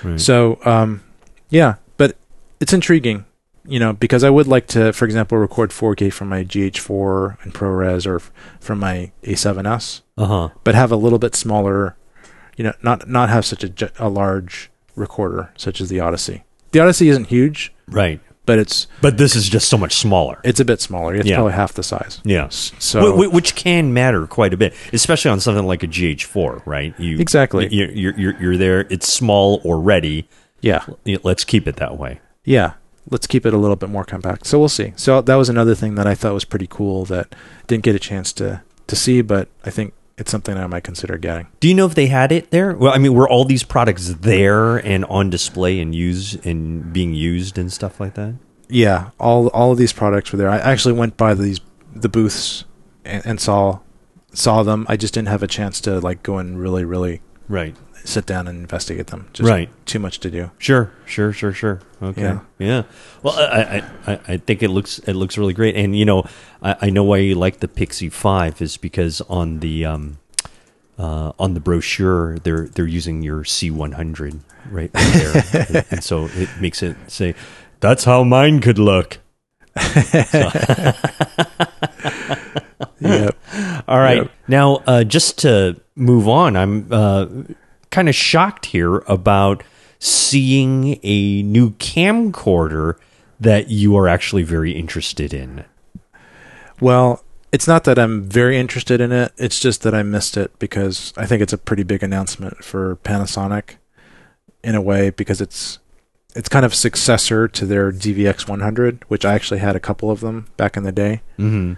Right. 0.03 0.19
So, 0.19 0.57
um, 0.65 1.03
yeah, 1.49 1.75
but 1.97 2.17
it's 2.59 2.73
intriguing, 2.73 3.25
you 3.67 3.79
know, 3.79 3.93
because 3.93 4.23
I 4.23 4.31
would 4.31 4.47
like 4.47 4.65
to, 4.69 4.91
for 4.93 5.05
example, 5.05 5.37
record 5.37 5.69
4K 5.69 6.11
from 6.11 6.29
my 6.29 6.43
GH4 6.43 7.43
and 7.43 7.53
ProRes 7.53 8.07
or 8.07 8.15
f- 8.15 8.31
from 8.59 8.79
my 8.79 9.11
A7S, 9.23 10.01
uh 10.17 10.25
huh. 10.25 10.49
but 10.63 10.73
have 10.73 10.91
a 10.91 10.95
little 10.95 11.19
bit 11.19 11.35
smaller, 11.35 11.95
you 12.57 12.63
know, 12.63 12.73
not 12.81 13.07
not 13.07 13.29
have 13.29 13.45
such 13.45 13.63
a, 13.63 13.91
a 13.99 14.09
large 14.09 14.71
recorder 14.95 15.51
such 15.55 15.79
as 15.79 15.89
the 15.89 15.99
Odyssey. 15.99 16.43
The 16.71 16.79
Odyssey 16.79 17.09
isn't 17.09 17.27
huge, 17.27 17.71
Right. 17.87 18.19
But 18.47 18.57
it's 18.57 18.87
But 19.01 19.19
this 19.19 19.35
is 19.35 19.47
just 19.47 19.67
so 19.69 19.77
much 19.77 19.93
smaller. 19.95 20.39
it's 20.43 20.59
a 20.59 20.65
bit 20.65 20.81
smaller. 20.81 21.13
It's 21.13 21.27
Yeah. 21.29 21.35
probably 21.35 21.53
half 21.53 21.73
the 21.73 21.83
size. 21.83 22.19
Yeah. 22.25 22.45
S- 22.45 22.71
So 22.79 22.99
Wh- 23.15 23.27
wh- 23.29 23.33
which 23.33 23.53
can 23.53 23.93
matter 23.93 24.25
quite 24.25 24.53
a 24.55 24.57
bit, 24.57 24.73
especially 24.91 25.29
on 25.29 25.39
something 25.39 25.67
like 25.67 25.83
a 25.83 25.87
GH4, 25.87 26.63
right? 26.65 26.95
You 26.99 27.19
Exactly. 27.19 27.67
You're 27.71 27.91
you're, 27.91 28.19
you're, 28.19 28.41
you're 28.41 28.57
there. 28.57 28.87
It's 28.89 29.07
small 29.07 29.61
already. 29.63 30.27
yeah, 30.61 30.83
Let's 31.23 31.43
keep 31.43 31.67
it 31.67 31.75
that 31.75 31.97
way. 31.99 32.19
yeah. 32.43 32.71
Let's 33.09 33.25
keep 33.27 33.45
it 33.45 33.53
a 33.53 33.57
little 33.57 33.77
bit 33.77 33.89
more 33.89 34.03
compact. 34.03 34.45
So 34.47 34.59
we'll 34.59 34.67
see. 34.67 34.91
So 34.97 35.21
that 35.21 35.35
was 35.35 35.47
another 35.47 35.75
thing 35.75 35.95
that 35.95 36.05
I 36.05 36.13
thought 36.13 36.33
was 36.33 36.43
pretty 36.43 36.67
cool 36.69 37.05
that 37.05 37.33
didn't 37.67 37.83
get 37.83 37.95
a 37.95 37.99
chance 37.99 38.33
to 38.33 38.61
to 38.87 38.95
see, 38.97 39.21
but 39.21 39.47
I 39.65 39.69
think 39.69 39.93
it's 40.17 40.31
something 40.31 40.57
I 40.57 40.67
might 40.67 40.83
consider 40.83 41.17
getting. 41.17 41.47
Do 41.59 41.67
you 41.67 41.73
know 41.73 41.85
if 41.85 41.95
they 41.95 42.07
had 42.07 42.31
it 42.31 42.51
there? 42.51 42.73
Well, 42.75 42.93
I 42.93 42.97
mean, 42.97 43.13
were 43.13 43.29
all 43.29 43.45
these 43.45 43.63
products 43.63 44.09
there 44.09 44.77
and 44.77 45.05
on 45.05 45.29
display 45.29 45.79
and 45.79 45.93
used 45.93 46.45
and 46.45 46.91
being 46.91 47.13
used 47.13 47.57
and 47.57 47.71
stuff 47.71 47.99
like 47.99 48.15
that? 48.15 48.35
Yeah, 48.69 49.11
all 49.19 49.47
all 49.49 49.71
of 49.71 49.77
these 49.77 49.93
products 49.93 50.31
were 50.31 50.37
there. 50.37 50.49
I 50.49 50.57
actually 50.57 50.93
went 50.93 51.17
by 51.17 51.33
these 51.33 51.61
the 51.95 52.09
booths 52.09 52.65
and, 53.05 53.25
and 53.25 53.41
saw 53.41 53.79
saw 54.33 54.63
them. 54.63 54.85
I 54.89 54.97
just 54.97 55.13
didn't 55.13 55.29
have 55.29 55.43
a 55.43 55.47
chance 55.47 55.79
to 55.81 55.99
like 55.99 56.23
go 56.23 56.37
and 56.37 56.59
really 56.59 56.83
really 56.83 57.21
Right. 57.49 57.75
Sit 58.07 58.25
down 58.25 58.47
and 58.47 58.57
investigate 58.59 59.07
them. 59.07 59.27
Just 59.33 59.49
right. 59.49 59.69
too 59.85 59.99
much 59.99 60.19
to 60.21 60.31
do. 60.31 60.51
Sure. 60.57 60.91
Sure. 61.05 61.33
Sure. 61.33 61.51
Sure. 61.51 61.81
Okay. 62.01 62.21
Yeah. 62.21 62.39
Yeah. 62.57 62.83
Well, 63.21 63.33
I, 63.37 63.83
I 64.07 64.19
I 64.27 64.37
think 64.37 64.63
it 64.63 64.69
looks 64.69 64.99
it 64.99 65.13
looks 65.13 65.37
really 65.37 65.53
great, 65.53 65.75
and 65.75 65.93
you 65.93 66.05
know, 66.05 66.23
I, 66.61 66.75
I 66.83 66.89
know 66.89 67.03
why 67.03 67.17
you 67.17 67.35
like 67.35 67.59
the 67.59 67.67
PIX-E 67.67 68.09
Five 68.09 68.61
is 68.61 68.77
because 68.77 69.19
on 69.21 69.59
the 69.59 69.85
um 69.85 70.19
uh, 70.97 71.33
on 71.37 71.53
the 71.53 71.59
brochure 71.59 72.39
they're 72.39 72.67
they're 72.67 72.87
using 72.87 73.23
your 73.23 73.43
C100 73.43 74.39
right 74.71 74.91
there, 74.93 75.43
and, 75.53 75.85
and 75.91 76.03
so 76.03 76.29
it 76.33 76.49
makes 76.61 76.81
it 76.81 76.95
say 77.07 77.35
that's 77.81 78.05
how 78.05 78.23
mine 78.23 78.61
could 78.61 78.79
look. 78.79 79.19
Yep. 82.99 83.37
All 83.87 83.99
right. 83.99 84.17
Yep. 84.17 84.31
Now, 84.47 84.75
uh, 84.87 85.03
just 85.03 85.39
to 85.39 85.79
move 85.95 86.27
on, 86.27 86.55
I'm 86.55 86.87
uh, 86.91 87.27
kind 87.89 88.09
of 88.09 88.15
shocked 88.15 88.67
here 88.67 88.97
about 89.07 89.63
seeing 89.99 90.99
a 91.03 91.41
new 91.43 91.71
camcorder 91.71 92.97
that 93.39 93.69
you 93.69 93.95
are 93.95 94.07
actually 94.07 94.43
very 94.43 94.71
interested 94.71 95.33
in. 95.33 95.65
Well, 96.79 97.23
it's 97.51 97.67
not 97.67 97.85
that 97.85 97.97
I'm 97.97 98.23
very 98.23 98.57
interested 98.57 99.01
in 99.01 99.11
it. 99.11 99.31
It's 99.37 99.59
just 99.59 99.83
that 99.83 99.95
I 99.95 100.03
missed 100.03 100.37
it 100.37 100.57
because 100.59 101.13
I 101.17 101.25
think 101.25 101.41
it's 101.41 101.53
a 101.53 101.57
pretty 101.57 101.83
big 101.83 102.03
announcement 102.03 102.63
for 102.63 102.97
Panasonic 102.97 103.75
in 104.63 104.75
a 104.75 104.81
way 104.81 105.09
because 105.09 105.41
it's 105.41 105.79
it's 106.35 106.49
kind 106.49 106.65
of 106.65 106.75
successor 106.75 107.47
to 107.47 107.65
their 107.65 107.91
DVX 107.91 108.47
100, 108.47 109.03
which 109.07 109.25
I 109.25 109.33
actually 109.33 109.59
had 109.59 109.75
a 109.75 109.79
couple 109.79 110.11
of 110.11 110.19
them 110.19 110.45
back 110.55 110.77
in 110.77 110.83
the 110.83 110.91
day. 110.91 111.21
Mm-hmm. 111.39 111.73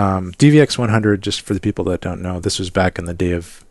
Um, 0.00 0.32
DVX 0.32 0.76
100, 0.76 1.22
just 1.22 1.42
for 1.42 1.54
the 1.54 1.60
people 1.60 1.84
that 1.84 2.00
don't 2.00 2.20
know, 2.20 2.40
this 2.40 2.58
was 2.58 2.70
back 2.70 2.98
in 2.98 3.04
the 3.04 3.14
day 3.14 3.32
of 3.32 3.64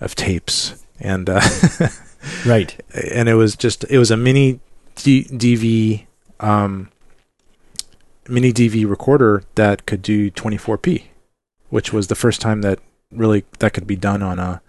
of 0.00 0.14
tapes, 0.16 0.81
and 1.02 1.28
uh, 1.28 1.40
Right. 2.46 2.80
and 3.14 3.28
it 3.28 3.34
was 3.34 3.56
just 3.56 3.84
it 3.90 3.98
was 3.98 4.10
a 4.10 4.16
mini 4.16 4.60
D- 4.96 5.24
DV 5.24 6.06
um, 6.40 6.88
mini 8.28 8.52
DV 8.52 8.88
recorder 8.88 9.42
that 9.56 9.86
could 9.86 10.02
do 10.02 10.30
24p, 10.30 11.04
which 11.70 11.92
was 11.92 12.06
the 12.06 12.14
first 12.14 12.40
time 12.40 12.62
that 12.62 12.78
really 13.10 13.44
that 13.58 13.72
could 13.74 13.86
be 13.86 13.96
done 13.96 14.22
on 14.22 14.38
a 14.38 14.62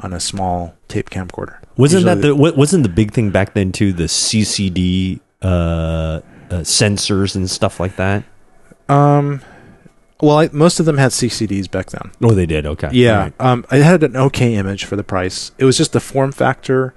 on 0.00 0.12
a 0.12 0.18
small 0.20 0.74
tape 0.88 1.10
camcorder. 1.10 1.58
Wasn't 1.76 2.04
that 2.04 2.20
the 2.22 2.34
wasn't 2.34 2.82
the 2.82 2.88
big 2.88 3.12
thing 3.12 3.30
back 3.30 3.54
then 3.54 3.70
too? 3.72 3.92
The 3.92 4.04
CCD 4.04 5.20
uh, 5.42 5.46
uh, 5.46 6.20
sensors 6.62 7.36
and 7.36 7.48
stuff 7.50 7.78
like 7.80 7.96
that. 7.96 8.24
um? 8.88 9.40
Well, 10.24 10.38
I, 10.38 10.48
most 10.52 10.80
of 10.80 10.86
them 10.86 10.96
had 10.98 11.10
CCDs 11.10 11.70
back 11.70 11.90
then. 11.90 12.10
Oh, 12.22 12.32
they 12.32 12.46
did. 12.46 12.64
Okay. 12.66 12.88
Yeah, 12.92 13.18
Right. 13.18 13.32
um, 13.40 13.66
I 13.70 13.76
had 13.78 14.02
an 14.02 14.16
okay 14.16 14.54
image 14.54 14.84
for 14.84 14.96
the 14.96 15.04
price. 15.04 15.52
It 15.58 15.64
was 15.64 15.76
just 15.76 15.92
the 15.92 16.00
form 16.00 16.32
factor 16.32 16.94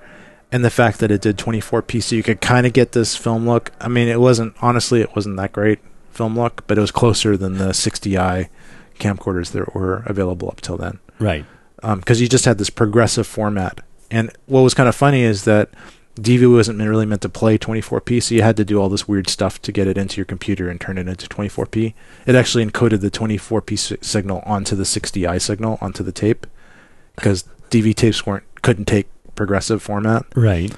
and 0.51 0.63
the 0.63 0.69
fact 0.69 0.99
that 0.99 1.11
it 1.11 1.21
did 1.21 1.37
24p, 1.37 2.01
so 2.01 2.15
you 2.15 2.23
could 2.23 2.39
kind 2.39 2.65
of 2.65 2.71
get 2.73 2.93
this 2.93 3.15
film 3.17 3.45
look. 3.45 3.71
I 3.81 3.89
mean, 3.89 4.07
it 4.07 4.21
wasn't 4.21 4.55
honestly, 4.61 5.01
it 5.01 5.13
wasn't 5.15 5.35
that 5.37 5.51
great 5.51 5.79
film 6.11 6.37
look, 6.39 6.63
but 6.67 6.77
it 6.77 6.81
was 6.81 6.91
closer 6.91 7.35
than 7.35 7.57
the 7.57 7.69
60i 7.73 8.47
camcorders 8.97 9.51
that 9.51 9.75
were 9.75 10.03
available 10.05 10.47
up 10.47 10.61
till 10.61 10.77
then. 10.77 10.99
Right. 11.19 11.45
Because 11.81 12.21
you 12.21 12.27
just 12.29 12.45
had 12.45 12.57
this 12.57 12.69
progressive 12.69 13.27
format, 13.27 13.81
and 14.09 14.31
what 14.45 14.61
was 14.61 14.73
kind 14.73 14.87
of 14.89 14.95
funny 14.95 15.21
is 15.21 15.43
that 15.43 15.69
DV 16.17 16.51
wasn't 16.51 16.79
really 16.79 17.05
meant 17.05 17.21
to 17.21 17.29
play 17.29 17.57
24p, 17.57 18.23
so 18.23 18.35
you 18.35 18.41
had 18.41 18.57
to 18.57 18.65
do 18.65 18.79
all 18.81 18.89
this 18.89 19.07
weird 19.07 19.29
stuff 19.29 19.61
to 19.61 19.71
get 19.71 19.87
it 19.87 19.97
into 19.97 20.17
your 20.17 20.25
computer 20.25 20.69
and 20.69 20.81
turn 20.81 20.97
it 20.97 21.07
into 21.07 21.27
24p. 21.27 21.93
It 22.25 22.35
actually 22.35 22.65
encoded 22.65 23.01
the 23.01 23.11
24p 23.11 23.77
si- 23.77 23.97
signal 24.01 24.41
onto 24.45 24.75
the 24.75 24.83
60i 24.83 25.41
signal 25.41 25.77
onto 25.81 26.03
the 26.03 26.11
tape 26.11 26.47
because 27.15 27.45
DV 27.69 27.95
tapes 27.95 28.25
weren't 28.25 28.43
couldn't 28.61 28.85
take 28.85 29.07
progressive 29.35 29.81
format. 29.81 30.25
Right. 30.35 30.73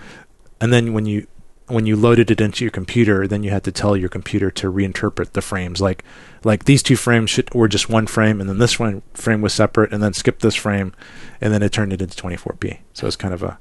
And 0.60 0.74
then 0.74 0.94
when 0.94 1.06
you 1.06 1.28
when 1.68 1.86
you 1.86 1.95
loaded 1.95 2.32
it 2.32 2.41
into 2.41 2.64
your 2.64 2.72
computer, 2.72 3.28
then 3.28 3.44
you 3.44 3.52
had 3.52 3.64
to 3.64 3.72
tell 3.72 3.95
your 3.95 4.10
computer 4.10 4.49
to 4.49 4.72
reinterpret 4.72 5.34
the 5.34 5.41
frames. 5.41 5.80
Like 5.80 6.03
like 6.44 6.66
these 6.66 6.84
two 6.84 6.95
frames 6.95 7.30
should, 7.30 7.53
were 7.53 7.68
just 7.68 7.90
one 7.90 8.07
frame, 8.07 8.41
and 8.41 8.49
then 8.49 8.57
this 8.57 8.80
one 8.80 9.02
frame 9.14 9.41
was 9.41 9.53
separate, 9.53 9.94
and 9.94 10.02
then 10.02 10.14
skip 10.14 10.40
this 10.40 10.56
frame, 10.56 10.94
and 11.40 11.53
then 11.53 11.61
it 11.61 11.72
turned 11.72 11.94
it 11.94 12.02
into 12.02 12.22
24p. 12.22 12.80
So 12.94 13.07
it's 13.07 13.16
kind 13.16 13.34
of 13.34 13.44
a 13.44 13.60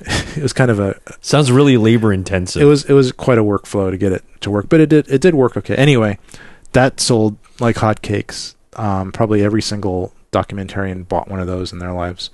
it 0.36 0.42
was 0.42 0.52
kind 0.52 0.70
of 0.70 0.78
a 0.80 0.98
Sounds 1.20 1.50
really 1.50 1.76
labor 1.76 2.12
intensive. 2.12 2.60
it 2.62 2.66
was 2.66 2.84
it 2.84 2.92
was 2.92 3.12
quite 3.12 3.38
a 3.38 3.44
workflow 3.44 3.90
to 3.90 3.96
get 3.96 4.12
it 4.12 4.24
to 4.40 4.50
work, 4.50 4.68
but 4.68 4.80
it 4.80 4.88
did 4.88 5.08
it 5.08 5.20
did 5.20 5.34
work 5.34 5.56
okay. 5.56 5.76
Anyway, 5.76 6.18
that 6.72 7.00
sold 7.00 7.36
like 7.60 7.76
hotcakes. 7.76 8.54
Um, 8.76 9.12
probably 9.12 9.42
every 9.42 9.62
single 9.62 10.12
documentarian 10.32 11.06
bought 11.06 11.28
one 11.28 11.38
of 11.38 11.46
those 11.46 11.72
in 11.72 11.78
their 11.78 11.92
lives 11.92 12.30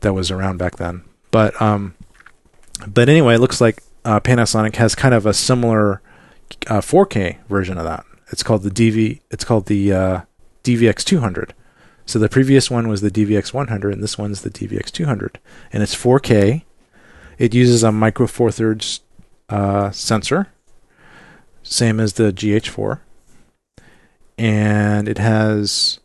that 0.00 0.12
was 0.12 0.30
around 0.30 0.58
back 0.58 0.76
then. 0.76 1.02
But 1.30 1.60
um, 1.60 1.94
but 2.86 3.08
anyway, 3.08 3.34
it 3.34 3.40
looks 3.40 3.60
like 3.60 3.82
uh, 4.04 4.20
Panasonic 4.20 4.76
has 4.76 4.94
kind 4.94 5.14
of 5.14 5.26
a 5.26 5.34
similar 5.34 6.02
uh, 6.66 6.80
4K 6.80 7.38
version 7.48 7.78
of 7.78 7.84
that. 7.84 8.04
It's 8.30 8.42
called 8.42 8.62
the 8.62 8.70
DV. 8.70 9.20
It's 9.30 9.44
called 9.44 9.66
the 9.66 9.92
uh, 9.92 10.20
DVX 10.64 11.04
200. 11.04 11.54
So 12.06 12.18
the 12.18 12.28
previous 12.28 12.70
one 12.70 12.88
was 12.88 13.02
the 13.02 13.10
DVX 13.10 13.52
100, 13.52 13.92
and 13.92 14.02
this 14.02 14.18
one's 14.18 14.42
the 14.42 14.50
DVX 14.50 14.90
200, 14.90 15.38
and 15.72 15.82
it's 15.82 15.94
4K. 15.94 16.64
It 17.40 17.54
uses 17.54 17.82
a 17.82 17.90
micro 17.90 18.26
four 18.26 18.52
thirds 18.52 19.00
uh, 19.48 19.90
sensor, 19.92 20.48
same 21.62 21.98
as 21.98 22.12
the 22.12 22.34
GH4, 22.34 23.00
and 24.36 25.08
it 25.08 25.16
has 25.16 26.00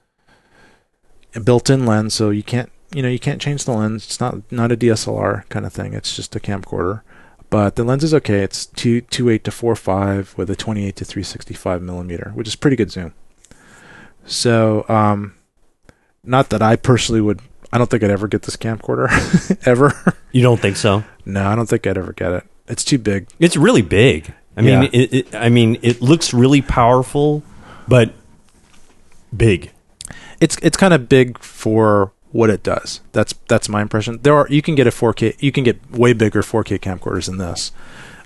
a 1.35 1.41
built-in 1.41 1.85
lens, 1.85 2.13
so 2.13 2.29
you 2.29 2.41
can't 2.41 2.71
you 2.93 3.01
know 3.01 3.09
you 3.09 3.19
can't 3.19 3.41
change 3.41 3.65
the 3.65 3.73
lens. 3.73 4.05
It's 4.05 4.21
not 4.21 4.49
not 4.49 4.71
a 4.71 4.77
DSLR 4.77 5.49
kind 5.49 5.65
of 5.65 5.73
thing. 5.73 5.93
It's 5.93 6.15
just 6.15 6.37
a 6.37 6.39
camcorder. 6.39 7.01
But 7.49 7.75
the 7.75 7.83
lens 7.83 8.05
is 8.05 8.13
okay. 8.13 8.39
It's 8.39 8.65
two 8.65 9.01
two 9.01 9.29
eight 9.29 9.43
to 9.43 9.51
four 9.51 9.75
five 9.75 10.33
with 10.37 10.49
a 10.49 10.55
twenty 10.55 10.87
eight 10.87 10.95
to 10.95 11.05
three 11.05 11.21
sixty 11.21 11.53
five 11.53 11.81
millimeter, 11.81 12.31
which 12.33 12.47
is 12.47 12.55
pretty 12.55 12.77
good 12.77 12.91
zoom. 12.91 13.13
So, 14.25 14.85
um, 14.87 15.35
not 16.23 16.49
that 16.51 16.61
I 16.61 16.77
personally 16.77 17.19
would. 17.19 17.41
I 17.75 17.77
don't 17.77 17.89
think 17.89 18.03
I'd 18.03 18.09
ever 18.09 18.29
get 18.29 18.43
this 18.43 18.55
camcorder 18.55 19.09
ever. 19.67 20.15
you 20.31 20.41
don't 20.41 20.61
think 20.61 20.77
so? 20.77 21.03
no, 21.25 21.45
I 21.45 21.55
don't 21.57 21.65
think 21.67 21.85
I'd 21.85 21.97
ever 21.97 22.13
get 22.13 22.31
it. 22.31 22.43
It's 22.69 22.85
too 22.85 22.97
big. 22.97 23.27
It's 23.37 23.57
really 23.57 23.81
big. 23.81 24.33
I 24.55 24.61
mean, 24.61 24.89
it, 24.93 25.13
it, 25.13 25.35
I 25.35 25.49
mean, 25.49 25.77
it 25.81 26.01
looks 26.01 26.33
really 26.33 26.61
powerful, 26.61 27.43
but 27.85 28.13
big. 29.35 29.73
It's 30.39 30.55
it's 30.61 30.77
kind 30.77 30.93
of 30.93 31.09
big 31.09 31.37
for 31.39 32.13
what 32.31 32.49
it 32.49 32.63
does. 32.63 33.01
That's 33.11 33.33
that's 33.49 33.67
my 33.67 33.81
impression. 33.81 34.19
There 34.21 34.35
are 34.35 34.47
you 34.49 34.61
can 34.61 34.75
get 34.75 34.87
a 34.87 34.91
4K. 34.91 35.35
You 35.43 35.51
can 35.51 35.65
get 35.65 35.91
way 35.91 36.13
bigger 36.13 36.41
4K 36.41 36.79
camcorders 36.79 37.25
than 37.25 37.37
this. 37.39 37.73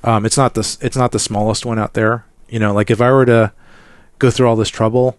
Um, 0.03 0.27
it's 0.27 0.37
not 0.37 0.53
this. 0.53 0.77
It's 0.79 0.95
not 0.95 1.11
the 1.11 1.19
smallest 1.19 1.65
one 1.65 1.79
out 1.79 1.95
there. 1.95 2.23
You 2.47 2.59
know, 2.59 2.71
like 2.71 2.91
if 2.91 3.01
I 3.01 3.11
were 3.11 3.25
to 3.25 3.51
go 4.19 4.29
through 4.29 4.47
all 4.47 4.55
this 4.55 4.69
trouble, 4.69 5.17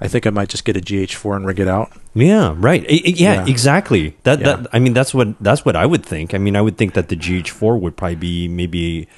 I 0.00 0.08
think 0.08 0.26
I 0.26 0.30
might 0.30 0.48
just 0.48 0.64
get 0.64 0.76
a 0.76 0.80
GH4 0.80 1.36
and 1.36 1.46
rig 1.46 1.60
it 1.60 1.68
out. 1.68 1.92
Yeah, 2.14 2.54
right. 2.56 2.84
Yeah, 2.90 3.34
Yeah. 3.44 3.46
exactly. 3.46 4.16
That, 4.22 4.40
Yeah. 4.40 4.56
that 4.56 4.66
I 4.72 4.78
mean, 4.78 4.94
that's 4.94 5.12
what 5.12 5.34
that's 5.40 5.64
what 5.64 5.76
I 5.76 5.84
would 5.86 6.04
think. 6.04 6.32
I 6.34 6.38
mean, 6.38 6.56
I 6.56 6.62
would 6.62 6.76
think 6.78 6.94
that 6.94 7.08
the 7.08 7.16
GH4 7.16 7.78
would 7.78 7.96
probably 7.96 8.16
be 8.16 8.48
maybe 8.48 9.08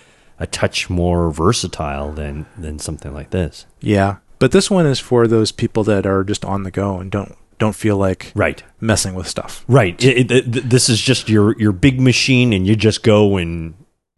a 0.40 0.46
touch 0.46 0.90
more 0.90 1.30
versatile 1.30 2.10
than 2.12 2.46
than 2.58 2.78
something 2.78 3.14
like 3.14 3.30
this. 3.30 3.66
Yeah, 3.80 4.16
but 4.40 4.50
this 4.52 4.70
one 4.70 4.86
is 4.86 4.98
for 4.98 5.28
those 5.28 5.52
people 5.52 5.84
that 5.84 6.04
are 6.06 6.24
just 6.24 6.44
on 6.44 6.64
the 6.64 6.70
go 6.72 6.98
and 6.98 7.10
don't 7.10 7.36
don't 7.58 7.76
feel 7.76 7.96
like 7.96 8.32
Right. 8.34 8.60
messing 8.80 9.14
with 9.14 9.28
stuff. 9.28 9.64
Right. 9.68 10.02
It, 10.02 10.32
it, 10.32 10.68
this 10.68 10.88
is 10.88 11.00
just 11.00 11.28
your 11.28 11.56
your 11.60 11.70
big 11.70 12.00
machine, 12.00 12.52
and 12.52 12.66
you 12.66 12.74
just 12.74 13.04
go 13.04 13.36
and 13.36 13.74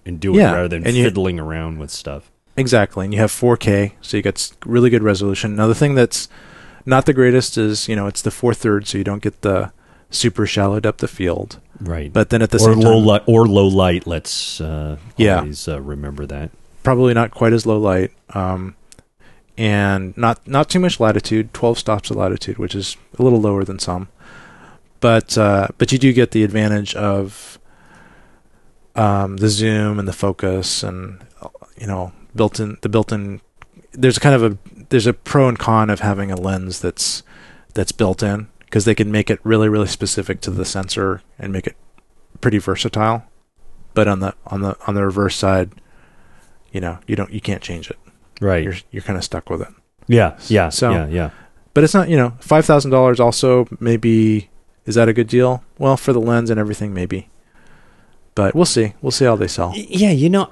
and 0.07 0.19
do 0.19 0.33
it 0.35 0.39
Yeah, 0.39 0.53
rather 0.55 0.69
than 0.69 0.87
and 0.87 0.97
you- 0.97 1.05
fiddling 1.05 1.39
around 1.39 1.79
with 1.79 1.91
stuff. 1.91 2.31
Exactly, 2.57 3.05
and 3.05 3.13
you 3.13 3.19
have 3.21 3.33
4K, 3.33 3.95
so 4.01 4.17
you 4.17 4.23
get 4.23 4.37
s- 4.37 4.53
really 4.65 4.89
good 4.89 5.03
resolution. 5.03 5.57
Now 5.57 5.67
the 5.67 5.75
thing 5.75 5.95
that's 5.97 6.29
not 6.87 7.07
the 7.07 7.13
greatest 7.13 7.57
is 7.59 7.89
you 7.89 7.97
know 7.97 8.07
it's 8.07 8.23
the 8.23 8.31
four 8.31 8.55
thirds, 8.55 8.91
so 8.91 8.99
you 8.99 9.05
don't 9.05 9.23
get 9.23 9.41
the 9.43 9.73
super 10.11 10.47
shallow 10.47 10.79
depth 10.81 11.03
of 11.03 11.11
field. 11.11 11.61
Right. 11.81 12.13
But 12.13 12.31
then 12.31 12.41
at 12.43 12.51
the 12.51 12.59
or 12.59 12.73
same 12.75 12.81
low 12.81 12.95
time, 12.99 13.05
light. 13.05 13.23
Or 13.27 13.47
low 13.49 13.67
light. 13.67 14.07
Let's 14.07 14.61
uh, 14.61 14.97
Yeah. 15.17 15.39
always 15.41 15.67
uh, 15.67 15.81
remember 15.81 16.25
that. 16.27 16.51
probably 16.85 17.15
not 17.15 17.31
quite 17.33 17.53
as 17.53 17.67
low 17.67 17.79
light, 17.79 18.13
um, 18.31 18.77
and 19.59 20.17
not 20.17 20.47
not 20.47 20.69
too 20.71 20.79
much 20.79 21.01
latitude. 21.01 21.53
12 21.55 21.79
stops 21.79 22.11
of 22.11 22.17
latitude, 22.17 22.59
which 22.59 22.75
is 22.75 22.97
a 23.19 23.23
little 23.23 23.41
lower 23.41 23.65
than 23.65 23.79
some, 23.79 24.09
but 25.01 25.37
uh, 25.39 25.69
but 25.79 25.91
you 25.93 25.99
do 25.99 26.13
get 26.13 26.31
the 26.31 26.45
advantage 26.45 26.95
of 26.95 27.59
um, 28.95 29.39
the 29.39 29.49
zoom 29.49 29.99
and 29.99 30.07
the 30.07 30.13
focus, 30.13 30.83
and 30.83 31.19
you 31.81 31.87
know 31.87 32.13
built-in 32.37 32.79
the 32.83 32.89
built-in. 32.89 33.41
There's 33.93 34.19
kind 34.19 34.35
of 34.35 34.43
a 34.43 34.59
there's 34.89 35.07
a 35.07 35.13
pro 35.13 35.49
and 35.49 35.59
con 35.59 35.91
of 35.91 36.01
having 36.01 36.31
a 36.31 36.37
lens 36.37 36.81
that's 36.81 37.23
that's 37.75 37.93
built 37.93 38.23
in 38.23 38.49
because 38.61 38.85
they 38.85 38.95
can 38.95 39.11
make 39.13 39.31
it 39.31 39.41
really 39.45 39.69
really 39.69 39.87
specific 39.87 40.41
to 40.43 40.51
the 40.51 40.65
sensor 40.65 41.23
and 41.39 41.53
make 41.53 41.67
it 41.67 41.77
pretty 42.41 42.59
versatile. 42.59 43.25
But 43.95 44.09
on 44.09 44.21
the 44.21 44.35
on 44.47 44.61
the 44.63 44.77
on 44.87 44.95
the 44.95 45.05
reverse 45.05 45.37
side, 45.37 45.73
you 46.73 46.81
know 46.81 46.99
you 47.07 47.17
don't 47.17 47.33
you 47.33 47.41
can't 47.41 47.63
change 47.63 47.91
it. 47.91 47.99
Right. 48.41 48.65
You're 48.65 48.75
you're 48.91 49.03
kind 49.03 49.17
of 49.17 49.25
stuck 49.25 49.49
with 49.51 49.63
it. 49.63 49.69
yeah. 50.09 50.37
Yeah. 50.49 50.69
So- 50.71 50.91
yeah. 50.91 51.07
Yeah. 51.07 51.31
But 51.73 51.83
it's 51.85 51.95
not 51.95 52.09
you 52.09 52.17
know 52.17 52.35
five 52.41 52.65
thousand 52.65 52.91
dollars. 52.93 53.19
Also 53.21 53.67
maybe 53.81 54.51
is 54.87 54.95
that 54.97 55.09
a 55.09 55.13
good 55.13 55.29
deal? 55.29 55.65
Well, 55.79 55.97
for 55.97 56.13
the 56.13 56.21
lens 56.21 56.51
and 56.51 56.61
everything, 56.61 56.93
maybe. 56.95 57.29
But 58.35 58.55
we'll 58.55 58.65
see. 58.65 58.95
We'll 59.01 59.13
see 59.13 59.25
how 59.25 59.37
they 59.37 59.47
sell. 59.49 59.73
Yeah, 59.77 60.11
you 60.11 60.29
know, 60.29 60.49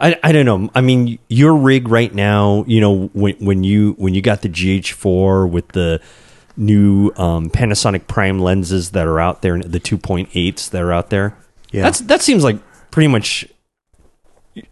I, 0.00 0.18
I 0.22 0.32
don't 0.32 0.46
know. 0.46 0.68
I 0.74 0.80
mean, 0.80 1.18
your 1.28 1.54
rig 1.54 1.88
right 1.88 2.12
now, 2.12 2.64
you 2.66 2.80
know, 2.80 3.06
when 3.12 3.36
when 3.36 3.62
you 3.64 3.92
when 3.98 4.14
you 4.14 4.22
got 4.22 4.42
the 4.42 4.48
GH4 4.48 5.48
with 5.48 5.68
the 5.68 6.00
new 6.56 7.12
um, 7.16 7.48
Panasonic 7.50 8.06
Prime 8.08 8.38
lenses 8.40 8.90
that 8.90 9.06
are 9.06 9.20
out 9.20 9.42
there, 9.42 9.58
the 9.60 9.80
2.8s 9.80 10.70
that 10.70 10.82
are 10.82 10.92
out 10.92 11.10
there, 11.10 11.36
Yeah. 11.70 11.82
that's 11.82 12.00
that 12.00 12.20
seems 12.22 12.42
like 12.44 12.58
pretty 12.90 13.08
much 13.08 13.46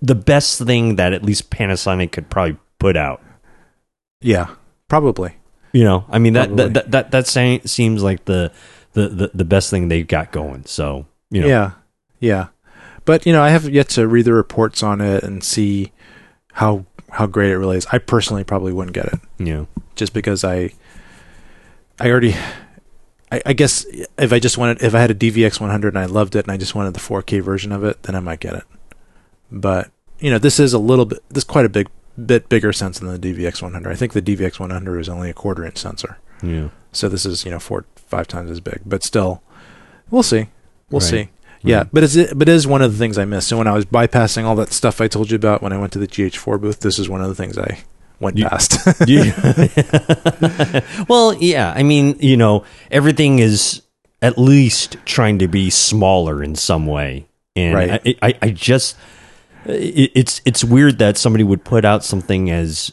the 0.03 0.15
best 0.15 0.61
thing 0.63 0.97
that 0.97 1.13
at 1.13 1.23
least 1.23 1.51
Panasonic 1.51 2.13
could 2.13 2.29
probably 2.29 2.57
put 2.79 2.97
out. 2.97 3.23
yeah. 4.21 4.49
Probably. 4.89 5.37
You 5.73 5.85
know, 5.85 6.05
I 6.11 6.19
mean 6.19 6.33
that 6.33 6.57
that 6.57 6.75
that 6.75 6.91
that, 6.91 7.11
that 7.13 7.27
seems 7.29 8.03
like 8.03 8.25
the, 8.25 8.51
the 8.95 9.09
the 9.09 9.31
the 9.33 9.45
best 9.45 9.71
thing 9.71 9.87
they've 9.87 10.07
got 10.09 10.33
going. 10.33 10.65
So 10.67 11.07
you 11.31 11.43
know, 11.43 11.47
Yeah. 11.47 11.71
Yeah. 12.19 12.47
But 13.11 13.27
you 13.27 13.33
know, 13.33 13.43
I 13.43 13.49
have 13.49 13.69
yet 13.69 13.89
to 13.91 14.07
read 14.07 14.27
the 14.27 14.33
reports 14.33 14.85
on 14.85 15.01
it 15.01 15.25
and 15.25 15.43
see 15.43 15.91
how 16.53 16.85
how 17.11 17.27
great 17.27 17.51
it 17.51 17.59
really 17.59 17.77
is. 17.77 17.85
I 17.91 17.99
personally 17.99 18.45
probably 18.45 18.73
wouldn't 18.73 18.95
get 18.95 19.07
it. 19.07 19.19
you 19.37 19.53
know, 19.53 19.67
just 19.97 20.13
because 20.13 20.45
I 20.45 20.71
I 21.99 22.09
already 22.09 22.37
I, 23.33 23.43
I 23.47 23.53
guess 23.53 23.85
if 24.17 24.33
I 24.33 24.39
just 24.39 24.59
wanted 24.59 24.81
if 24.81 24.95
I 24.95 25.01
had 25.01 25.11
a 25.11 25.15
DVX 25.17 25.61
100 25.61 25.89
and 25.89 25.99
I 25.99 26.05
loved 26.05 26.37
it 26.37 26.45
and 26.45 26.53
I 26.53 26.57
just 26.57 26.77
wanted 26.77 26.95
the 26.95 27.01
4K 27.01 27.43
version 27.43 27.73
of 27.73 27.83
it, 27.83 28.01
then 28.05 28.15
I 28.15 28.21
might 28.21 28.39
get 28.39 28.55
it. 28.55 28.63
But 29.51 29.91
you 30.21 30.31
know, 30.31 30.39
this 30.39 30.61
is 30.61 30.73
a 30.73 30.79
little 30.79 31.05
bit 31.05 31.19
this 31.31 31.43
is 31.43 31.49
quite 31.49 31.65
a 31.67 31.69
big 31.69 31.89
bit 32.25 32.49
bigger 32.49 32.73
sensor 32.73 33.05
than 33.07 33.21
the 33.21 33.35
DVX 33.35 33.61
100. 33.61 33.91
I 33.91 33.97
think 33.97 34.13
the 34.13 34.23
DVX 34.23 34.61
100 34.61 35.01
is 35.01 35.09
only 35.09 35.31
a 35.31 35.35
quarter 35.35 35.65
inch 35.65 35.79
sensor, 35.79 36.19
yeah. 36.45 36.69
so 36.93 37.09
this 37.09 37.27
is 37.27 37.45
you 37.45 37.51
know 37.51 37.59
four 37.59 37.87
five 37.97 38.29
times 38.29 38.53
as 38.53 38.61
big. 38.61 38.83
But 38.87 39.03
still, 39.03 39.43
we'll 40.13 40.23
see, 40.23 40.47
we'll 40.91 41.01
Right. 41.01 41.11
see. 41.11 41.29
Yeah, 41.63 41.85
but 41.93 42.03
it's 42.05 42.17
but 42.33 42.49
it 42.49 42.53
is 42.53 42.67
one 42.67 42.81
of 42.83 42.93
the 42.93 42.99
things 42.99 43.19
I 43.19 43.25
missed. 43.25 43.49
So 43.49 43.59
when 43.59 43.67
I 43.67 43.73
was 43.73 43.85
bypassing 43.85 44.45
all 44.45 44.57
that 44.57 44.73
stuff 44.73 45.01
I 45.01 45.09
told 45.09 45.31
you 45.31 45.37
about 45.37 45.61
when 45.63 45.73
I 45.73 45.79
went 45.79 45.93
to 45.93 45.99
the 45.99 46.07
GH4 46.09 46.61
booth, 46.61 46.81
this 46.81 46.99
is 46.99 47.09
one 47.09 47.21
of 47.21 47.29
the 47.29 47.35
things 47.35 47.59
I 47.59 47.81
went 48.19 48.39
You- 48.39 48.47
past. 48.49 48.79
Yeah. 49.07 50.81
well, 51.09 51.35
yeah. 51.35 51.73
I 51.77 51.83
mean, 51.83 52.17
you 52.21 52.37
know, 52.37 52.65
everything 52.91 53.39
is 53.41 53.83
at 54.23 54.39
least 54.39 54.97
trying 55.05 55.39
to 55.41 55.49
be 55.49 55.71
smaller 55.71 56.43
in 56.43 56.55
some 56.55 56.87
way, 56.87 57.27
and 57.57 57.75
Right. 57.75 58.17
I, 58.23 58.29
I, 58.29 58.35
I 58.43 58.51
just, 58.51 58.97
it, 59.67 60.13
it's 60.15 60.41
it's 60.45 60.63
weird 60.65 60.99
that 60.99 61.17
somebody 61.19 61.45
would 61.45 61.65
put 61.65 61.85
out 61.85 62.05
something 62.05 62.51
as, 62.51 62.93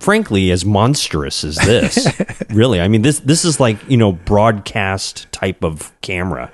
frankly, 0.00 0.50
as 0.50 0.64
monstrous 0.64 1.44
as 1.44 1.56
this. 1.56 2.06
really, 2.50 2.80
I 2.80 2.88
mean 2.88 3.02
this 3.02 3.20
this 3.20 3.44
is 3.44 3.60
like 3.60 3.78
you 3.88 3.96
know 3.96 4.12
broadcast 4.12 5.30
type 5.32 5.62
of 5.64 5.92
camera 6.02 6.50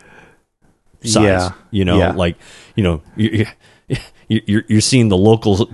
size. 1.03 1.23
Yeah. 1.23 1.53
You 1.71 1.85
know, 1.85 1.99
Yeah. 1.99 2.13
like 2.13 2.37
you 2.77 2.83
know, 2.83 3.03
you, 3.17 3.47
you, 4.29 4.41
you're 4.47 4.65
you're 4.69 4.81
seeing 4.81 5.09
the 5.09 5.17
local, 5.17 5.69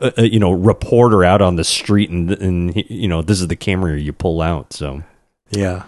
uh, 0.00 0.10
uh, 0.18 0.22
you 0.22 0.38
know, 0.38 0.52
reporter 0.52 1.24
out 1.24 1.42
on 1.42 1.56
the 1.56 1.64
street, 1.64 2.10
and 2.10 2.30
and 2.30 2.76
you 2.88 3.08
know, 3.08 3.22
this 3.22 3.40
is 3.40 3.48
the 3.48 3.56
camera 3.56 3.98
you 3.98 4.12
pull 4.12 4.40
out. 4.42 4.72
So, 4.72 5.02
yeah. 5.50 5.84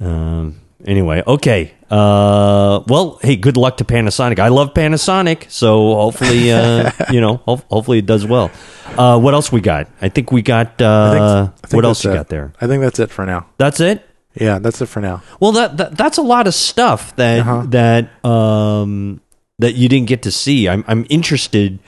um, 0.00 0.60
anyway, 0.84 1.22
okay. 1.26 1.74
Uh, 1.90 2.82
well, 2.88 3.18
hey, 3.20 3.36
good 3.36 3.58
luck 3.58 3.76
to 3.76 3.84
Panasonic. 3.84 4.38
I 4.38 4.48
love 4.48 4.72
Panasonic, 4.72 5.50
so 5.50 5.94
hopefully, 5.94 6.50
uh, 6.50 6.90
you 7.10 7.20
know, 7.20 7.36
ho- 7.44 7.60
hopefully 7.70 7.98
it 7.98 8.06
does 8.06 8.26
well. 8.26 8.50
Uh, 8.96 9.18
what 9.20 9.34
else 9.34 9.52
we 9.52 9.60
got? 9.60 9.88
I 10.00 10.08
think 10.08 10.32
we 10.32 10.40
got. 10.40 10.80
Uh, 10.80 11.50
I 11.62 11.66
think 11.66 11.74
what 11.74 11.84
else 11.84 12.02
you 12.04 12.10
it. 12.10 12.14
got 12.14 12.28
there? 12.28 12.52
I 12.60 12.66
think 12.66 12.80
that's 12.82 12.98
it 12.98 13.10
for 13.10 13.26
now. 13.26 13.46
That's 13.58 13.78
it. 13.80 14.08
Yeah, 14.34 14.58
that's 14.58 14.80
it 14.80 14.86
for 14.86 15.00
now. 15.00 15.22
Well, 15.40 15.52
that, 15.52 15.76
that 15.76 15.96
that's 15.96 16.16
a 16.18 16.22
lot 16.22 16.46
of 16.46 16.54
stuff 16.54 17.14
that 17.16 17.40
Uh-huh. 17.40 17.64
that 17.68 18.24
um 18.24 19.20
that 19.58 19.74
you 19.74 19.88
didn't 19.88 20.08
get 20.08 20.22
to 20.22 20.30
see. 20.30 20.68
I'm 20.68 20.84
I'm 20.88 21.06
interested 21.10 21.78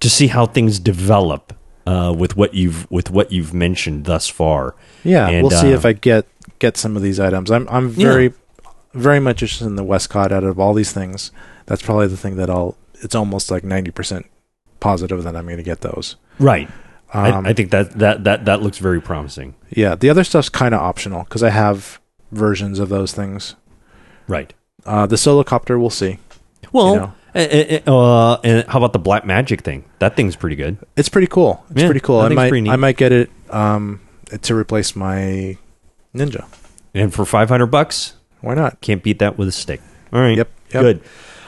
to 0.00 0.10
see 0.10 0.28
how 0.28 0.46
things 0.46 0.78
develop 0.78 1.52
uh, 1.86 2.14
with 2.16 2.36
what 2.36 2.54
you've 2.54 2.90
with 2.90 3.10
what 3.10 3.32
you've 3.32 3.52
mentioned 3.54 4.04
thus 4.04 4.28
far. 4.28 4.74
Yeah, 5.04 5.28
And, 5.28 5.42
we'll 5.42 5.50
see 5.58 5.72
uh, 5.72 5.76
if 5.76 5.84
I 5.86 5.92
get 5.94 6.26
get 6.58 6.76
some 6.76 6.96
of 6.96 7.02
these 7.02 7.18
items. 7.18 7.50
I'm 7.50 7.66
I'm 7.70 7.88
Yeah. 7.88 8.06
very 8.12 8.32
very 8.92 9.20
much 9.20 9.40
interested 9.42 9.66
in 9.66 9.76
the 9.76 9.84
Westcott 9.84 10.32
out 10.32 10.44
of 10.44 10.58
all 10.60 10.74
these 10.74 10.92
things. 10.92 11.30
That's 11.66 11.80
probably 11.82 12.08
the 12.08 12.16
thing 12.16 12.36
that 12.36 12.50
I'll. 12.50 12.76
It's 13.02 13.14
almost 13.14 13.50
like 13.50 13.64
ninety 13.64 13.90
percent 13.90 14.26
positive 14.80 15.22
that 15.24 15.34
I'm 15.36 15.44
going 15.46 15.56
to 15.56 15.62
get 15.62 15.80
those. 15.80 16.16
Right. 16.38 16.68
Um, 17.12 17.46
I, 17.46 17.50
I 17.50 17.52
think 17.54 17.70
that, 17.72 17.90
that 17.98 18.24
that 18.24 18.44
that 18.44 18.62
looks 18.62 18.78
very 18.78 19.00
promising. 19.00 19.54
yeah, 19.70 19.94
the 19.94 20.08
other 20.10 20.24
stuff's 20.24 20.48
kind 20.48 20.74
of 20.74 20.80
optional 20.80 21.24
because 21.24 21.42
I 21.42 21.50
have 21.50 22.00
versions 22.30 22.78
of 22.78 22.88
those 22.88 23.12
things. 23.12 23.56
Right. 24.28 24.54
Uh, 24.86 25.06
the 25.06 25.16
Solocopter, 25.16 25.78
we'll 25.80 25.90
see. 25.90 26.18
Well, 26.72 26.92
you 26.94 27.00
know, 27.00 27.12
uh, 27.34 27.38
uh, 27.86 27.90
uh, 28.36 28.40
and 28.44 28.68
how 28.68 28.78
about 28.78 28.92
the 28.92 28.98
black 29.00 29.26
magic 29.26 29.62
thing? 29.62 29.84
That 29.98 30.14
thing's 30.16 30.36
pretty 30.36 30.56
good. 30.56 30.78
it's 30.96 31.08
pretty 31.08 31.26
cool. 31.26 31.64
It's 31.70 31.80
Yeah, 31.80 31.86
pretty 31.88 32.00
cool. 32.00 32.20
I 32.20 32.26
I 32.26 32.28
think 32.28 32.40
it's 32.40 32.66
might. 32.68 32.72
I 32.72 32.76
might 32.76 32.96
get 32.96 33.12
it 33.12 33.30
um, 33.50 34.00
to 34.42 34.54
replace 34.54 34.94
my 34.94 35.58
Ninja. 36.14 36.44
And 36.94 37.12
for 37.12 37.24
five 37.24 37.48
hundred 37.48 37.66
bucks, 37.66 38.14
Why 38.40 38.54
not? 38.54 38.80
can't 38.80 39.02
beat 39.02 39.18
that 39.18 39.36
with 39.36 39.48
a 39.48 39.52
stick. 39.52 39.80
All 40.12 40.20
right. 40.20 40.36
Yep, 40.36 40.48
yep. 40.72 40.82
Good. 40.82 41.00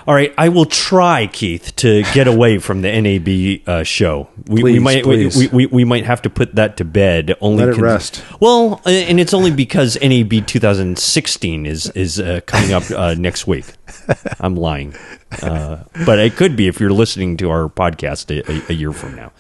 All 0.07 0.15
right, 0.15 0.35
I 0.37 0.49
will 0.49 0.65
try, 0.65 1.27
Keith, 1.27 1.74
to 1.77 2.03
get 2.12 2.27
away 2.27 2.59
from 2.59 2.83
the 2.83 2.91
NAB 3.01 3.69
uh, 3.69 3.83
show. 3.85 4.29
We, 4.47 4.62
we 4.62 4.79
might. 4.79 5.07
We, 5.07 5.31
we, 5.53 5.66
we 5.66 5.85
might 5.85 6.05
have 6.05 6.23
to 6.23 6.31
put 6.31 6.57
that 6.57 6.77
to 6.79 6.85
bed. 6.85 7.37
Only 7.41 7.66
Let 7.66 7.79
it 7.79 7.81
rest. 7.81 8.24
Well, 8.41 8.81
and 8.85 9.20
it's 9.20 9.33
only 9.33 9.51
because 9.51 9.97
NAB 10.01 10.47
2016 10.47 11.66
is 11.66 11.91
is 11.91 12.19
uh, 12.19 12.41
coming 12.47 12.73
up 12.73 12.91
uh, 12.91 13.15
next 13.15 13.47
week. 13.47 13.66
I'm 14.41 14.57
lying, 14.57 14.95
uh, 15.43 15.85
but 16.05 16.19
it 16.19 16.37
could 16.37 16.57
be 16.57 16.66
if 16.66 16.81
you're 16.81 16.93
listening 16.93 17.37
to 17.39 17.51
our 17.51 17.69
podcast 17.69 18.31
a, 18.31 18.51
a, 18.51 18.62
a 18.70 18.74
year 18.74 18.93
from 18.93 19.15
now. 19.15 19.33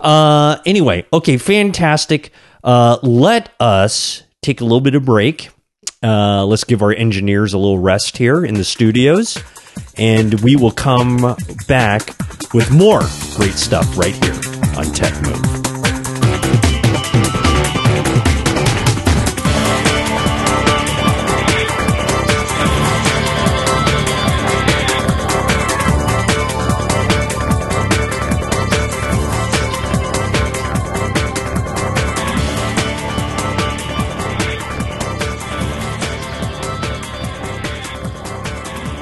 Uh, 0.00 0.58
anyway, 0.64 1.04
okay, 1.12 1.36
fantastic. 1.36 2.32
Uh, 2.64 2.98
let 3.02 3.52
us 3.60 4.22
take 4.42 4.60
a 4.60 4.64
little 4.64 4.80
bit 4.80 4.94
of 4.94 5.04
break. 5.04 5.50
Uh, 6.02 6.44
let's 6.44 6.64
give 6.64 6.82
our 6.82 6.92
engineers 6.92 7.52
a 7.52 7.58
little 7.58 7.78
rest 7.78 8.18
here 8.18 8.44
in 8.44 8.54
the 8.54 8.64
studios, 8.64 9.38
and 9.96 10.40
we 10.40 10.56
will 10.56 10.70
come 10.70 11.36
back 11.66 12.14
with 12.52 12.70
more 12.70 13.00
great 13.36 13.54
stuff 13.54 13.96
right 13.96 14.14
here 14.24 14.34
on 14.76 14.84
Tech 14.92 15.14
Move. 15.22 15.65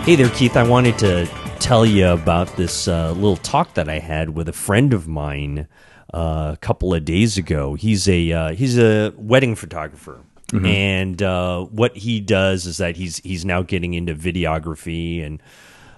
Hey 0.04 0.16
there, 0.16 0.28
Keith. 0.28 0.54
I 0.54 0.64
wanted 0.64 0.98
to 0.98 1.24
tell 1.60 1.86
you 1.86 2.08
about 2.08 2.54
this 2.58 2.88
uh, 2.88 3.12
little 3.12 3.38
talk 3.38 3.72
that 3.72 3.88
I 3.88 4.00
had 4.00 4.28
with 4.28 4.50
a 4.50 4.52
friend 4.52 4.92
of 4.92 5.08
mine 5.08 5.66
uh, 6.12 6.50
a 6.52 6.58
couple 6.60 6.92
of 6.92 7.06
days 7.06 7.38
ago. 7.38 7.72
He's 7.72 8.06
a 8.06 8.30
uh, 8.30 8.52
he's 8.52 8.76
a 8.76 9.14
wedding 9.16 9.54
photographer, 9.54 10.20
and 10.66 11.22
uh, 11.22 11.64
what 11.64 11.96
he 11.96 12.20
does 12.20 12.66
is 12.66 12.76
that 12.76 12.96
he's 12.98 13.16
he's 13.20 13.46
now 13.46 13.62
getting 13.62 13.94
into 13.94 14.14
videography 14.14 15.24
and 15.24 15.42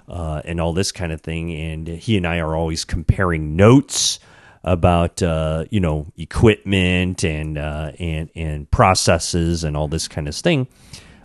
uh, 0.08 0.40
and 0.44 0.60
all 0.60 0.72
this 0.72 0.92
kind 0.92 1.10
of 1.10 1.20
thing. 1.20 1.50
And 1.52 1.88
he 1.88 2.16
and 2.16 2.28
I 2.28 2.38
are 2.38 2.54
always 2.54 2.84
comparing 2.84 3.56
notes 3.56 4.20
about 4.62 5.20
uh, 5.20 5.64
you 5.70 5.80
know 5.80 6.12
equipment 6.16 7.24
and 7.24 7.58
uh, 7.58 7.90
and 7.98 8.30
and 8.36 8.70
processes 8.70 9.64
and 9.64 9.76
all 9.76 9.88
this 9.88 10.06
kind 10.06 10.28
of 10.28 10.36
thing, 10.36 10.68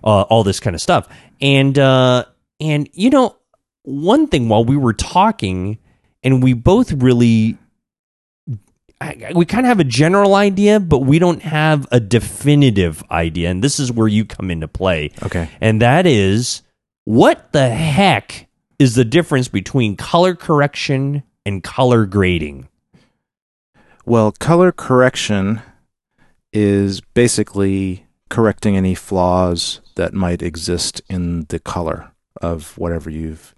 uh, 0.04 0.24
all 0.24 0.44
this 0.44 0.60
kind 0.60 0.76
of 0.76 0.82
stuff. 0.82 1.08
And 1.40 1.78
uh, 1.78 2.26
and 2.62 2.88
you 2.94 3.10
know 3.10 3.36
one 3.84 4.28
thing 4.28 4.48
while 4.48 4.64
we 4.64 4.78
were 4.78 4.94
talking, 4.94 5.80
and 6.24 6.42
we 6.42 6.54
both 6.54 6.92
really. 6.94 7.58
We 9.34 9.46
kind 9.46 9.66
of 9.66 9.70
have 9.70 9.80
a 9.80 9.84
general 9.84 10.36
idea, 10.36 10.80
but 10.80 11.00
we 11.00 11.18
don't 11.18 11.42
have 11.42 11.88
a 11.92 12.00
definitive 12.00 13.04
idea. 13.10 13.50
And 13.50 13.64
this 13.64 13.80
is 13.80 13.92
where 13.92 14.08
you 14.08 14.26
come 14.26 14.52
into 14.52 14.68
play 14.68 15.10
Okay. 15.24 15.50
and 15.60 15.82
that 15.82 16.06
is 16.06 16.62
what 17.06 17.52
the 17.52 17.70
heck 17.70 18.48
is 18.78 18.94
the 18.94 19.04
difference 19.04 19.48
between 19.48 19.96
color 19.96 20.36
correction 20.36 21.24
and 21.46 21.64
color 21.64 22.06
grading? 22.06 22.68
Well, 24.06 24.32
color 24.34 24.72
correction 24.72 25.62
is 26.54 27.02
basically 27.02 28.06
correcting 28.30 28.78
any 28.78 28.96
flaws 28.96 29.82
that 29.96 30.14
might 30.14 30.42
exist 30.42 31.02
in 31.10 31.46
the 31.50 31.60
color 31.60 32.11
of 32.42 32.78
whatever 32.78 33.10
you've 33.10 33.56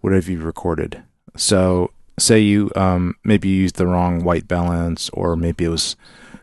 whatever 0.00 0.30
you've 0.30 0.44
recorded. 0.44 1.02
So, 1.36 1.92
say 2.18 2.40
you 2.40 2.70
um, 2.76 3.16
maybe 3.24 3.48
you 3.48 3.62
used 3.62 3.76
the 3.76 3.86
wrong 3.86 4.24
white 4.24 4.48
balance, 4.48 5.10
or 5.10 5.36
maybe 5.36 5.64
it 5.64 5.68
was 5.68 5.96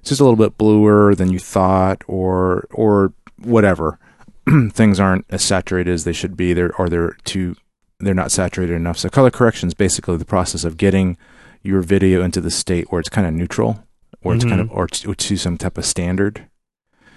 just 0.03 0.21
a 0.21 0.23
little 0.23 0.38
bit 0.38 0.57
bluer 0.57 1.15
than 1.15 1.31
you 1.31 1.39
thought, 1.39 2.03
or 2.07 2.67
or 2.71 3.13
whatever. 3.41 3.99
Things 4.71 4.99
aren't 4.99 5.25
as 5.29 5.43
saturated 5.43 5.91
as 5.91 6.03
they 6.03 6.13
should 6.13 6.38
be. 6.38 6.53
They're 6.53 6.75
or 6.75 6.89
they're 6.89 7.17
too 7.25 7.55
they're 7.99 8.13
not 8.13 8.31
saturated 8.31 8.75
enough. 8.75 8.97
So, 8.97 9.09
color 9.09 9.31
correction 9.31 9.67
is 9.67 9.73
basically 9.73 10.17
the 10.17 10.25
process 10.25 10.63
of 10.63 10.77
getting 10.77 11.17
your 11.63 11.81
video 11.81 12.23
into 12.23 12.39
the 12.39 12.51
state 12.51 12.91
where 12.91 12.99
it's 12.99 13.09
kind 13.09 13.27
of 13.27 13.34
neutral, 13.34 13.84
or 14.23 14.35
it's 14.35 14.45
kind 14.45 14.61
of 14.61 14.71
or 14.71 14.88
to, 14.88 15.13
to 15.13 15.38
some 15.38 15.57
type 15.57 15.77
of 15.77 15.85
standard. 15.85 16.47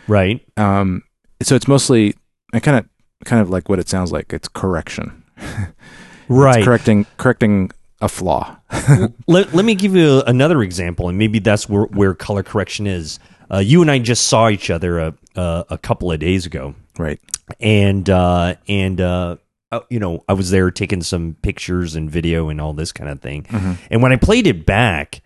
Right. 0.08 0.40
Um, 0.56 1.04
so 1.42 1.54
it's 1.54 1.68
mostly 1.68 2.14
I 2.52 2.60
kind 2.60 2.78
of 2.78 2.88
kind 3.24 3.42
of 3.42 3.51
like 3.51 3.68
what 3.68 3.78
it 3.78 3.88
sounds 3.88 4.12
like. 4.12 4.32
It's 4.32 4.48
correction, 4.48 5.22
Right. 6.28 6.59
It's 6.59 6.64
correcting 6.64 7.06
correcting 7.16 7.70
a 8.01 8.09
flaw. 8.09 8.56
let, 9.26 9.52
let 9.52 9.64
me 9.64 9.74
give 9.74 9.97
you 9.97 10.22
another 10.22 10.62
example, 10.62 11.09
and 11.09 11.18
maybe 11.18 11.38
that's 11.40 11.68
where, 11.68 11.84
where 11.84 12.14
color 12.14 12.42
correction 12.42 12.86
is. 12.86 13.18
Uh, 13.52 13.59
you 13.59 13.82
and 13.82 13.90
I 13.90 13.98
just 13.98 14.28
saw 14.28 14.48
each 14.48 14.70
other 14.70 15.01
a, 15.01 15.14
a, 15.34 15.64
a 15.70 15.78
couple 15.78 16.12
of 16.12 16.20
days 16.20 16.47
ago, 16.47 16.76
right. 16.98 17.20
and 17.59 18.09
uh, 18.09 18.55
and 18.68 19.01
uh, 19.01 19.36
uh, 19.72 19.80
you 19.90 19.98
know 19.98 20.22
I 20.28 20.34
was 20.34 20.51
there 20.51 20.70
taking 20.70 21.02
some 21.02 21.36
pictures 21.42 21.97
and 21.97 22.09
video 22.09 22.48
and 22.48 22.60
all 22.60 22.72
this 22.74 22.92
kind 22.92 23.10
of 23.10 23.20
thing. 23.20 23.47
And 23.90 24.02
when 24.02 24.12
I 24.12 24.16
played 24.16 24.47
it 24.47 24.64
back, 24.64 25.20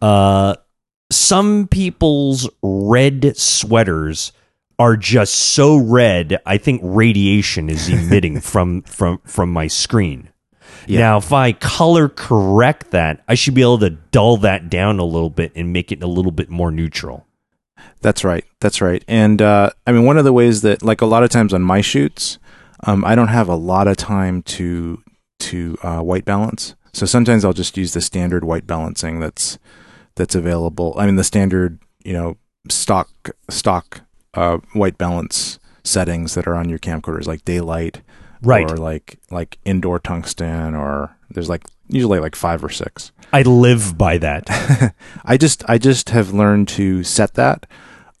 uh, 0.00 0.56
some 1.12 1.68
people's 1.68 2.48
red 2.62 3.36
sweaters 3.36 4.32
are 4.78 4.96
just 4.96 5.34
so 5.34 5.76
red. 5.76 6.40
I 6.46 6.58
think 6.58 6.80
radiation 6.84 7.68
is 7.68 7.88
emitting 7.88 8.40
from 8.42 8.82
from 8.82 9.20
from 9.24 9.52
my 9.52 9.66
screen. 9.66 10.30
Yeah. 10.86 11.00
Now, 11.00 11.18
if 11.18 11.32
I 11.32 11.52
color 11.52 12.08
correct 12.08 12.92
that, 12.92 13.22
I 13.28 13.34
should 13.34 13.54
be 13.54 13.62
able 13.62 13.78
to 13.80 13.90
dull 13.90 14.38
that 14.38 14.70
down 14.70 14.98
a 14.98 15.04
little 15.04 15.30
bit 15.30 15.52
and 15.54 15.72
make 15.72 15.92
it 15.92 16.02
a 16.02 16.06
little 16.06 16.32
bit 16.32 16.48
more 16.48 16.70
neutral. 16.70 17.26
That's 18.00 18.24
right. 18.24 18.44
That's 18.60 18.80
right. 18.80 19.04
And 19.08 19.42
uh, 19.42 19.70
I 19.86 19.92
mean, 19.92 20.04
one 20.04 20.18
of 20.18 20.24
the 20.24 20.32
ways 20.32 20.62
that, 20.62 20.82
like, 20.82 21.00
a 21.00 21.06
lot 21.06 21.24
of 21.24 21.30
times 21.30 21.52
on 21.52 21.62
my 21.62 21.80
shoots, 21.80 22.38
um, 22.84 23.04
I 23.04 23.14
don't 23.14 23.28
have 23.28 23.48
a 23.48 23.56
lot 23.56 23.88
of 23.88 23.96
time 23.96 24.42
to 24.42 25.02
to 25.40 25.76
uh, 25.82 26.00
white 26.00 26.24
balance. 26.24 26.74
So 26.92 27.06
sometimes 27.06 27.44
I'll 27.44 27.52
just 27.52 27.76
use 27.76 27.92
the 27.92 28.00
standard 28.00 28.44
white 28.44 28.66
balancing 28.66 29.20
that's 29.20 29.58
that's 30.14 30.34
available. 30.34 30.94
I 30.96 31.06
mean, 31.06 31.16
the 31.16 31.24
standard, 31.24 31.80
you 32.04 32.12
know, 32.12 32.36
stock 32.68 33.30
stock 33.50 34.02
uh, 34.34 34.58
white 34.72 34.98
balance 34.98 35.58
settings 35.84 36.34
that 36.34 36.46
are 36.46 36.54
on 36.56 36.68
your 36.68 36.78
camcorders, 36.78 37.26
like 37.26 37.44
daylight, 37.44 38.02
Right. 38.42 38.70
or 38.70 38.76
like 38.76 39.18
like 39.30 39.58
indoor 39.64 39.98
tungsten, 39.98 40.74
or 40.74 41.16
there's 41.30 41.48
like 41.48 41.64
usually 41.88 42.20
like 42.20 42.36
five 42.36 42.62
or 42.62 42.68
six. 42.68 43.10
I 43.32 43.42
live 43.42 43.98
by 43.98 44.18
that. 44.18 44.94
I 45.24 45.36
just 45.36 45.68
I 45.68 45.78
just 45.78 46.10
have 46.10 46.32
learned 46.32 46.68
to 46.68 47.02
set 47.04 47.34
that. 47.34 47.66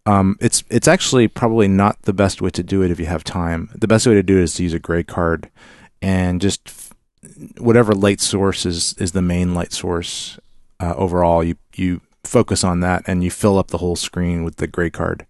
Um, 0.06 0.36
it's 0.40 0.64
it's 0.70 0.88
actually 0.88 1.28
probably 1.28 1.68
not 1.68 2.02
the 2.02 2.12
best 2.12 2.40
way 2.42 2.50
to 2.50 2.62
do 2.62 2.82
it 2.82 2.90
if 2.90 2.98
you 2.98 3.06
have 3.06 3.22
time. 3.22 3.70
The 3.74 3.86
best 3.86 4.06
way 4.06 4.14
to 4.14 4.22
do 4.22 4.38
it 4.38 4.42
is 4.44 4.54
to 4.54 4.62
use 4.64 4.74
a 4.74 4.78
gray 4.80 5.04
card 5.04 5.50
and 6.02 6.40
just 6.40 6.62
f- 6.66 6.92
whatever 7.58 7.92
light 7.94 8.20
source 8.20 8.64
is 8.66 8.94
is 8.94 9.12
the 9.12 9.22
main 9.22 9.54
light 9.54 9.72
source 9.72 10.38
uh, 10.80 10.94
overall. 10.96 11.44
You 11.44 11.56
you 11.76 12.00
focus 12.24 12.64
on 12.64 12.80
that 12.80 13.04
and 13.06 13.22
you 13.22 13.30
fill 13.30 13.56
up 13.58 13.68
the 13.68 13.78
whole 13.78 13.96
screen 13.96 14.42
with 14.44 14.56
the 14.56 14.66
gray 14.66 14.90
card. 14.90 15.26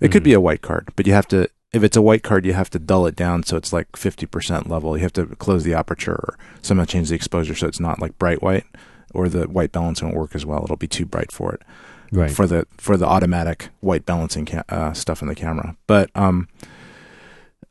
It 0.00 0.10
could 0.12 0.22
be 0.22 0.32
a 0.32 0.40
white 0.40 0.62
card, 0.62 0.88
but 0.96 1.06
you 1.06 1.12
have 1.12 1.28
to. 1.28 1.48
If 1.72 1.82
it's 1.82 1.96
a 1.98 2.02
white 2.02 2.22
card, 2.22 2.46
you 2.46 2.54
have 2.54 2.70
to 2.70 2.78
dull 2.78 3.06
it 3.06 3.14
down 3.14 3.42
so 3.42 3.56
it's 3.58 3.74
like 3.74 3.92
50% 3.92 4.68
level. 4.70 4.96
You 4.96 5.02
have 5.02 5.12
to 5.14 5.26
close 5.36 5.64
the 5.64 5.74
aperture 5.74 6.14
or 6.14 6.38
somehow 6.62 6.86
change 6.86 7.10
the 7.10 7.14
exposure 7.14 7.54
so 7.54 7.66
it's 7.66 7.78
not 7.80 8.00
like 8.00 8.18
bright 8.18 8.42
white 8.42 8.64
or 9.12 9.28
the 9.28 9.44
white 9.44 9.70
balance 9.72 10.00
won't 10.02 10.16
work 10.16 10.34
as 10.34 10.46
well. 10.46 10.64
It'll 10.64 10.76
be 10.76 10.86
too 10.88 11.04
bright 11.04 11.30
for 11.30 11.52
it 11.52 11.62
Right. 12.10 12.30
for 12.30 12.46
the 12.46 12.66
for 12.78 12.96
the 12.96 13.04
automatic 13.06 13.68
white 13.80 14.06
balancing 14.06 14.46
ca- 14.46 14.64
uh, 14.70 14.92
stuff 14.94 15.20
in 15.20 15.28
the 15.28 15.34
camera. 15.34 15.76
But 15.86 16.10
um, 16.14 16.48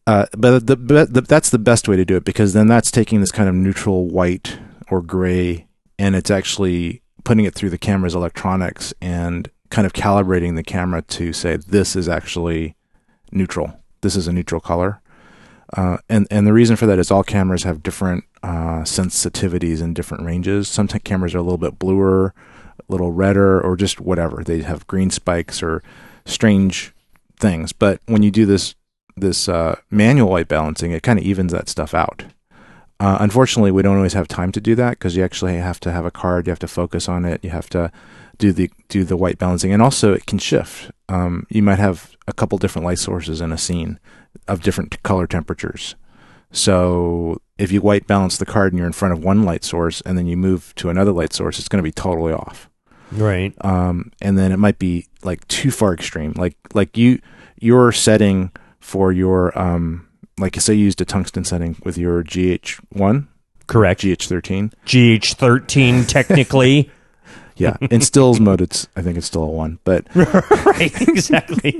Uh, 0.06 0.26
but 0.38 0.68
the, 0.68 0.76
the, 0.76 1.22
that's 1.28 1.49
the 1.49 1.60
best 1.60 1.88
way 1.88 1.95
to 1.98 2.06
do 2.06 2.16
it 2.16 2.24
because 2.24 2.54
then 2.54 2.68
that's 2.68 2.91
taking 2.91 3.20
this 3.20 3.32
kind 3.32 3.49
of 3.49 3.56
neutral 3.56 4.08
white 4.08 4.60
or 4.90 5.02
gray 5.02 5.68
and 5.99 6.16
it's 6.16 6.32
actually 6.32 7.02
putting 7.26 7.45
it 7.45 7.54
through 7.56 7.70
the 7.72 7.78
camera's 7.78 8.16
electronics 8.16 8.94
and 9.02 9.49
kind 9.69 9.85
of 9.85 9.94
calibrating 9.94 10.56
the 10.56 10.64
camera 10.64 11.02
to 11.02 11.34
say 11.34 11.57
this 11.57 11.95
is 11.95 12.07
actually 12.07 12.76
neutral. 13.31 13.80
This 14.02 14.15
is 14.15 14.27
a 14.27 14.34
neutral 14.34 14.61
color. 14.61 15.02
Uh, 15.76 15.98
and 16.07 16.27
and 16.31 16.48
the 16.48 16.53
reason 16.53 16.76
for 16.76 16.85
that 16.85 16.99
is 16.99 17.11
all 17.11 17.23
cameras 17.23 17.64
have 17.64 17.84
different 17.84 18.23
uh, 18.41 18.84
sensitivities 18.84 19.81
and 19.81 19.95
different 19.95 20.23
ranges. 20.23 20.69
Some 20.69 20.88
t- 20.88 20.99
cameras 20.99 21.35
are 21.35 21.39
a 21.39 21.44
little 21.44 21.57
bit 21.57 21.77
bluer, 21.77 22.34
a 22.80 22.84
little 22.88 23.11
redder, 23.11 23.60
or 23.60 23.76
just 23.76 23.99
whatever. 23.99 24.44
They 24.44 24.61
have 24.61 24.88
green 24.88 25.10
spikes 25.10 25.61
or 25.61 25.84
strange 26.26 26.94
things. 27.38 27.73
But 27.73 27.99
when 28.06 28.23
you 28.23 28.31
do 28.31 28.45
this 28.45 28.76
this 29.18 29.49
uh, 29.49 29.76
manual 29.91 30.30
white 30.30 30.48
balancing, 30.48 30.91
it 30.91 31.03
kind 31.03 31.19
of 31.19 31.26
evens 31.26 31.52
that 31.52 31.68
stuff 31.68 31.94
out. 31.94 32.23
Uh, 32.99 33.18
unfortunately, 33.19 33.72
we 33.72 33.81
don't 33.81 33.98
always 33.98 34.14
have 34.14 34.27
time 34.27 34.52
to 34.52 34.61
do 34.61 34.73
that 34.76 34.91
because 34.91 35.15
you 35.15 35.23
actually 35.23 35.56
have 35.57 35.80
to 35.81 35.91
have 35.91 36.06
a 36.06 36.11
card. 36.11 36.48
You 36.48 36.52
have 36.52 36.60
to 36.60 36.68
focus 36.68 37.10
on 37.10 37.26
it. 37.26 37.44
You 37.44 37.49
have 37.49 37.69
to 37.72 37.91
do 38.38 38.51
the 38.51 38.69
do 38.89 39.03
the 39.03 39.18
white 39.18 39.38
balancing, 39.38 39.73
and 39.73 39.81
also 39.81 40.14
it 40.14 40.26
can 40.26 40.39
shift. 40.39 40.91
Um, 41.09 41.45
you 41.49 41.64
might 41.64 41.80
have 41.80 42.15
a 42.27 42.34
couple 42.34 42.57
different 42.57 42.85
light 42.85 42.99
sources 42.99 43.41
in 43.41 43.51
a 43.51 43.57
scene 43.57 43.99
of 44.47 44.61
different 44.61 45.01
color 45.03 45.27
temperatures. 45.27 45.95
So 46.51 47.41
if 47.57 47.72
you 47.72 47.81
white 47.81 48.07
balance 48.07 48.38
the 48.38 48.45
card 48.45 48.72
and 48.72 48.77
you're 48.77 48.88
in 48.88 48.93
front 48.93 49.14
of 49.14 49.23
one 49.23 49.43
light 49.43 49.64
source, 49.64 50.01
and 50.01 50.18
then 50.18 50.27
you 50.27 50.38
move 50.38 50.73
to 50.76 50.89
another 50.89 51.11
light 51.11 51.34
source, 51.34 51.59
it's 51.59 51.68
going 51.68 51.81
to 51.81 51.88
be 51.88 51.91
totally 51.91 52.34
off. 52.34 52.69
Right. 53.11 53.53
Um, 53.61 54.11
and 54.22 54.38
then 54.38 54.51
it 54.51 54.57
might 54.57 54.80
be 54.80 55.07
like 55.23 55.47
too 55.47 55.72
far 55.72 55.93
extreme. 55.93 56.34
Like 56.35 56.57
like 56.73 56.97
you 56.97 57.19
your 57.59 57.91
setting 57.91 58.51
for 58.80 59.11
your 59.11 59.57
um 59.57 60.07
like 60.38 60.59
say 60.59 60.73
you 60.73 60.85
used 60.85 61.01
a 61.01 61.05
tungsten 61.05 61.43
setting 61.43 61.77
with 61.84 61.97
your 61.97 62.23
GH1, 62.23 63.27
Correct. 63.68 64.01
GH13. 64.01 64.73
GH13 64.85 66.07
technically. 66.07 66.91
Yeah, 67.58 67.78
in 67.92 68.02
stills 68.02 68.40
mode, 68.40 68.62
it's 68.62 68.88
I 68.96 69.02
think 69.02 69.18
it's 69.18 69.28
still 69.28 69.44
a 69.44 69.48
one, 69.48 69.80
but 69.84 70.06
right. 70.16 71.02
Exactly. 71.08 71.80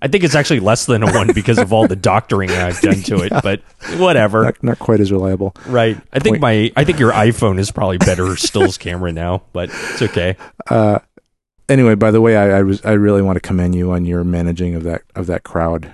I 0.00 0.06
think 0.06 0.22
it's 0.22 0.36
actually 0.36 0.60
less 0.60 0.86
than 0.86 1.02
a 1.02 1.12
one 1.12 1.32
because 1.32 1.58
of 1.58 1.72
all 1.72 1.88
the 1.88 1.96
doctoring 1.96 2.50
I've 2.50 2.80
done 2.80 3.02
to 3.02 3.16
it, 3.24 3.32
but 3.42 3.60
whatever. 3.96 4.44
not, 4.44 4.62
not 4.62 4.78
quite 4.78 5.00
as 5.00 5.10
reliable. 5.10 5.54
Right. 5.66 5.96
I 6.12 6.20
think 6.20 6.40
my 6.40 6.72
I 6.76 6.84
think 6.84 6.98
your 7.00 7.12
iPhone 7.12 7.58
is 7.58 7.70
probably 7.72 7.98
better 7.98 8.36
stills 8.36 8.78
camera 8.78 9.12
now, 9.12 9.42
but 9.52 9.70
it's 9.72 10.02
okay. 10.02 10.36
Uh, 10.70 11.00
anyway, 11.68 11.96
by 11.96 12.10
the 12.12 12.20
way, 12.20 12.36
I, 12.36 12.58
I 12.58 12.62
was 12.62 12.84
I 12.84 12.92
really 12.92 13.22
want 13.22 13.36
to 13.36 13.40
commend 13.40 13.74
you 13.74 13.90
on 13.90 14.04
your 14.04 14.22
managing 14.22 14.74
of 14.76 14.84
that 14.84 15.02
of 15.16 15.26
that 15.26 15.42
crowd 15.42 15.90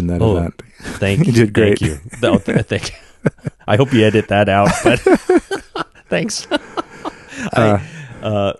in 0.00 0.08
that 0.08 0.20
Oh, 0.20 0.36
event. 0.38 0.62
Thank 0.80 1.26
You 1.26 1.32
did 1.32 1.52
great. 1.52 1.78
Thank 1.78 1.90
you. 1.92 2.00
No, 2.20 2.38
th- 2.38 2.66
thank 2.66 2.92
I 3.68 3.76
hope 3.76 3.92
you 3.92 4.04
edit 4.04 4.26
that 4.28 4.48
out, 4.48 4.70
but 4.84 4.98
thanks. 6.08 6.46
Uh, 6.50 6.58
I, 7.52 7.68
uh, 7.68 7.80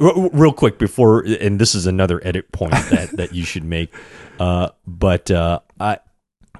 r- 0.01 0.31
real 0.33 0.53
quick 0.53 0.79
before, 0.79 1.21
and 1.41 1.59
this 1.59 1.75
is 1.75 1.87
another 1.87 2.21
edit 2.25 2.53
point 2.53 2.73
that, 2.91 3.11
that 3.17 3.35
you 3.35 3.45
should 3.45 3.65
make. 3.65 3.93
Uh, 4.39 4.69
but 4.87 5.31
uh, 5.31 5.61
I, 5.81 5.99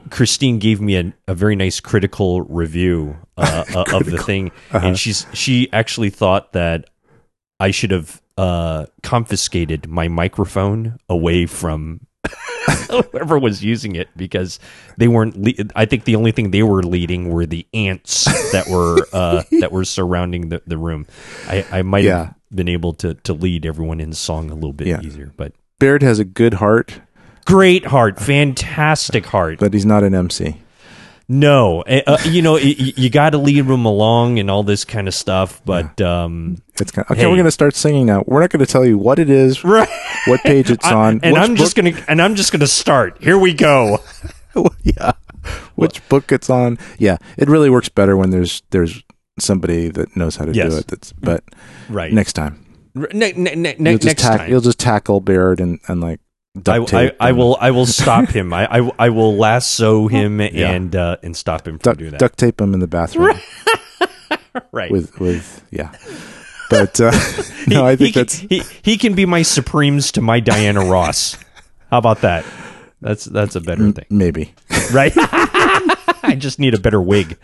Christine 0.09 0.59
gave 0.59 0.81
me 0.81 0.97
a, 0.97 1.13
a 1.29 1.35
very 1.35 1.55
nice 1.57 1.79
critical 1.79 2.41
review 2.41 3.19
uh, 3.37 3.65
uh, 3.75 3.85
of 3.93 4.07
the 4.07 4.17
thing, 4.17 4.51
Uh-huh. 4.73 4.87
and 4.87 4.99
she's 4.99 5.27
she 5.35 5.69
actually 5.75 6.09
thought 6.09 6.55
that 6.55 6.89
I 7.61 7.71
should 7.73 7.91
have 7.91 8.23
uh, 8.39 8.87
confiscated 9.03 9.89
my 9.91 10.09
microphone 10.09 10.97
away 11.11 11.45
from 11.45 12.01
whoever 12.91 13.39
was 13.39 13.63
using 13.63 13.95
it 13.95 14.09
because 14.17 14.59
they 14.97 15.07
weren't. 15.09 15.37
Le- 15.37 15.67
I 15.75 15.85
think 15.85 16.05
the 16.05 16.17
only 16.17 16.33
thing 16.33 16.53
they 16.53 16.63
were 16.63 16.83
leading 16.83 17.29
were 17.29 17.45
the 17.45 17.67
ants 17.75 18.25
that 18.53 18.69
were 18.71 19.07
uh, 19.13 19.43
that 19.61 19.71
were 19.71 19.85
surrounding 19.85 20.49
the, 20.49 20.63
the 20.67 20.79
room. 20.79 21.07
I, 21.47 21.67
I 21.71 21.83
might 21.83 22.05
Yeah. 22.05 22.33
Been 22.55 22.69
able 22.69 22.93
to 22.95 23.15
to 23.15 23.33
lead 23.33 23.67
everyone 23.67 24.01
in 24.01 24.13
song 24.13 24.51
a 24.51 24.55
little 24.55 24.73
bit 24.73 24.87
Yeah. 24.89 25.01
easier, 25.03 25.33
but 25.37 25.53
Baird 25.79 26.03
has 26.03 26.19
a 26.19 26.25
good 26.25 26.55
heart, 26.55 27.01
great 27.45 27.87
heart, 27.87 28.19
fantastic 28.21 29.27
heart. 29.27 29.59
but 29.59 29.75
he's 29.75 29.87
not 29.87 30.03
an 30.05 30.15
MC. 30.15 30.57
No, 31.29 31.83
uh, 31.83 32.03
uh, 32.07 32.19
you 32.25 32.41
know 32.41 32.53
y- 32.53 32.77
y- 32.79 32.93
you 32.97 33.11
got 33.11 33.31
to 33.31 33.39
lead 33.39 33.67
them 33.67 33.85
along 33.85 34.39
and 34.39 34.49
all 34.49 34.63
this 34.63 34.85
kind 34.85 35.09
of 35.09 35.15
stuff, 35.15 35.61
but 35.65 36.01
um, 36.01 36.59
It's 36.81 36.93
kind 36.93 37.05
of, 37.05 37.11
okay. 37.11 37.23
Hey. 37.23 37.27
We're 37.27 37.35
going 37.35 37.47
to 37.47 37.51
start 37.51 37.75
singing 37.75 38.07
now. 38.07 38.23
We're 38.29 38.39
not 38.41 38.51
going 38.51 38.65
to 38.65 38.71
tell 38.71 38.87
you 38.87 38.97
what 38.97 39.19
it 39.19 39.29
is, 39.29 39.65
right. 39.65 39.89
what 40.27 40.41
page 40.43 40.71
it's 40.71 40.87
I- 40.87 40.95
on, 40.95 41.21
and 41.25 41.37
I'm 41.37 41.57
just 41.57 41.75
gonna 41.75 41.95
and 42.07 42.23
I'm 42.23 42.37
just 42.37 42.53
gonna 42.53 42.69
start. 42.69 43.19
Here 43.21 43.37
we 43.37 43.55
go. 43.55 43.99
book- 44.55 44.77
yeah, 44.85 45.13
which 45.75 46.09
book 46.09 46.31
it's 46.31 46.49
on. 46.49 46.79
Yeah, 46.97 47.17
it 47.37 47.49
really 47.49 47.71
works 47.71 47.89
better 47.89 48.17
when 48.17 48.31
there's 48.31 48.63
there's 48.71 49.03
somebody 49.39 49.89
that 49.91 50.17
knows 50.17 50.37
how 50.37 50.45
to 50.45 50.53
Yes. 50.53 50.73
do 50.73 50.79
it. 50.79 50.87
That's 50.89 51.13
but 51.13 51.45
Right. 51.89 52.13
next 52.13 52.33
time 52.35 52.59
ne- 52.95 53.33
ne- 53.37 53.55
ne- 53.55 53.77
you'll 53.79 53.99
next 54.03 54.23
tack, 54.23 54.39
time. 54.41 54.51
you'll 54.51 54.61
just 54.63 54.79
tackle 54.79 55.21
Baird 55.21 55.61
and 55.61 55.79
and 55.89 56.01
like 56.01 56.21
I, 56.57 56.61
duct 56.61 56.95
I, 56.95 57.07
tape. 57.09 57.17
I 57.21 57.33
will 57.33 57.59
I 57.61 57.71
will 57.71 57.85
stop 57.87 58.29
him. 58.31 58.55
I, 58.55 58.67
I, 58.81 58.91
I 58.99 59.09
will 59.11 59.37
lasso 59.37 60.07
him 60.09 60.41
Yeah. 60.41 60.71
and 60.71 60.97
uh, 60.97 61.17
and 61.23 61.37
stop 61.37 61.67
him 61.69 61.75
from 61.79 61.83
duct, 61.91 61.99
doing 61.99 62.11
that. 62.13 62.21
duct 62.21 62.39
tape 62.39 62.61
him 62.61 62.73
in 62.73 62.81
the 62.81 62.87
bathroom 62.87 63.37
right. 64.73 64.91
with 64.91 65.19
with 65.21 65.63
yeah. 65.71 65.93
But 66.71 66.99
uh, 67.01 67.11
He- 67.13 67.67
no, 67.75 67.85
I 67.87 67.91
he 67.93 67.97
think 67.97 68.15
can- 68.15 68.21
that's 68.23 68.39
he, 68.39 68.63
he 68.83 68.97
can 68.97 69.15
be 69.15 69.27
my 69.27 69.43
Supremes 69.43 70.11
to 70.13 70.21
my 70.23 70.41
Diana 70.41 70.85
Ross. 70.85 71.37
How 71.91 71.99
about 71.99 72.23
that? 72.23 72.45
That's 73.03 73.27
that's 73.27 73.55
a 73.55 73.61
better 73.61 73.93
thing, 73.93 74.07
maybe. 74.09 74.55
right? 74.93 75.13
I 75.15 76.35
just 76.39 76.59
need 76.59 76.73
a 76.75 76.81
better 76.81 77.01
wig. 77.03 77.37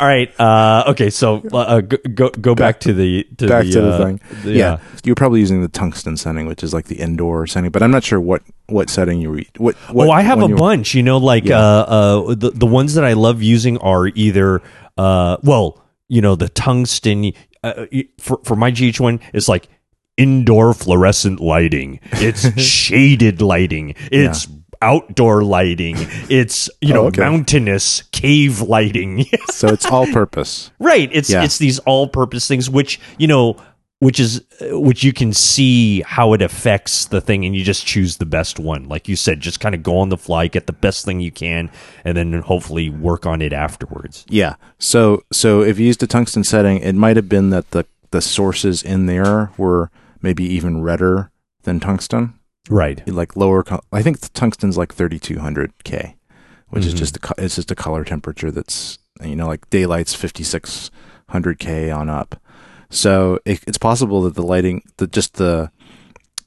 All 0.00 0.06
right. 0.06 0.32
Uh, 0.40 0.84
okay. 0.88 1.10
So 1.10 1.42
uh, 1.52 1.80
go, 1.80 1.96
go 2.14 2.28
go 2.30 2.54
back 2.54 2.80
to 2.80 2.92
the 2.92 3.24
to 3.38 3.48
Back 3.48 3.64
the, 3.66 3.72
to 3.72 3.80
the 3.80 3.92
uh, 3.94 3.98
thing. 4.04 4.20
the, 4.44 4.52
yeah, 4.52 4.72
uh, 4.74 4.78
you're 5.04 5.14
probably 5.16 5.40
using 5.40 5.60
the 5.62 5.68
tungsten 5.68 6.16
setting, 6.16 6.46
which 6.46 6.62
is 6.62 6.72
like 6.72 6.86
the 6.86 6.96
indoor 7.00 7.46
setting. 7.46 7.70
But 7.70 7.82
I'm 7.82 7.90
not 7.90 8.04
sure 8.04 8.20
what 8.20 8.42
what 8.66 8.90
setting 8.90 9.20
you 9.20 9.30
read. 9.30 9.48
What, 9.56 9.74
what 9.92 10.08
oh, 10.08 10.10
I 10.12 10.22
have 10.22 10.42
a 10.42 10.46
you- 10.48 10.56
bunch. 10.56 10.94
You 10.94 11.02
know, 11.02 11.18
like 11.18 11.44
Yeah. 11.46 11.58
uh, 11.58 12.22
uh, 12.28 12.34
the 12.34 12.50
the 12.50 12.66
ones 12.66 12.94
that 12.94 13.04
I 13.04 13.14
love 13.14 13.42
using 13.42 13.78
are 13.78 14.06
either 14.08 14.62
uh, 14.96 15.38
well, 15.42 15.82
you 16.08 16.20
know, 16.20 16.36
the 16.36 16.48
tungsten. 16.48 17.32
Uh, 17.64 17.86
for 18.20 18.40
for 18.44 18.54
my 18.54 18.70
GH 18.70 19.00
one, 19.00 19.18
it's 19.34 19.48
like 19.48 19.68
indoor 20.16 20.74
fluorescent 20.74 21.40
lighting. 21.40 21.98
It's 22.12 22.60
shaded 22.62 23.40
lighting. 23.42 23.94
It's 24.12 24.46
outdoor 24.82 25.42
lighting. 25.44 25.96
It's 26.28 26.68
you 26.80 26.94
know 26.94 27.04
Oh, 27.04 27.06
okay. 27.08 27.20
mountainous 27.20 28.02
cave 28.12 28.60
lighting. 28.60 29.26
So 29.50 29.68
it's 29.68 29.86
all 29.86 30.06
purpose. 30.06 30.70
right. 30.78 31.10
It's 31.12 31.28
Yeah. 31.30 31.42
it's 31.44 31.58
these 31.58 31.78
all 31.80 32.06
purpose 32.08 32.46
things, 32.48 32.68
which 32.70 33.00
you 33.18 33.26
know. 33.26 33.56
Which 34.00 34.20
is 34.20 34.44
which 34.60 35.02
you 35.02 35.12
can 35.12 35.32
see 35.32 36.02
how 36.02 36.32
it 36.32 36.40
affects 36.40 37.06
the 37.06 37.20
thing, 37.20 37.44
and 37.44 37.56
you 37.56 37.64
just 37.64 37.84
choose 37.84 38.18
the 38.18 38.26
best 38.26 38.60
one. 38.60 38.84
Like 38.88 39.08
you 39.08 39.16
said, 39.16 39.40
just 39.40 39.58
kind 39.58 39.74
of 39.74 39.82
go 39.82 39.98
on 39.98 40.08
the 40.08 40.16
fly, 40.16 40.46
get 40.46 40.68
the 40.68 40.72
best 40.72 41.04
thing 41.04 41.18
you 41.18 41.32
can, 41.32 41.68
and 42.04 42.16
then 42.16 42.32
hopefully 42.42 42.90
work 42.90 43.26
on 43.26 43.42
it 43.42 43.52
afterwards. 43.52 44.24
Yeah. 44.28 44.54
So 44.78 45.24
so 45.32 45.62
if 45.62 45.80
you 45.80 45.86
used 45.86 46.00
a 46.04 46.06
tungsten 46.06 46.44
setting, 46.44 46.78
it 46.78 46.94
might 46.94 47.16
have 47.16 47.28
been 47.28 47.50
that 47.50 47.72
the 47.72 47.86
the 48.12 48.20
sources 48.20 48.84
in 48.84 49.06
there 49.06 49.50
were 49.58 49.90
maybe 50.22 50.44
even 50.44 50.80
redder 50.80 51.32
than 51.64 51.80
tungsten, 51.80 52.37
Right. 52.70 53.06
like 53.08 53.36
lower. 53.36 53.64
I 53.92 54.02
think 54.02 54.20
the 54.20 54.28
tungsten's 54.30 54.76
like 54.76 54.92
3200 54.94 55.72
K, 55.84 56.16
which 56.68 56.84
is 56.86 56.94
Mhm. 56.94 56.98
just 56.98 57.16
a, 57.16 57.34
it's 57.38 57.56
just 57.56 57.70
a 57.70 57.74
color 57.74 58.04
temperature 58.04 58.50
that's 58.50 58.98
you 59.22 59.34
know 59.36 59.46
like 59.46 59.68
daylight's 59.70 60.14
5600 60.14 61.58
K 61.58 61.90
on 61.90 62.08
up. 62.08 62.40
So 62.90 63.38
it, 63.44 63.60
it's 63.66 63.78
possible 63.78 64.22
that 64.22 64.34
the 64.34 64.42
lighting, 64.42 64.82
the 64.96 65.06
just 65.06 65.34
the 65.34 65.70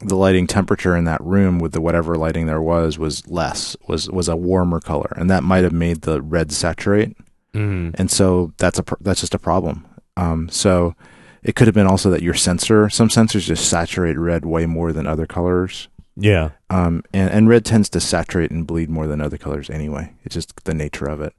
the 0.03 0.15
lighting 0.15 0.47
temperature 0.47 0.95
in 0.97 1.03
that 1.03 1.21
room 1.21 1.59
with 1.59 1.73
the 1.73 1.81
whatever 1.81 2.15
lighting 2.15 2.47
there 2.47 2.61
was 2.61 2.97
was 2.97 3.27
less 3.27 3.75
was 3.87 4.09
was 4.09 4.27
a 4.27 4.35
warmer 4.35 4.79
color, 4.79 5.13
and 5.15 5.29
that 5.29 5.43
might 5.43 5.63
have 5.63 5.73
made 5.73 6.01
the 6.01 6.21
red 6.21 6.51
saturate 6.51 7.15
Mm. 7.53 7.93
and 7.95 8.09
so 8.09 8.53
that's 8.57 8.79
a 8.79 8.83
that's 9.01 9.19
just 9.19 9.35
a 9.35 9.39
problem. 9.39 9.85
Um, 10.15 10.47
so 10.49 10.95
it 11.43 11.53
could 11.55 11.67
have 11.67 11.73
been 11.75 11.85
also 11.87 12.09
that 12.09 12.21
your 12.23 12.33
sensor, 12.33 12.89
some 12.89 13.09
sensors 13.09 13.41
just 13.45 13.67
saturate 13.67 14.17
red 14.17 14.45
way 14.45 14.65
more 14.65 14.93
than 14.93 15.05
other 15.05 15.25
colors, 15.25 15.89
Yeah. 16.15 16.51
um, 16.69 17.03
and 17.13 17.29
and 17.31 17.49
red 17.49 17.65
tends 17.65 17.89
to 17.89 17.99
saturate 17.99 18.51
and 18.51 18.67
bleed 18.67 18.89
more 18.89 19.07
than 19.07 19.21
other 19.21 19.37
colors 19.37 19.69
anyway. 19.69 20.13
It's 20.23 20.35
just 20.35 20.63
the 20.65 20.73
nature 20.73 21.05
of 21.05 21.21
it 21.21 21.33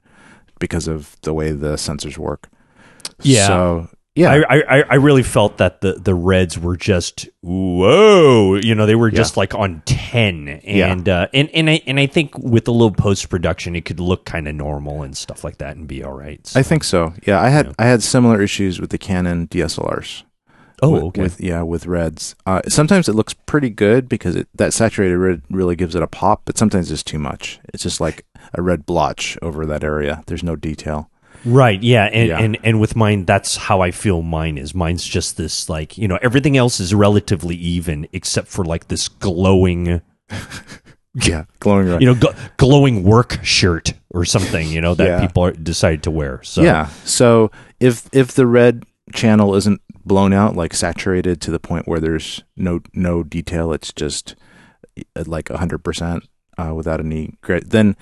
because 0.59 0.87
of 0.87 1.15
the 1.21 1.33
way 1.33 1.51
the 1.51 1.73
sensors 1.75 2.17
work. 2.17 2.49
Yeah. 3.21 3.47
So 3.47 3.89
yeah, 4.15 4.43
I, 4.49 4.55
I 4.79 4.83
I 4.91 4.95
really 4.95 5.23
felt 5.23 5.57
that 5.57 5.81
the 5.81 5.93
the 5.93 6.13
reds 6.13 6.57
were 6.59 6.77
just 6.77 7.27
whoa, 7.41 8.55
you 8.55 8.75
know, 8.75 8.85
they 8.85 8.93
were 8.95 9.09
just 9.09 9.37
like 9.37 9.55
on 9.55 9.81
ten, 9.85 10.61
Yeah. 10.63 10.91
and 10.91 11.09
uh, 11.09 11.27
and 11.33 11.49
and 11.49 11.67
I 11.69 11.81
and 11.87 11.99
I 11.99 12.05
think 12.05 12.37
with 12.37 12.67
a 12.67 12.71
little 12.71 12.91
post 12.91 13.29
production, 13.29 13.75
it 13.75 13.85
could 13.85 13.99
look 13.99 14.25
kind 14.25 14.47
of 14.47 14.53
normal 14.55 15.01
and 15.01 15.17
stuff 15.17 15.43
like 15.43 15.57
that, 15.57 15.75
and 15.77 15.87
be 15.87 16.03
all 16.03 16.13
right. 16.13 16.45
So- 16.45 16.59
I 16.59 16.63
think 16.63 16.83
so. 16.83 17.13
Yeah, 17.25 17.41
I 17.41 17.49
had 17.49 17.67
Yeah. 17.67 17.73
I 17.79 17.85
had 17.85 18.03
similar 18.03 18.39
issues 18.41 18.79
with 18.79 18.91
the 18.91 18.97
Canon 18.99 19.47
DSLRs. 19.47 20.23
Oh, 20.83 20.89
with, 20.91 21.03
okay. 21.03 21.21
With, 21.23 21.41
yeah, 21.41 21.61
with 21.61 21.85
reds. 21.87 22.35
Uh, 22.45 22.61
sometimes 22.67 23.07
it 23.09 23.13
looks 23.15 23.33
pretty 23.33 23.69
good 23.69 24.07
because 24.09 24.35
it, 24.35 24.47
that 24.55 24.73
saturated 24.73 25.17
red 25.17 25.41
really 25.49 25.75
gives 25.75 25.95
it 25.95 26.03
a 26.03 26.07
pop, 26.07 26.41
but 26.45 26.57
sometimes 26.57 26.91
it's 26.91 27.03
too 27.03 27.19
much. 27.19 27.59
It's 27.73 27.83
just 27.83 27.99
like 28.01 28.25
a 28.53 28.61
red 28.61 28.85
blotch 28.85 29.37
over 29.41 29.65
that 29.65 29.83
area. 29.83 30.23
There's 30.27 30.43
no 30.43 30.55
detail. 30.55 31.09
Right. 31.45 31.81
Yeah. 31.83 32.05
And, 32.05 32.29
Yeah. 32.29 32.39
and 32.39 32.57
and 32.63 32.79
with 32.79 32.95
mine, 32.95 33.25
that's 33.25 33.57
how 33.57 33.81
I 33.81 33.91
feel 33.91 34.21
mine 34.21 34.57
is. 34.57 34.73
Mine's 34.73 35.03
just 35.05 35.35
this 35.37 35.67
like 35.69 35.97
you 35.97 36.07
know 36.07 36.17
everything 36.21 36.55
else 36.55 36.79
is 36.79 36.93
relatively 36.93 37.55
even 37.55 38.07
except 38.13 38.47
for 38.47 38.63
like 38.63 38.87
this 38.87 39.09
glowing 39.09 40.01
Yeah, 41.15 41.45
glowing 41.59 41.89
red. 41.89 42.01
you 42.01 42.07
know 42.07 42.15
gl- 42.15 42.35
glowing 42.57 43.03
work 43.03 43.37
shirt 43.43 43.93
or 44.09 44.25
something 44.25 44.67
you 44.69 44.81
know 44.81 44.95
that 44.95 45.05
Yeah. 45.07 45.19
people 45.21 45.43
are, 45.43 45.51
decide 45.51 46.01
to 46.03 46.11
wear. 46.11 46.41
So 46.43 46.63
Yeah. 46.63 46.87
So 47.05 47.51
if 47.79 48.09
if 48.13 48.31
the 48.33 48.47
red 48.47 48.83
channel 49.13 49.53
isn't 49.53 49.79
blown 50.05 50.33
out, 50.33 50.55
like 50.55 50.73
saturated 50.73 51.41
to 51.41 51.51
the 51.51 51.59
point 51.59 51.87
where 51.87 51.99
there's 51.99 52.43
no 52.55 52.81
no 52.93 53.23
detail, 53.23 53.73
it's 53.73 53.93
just 53.93 54.35
uh, 55.15 55.23
like 55.25 55.49
hundred 55.49 55.79
percent 55.79 56.27
uh, 56.57 56.73
without 56.75 56.99
any 56.99 57.35
grit. 57.41 57.69
Then, 57.69 57.95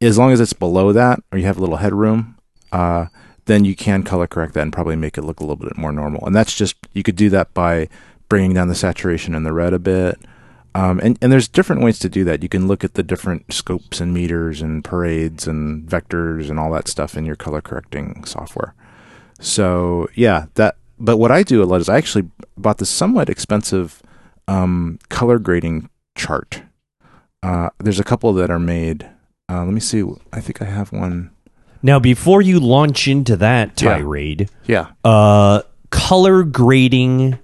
as 0.00 0.18
long 0.18 0.32
as 0.32 0.40
it's 0.40 0.52
below 0.52 0.92
that, 0.92 1.20
or 1.32 1.38
you 1.38 1.46
have 1.46 1.58
a 1.58 1.60
little 1.60 1.76
headroom, 1.76 2.36
uh, 2.72 3.06
then 3.46 3.64
you 3.64 3.74
can 3.74 4.02
color 4.02 4.26
correct 4.26 4.54
that 4.54 4.62
and 4.62 4.72
probably 4.72 4.96
make 4.96 5.18
it 5.18 5.22
look 5.22 5.40
a 5.40 5.44
little 5.44 5.56
bit 5.56 5.76
more 5.76 5.92
normal. 5.92 6.24
And 6.26 6.34
that's 6.34 6.54
just 6.54 6.76
you 6.92 7.02
could 7.02 7.16
do 7.16 7.30
that 7.30 7.54
by 7.54 7.88
bringing 8.28 8.54
down 8.54 8.68
the 8.68 8.74
saturation 8.74 9.34
in 9.34 9.42
the 9.42 9.52
red 9.52 9.72
a 9.72 9.78
bit. 9.78 10.18
Um, 10.74 11.00
and, 11.02 11.18
and 11.22 11.32
there's 11.32 11.48
different 11.48 11.82
ways 11.82 11.98
to 12.00 12.10
do 12.10 12.24
that. 12.24 12.42
You 12.42 12.48
can 12.48 12.68
look 12.68 12.84
at 12.84 12.94
the 12.94 13.02
different 13.02 13.52
scopes 13.52 14.00
and 14.00 14.12
meters 14.12 14.60
and 14.60 14.84
parades 14.84 15.48
and 15.48 15.88
vectors 15.88 16.50
and 16.50 16.60
all 16.60 16.70
that 16.72 16.88
stuff 16.88 17.16
in 17.16 17.24
your 17.24 17.36
color 17.36 17.60
correcting 17.60 18.24
software. 18.24 18.74
So 19.40 20.08
yeah, 20.14 20.46
that. 20.54 20.76
But 21.00 21.16
what 21.18 21.30
I 21.30 21.42
do 21.42 21.62
a 21.62 21.64
lot 21.66 21.80
is 21.80 21.88
I 21.88 21.96
actually 21.96 22.28
bought 22.56 22.78
this 22.78 22.90
somewhat 22.90 23.28
expensive 23.30 24.02
um, 24.46 24.98
color 25.08 25.38
grading 25.38 25.88
chart. 26.16 26.62
Uh, 27.42 27.70
there's 27.78 28.00
a 28.00 28.04
couple 28.04 28.32
that 28.34 28.50
are 28.50 28.58
made. 28.58 29.08
Uh, 29.48 29.64
let 29.64 29.72
me 29.72 29.80
see. 29.80 30.04
I 30.32 30.40
think 30.40 30.60
I 30.60 30.66
have 30.66 30.92
one. 30.92 31.30
now 31.82 31.98
before 31.98 32.42
you 32.42 32.58
launch 32.60 33.06
into 33.08 33.36
that 33.36 33.76
tirade, 33.76 34.50
Yeah. 34.66 34.88
uh, 35.04 35.62
color 35.90 36.42
grading 36.42 37.38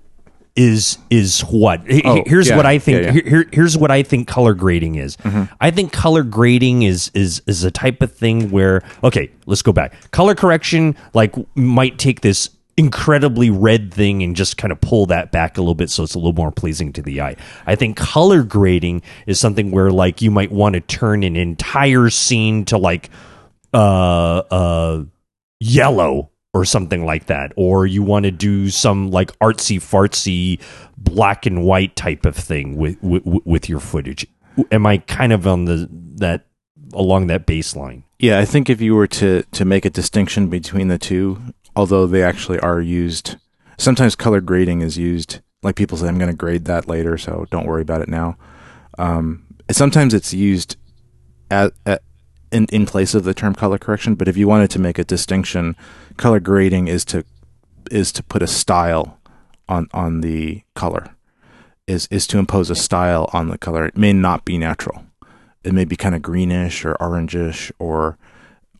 is 0.56 0.98
is 1.10 1.40
what? 1.42 1.80
Oh, 2.04 2.22
here's 2.26 2.48
yeah, 2.48 2.56
what 2.56 2.66
I 2.66 2.78
think. 2.78 3.02
yeah, 3.02 3.08
Mm-hmm. 3.10 3.18
yeah. 3.18 3.28
Here, 3.30 3.44
here's 3.52 3.76
what 3.76 3.90
I 3.90 4.02
think 4.04 4.28
color 4.28 4.54
grading 4.54 4.94
is. 4.96 5.16
I 5.60 5.70
think 5.72 5.92
color 5.92 6.22
grading 6.22 6.82
is 6.82 7.10
is 7.14 7.42
is 7.46 7.64
a 7.64 7.70
type 7.72 8.02
of 8.02 8.12
thing 8.12 8.50
where 8.50 8.82
okay, 9.02 9.30
let's 9.46 9.62
go 9.62 9.72
back. 9.72 10.10
Color 10.12 10.34
correction 10.36 10.94
like 11.12 11.34
might 11.56 11.98
take 11.98 12.20
this 12.20 12.50
incredibly 12.76 13.50
red 13.50 13.92
thing 13.92 14.22
and 14.22 14.34
just 14.34 14.56
kind 14.56 14.72
of 14.72 14.80
pull 14.80 15.06
that 15.06 15.30
back 15.30 15.56
a 15.56 15.60
little 15.60 15.74
bit 15.74 15.90
so 15.90 16.02
it's 16.02 16.14
a 16.14 16.18
little 16.18 16.32
more 16.32 16.50
pleasing 16.50 16.92
to 16.92 17.02
the 17.02 17.20
eye. 17.20 17.36
I 17.66 17.76
think 17.76 17.96
color 17.96 18.42
grading 18.42 19.02
is 19.26 19.38
something 19.38 19.70
where 19.70 19.90
like 19.90 20.22
you 20.22 20.30
might 20.30 20.50
want 20.50 20.74
to 20.74 20.80
turn 20.80 21.22
an 21.22 21.36
entire 21.36 22.10
scene 22.10 22.64
to 22.66 22.78
like 22.78 23.10
uh 23.72 24.38
uh 24.50 25.04
yellow 25.60 26.30
or 26.52 26.64
something 26.64 27.04
like 27.04 27.26
that 27.26 27.52
or 27.56 27.86
you 27.86 28.02
want 28.02 28.24
to 28.24 28.30
do 28.30 28.70
some 28.70 29.10
like 29.10 29.36
artsy 29.38 29.78
fartsy 29.78 30.60
black 30.96 31.46
and 31.46 31.64
white 31.64 31.96
type 31.96 32.26
of 32.26 32.36
thing 32.36 32.76
with 32.76 33.00
with, 33.02 33.22
with 33.44 33.68
your 33.68 33.80
footage 33.80 34.26
am 34.70 34.86
i 34.86 34.98
kind 34.98 35.32
of 35.32 35.46
on 35.46 35.64
the 35.64 35.88
that 35.90 36.46
along 36.92 37.26
that 37.26 37.46
baseline 37.46 38.04
Yeah, 38.18 38.38
I 38.38 38.46
think 38.46 38.70
if 38.70 38.80
you 38.80 38.94
were 38.94 39.06
to 39.08 39.42
to 39.52 39.64
make 39.66 39.84
a 39.84 39.90
distinction 39.90 40.48
between 40.48 40.88
the 40.88 40.96
two, 40.96 41.38
although 41.76 42.06
they 42.06 42.22
actually 42.22 42.58
are 42.60 42.80
used, 42.80 43.36
sometimes 43.78 44.14
color 44.14 44.40
grading 44.40 44.82
is 44.82 44.98
used. 44.98 45.40
Like 45.62 45.76
people 45.76 45.96
say, 45.96 46.08
I'm 46.08 46.18
going 46.18 46.30
to 46.30 46.36
grade 46.36 46.66
that 46.66 46.88
later, 46.88 47.16
so 47.16 47.46
don't 47.50 47.66
worry 47.66 47.82
about 47.82 48.02
it 48.02 48.08
now. 48.08 48.36
Um, 48.98 49.44
sometimes 49.70 50.14
it's 50.14 50.34
used 50.34 50.76
at, 51.50 51.72
at 51.86 52.02
in 52.52 52.66
in 52.66 52.86
place 52.86 53.14
of 53.14 53.24
the 53.24 53.34
term 53.34 53.54
color 53.54 53.78
correction. 53.78 54.14
But 54.14 54.28
if 54.28 54.36
you 54.36 54.46
wanted 54.46 54.70
to 54.70 54.78
make 54.78 54.98
a 54.98 55.04
distinction, 55.04 55.74
color 56.16 56.40
grading 56.40 56.88
is 56.88 57.04
to 57.06 57.24
is 57.90 58.12
to 58.12 58.22
put 58.22 58.42
a 58.42 58.46
style 58.46 59.18
on 59.68 59.88
on 59.92 60.20
the 60.20 60.62
color. 60.74 61.16
Is 61.86 62.06
is 62.10 62.26
to 62.28 62.38
impose 62.38 62.70
a 62.70 62.76
style 62.76 63.28
on 63.32 63.48
the 63.48 63.58
color. 63.58 63.86
It 63.86 63.96
may 63.96 64.12
not 64.12 64.44
be 64.44 64.58
natural 64.58 65.04
it 65.64 65.72
may 65.72 65.84
be 65.84 65.96
kind 65.96 66.14
of 66.14 66.22
greenish 66.22 66.84
or 66.84 66.94
orangish 67.00 67.72
or 67.78 68.18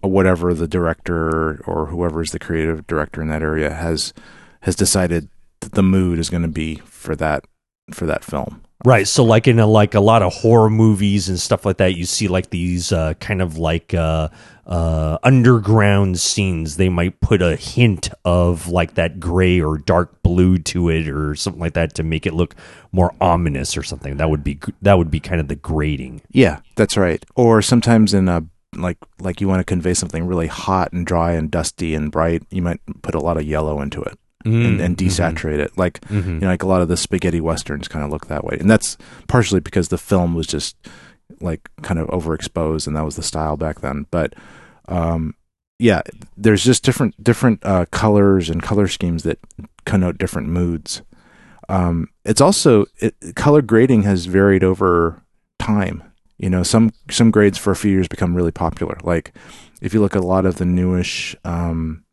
whatever 0.08 0.54
the 0.54 0.68
director 0.68 1.62
or 1.66 1.86
whoever 1.86 2.22
is 2.22 2.30
the 2.32 2.38
creative 2.38 2.86
director 2.86 3.22
in 3.22 3.28
that 3.28 3.42
area 3.42 3.72
has 3.72 4.12
has 4.60 4.74
decided 4.74 5.28
that 5.60 5.72
the 5.72 5.82
mood 5.82 6.18
is 6.18 6.30
going 6.30 6.42
to 6.42 6.48
be 6.48 6.76
for 6.84 7.14
that 7.16 7.44
for 7.92 8.06
that 8.06 8.24
film. 8.24 8.62
Right. 8.84 9.08
So 9.08 9.24
like 9.24 9.48
in 9.48 9.58
a, 9.58 9.66
like 9.66 9.94
a 9.94 10.00
lot 10.00 10.22
of 10.22 10.34
horror 10.34 10.68
movies 10.68 11.30
and 11.30 11.40
stuff 11.40 11.64
like 11.64 11.78
that, 11.78 11.96
you 11.96 12.04
see 12.04 12.28
like 12.28 12.50
these 12.50 12.92
uh, 12.92 13.14
kind 13.14 13.40
of 13.40 13.56
like 13.56 13.94
uh, 13.94 14.28
uh, 14.66 15.16
underground 15.22 16.20
scenes. 16.20 16.76
They 16.76 16.90
might 16.90 17.18
put 17.20 17.40
a 17.40 17.56
hint 17.56 18.10
of 18.26 18.68
like 18.68 18.94
that 18.94 19.18
gray 19.18 19.58
or 19.58 19.78
dark 19.78 20.22
blue 20.22 20.58
to 20.58 20.90
it 20.90 21.08
or 21.08 21.34
something 21.34 21.60
like 21.60 21.72
that 21.74 21.94
to 21.94 22.02
make 22.02 22.26
it 22.26 22.34
look 22.34 22.54
more 22.92 23.14
ominous 23.22 23.74
or 23.74 23.82
something. 23.82 24.18
That 24.18 24.28
would 24.28 24.44
be 24.44 24.60
that 24.82 24.98
would 24.98 25.10
be 25.10 25.20
kind 25.20 25.40
of 25.40 25.48
the 25.48 25.56
grading. 25.56 26.20
Yeah, 26.30 26.60
that's 26.76 26.98
right. 26.98 27.24
Or 27.36 27.62
sometimes 27.62 28.12
in 28.12 28.28
a 28.28 28.44
like 28.80 28.98
like 29.20 29.40
you 29.40 29.48
want 29.48 29.60
to 29.60 29.64
convey 29.64 29.94
something 29.94 30.26
really 30.26 30.46
hot 30.46 30.92
and 30.92 31.06
dry 31.06 31.32
and 31.32 31.50
dusty 31.50 31.94
and 31.94 32.10
bright, 32.12 32.42
you 32.50 32.62
might 32.62 32.80
put 33.02 33.14
a 33.14 33.20
lot 33.20 33.36
of 33.36 33.44
yellow 33.44 33.80
into 33.80 34.02
it 34.02 34.18
and, 34.66 34.80
and 34.80 34.96
desaturate 34.96 35.58
it. 35.58 35.76
Like 35.78 36.00
you 36.10 36.40
know, 36.40 36.48
like 36.48 36.62
a 36.62 36.66
lot 36.68 36.82
of 36.82 36.88
the 36.88 36.96
spaghetti 36.96 37.40
westerns 37.40 37.88
kind 37.88 38.04
of 38.04 38.10
look 38.10 38.26
that 38.26 38.44
way, 38.44 38.56
and 38.60 38.68
that's 38.70 38.96
partially 39.28 39.60
because 39.60 39.88
the 39.88 39.98
film 39.98 40.34
was 40.34 40.46
just 40.46 40.76
like 41.40 41.70
kind 41.82 41.98
of 41.98 42.08
overexposed, 42.08 42.86
and 42.86 42.94
that 42.96 43.04
was 43.04 43.16
the 43.16 43.22
style 43.22 43.56
back 43.56 43.80
then. 43.80 44.06
But 44.10 44.34
um, 44.88 45.34
yeah, 45.78 46.02
there's 46.36 46.62
just 46.62 46.84
different 46.84 47.22
different 47.22 47.60
uh, 47.64 47.86
colors 47.90 48.50
and 48.50 48.62
color 48.62 48.86
schemes 48.88 49.22
that 49.22 49.38
connote 49.86 50.18
different 50.18 50.48
moods. 50.48 51.02
Um, 51.68 52.08
it's 52.24 52.40
also 52.40 52.86
it, 52.98 53.14
color 53.34 53.62
grading 53.62 54.02
has 54.02 54.26
varied 54.26 54.62
over 54.62 55.22
time. 55.58 56.02
You 56.38 56.50
know, 56.50 56.62
some 56.62 56.92
some 57.10 57.30
grades 57.30 57.58
for 57.58 57.70
a 57.70 57.76
few 57.76 57.90
years 57.92 58.08
become 58.08 58.34
really 58.34 58.50
popular. 58.50 58.98
Like 59.04 59.34
if 59.80 59.94
you 59.94 60.00
look 60.00 60.16
at 60.16 60.22
a 60.22 60.26
lot 60.26 60.46
of 60.46 60.56
the 60.56 60.64
newish, 60.64 61.36
um, 61.44 62.04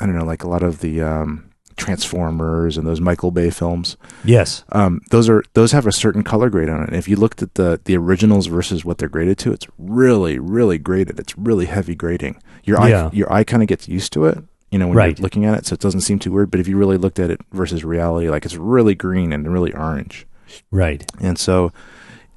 I 0.00 0.06
don't 0.06 0.16
know, 0.16 0.24
like 0.24 0.42
a 0.42 0.48
lot 0.48 0.62
of 0.62 0.80
the 0.80 1.02
um, 1.02 1.50
Transformers 1.76 2.76
and 2.76 2.86
those 2.86 3.00
Michael 3.00 3.30
Bay 3.30 3.50
films. 3.50 3.96
Yes. 4.24 4.64
Um, 4.72 5.00
those 5.10 5.28
are 5.28 5.42
those 5.54 5.72
have 5.72 5.86
a 5.86 5.92
certain 5.92 6.22
color 6.22 6.50
grade 6.50 6.68
on 6.68 6.82
it. 6.82 6.88
And 6.88 6.96
if 6.96 7.08
you 7.08 7.16
looked 7.16 7.42
at 7.42 7.54
the 7.54 7.80
the 7.84 7.96
originals 7.96 8.46
versus 8.46 8.84
what 8.84 8.98
they're 8.98 9.08
graded 9.08 9.38
to, 9.38 9.52
it's 9.52 9.66
really 9.78 10.38
really 10.38 10.78
graded. 10.78 11.20
It's 11.20 11.36
really 11.38 11.66
heavy 11.66 11.94
grading. 11.94 12.42
Your 12.64 12.80
eye 12.80 12.88
Yeah. 12.90 13.10
your 13.12 13.32
eye 13.32 13.44
kind 13.44 13.62
of 13.62 13.68
gets 13.68 13.88
used 13.88 14.12
to 14.14 14.24
it. 14.26 14.38
You 14.70 14.78
know, 14.78 14.88
when 14.88 14.96
Right. 14.96 15.18
you're 15.18 15.22
looking 15.22 15.44
at 15.44 15.58
it, 15.58 15.66
so 15.66 15.74
it 15.74 15.80
doesn't 15.80 16.00
seem 16.00 16.18
too 16.18 16.32
weird. 16.32 16.50
But 16.50 16.60
if 16.60 16.66
you 16.66 16.76
really 16.78 16.96
looked 16.96 17.18
at 17.20 17.30
it 17.30 17.40
versus 17.52 17.84
reality, 17.84 18.28
like 18.30 18.44
it's 18.44 18.56
really 18.56 18.94
green 18.94 19.32
and 19.32 19.52
really 19.52 19.72
orange. 19.74 20.26
Right. 20.70 21.04
And 21.20 21.38
so, 21.38 21.72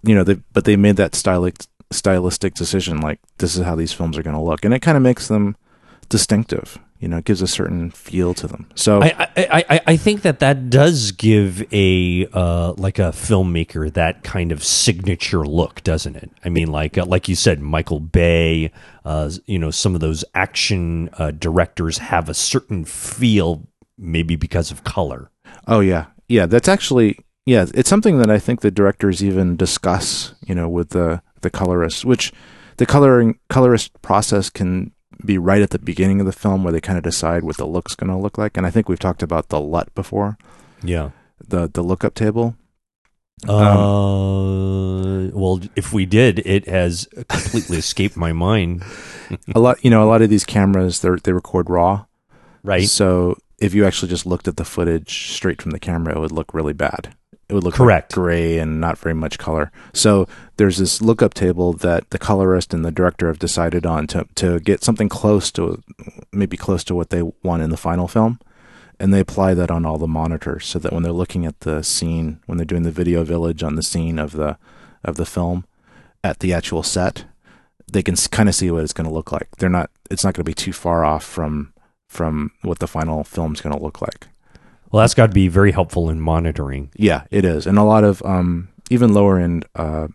you 0.06 0.15
know, 0.15 0.23
they, 0.23 0.36
but 0.53 0.65
they 0.65 0.76
made 0.76 0.95
that 0.98 1.15
stylistic 1.15 1.68
stylistic 1.91 2.53
decision. 2.56 2.99
Like 3.02 3.19
this 3.38 3.56
is 3.56 3.64
how 3.64 3.76
these 3.76 3.94
films 3.94 4.18
are 4.18 4.23
going 4.23 4.36
to 4.36 4.41
look, 4.41 4.65
and 4.65 4.73
it 4.73 4.82
kind 4.82 4.98
of 4.98 5.03
makes 5.03 5.27
them 5.27 5.56
distinctive. 6.10 6.77
You 6.99 7.10
know, 7.10 7.18
it 7.18 7.26
gives 7.26 7.41
a 7.41 7.48
certain 7.48 7.91
feel 7.91 8.34
to 8.36 8.48
them. 8.48 8.68
So 8.73 9.02
I, 9.02 9.27
I, 9.36 9.64
I, 9.69 9.82
I- 9.88 9.98
think 9.98 10.22
that 10.22 10.40
that 10.40 10.69
does 10.69 11.11
give 11.11 11.61
a 11.73 12.26
uh, 12.34 12.73
like 12.77 12.99
a 12.99 13.11
filmmaker 13.11 13.91
that 13.94 14.23
kind 14.23 14.52
of 14.52 14.64
signature 14.64 15.45
look, 15.45 15.84
doesn't 15.84 16.15
it? 16.15 16.32
I 16.45 16.49
mean, 16.49 16.72
like 16.72 16.98
uh, 16.98 17.06
like 17.06 17.27
you 17.27 17.36
said, 17.36 17.60
Michael 17.60 17.99
Bay. 17.99 18.72
Uh, 19.03 19.30
you 19.45 19.60
know, 19.60 19.72
some 19.72 19.94
of 19.94 20.02
those 20.02 20.23
action 20.34 21.10
uh, 21.14 21.32
directors 21.32 21.98
have 21.99 22.30
a 22.30 22.34
certain 22.34 22.86
feel, 22.86 23.68
maybe 23.98 24.36
because 24.36 24.72
of 24.72 24.84
color. 24.84 25.30
Oh 25.68 25.82
yeah, 25.82 26.06
yeah. 26.27 26.45
That's 26.45 26.68
actually 26.69 27.19
yeah. 27.45 27.65
It's 27.73 27.89
something 27.89 28.17
that 28.19 28.30
I 28.30 28.39
think 28.39 28.61
the 28.61 28.72
directors 28.72 29.23
even 29.23 29.55
discuss. 29.55 30.34
You 30.45 30.55
know, 30.55 30.67
with 30.69 30.89
the 30.89 31.22
the 31.41 31.49
colorists, 31.49 32.03
which 32.05 32.31
the 32.77 32.85
coloring 32.85 33.39
colorist 33.49 33.99
process 34.01 34.49
can 34.49 34.91
be 35.26 35.38
right 35.38 35.61
at 35.61 35.69
the 35.69 35.80
beginning 35.80 36.19
of 36.19 36.26
the 36.26 36.34
film 36.34 36.63
where 36.63 36.73
they 36.73 36.81
kind 36.81 36.97
of 36.97 37.03
decide 37.03 37.43
what 37.43 37.57
the 37.57 37.65
look's 37.65 37.95
going 37.95 38.09
to 38.09 38.17
look 38.17 38.38
like. 38.38 38.57
And 38.57 38.65
I 38.67 38.69
think 38.72 38.89
we've 38.89 38.99
talked 38.99 39.23
about 39.23 39.47
the 39.49 39.59
LUT 39.61 39.93
before, 39.95 40.38
Yeah. 40.84 41.11
the 41.47 41.69
the 41.72 41.81
lookup 41.84 42.13
table. 42.15 42.55
Uh, 43.47 45.30
well, 45.34 45.59
if 45.76 45.91
we 45.93 46.05
did, 46.05 46.39
it 46.45 46.67
has 46.67 47.07
completely 47.27 47.77
escaped 47.77 48.17
my 48.17 48.34
mind. 48.34 48.84
a 49.55 49.59
lot, 49.59 49.84
you 49.84 49.89
know, 49.89 50.03
a 50.03 50.09
lot 50.09 50.22
of 50.22 50.30
these 50.30 50.45
cameras 50.45 50.99
they 51.01 51.09
they 51.23 51.31
record 51.34 51.69
raw, 51.69 52.05
Right. 52.63 52.88
So 52.88 53.38
if 53.59 53.73
you 53.73 53.85
actually 53.85 54.09
just 54.09 54.26
looked 54.26 54.47
at 54.47 54.57
the 54.57 54.65
footage 54.65 55.31
straight 55.34 55.61
from 55.61 55.72
the 55.72 55.80
camera, 55.80 56.15
it 56.15 56.19
would 56.19 56.31
look 56.31 56.53
really 56.53 56.73
bad. 56.73 57.15
It 57.47 57.53
would 57.53 57.63
look 57.63 57.76
Correct. 57.76 58.11
like 58.11 58.15
gray 58.15 58.57
and 58.57 58.81
not 58.81 58.97
very 58.97 59.13
much 59.13 59.38
color. 59.38 59.72
So 59.93 60.27
there's 60.57 60.77
this 60.77 61.01
lookup 61.01 61.34
table 61.35 61.73
that 61.73 62.09
the 62.09 62.17
colorist 62.17 62.73
and 62.73 62.84
the 62.84 62.91
director 62.91 63.27
have 63.27 63.38
decided 63.39 63.85
on 63.85 64.07
to 64.07 64.26
to 64.35 64.59
get 64.59 64.84
something 64.84 65.09
close 65.09 65.51
to 65.51 65.81
maybe 66.31 66.57
close 66.57 66.84
to 66.85 66.95
what 66.95 67.11
they 67.11 67.22
want 67.43 67.61
in 67.61 67.69
the 67.69 67.77
final 67.77 68.07
film. 68.07 68.39
and 68.99 69.13
they 69.13 69.19
apply 69.19 69.53
that 69.53 69.69
on 69.69 69.85
all 69.85 69.97
the 69.97 70.07
monitors 70.07 70.65
so 70.65 70.80
that 70.80 70.93
when 70.93 71.03
they're 71.03 71.11
looking 71.11 71.45
at 71.45 71.59
the 71.59 71.84
scene, 71.84 72.39
when 72.45 72.57
they're 72.57 72.65
doing 72.65 72.84
the 72.84 72.91
video 72.91 73.23
village 73.23 73.61
on 73.61 73.76
the 73.76 73.84
scene 73.84 74.17
of 74.17 74.31
the 74.31 74.57
of 75.03 75.17
the 75.17 75.26
film 75.26 75.65
at 76.23 76.39
the 76.39 76.53
actual 76.53 76.81
set, 76.81 77.26
they 77.91 78.01
can 78.01 78.15
kind 78.15 78.49
of 78.49 78.55
see 78.55 78.72
what 78.72 78.84
it's 78.84 78.93
going 78.93 79.07
to 79.07 79.13
look 79.13 79.31
like. 79.31 79.49
They're 79.57 79.69
not. 79.69 79.89
It's 80.09 80.23
not 80.23 80.34
going 80.34 80.45
to 80.45 80.49
be 80.49 80.53
too 80.55 80.73
far 80.73 81.05
off 81.05 81.23
from 81.23 81.73
from 82.07 82.51
what 82.63 82.80
the 82.80 82.88
final 82.88 83.23
film's 83.23 83.61
going 83.61 83.76
to 83.77 83.84
look 83.84 84.01
like. 84.01 84.27
Well, 84.95 85.01
that's 85.01 85.13
got 85.13 85.27
to 85.27 85.34
be 85.34 85.49
very 85.49 85.73
helpful 85.73 86.09
in 86.09 86.22
monitoring. 86.22 86.89
Yeah, 86.95 87.23
it 87.30 87.43
is, 87.43 87.67
and 87.67 87.77
a 87.77 87.84
lot 87.84 88.05
of 88.05 88.23
um, 88.23 88.69
even 88.89 89.13
lower 89.13 89.38
end 89.38 89.65
uh, 89.76 90.07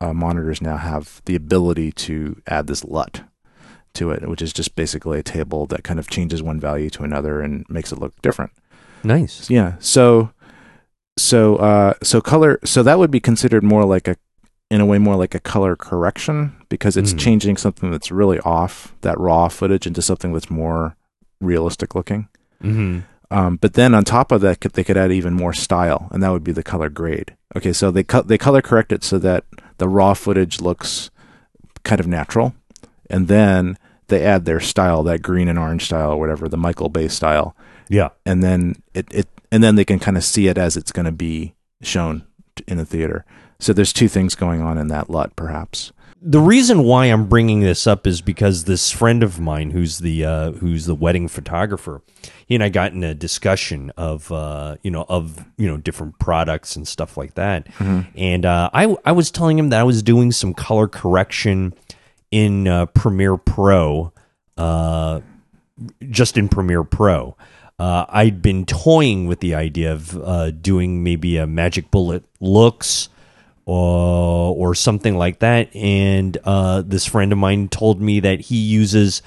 uh, 0.00 0.12
monitors 0.12 0.60
now 0.60 0.76
have 0.76 1.22
the 1.26 1.36
ability 1.36 1.92
to 1.92 2.42
add 2.48 2.66
this 2.66 2.82
LUT 2.82 3.20
to 3.94 4.10
it, 4.10 4.28
which 4.28 4.42
is 4.42 4.52
just 4.52 4.74
basically 4.74 5.20
a 5.20 5.22
table 5.22 5.66
that 5.66 5.84
kind 5.84 6.00
of 6.00 6.10
changes 6.10 6.42
one 6.42 6.58
value 6.58 6.90
to 6.90 7.04
another 7.04 7.40
and 7.40 7.64
makes 7.68 7.92
it 7.92 8.00
look 8.00 8.20
different. 8.20 8.50
Nice. 9.04 9.48
Yeah. 9.48 9.74
So, 9.78 10.32
so, 11.16 11.54
uh, 11.54 11.94
so 12.02 12.20
color. 12.20 12.58
So 12.64 12.82
that 12.82 12.98
would 12.98 13.12
be 13.12 13.20
considered 13.20 13.62
more 13.62 13.84
like 13.84 14.08
a, 14.08 14.16
in 14.68 14.80
a 14.80 14.84
way, 14.86 14.98
more 14.98 15.14
like 15.14 15.36
a 15.36 15.40
color 15.40 15.76
correction 15.76 16.56
because 16.68 16.96
it's 16.96 17.12
Mm. 17.14 17.20
changing 17.20 17.56
something 17.56 17.92
that's 17.92 18.10
really 18.10 18.40
off 18.40 18.96
that 19.02 19.16
raw 19.20 19.46
footage 19.46 19.86
into 19.86 20.02
something 20.02 20.32
that's 20.32 20.50
more 20.50 20.96
realistic 21.40 21.94
looking. 21.94 22.26
hmm 22.60 22.98
Um, 23.30 23.56
but 23.56 23.74
then 23.74 23.94
on 23.94 24.04
top 24.04 24.32
of 24.32 24.40
that, 24.40 24.60
they 24.60 24.84
could 24.84 24.96
add 24.96 25.12
even 25.12 25.34
more 25.34 25.52
style, 25.52 26.08
and 26.10 26.22
that 26.22 26.30
would 26.30 26.44
be 26.44 26.52
the 26.52 26.62
color 26.62 26.88
grade. 26.88 27.34
Okay, 27.56 27.72
so 27.72 27.90
they 27.90 28.02
cut 28.02 28.28
they 28.28 28.38
color 28.38 28.62
correct 28.62 28.92
it 28.92 29.04
so 29.04 29.18
that 29.18 29.44
the 29.78 29.88
raw 29.88 30.14
footage 30.14 30.60
looks 30.60 31.10
kind 31.84 32.00
of 32.00 32.06
natural, 32.06 32.54
and 33.10 33.28
then 33.28 33.76
they 34.08 34.24
add 34.24 34.44
their 34.46 34.60
style, 34.60 35.02
that 35.02 35.22
green 35.22 35.48
and 35.48 35.58
orange 35.58 35.84
style, 35.84 36.12
or 36.12 36.16
whatever, 36.18 36.48
the 36.48 36.56
Michael 36.56 36.88
Bay 36.88 37.08
style, 37.08 37.54
Yeah. 37.88 38.08
and 38.24 38.42
then 38.42 38.82
it, 38.94 39.06
it 39.10 39.28
and 39.52 39.62
then 39.62 39.76
they 39.76 39.84
can 39.84 39.98
kind 39.98 40.16
of 40.16 40.24
see 40.24 40.48
it 40.48 40.56
as 40.58 40.76
it's 40.76 40.92
going 40.92 41.06
to 41.06 41.12
be 41.12 41.54
shown 41.82 42.24
in 42.66 42.78
the 42.78 42.86
theater. 42.86 43.24
So 43.58 43.72
there's 43.72 43.92
two 43.92 44.08
things 44.08 44.34
going 44.34 44.62
on 44.62 44.78
in 44.78 44.88
that 44.88 45.10
LUT, 45.10 45.36
perhaps. 45.36 45.92
The 46.20 46.40
reason 46.40 46.82
why 46.82 47.06
I'm 47.06 47.26
bringing 47.26 47.60
this 47.60 47.86
up 47.86 48.06
is 48.06 48.20
because 48.20 48.64
this 48.64 48.90
friend 48.90 49.22
of 49.22 49.38
mine, 49.38 49.70
who's 49.70 49.98
the 49.98 50.24
uh, 50.24 50.52
who's 50.52 50.86
the 50.86 50.94
wedding 50.94 51.28
photographer, 51.28 52.02
he 52.46 52.54
and 52.54 52.64
I 52.64 52.68
got 52.70 52.92
in 52.92 53.04
a 53.04 53.14
discussion 53.14 53.92
of 53.96 54.30
uh, 54.32 54.76
you 54.82 54.90
know 54.90 55.04
of 55.08 55.44
you 55.56 55.68
know 55.68 55.76
different 55.76 56.18
products 56.18 56.76
and 56.76 56.88
stuff 56.88 57.16
like 57.16 57.34
that, 57.34 57.68
and 58.16 58.44
uh, 58.44 58.70
I 58.72 58.96
I 59.04 59.12
was 59.12 59.30
telling 59.30 59.58
him 59.58 59.68
that 59.70 59.80
I 59.80 59.84
was 59.84 60.02
doing 60.02 60.32
some 60.32 60.54
color 60.54 60.88
correction 60.88 61.74
in 62.30 62.66
uh, 62.66 62.86
Premiere 62.86 63.36
Pro, 63.36 64.12
uh, 64.56 65.20
just 66.10 66.36
in 66.36 66.48
Premiere 66.48 66.84
Pro. 66.84 67.36
Uh, 67.78 68.06
I'd 68.08 68.42
been 68.42 68.66
toying 68.66 69.28
with 69.28 69.38
the 69.38 69.54
idea 69.54 69.92
of 69.92 70.16
uh, 70.16 70.50
doing 70.50 71.04
maybe 71.04 71.36
a 71.36 71.46
Magic 71.46 71.92
Bullet 71.92 72.24
looks 72.40 73.08
or 73.68 74.56
or 74.56 74.74
something 74.74 75.16
like 75.18 75.40
that. 75.40 75.74
And 75.76 76.36
uh, 76.44 76.82
this 76.84 77.04
friend 77.04 77.32
of 77.32 77.38
mine 77.38 77.68
told 77.68 78.00
me 78.00 78.20
that 78.20 78.40
he 78.40 78.56
uses 78.56 79.20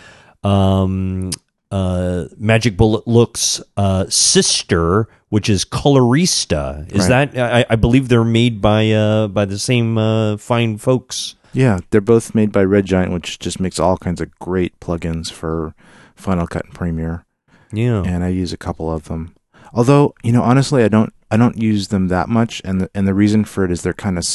um, 0.44 1.30
uh, 1.72 2.26
Magic 2.38 2.76
Bullet 2.76 3.08
Looks 3.08 3.62
uh, 3.78 4.06
sister, 4.10 5.08
which 5.30 5.48
is 5.50 5.64
Colorista. 5.64 6.92
Is 6.92 7.08
Right. 7.08 7.32
that 7.32 7.54
I, 7.70 7.74
I 7.74 7.76
believe 7.76 8.10
they're 8.10 8.24
made 8.26 8.62
by 8.62 8.92
uh, 8.92 9.28
by 9.28 9.46
the 9.46 9.60
same 9.60 9.98
uh, 9.98 10.38
fine 10.38 10.78
folks. 10.78 11.36
Yeah, 11.54 11.80
they're 11.90 12.02
both 12.02 12.34
made 12.34 12.52
by 12.52 12.64
Red 12.64 12.86
Giant, 12.86 13.12
which 13.12 13.38
just 13.38 13.60
makes 13.60 13.78
all 13.80 13.98
kinds 13.98 14.22
of 14.22 14.32
great 14.40 14.80
plugins 14.80 15.30
for 15.32 15.76
Final 16.16 16.48
Cut 16.48 16.66
and 16.66 16.74
Premiere. 16.74 17.26
Yeah. 17.74 18.04
and 18.04 18.24
I 18.24 18.28
use 18.30 18.52
a 18.52 18.58
couple 18.58 18.92
of 18.92 19.06
them. 19.06 19.34
Although, 19.74 20.14
you 20.24 20.34
know, 20.34 20.44
honestly, 20.44 20.84
I 20.84 20.90
don't 20.90 21.14
I 21.32 21.38
don't 21.38 21.58
use 21.58 21.88
them 21.88 22.10
that 22.10 22.30
much, 22.30 22.62
and 22.66 22.82
the, 22.82 22.90
and 22.94 23.08
the 23.08 23.14
reason 23.14 23.46
for 23.46 23.64
it 23.66 23.72
is 23.72 23.82
they're 23.82 23.94
kind 23.94 24.18
of, 24.18 24.26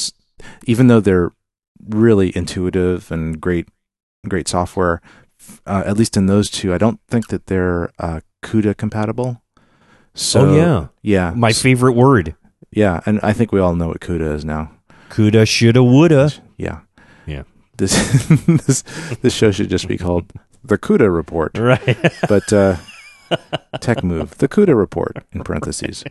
even 0.67 0.89
though 0.89 1.01
they're 1.01 1.31
really 1.89 2.35
intuitive 2.37 3.13
and 3.13 3.41
great 3.41 3.69
great 4.29 4.49
software, 4.49 5.01
uh, 5.67 5.85
at 5.87 5.97
least 5.97 6.17
in 6.17 6.27
those 6.27 6.51
two, 6.51 6.75
I 6.75 6.79
don't 6.79 6.99
think 7.09 7.29
that 7.29 7.47
they're 7.47 7.91
uh, 7.99 8.21
CUDA 8.43 8.77
compatible. 8.77 9.43
So 10.15 10.49
oh 10.49 10.57
yeah, 10.57 10.87
yeah, 11.03 11.33
my 11.37 11.53
favorite 11.53 11.93
word. 11.93 12.35
yeah, 12.71 13.01
and 13.07 13.21
I 13.23 13.33
think 13.33 13.53
we 13.53 13.61
all 13.61 13.77
know 13.77 13.89
what 13.89 14.01
CUDA 14.01 14.35
is 14.35 14.45
now. 14.45 14.73
Coulda, 15.11 15.47
shoulda, 15.47 15.83
woulda. 15.85 16.33
Yeah, 16.57 16.81
Yeah. 17.27 17.43
This 17.77 17.93
this 18.47 18.83
this 19.21 19.35
show 19.35 19.51
should 19.51 19.69
just 19.69 19.87
be 19.87 19.99
called 19.99 20.33
the 20.65 20.79
CUDA 20.79 21.15
Report. 21.15 21.57
Right. 21.59 22.13
but 22.29 22.51
uh, 22.53 22.77
tech 23.81 24.03
move. 24.03 24.39
The 24.39 24.49
CUDA 24.49 24.77
report 24.77 25.19
in 25.33 25.45
parentheses. 25.45 26.05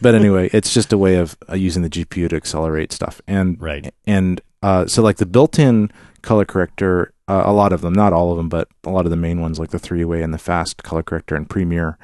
But 0.00 0.14
anyway, 0.14 0.50
it's 0.52 0.72
just 0.72 0.92
a 0.92 0.98
way 0.98 1.16
of 1.16 1.36
uh, 1.48 1.54
using 1.54 1.82
the 1.82 1.90
GPU 1.90 2.28
to 2.30 2.36
accelerate 2.36 2.92
stuff, 2.92 3.20
and 3.26 3.60
right. 3.60 3.92
and 4.06 4.40
uh, 4.62 4.86
so 4.86 5.02
like 5.02 5.16
the 5.16 5.26
built-in 5.26 5.90
color 6.22 6.44
corrector, 6.44 7.12
uh, 7.28 7.42
a 7.44 7.52
lot 7.52 7.72
of 7.72 7.80
them, 7.80 7.92
not 7.92 8.12
all 8.12 8.30
of 8.30 8.36
them, 8.36 8.48
but 8.48 8.68
a 8.84 8.90
lot 8.90 9.04
of 9.04 9.10
the 9.10 9.16
main 9.16 9.40
ones 9.40 9.58
like 9.58 9.70
the 9.70 9.78
three-way 9.78 10.22
and 10.22 10.32
the 10.32 10.38
fast 10.38 10.82
color 10.82 11.02
corrector 11.02 11.36
and 11.36 11.50
Premiere, 11.50 11.98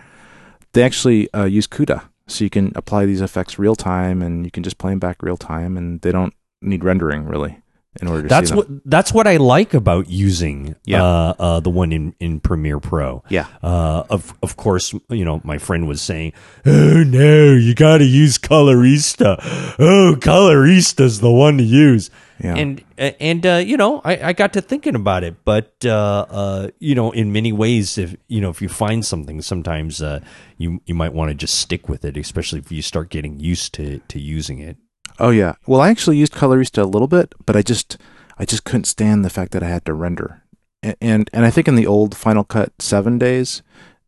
they 0.73 0.83
actually 0.83 1.33
uh, 1.33 1.45
use 1.45 1.67
CUDA, 1.67 2.03
so 2.27 2.45
you 2.45 2.51
can 2.51 2.73
apply 2.77 3.07
these 3.07 3.21
effects 3.21 3.59
real 3.59 3.77
time, 3.77 4.23
and 4.23 4.45
you 4.45 4.51
can 4.51 4.63
just 4.63 4.79
play 4.79 4.93
them 4.93 4.99
back 4.99 5.23
real 5.23 5.37
time, 5.37 5.77
and 5.77 6.01
they 6.03 6.13
don't 6.13 6.35
need 6.63 6.85
rendering 6.85 7.25
really 7.25 7.63
in 8.01 8.07
order 8.07 8.23
to 8.23 8.29
That's 8.29 8.53
what 8.53 8.69
that's 8.85 9.13
what 9.13 9.27
I 9.27 9.37
like 9.39 9.75
about 9.75 10.09
using 10.09 10.77
Yeah. 10.85 11.03
uh, 11.03 11.35
uh, 11.39 11.61
the 11.61 11.71
one 11.71 11.93
in, 11.93 12.15
in 12.21 12.39
Premiere 12.41 12.79
Pro. 12.79 13.23
yeah, 13.29 13.47
Uh, 13.63 14.05
of 14.09 14.33
of 14.43 14.57
course, 14.57 14.95
you 15.09 15.25
know 15.25 15.41
my 15.45 15.59
friend 15.59 15.89
was 15.89 16.01
saying, 16.01 16.33
"Oh 16.65 17.03
no, 17.03 17.53
you 17.55 17.75
got 17.75 17.99
to 17.99 18.05
use 18.05 18.39
Colorista. 18.39 19.39
Oh, 19.79 20.15
Colorista's 20.21 21.21
the 21.21 21.31
one 21.31 21.57
to 21.59 21.65
use." 21.65 22.11
yeah. 22.39 22.55
And 22.57 22.85
and 22.97 23.45
uh, 23.45 23.57
you 23.57 23.77
know, 23.77 24.01
I, 24.05 24.29
I 24.29 24.33
got 24.35 24.53
to 24.53 24.61
thinking 24.61 24.95
about 24.95 25.25
it, 25.25 25.45
but 25.45 25.75
uh, 25.85 26.27
uh, 26.31 26.69
you 26.79 26.95
know, 26.95 27.11
in 27.11 27.33
many 27.33 27.53
ways, 27.53 27.99
if 27.99 28.15
you 28.29 28.41
know, 28.41 28.51
if 28.51 28.63
you 28.63 28.69
find 28.69 29.05
something, 29.05 29.43
sometimes 29.43 30.01
uh, 30.01 30.21
you 30.59 30.81
you 30.87 30.95
might 30.95 31.13
want 31.13 31.31
to 31.31 31.35
just 31.35 31.59
stick 31.59 31.89
with 31.89 32.05
it, 32.05 32.17
especially 32.17 32.61
if 32.61 32.71
you 32.71 32.83
start 32.83 33.11
getting 33.11 33.41
used 33.41 33.75
to 33.75 33.99
to 34.09 34.21
using 34.21 34.61
it. 34.61 34.77
Oh 35.19 35.31
yeah. 35.31 35.55
Well, 35.67 35.81
I 35.81 35.91
actually 35.91 36.17
used 36.19 36.33
Colorista 36.35 36.83
a 36.83 36.87
little 36.87 37.09
bit, 37.09 37.35
but 37.47 37.57
I 37.57 37.63
just 37.63 37.99
I 38.39 38.45
just 38.45 38.65
couldn't 38.65 38.85
stand 38.85 39.25
the 39.25 39.31
fact 39.31 39.53
that 39.53 39.63
I 39.63 39.69
had 39.69 39.85
to 39.87 39.93
render. 39.95 40.43
And 40.83 41.29
and 41.33 41.45
I 41.45 41.51
think 41.51 41.69
in 41.69 41.75
the 41.77 41.87
old 41.87 42.17
Final 42.17 42.45
Cut 42.45 42.73
7 42.81 43.19
days, 43.19 43.63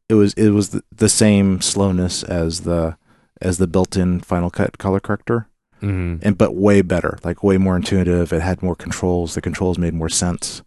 it 0.09 0.15
was 0.15 0.33
it 0.35 0.51
was 0.51 0.71
the, 0.71 0.83
the 0.95 1.09
same 1.09 1.61
slowness 1.61 2.23
as 2.23 2.61
the 2.61 2.97
as 3.41 3.59
the 3.59 3.67
built-in 3.67 4.21
Final 4.21 4.51
Cut 4.51 4.79
color 4.79 5.01
corrector, 5.01 5.49
Mm-hmm. 5.83 6.25
and 6.27 6.39
but 6.39 6.55
way 6.55 6.81
better, 6.81 7.19
like 7.25 7.43
way 7.43 7.59
more 7.59 7.75
intuitive. 7.77 8.33
It 8.33 8.41
had 8.41 8.63
more 8.63 8.77
controls. 8.77 9.35
The 9.35 9.41
controls 9.41 9.79
made 9.79 9.95
more 9.95 10.09
sense. 10.09 10.63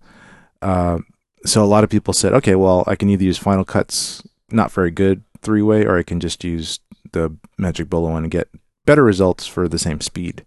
Uh, 0.62 1.00
so 1.46 1.64
a 1.64 1.66
lot 1.66 1.84
of 1.86 1.90
people 1.90 2.14
said, 2.14 2.34
okay, 2.34 2.56
well, 2.56 2.84
I 2.86 2.96
can 2.96 3.10
either 3.10 3.24
use 3.24 3.38
Final 3.38 3.64
Cut's 3.64 4.22
not 4.52 4.72
very 4.74 4.92
good 4.92 5.24
three-way, 5.42 5.86
or 5.86 5.98
I 5.98 6.04
can 6.04 6.20
just 6.20 6.44
use 6.44 6.80
the 7.14 7.34
Magic 7.58 7.90
Bullet 7.90 8.10
one 8.12 8.24
and 8.24 8.32
get 8.32 8.50
better 8.86 9.04
results 9.04 9.46
for 9.48 9.68
the 9.68 9.80
same 9.80 10.02
speed. 10.02 10.46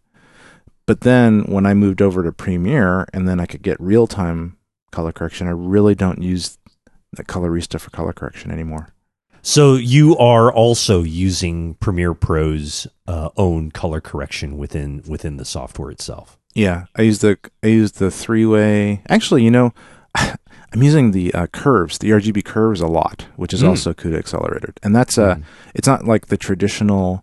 But 0.87 1.03
then 1.03 1.43
when 1.45 1.67
I 1.67 1.75
moved 1.75 2.01
over 2.01 2.23
to 2.23 2.33
Premiere 2.33 3.07
and 3.13 3.29
then 3.29 3.41
I 3.41 3.47
could 3.47 3.63
get 3.63 3.79
real 3.81 4.07
time 4.07 4.57
color 4.91 5.13
correction, 5.13 5.47
I 5.47 5.51
really 5.51 5.95
don't 5.95 6.23
use 6.23 6.59
the 7.13 7.25
Colorista 7.25 7.79
for 7.81 7.91
color 7.91 8.13
correction 8.13 8.51
anymore. 8.51 8.89
So 9.43 9.75
you 9.77 10.17
are 10.19 10.53
also 10.53 11.03
using 11.03 11.75
Premiere 11.75 12.15
Pro's 12.15 12.87
uh, 13.07 13.29
own 13.37 13.71
color 13.71 14.01
correction 14.01 14.57
within 14.59 15.03
within 15.07 15.37
the 15.37 15.45
software 15.45 15.91
itself. 15.91 16.39
Yeah, 16.55 16.87
I 16.97 17.03
use 17.03 17.21
the 17.21 17.39
I 17.63 17.69
use 17.69 17.93
the 17.93 18.11
three 18.11 18.45
way. 18.47 19.03
Actually, 19.09 19.45
you 19.45 19.51
know, 19.51 19.73
I'm 20.15 20.83
using 20.83 21.13
the 21.13 21.33
uh, 21.35 21.47
curves, 21.49 21.99
the 21.99 22.11
RGB 22.11 22.45
curves 22.45 22.81
a 22.81 22.87
lot, 22.89 23.27
which 23.37 23.55
is 23.55 23.63
Mm. 23.63 23.69
also 23.69 23.95
CUDA 23.95 24.19
accelerated, 24.19 24.79
and 24.83 24.95
that's 24.95 25.17
uh, 25.19 25.37
Mm. 25.37 25.43
it's 25.75 25.87
not 25.89 26.05
like 26.05 26.27
the 26.27 26.37
traditional, 26.37 27.23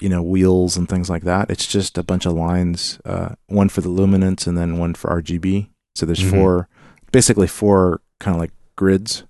you 0.00 0.08
know, 0.08 0.22
wheels 0.22 0.76
and 0.76 0.88
things 0.88 1.08
like 1.10 1.22
that. 1.24 1.50
It's 1.50 1.66
just 1.66 1.98
a 1.98 2.02
bunch 2.02 2.26
of 2.26 2.32
lines, 2.32 2.98
uh, 3.04 3.30
one 3.46 3.68
for 3.68 3.80
the 3.80 3.88
luminance 3.88 4.46
and 4.46 4.56
then 4.56 4.78
one 4.78 4.94
for 4.94 5.10
RGB. 5.10 5.68
So 5.94 6.06
there's 6.06 6.22
Mhm. 6.22 6.30
four, 6.30 6.68
basically 7.12 7.46
four 7.46 8.00
kind 8.20 8.34
of 8.34 8.40
like 8.40 8.52
grids 8.76 9.24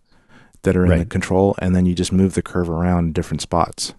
that 0.62 0.76
are 0.76 0.84
in 0.84 0.90
the 1.01 1.05
control, 1.06 1.56
and 1.59 1.74
then 1.74 1.86
you 1.86 1.94
just 1.94 2.12
move 2.12 2.34
the 2.34 2.43
curve 2.43 2.70
around 2.70 3.14
different 3.14 3.40
spots. 3.40 3.94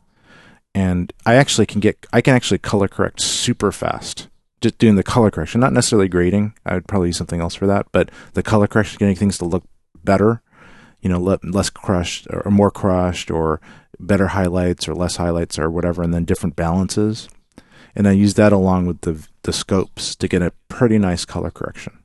And 0.73 1.11
I 1.26 1.35
actually 1.35 1.65
can 1.65 1.81
get, 1.81 2.06
I 2.14 2.22
can 2.22 2.35
actually 2.35 2.57
color 2.60 2.88
correct 2.88 3.22
super 3.22 3.72
fast. 3.72 4.27
Just 4.61 4.77
doing 4.77 4.95
the 4.95 5.03
color 5.03 5.30
correction, 5.30 5.60
not 5.60 5.73
necessarily 5.73 6.07
grading. 6.07 6.53
I 6.65 6.73
would 6.76 6.88
probably 6.88 7.10
use 7.10 7.18
something 7.18 7.41
else 7.41 7.53
for 7.53 7.68
that, 7.68 7.88
but 7.91 8.10
the 8.34 8.41
color 8.44 8.65
correction, 8.65 8.98
getting 8.98 9.15
things 9.18 9.38
to 9.40 9.45
look 9.45 9.65
better, 10.06 10.41
you 11.02 11.10
know, 11.10 11.19
le- 11.19 11.40
less 11.44 11.69
crushed 11.69 12.27
or 12.31 12.49
more 12.49 12.72
crushed 12.72 13.30
or 13.30 13.60
better 14.08 14.28
highlights 14.28 14.88
or 14.88 14.94
less 14.96 15.16
highlights 15.18 15.58
or 15.60 15.70
whatever, 15.70 16.04
and 16.04 16.14
then 16.14 16.26
different 16.26 16.56
balances. 16.56 17.28
And 17.96 18.08
I 18.08 18.12
use 18.12 18.34
that 18.36 18.52
along 18.54 18.86
with 18.88 19.02
the 19.02 19.28
the 19.44 19.54
scopes 19.54 20.16
to 20.16 20.28
get 20.28 20.42
a 20.42 20.52
pretty 20.70 20.98
nice 20.98 21.26
color 21.26 21.52
correction 21.52 22.00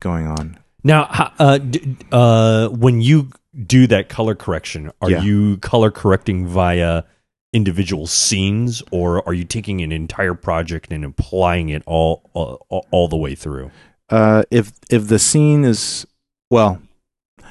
going 0.00 0.26
on. 0.26 0.58
Now, 0.82 1.06
uh, 1.38 1.58
d- 1.58 1.96
uh, 2.12 2.68
when 2.68 3.00
you 3.00 3.30
do 3.66 3.86
that 3.86 4.08
color 4.08 4.34
correction, 4.34 4.90
are 5.00 5.10
Yeah. 5.10 5.22
you 5.22 5.56
color 5.58 5.90
correcting 5.90 6.46
via 6.46 7.04
individual 7.52 8.06
scenes, 8.06 8.82
or 8.90 9.26
are 9.28 9.32
you 9.34 9.44
taking 9.44 9.80
an 9.82 9.92
entire 9.92 10.34
project 10.34 10.90
and 10.90 11.04
applying 11.04 11.68
it 11.68 11.82
all 11.86 12.28
all, 12.34 12.86
all 12.90 13.08
the 13.08 13.16
way 13.16 13.34
through? 13.34 13.70
Uh, 14.10 14.42
if 14.50 14.72
if 14.90 15.06
the 15.08 15.18
scene 15.18 15.64
is 15.64 16.06
well, 16.50 16.80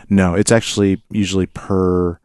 no, 0.09 0.35
it's 0.35 0.51
actually 0.51 1.01
usually 1.09 1.45
per 1.45 2.19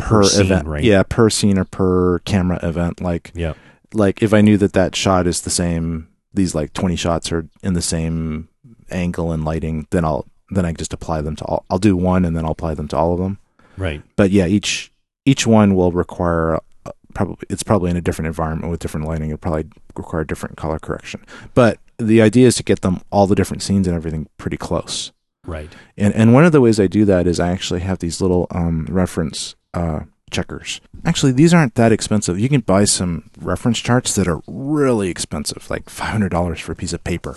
per, 0.00 0.20
Per 0.20 0.24
scene, 0.24 0.46
event, 0.46 0.66
right? 0.66 0.82
Yeah, 0.84 1.02
per 1.08 1.30
scene 1.30 1.58
or 1.58 1.64
per 1.64 2.18
camera 2.20 2.58
event. 2.62 3.00
Like 3.00 3.30
Yeah. 3.34 3.54
like 3.94 4.22
if 4.22 4.32
I 4.34 4.40
knew 4.40 4.56
that 4.58 4.72
that 4.72 4.96
shot 4.96 5.26
is 5.26 5.40
the 5.42 5.50
same, 5.50 6.08
these 6.34 6.54
like 6.54 6.72
twenty 6.72 6.96
shots 6.96 7.30
are 7.32 7.46
in 7.62 7.74
the 7.74 7.82
same 7.82 8.48
angle 8.90 9.32
and 9.32 9.44
lighting, 9.44 9.86
then 9.90 10.04
I'll 10.04 10.26
then 10.50 10.64
I 10.64 10.72
just 10.72 10.92
apply 10.92 11.20
them 11.22 11.36
to 11.36 11.44
all. 11.44 11.64
I'll 11.70 11.78
do 11.78 11.96
one 11.96 12.24
and 12.24 12.36
then 12.36 12.44
I'll 12.44 12.52
apply 12.52 12.74
them 12.74 12.88
to 12.88 12.96
all 12.96 13.12
of 13.12 13.20
them. 13.20 13.38
Right. 13.76 14.02
But 14.16 14.30
yeah, 14.30 14.46
each 14.46 14.92
each 15.24 15.46
one 15.46 15.74
will 15.74 15.92
require 15.92 16.56
uh, 16.86 16.90
probably 17.14 17.36
it's 17.48 17.62
probably 17.62 17.90
in 17.90 17.96
a 17.96 18.00
different 18.00 18.26
environment 18.26 18.70
with 18.70 18.80
different 18.80 19.06
lighting. 19.06 19.30
It'll 19.30 19.38
probably 19.38 19.66
require 19.96 20.24
different 20.24 20.56
color 20.56 20.78
correction. 20.78 21.24
But 21.54 21.78
the 21.98 22.22
idea 22.22 22.46
is 22.46 22.56
to 22.56 22.62
get 22.62 22.80
them 22.80 23.00
all 23.10 23.26
the 23.26 23.34
different 23.34 23.62
scenes 23.62 23.86
and 23.86 23.94
everything 23.94 24.28
pretty 24.38 24.56
close. 24.56 25.12
Right. 25.46 25.72
And 25.96 26.14
and 26.14 26.34
one 26.34 26.44
of 26.44 26.52
the 26.52 26.60
ways 26.60 26.78
I 26.80 26.86
do 26.86 27.04
that 27.06 27.26
is 27.26 27.38
I 27.40 27.50
actually 27.50 27.80
have 27.80 27.98
these 28.00 28.20
little 28.20 28.46
um, 28.50 28.86
reference 28.90 29.54
uh, 29.74 30.00
checkers. 30.30 30.80
Actually, 31.04 31.32
these 31.32 31.52
aren't 31.54 31.74
that 31.76 31.92
expensive. 31.92 32.38
You 32.38 32.48
can 32.48 32.60
buy 32.60 32.84
some 32.84 33.30
reference 33.40 33.78
charts 33.78 34.14
that 34.14 34.28
are 34.28 34.40
really 34.46 35.08
expensive, 35.10 35.68
like 35.70 35.88
five 35.90 36.10
hundred 36.10 36.30
dollars 36.30 36.60
for 36.60 36.72
a 36.72 36.76
piece 36.76 36.92
of 36.92 37.02
paper. 37.04 37.36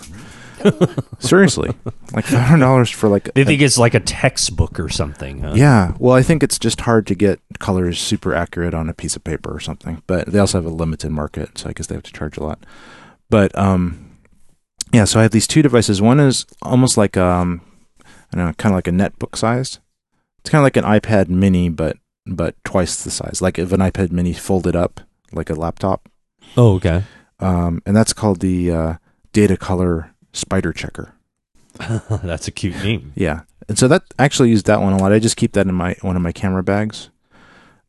Seriously, 1.18 1.70
like 2.12 2.24
five 2.24 2.42
hundred 2.48 2.64
dollars 2.64 2.90
for 2.90 3.08
like 3.08 3.32
They 3.34 3.42
a- 3.42 3.44
think 3.44 3.60
it's 3.62 3.78
like 3.78 3.94
a 3.94 4.00
textbook 4.00 4.78
or 4.80 4.88
something. 4.88 5.40
Huh? 5.42 5.54
yeah. 5.56 5.94
Well, 5.98 6.14
I 6.14 6.22
think 6.22 6.42
it's 6.42 6.58
just 6.58 6.82
hard 6.82 7.06
to 7.08 7.14
get 7.14 7.40
colors 7.58 7.98
super 8.00 8.34
accurate 8.34 8.74
on 8.74 8.88
a 8.88 8.94
piece 8.94 9.16
of 9.16 9.24
paper 9.24 9.54
or 9.54 9.60
something. 9.60 10.02
But 10.06 10.26
they 10.28 10.38
also 10.38 10.58
have 10.58 10.66
a 10.70 10.74
limited 10.74 11.10
market, 11.10 11.58
so 11.58 11.68
I 11.68 11.72
guess 11.72 11.86
they 11.86 11.94
have 11.94 12.04
to 12.04 12.12
charge 12.12 12.36
a 12.36 12.42
lot. 12.44 12.64
But 13.30 13.56
um, 13.58 14.16
yeah. 14.92 15.04
So 15.04 15.18
I 15.18 15.22
have 15.22 15.32
these 15.32 15.46
two 15.46 15.62
devices. 15.62 16.00
One 16.00 16.20
is 16.20 16.46
almost 16.62 16.96
like 16.96 17.16
um, 17.16 17.60
I 18.32 18.36
don't 18.36 18.46
know, 18.46 18.52
kind 18.54 18.72
of 18.72 18.76
like 18.76 18.88
a 18.88 18.90
netbook 18.92 19.36
sized. 19.36 19.78
It's 20.40 20.50
kind 20.50 20.60
of 20.60 20.64
like 20.64 20.76
an 20.76 20.84
iPad 20.84 21.28
Mini, 21.28 21.68
but 21.68 21.96
but 22.26 22.54
twice 22.64 23.02
the 23.02 23.10
size. 23.10 23.40
Like 23.42 23.58
if 23.58 23.72
an 23.72 23.80
iPad 23.80 24.10
Mini 24.12 24.32
folded 24.32 24.76
up 24.76 25.00
like 25.32 25.50
a 25.50 25.54
laptop. 25.54 26.08
Oh, 26.56 26.74
okay. 26.76 27.04
Um, 27.40 27.82
and 27.84 27.96
that's 27.96 28.12
called 28.12 28.40
the 28.40 28.70
uh, 28.70 28.94
Data 29.32 29.56
Color 29.56 30.12
Spider 30.32 30.72
Checker. 30.72 31.14
That's 32.22 32.46
a 32.46 32.52
cute 32.52 32.76
name. 32.76 33.12
Yeah. 33.16 33.40
And 33.68 33.76
so 33.76 33.88
that 33.88 34.02
I 34.18 34.24
actually 34.24 34.50
use 34.50 34.62
that 34.64 34.80
one 34.80 34.92
a 34.92 34.98
lot. 34.98 35.12
I 35.12 35.18
just 35.18 35.36
keep 35.36 35.52
that 35.52 35.66
in 35.66 35.74
my 35.74 35.96
one 36.02 36.14
of 36.14 36.22
my 36.22 36.30
camera 36.30 36.62
bags. 36.62 37.10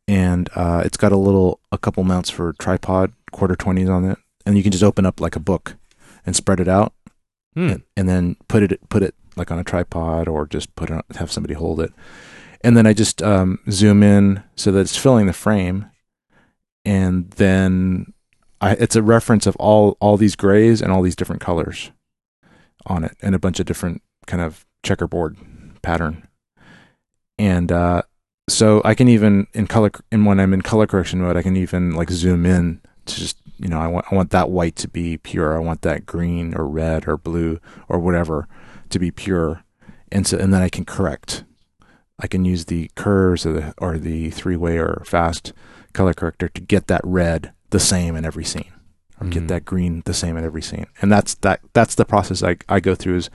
And 0.08 0.48
uh, 0.56 0.82
it's 0.84 0.96
got 0.96 1.12
a 1.12 1.16
little 1.16 1.60
a 1.70 1.78
couple 1.78 2.02
mounts 2.02 2.28
for 2.30 2.52
tripod, 2.54 3.12
quarter 3.30 3.54
twenties 3.54 3.88
on 3.88 4.04
it. 4.04 4.18
And 4.44 4.56
you 4.56 4.62
can 4.64 4.72
just 4.72 4.82
open 4.84 5.06
up 5.06 5.20
like 5.20 5.36
a 5.36 5.40
book 5.40 5.76
and 6.24 6.34
spread 6.34 6.58
it 6.60 6.68
out 6.68 6.92
Hmm. 7.54 7.68
and, 7.68 7.82
and 7.96 8.08
then 8.08 8.36
put 8.48 8.62
it 8.64 8.88
put 8.88 9.02
it 9.02 9.14
like 9.36 9.50
on 9.52 9.58
a 9.58 9.64
tripod 9.64 10.28
or 10.28 10.46
just 10.46 10.74
put 10.76 10.90
it 10.90 11.04
have 11.16 11.30
somebody 11.30 11.54
hold 11.54 11.80
it. 11.80 11.92
And 12.62 12.76
then 12.76 12.86
I 12.86 12.92
just 12.92 13.22
um, 13.22 13.58
zoom 13.70 14.02
in 14.02 14.42
so 14.54 14.72
that 14.72 14.80
it's 14.80 14.96
filling 14.96 15.26
the 15.26 15.32
frame. 15.32 15.90
And 16.84 17.30
then 17.32 18.12
I, 18.60 18.72
it's 18.72 18.96
a 18.96 19.02
reference 19.02 19.46
of 19.46 19.56
all 19.56 19.96
all 20.00 20.16
these 20.16 20.36
grays 20.36 20.80
and 20.80 20.92
all 20.92 21.02
these 21.02 21.16
different 21.16 21.42
colors 21.42 21.90
on 22.86 23.04
it 23.04 23.16
and 23.20 23.34
a 23.34 23.38
bunch 23.38 23.60
of 23.60 23.66
different 23.66 24.02
kind 24.26 24.42
of 24.42 24.64
checkerboard 24.82 25.36
pattern. 25.82 26.26
And 27.38 27.70
uh, 27.70 28.02
so 28.48 28.80
I 28.84 28.94
can 28.94 29.08
even 29.08 29.46
in 29.52 29.66
color 29.66 29.90
and 30.10 30.24
when 30.24 30.40
I'm 30.40 30.54
in 30.54 30.62
color 30.62 30.86
correction 30.86 31.20
mode, 31.20 31.36
I 31.36 31.42
can 31.42 31.56
even 31.56 31.92
like 31.92 32.10
zoom 32.10 32.46
in 32.46 32.80
to 33.06 33.16
just 33.16 33.38
you 33.58 33.68
know 33.68 33.78
I 33.78 33.86
want 33.88 34.06
I 34.10 34.14
want 34.14 34.30
that 34.30 34.50
white 34.50 34.76
to 34.76 34.88
be 34.88 35.18
pure. 35.18 35.56
I 35.56 35.60
want 35.60 35.82
that 35.82 36.06
green 36.06 36.54
or 36.54 36.66
red 36.66 37.08
or 37.08 37.16
blue 37.16 37.60
or 37.88 37.98
whatever 37.98 38.48
to 38.90 38.98
be 38.98 39.10
pure, 39.10 39.64
and 40.12 40.26
so 40.26 40.38
and 40.38 40.54
then 40.54 40.62
I 40.62 40.68
can 40.68 40.84
correct. 40.84 41.44
I 42.18 42.26
can 42.26 42.44
use 42.44 42.64
the 42.66 42.90
curves 42.94 43.44
or 43.44 43.52
the 43.52 43.74
or 43.78 43.98
the 43.98 44.30
three 44.30 44.56
way 44.56 44.78
or 44.78 45.02
fast 45.04 45.52
color 45.92 46.14
corrector 46.14 46.48
to 46.48 46.60
get 46.60 46.86
that 46.86 47.00
red 47.04 47.52
the 47.70 47.80
same 47.80 48.16
in 48.16 48.24
every 48.24 48.44
scene 48.44 48.72
or 49.20 49.26
Mhm. 49.26 49.30
get 49.32 49.48
that 49.48 49.64
green 49.64 50.02
the 50.04 50.14
same 50.14 50.36
in 50.36 50.44
every 50.44 50.62
scene. 50.62 50.86
And 51.02 51.10
that's 51.12 51.34
that 51.36 51.60
that's 51.72 51.94
the 51.94 52.04
process 52.04 52.42
I, 52.42 52.56
I 52.68 52.80
go 52.80 52.94
through 52.94 53.16
is 53.16 53.30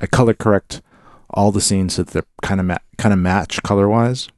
I 0.00 0.06
color 0.06 0.34
correct 0.34 0.82
all 1.30 1.52
the 1.52 1.60
scenes 1.60 1.94
so 1.94 2.02
that 2.02 2.12
they're 2.12 2.26
kind 2.42 2.60
of 2.60 2.66
ma- 2.66 2.78
kind 2.98 3.12
of 3.12 3.18
match 3.18 3.62
color 3.62 3.88
wise. 3.88 4.28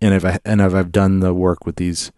And 0.00 0.12
if 0.14 0.24
I 0.24 0.38
and 0.44 0.60
if 0.60 0.74
I've 0.74 0.92
done 0.92 1.20
the 1.20 1.34
work 1.34 1.64
with 1.66 1.76
these 1.76 2.10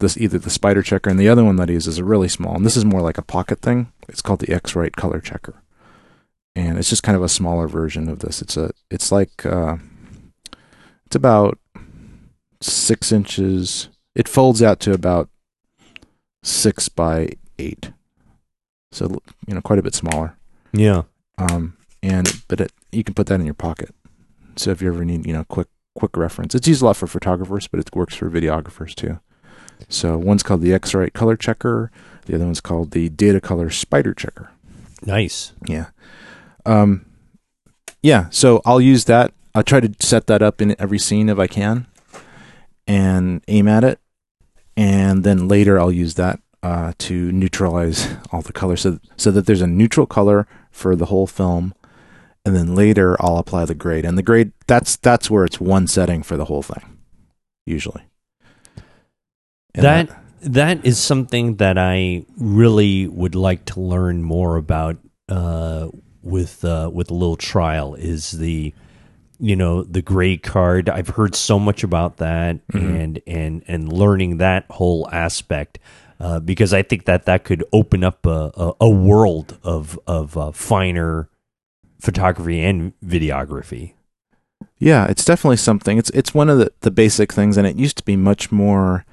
this 0.00 0.16
either 0.16 0.38
the 0.38 0.50
SpyderCheckr 0.50 1.08
and 1.10 1.18
the 1.20 1.28
other 1.28 1.44
one 1.44 1.56
that 1.56 1.70
I 1.70 1.74
use 1.74 1.86
is 1.86 1.98
a 1.98 2.04
really 2.04 2.28
small 2.28 2.56
and 2.56 2.66
this 2.66 2.76
is 2.76 2.84
more 2.84 3.00
like 3.00 3.18
a 3.18 3.22
pocket 3.22 3.60
thing. 3.62 3.92
It's 4.08 4.20
called 4.20 4.40
the 4.40 4.52
X-Rite 4.52 4.96
color 4.96 5.20
checker. 5.20 5.54
And 6.56 6.78
it's 6.78 6.90
just 6.90 7.02
kind 7.04 7.16
of 7.16 7.22
a 7.22 7.28
smaller 7.28 7.66
version 7.68 8.08
of 8.08 8.18
this. 8.18 8.42
It's 8.42 8.56
a 8.56 8.70
it's 8.90 9.10
like 9.12 9.46
uh 9.46 9.76
it's 11.14 11.16
about 11.16 11.60
six 12.60 13.12
inches. 13.12 13.88
It 14.16 14.26
folds 14.26 14.60
out 14.60 14.80
to 14.80 14.92
about 14.92 15.28
six 16.42 16.88
by 16.88 17.28
eight, 17.56 17.92
so 18.90 19.20
you 19.46 19.54
know 19.54 19.60
quite 19.60 19.78
a 19.78 19.82
bit 19.82 19.94
smaller. 19.94 20.36
Yeah. 20.72 21.02
Um, 21.38 21.76
and 22.02 22.42
but 22.48 22.60
it, 22.60 22.72
you 22.90 23.04
can 23.04 23.14
put 23.14 23.28
that 23.28 23.38
in 23.38 23.46
your 23.46 23.54
pocket. 23.54 23.94
So 24.56 24.72
if 24.72 24.82
you 24.82 24.88
ever 24.88 25.04
need 25.04 25.24
you 25.24 25.32
know 25.32 25.44
quick 25.44 25.68
quick 25.94 26.16
reference, 26.16 26.56
it's 26.56 26.66
used 26.66 26.82
a 26.82 26.86
lot 26.86 26.96
for 26.96 27.06
photographers, 27.06 27.68
but 27.68 27.78
it 27.78 27.94
works 27.94 28.16
for 28.16 28.28
videographers 28.28 28.92
too. 28.96 29.20
So 29.88 30.18
one's 30.18 30.42
called 30.42 30.62
the 30.62 30.74
X-Rite 30.74 31.12
color 31.12 31.36
checker. 31.36 31.92
The 32.26 32.34
other 32.34 32.44
one's 32.44 32.60
called 32.60 32.90
the 32.90 33.08
Datacolor 33.08 33.70
SpyderCheckr. 33.70 34.48
Nice. 35.06 35.52
Yeah. 35.68 35.90
Um, 36.66 37.06
yeah. 38.02 38.30
So 38.30 38.62
I'll 38.64 38.80
use 38.80 39.04
that. 39.04 39.32
I'll 39.54 39.62
try 39.62 39.80
to 39.80 39.92
set 40.00 40.26
that 40.26 40.42
up 40.42 40.60
in 40.60 40.74
every 40.78 40.98
scene 40.98 41.28
if 41.28 41.38
I 41.38 41.46
can, 41.46 41.86
and 42.86 43.42
aim 43.48 43.68
at 43.68 43.84
it, 43.84 44.00
and 44.76 45.24
then 45.24 45.48
later 45.48 45.78
I'll 45.78 45.92
use 45.92 46.14
that 46.14 46.40
uh, 46.62 46.92
to 46.98 47.30
neutralize 47.30 48.16
all 48.32 48.42
the 48.42 48.52
colors, 48.52 48.80
so 48.80 48.98
so 49.16 49.30
that 49.30 49.46
there's 49.46 49.62
a 49.62 49.66
neutral 49.66 50.06
color 50.06 50.46
for 50.70 50.96
the 50.96 51.06
whole 51.06 51.26
film, 51.26 51.74
and 52.44 52.56
then 52.56 52.74
later 52.74 53.16
I'll 53.20 53.38
apply 53.38 53.64
the 53.66 53.74
grade. 53.74 54.04
And 54.04 54.18
the 54.18 54.22
grade 54.22 54.52
that's 54.66 54.96
that's 54.96 55.30
where 55.30 55.44
it's 55.44 55.60
one 55.60 55.86
setting 55.86 56.22
for 56.22 56.36
the 56.36 56.46
whole 56.46 56.62
thing, 56.62 56.98
usually. 57.64 58.02
And 59.74 59.84
That 59.84 60.24
that 60.40 60.84
is 60.84 60.98
something 60.98 61.56
that 61.56 61.78
I 61.78 62.24
really 62.36 63.06
would 63.06 63.34
like 63.34 63.64
to 63.66 63.80
learn 63.80 64.22
more 64.22 64.56
about 64.56 64.98
uh, 65.28 65.88
with 66.22 66.64
uh, 66.64 66.90
with 66.92 67.10
a 67.10 67.14
little 67.14 67.36
trial 67.36 67.94
is 67.94 68.32
the 68.32 68.74
you 69.44 69.56
know 69.56 69.82
the 69.82 70.02
gray 70.02 70.36
card. 70.36 70.88
I've 70.88 71.10
heard 71.18 71.34
so 71.34 71.58
much 71.58 71.84
about 71.84 72.16
that 72.16 72.66
Mhm. 72.68 73.00
and 73.02 73.20
and 73.26 73.62
and 73.68 73.92
learning 73.92 74.38
that 74.38 74.64
whole 74.70 75.08
aspect. 75.12 75.78
Uh, 76.20 76.38
because 76.40 76.72
I 76.72 76.82
think 76.82 77.04
that 77.04 77.26
that 77.26 77.44
could 77.44 77.64
open 77.72 78.04
up 78.04 78.24
a, 78.24 78.50
a, 78.56 78.72
a 78.82 78.88
world 78.90 79.58
of 79.62 79.98
of 80.06 80.36
uh, 80.38 80.52
finer 80.52 81.28
photography 82.00 82.62
and 82.62 82.92
videography. 83.04 83.92
Yeah, 84.78 85.06
it's 85.06 85.24
definitely 85.24 85.56
something. 85.58 85.98
It's 85.98 86.10
it's 86.10 86.32
one 86.34 86.48
of 86.48 86.58
the, 86.58 86.72
the 86.80 86.90
basic 86.90 87.32
things, 87.32 87.56
and 87.56 87.66
it 87.66 87.76
used 87.76 87.96
to 87.98 88.04
be 88.04 88.16
much 88.16 88.52
more 88.52 89.04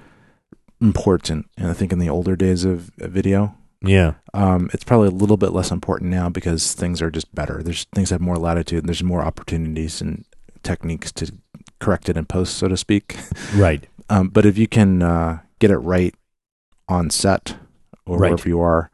important. 0.80 1.48
And 1.58 1.68
I 1.70 1.74
think 1.74 1.92
in 1.92 2.00
the 2.00 2.10
older 2.10 2.36
days 2.36 2.64
of 2.66 2.92
of 3.00 3.12
video, 3.12 3.56
Yeah, 3.84 4.14
um, 4.34 4.70
it's 4.74 4.84
probably 4.84 5.08
a 5.08 5.12
little 5.12 5.38
bit 5.38 5.54
less 5.54 5.72
important 5.72 6.12
now 6.12 6.30
because 6.30 6.74
things 6.74 7.02
are 7.02 7.10
just 7.10 7.34
better. 7.34 7.62
There's 7.64 7.86
things 7.96 8.12
have 8.12 8.22
more 8.22 8.38
latitude. 8.38 8.80
And 8.80 8.88
there's 8.88 9.04
more 9.04 9.24
opportunities 9.24 10.02
and 10.02 10.24
techniques 10.64 11.12
to 11.14 11.32
correct 11.80 12.08
it 12.08 12.16
in 12.18 12.26
post, 12.26 12.58
so 12.58 12.68
to 12.68 12.78
speak. 12.78 13.18
right. 13.56 13.86
Um, 14.10 14.28
but 14.28 14.46
if 14.46 14.58
you 14.58 14.68
can 14.68 15.02
uh, 15.02 15.40
get 15.60 15.72
it 15.72 15.78
right 15.78 16.14
on 16.90 17.10
set 17.10 17.56
or 18.06 18.18
Right. 18.18 18.30
wherever 18.32 18.50
you 18.50 18.60
are, 18.60 18.92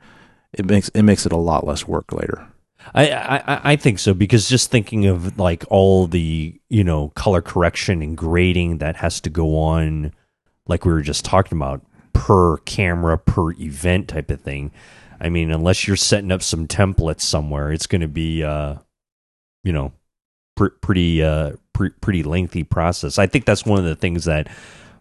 it 0.54 0.66
makes 0.66 0.90
it 0.90 1.02
makes 1.02 1.26
it 1.26 1.32
a 1.32 1.38
lot 1.38 1.66
less 1.66 1.88
work 1.88 2.12
later. 2.14 2.48
I, 2.94 3.10
I 3.12 3.62
I 3.72 3.76
think 3.78 3.98
so 3.98 4.14
because 4.14 4.48
just 4.48 4.70
thinking 4.70 5.08
of 5.08 5.40
like 5.40 5.66
all 5.72 6.06
the 6.06 6.54
you 6.70 6.84
know 6.84 7.10
color 7.16 7.42
correction 7.42 8.04
and 8.04 8.16
grading 8.16 8.78
that 8.78 8.98
has 8.98 9.20
to 9.22 9.32
go 9.32 9.58
on, 9.58 10.14
like 10.68 10.86
we 10.86 10.92
were 10.92 11.02
just 11.02 11.26
talking 11.26 11.58
about 11.58 11.82
per 12.18 12.58
camera 12.58 13.18
per 13.18 13.52
event 13.54 14.08
type 14.08 14.32
of 14.32 14.42
thing. 14.42 14.72
I 15.20 15.30
mean, 15.30 15.52
unless 15.52 15.88
you're 15.88 15.96
setting 15.98 16.32
up 16.32 16.42
some 16.44 16.68
templates 16.68 17.22
somewhere, 17.22 17.72
it's 17.72 17.88
going 17.88 18.02
to 18.02 18.08
be 18.08 18.44
uh, 18.44 18.76
you 19.64 19.72
know, 19.74 19.92
pr- 20.56 20.68
pretty 20.82 21.24
uh, 21.24 21.54
pr- 21.74 21.96
pretty 22.02 22.24
lengthy 22.24 22.64
process. 22.64 23.18
I 23.18 23.28
think 23.28 23.46
that's 23.46 23.66
one 23.66 23.80
of 23.80 23.86
the 23.86 23.96
things 23.96 24.26
that, 24.26 24.48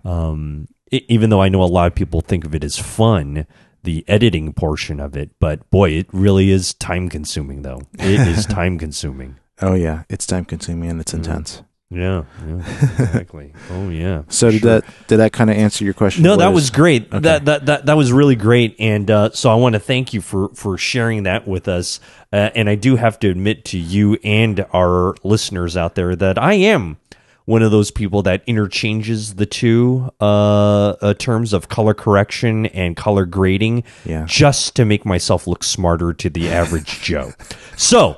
um, 0.04 0.68
e- 0.90 1.04
even 1.08 1.30
though 1.30 1.42
I 1.42 1.48
know 1.48 1.62
a 1.62 1.64
lot 1.64 1.86
of 1.86 1.94
people 1.94 2.20
think 2.20 2.44
of 2.44 2.54
it 2.54 2.64
as 2.64 2.78
fun, 2.78 3.46
the 3.82 4.04
editing 4.08 4.52
portion 4.52 4.98
of 5.00 5.16
it, 5.16 5.30
but 5.38 5.68
boy, 5.70 5.90
it 5.90 6.06
really 6.12 6.50
is 6.50 6.74
time 6.74 7.08
consuming. 7.08 7.62
Though 7.62 7.82
it 7.98 8.20
is 8.26 8.46
time 8.60 8.78
consuming. 8.78 9.36
Oh 9.62 9.74
yeah, 9.74 10.02
it's 10.08 10.26
time 10.26 10.44
consuming 10.44 10.90
and 10.90 11.00
it's 11.00 11.12
Mhm. 11.12 11.18
intense. 11.18 11.62
Yeah, 11.88 12.24
yeah, 12.44 12.56
exactly. 12.98 13.52
oh 13.70 13.88
yeah. 13.90 14.22
So 14.28 14.50
did 14.50 14.62
that 14.62 14.84
did 15.06 15.18
that 15.18 15.32
kind 15.32 15.50
of 15.50 15.56
answer 15.56 15.84
your 15.84 15.94
question? 15.94 16.24
No, 16.24 16.30
What 16.32 16.38
that 16.40 16.48
is- 16.48 16.54
was 16.54 16.70
great. 16.70 17.06
Okay. 17.06 17.20
That, 17.20 17.44
that 17.44 17.66
that 17.66 17.86
that 17.86 17.96
was 17.96 18.10
really 18.12 18.34
great, 18.34 18.74
and 18.80 19.08
uh, 19.08 19.30
so 19.32 19.50
I 19.50 19.54
want 19.54 19.74
to 19.74 19.78
thank 19.78 20.12
you 20.12 20.20
for 20.20 20.48
for 20.48 20.76
sharing 20.78 21.22
that 21.24 21.46
with 21.46 21.68
us. 21.68 22.00
Uh, 22.32 22.50
and 22.56 22.68
I 22.68 22.74
do 22.74 22.96
have 22.96 23.20
to 23.20 23.30
admit 23.30 23.64
to 23.66 23.78
you 23.78 24.18
and 24.24 24.66
our 24.72 25.14
listeners 25.22 25.76
out 25.76 25.94
there 25.94 26.16
that 26.16 26.38
I 26.42 26.54
am 26.54 26.96
one 27.44 27.62
of 27.62 27.70
those 27.70 27.92
people 27.92 28.22
that 28.22 28.42
interchanges 28.48 29.36
the 29.36 29.46
two 29.46 30.10
uh, 30.20 30.88
uh, 31.00 31.14
terms 31.14 31.52
of 31.52 31.68
color 31.68 31.94
correction 31.94 32.66
and 32.66 32.96
color 32.96 33.24
grading, 33.24 33.84
Yeah. 34.04 34.24
just 34.26 34.74
to 34.74 34.84
make 34.84 35.06
myself 35.06 35.46
look 35.46 35.62
smarter 35.62 36.12
to 36.14 36.28
the 36.28 36.48
average 36.50 37.00
Joe. 37.02 37.32
So. 37.76 38.16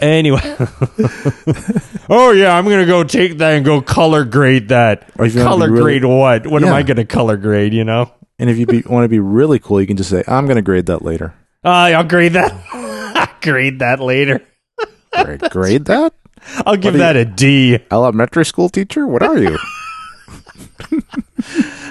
Anyway, 0.00 0.40
oh 2.08 2.30
yeah, 2.32 2.56
I'm 2.56 2.64
gonna 2.64 2.86
go 2.86 3.02
take 3.04 3.38
that 3.38 3.54
and 3.54 3.64
go 3.64 3.80
color 3.80 4.24
grade 4.24 4.68
that. 4.68 5.10
Or 5.18 5.24
if 5.26 5.34
you 5.34 5.40
wanna 5.40 5.50
be 5.50 5.58
Color 5.58 5.70
really- 5.72 5.82
grade 5.98 6.04
what? 6.04 6.46
What 6.46 6.62
am 6.62 6.68
Yeah. 6.68 6.74
I 6.76 6.82
gonna 6.82 7.04
color 7.04 7.36
grade? 7.36 7.74
You 7.74 7.84
know, 7.84 8.10
And 8.38 8.48
if 8.48 8.58
you 8.58 8.66
be, 8.66 8.82
want 8.86 9.04
to 9.04 9.08
be 9.08 9.18
really 9.18 9.58
cool, 9.58 9.80
you 9.80 9.86
can 9.88 9.96
just 9.96 10.10
say, 10.10 10.22
"I'm 10.28 10.46
going 10.46 10.56
to 10.56 10.62
grade 10.62 10.86
that 10.86 11.02
later." 11.02 11.34
uh, 11.64 11.68
I'll 11.68 12.04
grade 12.04 12.34
that. 12.34 12.54
I'll 12.72 13.28
grade 13.42 13.80
that 13.80 13.98
later. 13.98 14.40
Grade, 15.12 15.40
grade 15.50 15.84
that? 15.86 16.12
I'll 16.64 16.76
give 16.76 16.92
do 16.94 16.98
that 17.00 17.16
a 17.16 17.24
D. 17.24 17.78
Elementary 17.90 18.44
school 18.44 18.68
teacher? 18.68 19.04
What 19.08 19.24
are 19.24 19.36
you? 19.38 19.58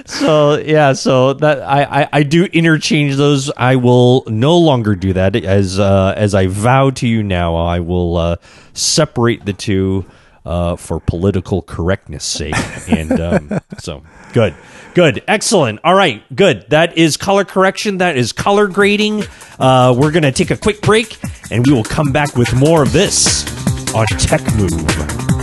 So 0.08 0.58
yeah, 0.58 0.94
so 0.94 1.34
that 1.34 1.62
I, 1.62 2.04
I 2.04 2.10
I 2.14 2.24
do 2.24 2.46
interchange 2.46 3.18
those. 3.18 3.52
I 3.58 3.76
will 3.76 4.24
no 4.28 4.58
longer 4.58 4.96
do 4.96 5.12
that 5.14 5.36
as 5.36 5.80
uh, 5.80 6.14
as 6.16 6.34
I 6.34 6.48
vow 6.48 6.92
to 6.92 7.08
you 7.08 7.24
now. 7.24 7.58
I 7.58 7.82
will 7.82 8.16
uh, 8.16 8.36
separate 8.74 9.46
the 9.46 9.52
two 9.52 10.06
uh, 10.48 10.78
for 10.78 11.02
political 11.02 11.62
correctness 11.62 12.24
sake. 12.24 12.56
And 12.88 13.20
um, 13.20 13.60
so 13.80 14.02
good, 14.32 14.56
good, 14.94 15.22
excellent. 15.28 15.82
All 15.84 15.94
right, 15.94 16.24
good. 16.34 16.70
That 16.70 16.98
is 16.98 17.18
color 17.18 17.44
correction. 17.44 17.98
That 17.98 18.16
is 18.16 18.32
color 18.32 18.68
grading. 18.68 19.24
Uh, 19.60 19.94
we're 19.98 20.12
gonna 20.12 20.32
take 20.32 20.52
a 20.52 20.58
quick 20.58 20.82
break, 20.82 21.18
and 21.52 21.68
we 21.68 21.74
will 21.74 21.84
come 21.84 22.14
back 22.14 22.36
with 22.36 22.54
more 22.56 22.82
of 22.82 22.94
this 22.94 23.46
on 23.94 24.06
Tech 24.18 24.42
Move. 24.56 25.37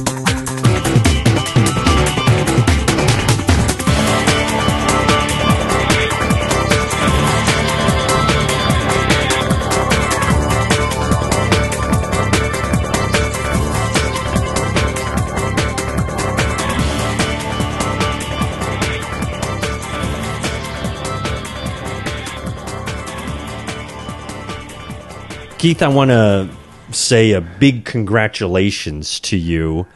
Keith, 25.65 25.81
I 25.81 25.89
want 25.89 26.11
to 26.11 26.51
say 26.91 27.33
a 27.33 27.41
big 27.41 27.87
congratulations 27.87 29.19
to 29.21 29.39
you. 29.39 29.87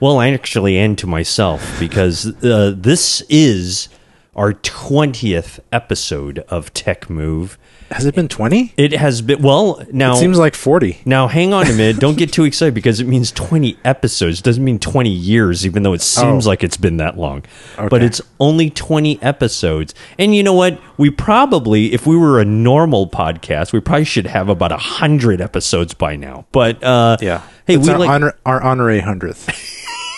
Well, 0.00 0.20
actually, 0.20 0.76
and 0.76 0.98
to 0.98 1.06
myself, 1.06 1.78
because 1.78 2.26
uh, 2.42 2.74
this 2.76 3.20
is 3.28 3.88
our 4.36 4.52
20th 4.54 5.60
episode 5.72 6.40
of 6.48 6.72
Tech 6.74 7.08
Move. 7.10 7.58
Has 7.90 8.06
it 8.06 8.14
been 8.14 8.28
20? 8.28 8.72
It 8.76 8.92
has 8.92 9.20
been, 9.20 9.42
well, 9.42 9.80
now. 9.92 10.14
It 10.14 10.16
seems 10.16 10.38
like 10.38 10.54
40. 10.54 11.02
now, 11.04 11.28
hang 11.28 11.52
on 11.52 11.66
a 11.66 11.72
minute. 11.72 11.98
Don't 12.00 12.16
get 12.16 12.32
too 12.32 12.44
excited 12.50 12.74
because 12.74 12.98
it 12.98 13.06
means 13.06 13.30
20 13.30 13.78
episodes. 13.84 14.40
It 14.40 14.42
doesn't 14.42 14.64
mean 14.64 14.78
20 14.78 15.10
years, 15.10 15.64
even 15.66 15.82
though 15.82 15.92
it 15.92 16.00
seems 16.00 16.46
Oh. 16.46 16.50
like 16.50 16.64
it's 16.64 16.78
been 16.78 16.96
that 16.96 17.16
long. 17.18 17.44
But 17.76 18.02
it's 18.02 18.20
only 18.40 18.70
20 18.70 19.22
episodes. 19.22 19.94
And 20.18 20.34
you 20.34 20.42
know 20.42 20.54
what? 20.54 20.80
We 20.96 21.10
probably, 21.10 21.92
if 21.92 22.06
we 22.06 22.16
were 22.16 22.40
a 22.40 22.44
normal 22.44 23.08
podcast, 23.08 23.72
we 23.72 23.80
probably 23.80 24.04
should 24.04 24.26
have 24.26 24.48
about 24.48 24.70
100 24.72 25.40
episodes 25.40 25.92
by 25.94 26.16
now. 26.16 26.46
But, 26.52 26.82
uh, 26.82 27.18
Yeah. 27.20 27.42
Hey, 27.66 27.74
it's 27.76 27.86
we 27.86 27.92
our, 27.92 27.98
like, 27.98 28.10
honor, 28.10 28.34
our 28.46 28.62
honorary 28.62 29.00
100th. 29.00 29.46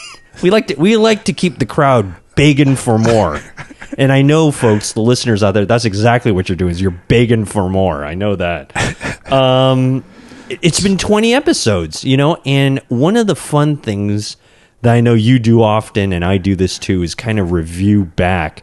we 0.42 0.50
like 0.50 0.68
to 0.68 0.74
we 0.76 0.96
like 0.96 1.24
to 1.24 1.32
keep 1.32 1.58
the 1.58 1.66
crowd 1.66 2.14
begging 2.36 2.76
for 2.76 2.98
more. 2.98 3.40
and 3.96 4.12
I 4.12 4.22
know, 4.22 4.50
folks, 4.50 4.92
the 4.92 5.00
listeners 5.00 5.42
out 5.42 5.52
there, 5.54 5.66
that's 5.66 5.84
exactly 5.84 6.32
what 6.32 6.48
you're 6.48 6.56
doing. 6.56 6.70
Is 6.72 6.80
you're 6.80 6.90
begging 6.90 7.44
for 7.44 7.68
more. 7.68 8.04
I 8.04 8.14
know 8.14 8.36
that. 8.36 8.72
Um, 9.32 10.04
it- 10.48 10.60
it's 10.62 10.78
been 10.78 10.96
20 10.96 11.34
episodes, 11.34 12.04
you 12.04 12.16
know, 12.16 12.40
and 12.46 12.78
one 12.88 13.16
of 13.16 13.26
the 13.26 13.34
fun 13.34 13.76
things 13.76 14.36
that 14.82 14.94
I 14.94 15.00
know 15.00 15.14
you 15.14 15.40
do 15.40 15.62
often, 15.62 16.12
and 16.12 16.24
I 16.24 16.38
do 16.38 16.54
this 16.54 16.78
too, 16.78 17.02
is 17.02 17.16
kind 17.16 17.40
of 17.40 17.50
review 17.50 18.04
back 18.04 18.62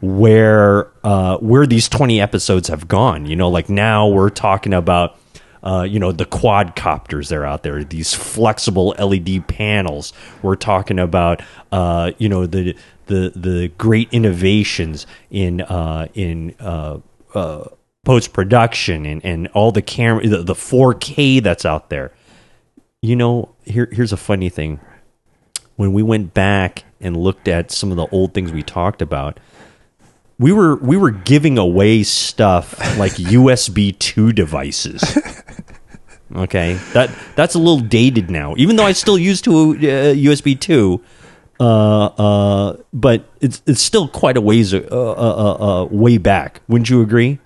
where 0.00 0.88
uh, 1.04 1.36
where 1.38 1.66
these 1.66 1.88
20 1.88 2.20
episodes 2.20 2.68
have 2.68 2.88
gone. 2.88 3.26
You 3.26 3.36
know, 3.36 3.48
like 3.48 3.68
now 3.68 4.08
we're 4.08 4.30
talking 4.30 4.74
about 4.74 5.16
uh, 5.62 5.86
you 5.88 6.00
know 6.00 6.10
the 6.10 6.26
quadcopters 6.26 7.28
that 7.28 7.36
are 7.36 7.46
out 7.46 7.62
there, 7.62 7.84
these 7.84 8.12
flexible 8.14 8.88
LED 8.98 9.46
panels. 9.46 10.12
We're 10.42 10.56
talking 10.56 10.98
about 10.98 11.40
uh, 11.70 12.10
you 12.18 12.28
know 12.28 12.46
the 12.46 12.74
the 13.06 13.32
the 13.34 13.68
great 13.78 14.08
innovations 14.12 15.06
in 15.30 15.60
uh, 15.60 16.08
in 16.14 16.54
uh, 16.60 16.98
uh, 17.34 17.64
post 18.04 18.32
production 18.32 19.06
and, 19.06 19.24
and 19.24 19.48
all 19.48 19.72
the 19.72 19.82
camera 19.82 20.26
the, 20.26 20.42
the 20.42 20.54
4K 20.54 21.42
that's 21.42 21.64
out 21.64 21.90
there. 21.90 22.12
You 23.00 23.16
know, 23.16 23.54
here 23.64 23.88
here's 23.92 24.12
a 24.12 24.16
funny 24.16 24.48
thing. 24.48 24.80
When 25.76 25.92
we 25.92 26.02
went 26.02 26.34
back 26.34 26.84
and 27.00 27.16
looked 27.16 27.48
at 27.48 27.70
some 27.70 27.90
of 27.90 27.96
the 27.96 28.06
old 28.08 28.34
things 28.34 28.52
we 28.52 28.62
talked 28.62 29.02
about, 29.02 29.40
we 30.38 30.52
were 30.52 30.76
we 30.76 30.96
were 30.96 31.10
giving 31.10 31.58
away 31.58 32.02
stuff 32.02 32.78
like 32.98 33.12
USB 33.16 33.98
two 33.98 34.32
devices. 34.32 35.18
Okay, 36.34 36.74
that 36.94 37.10
that's 37.36 37.54
a 37.54 37.58
little 37.58 37.80
dated 37.80 38.30
now. 38.30 38.54
Even 38.56 38.76
though 38.76 38.86
I 38.86 38.92
still 38.92 39.18
use 39.18 39.42
to 39.42 39.72
uh, 39.72 39.74
USB 40.14 40.58
two, 40.58 41.02
uh, 41.62 42.06
uh, 42.06 42.76
but 42.92 43.28
it's 43.40 43.62
it's 43.66 43.80
still 43.80 44.08
quite 44.08 44.36
a 44.36 44.40
ways 44.40 44.74
uh, 44.74 44.78
uh, 44.78 44.84
uh, 44.90 45.82
uh, 45.82 45.84
way 45.90 46.18
back. 46.18 46.60
Wouldn't 46.68 46.90
you 46.90 47.00
agree? 47.02 47.38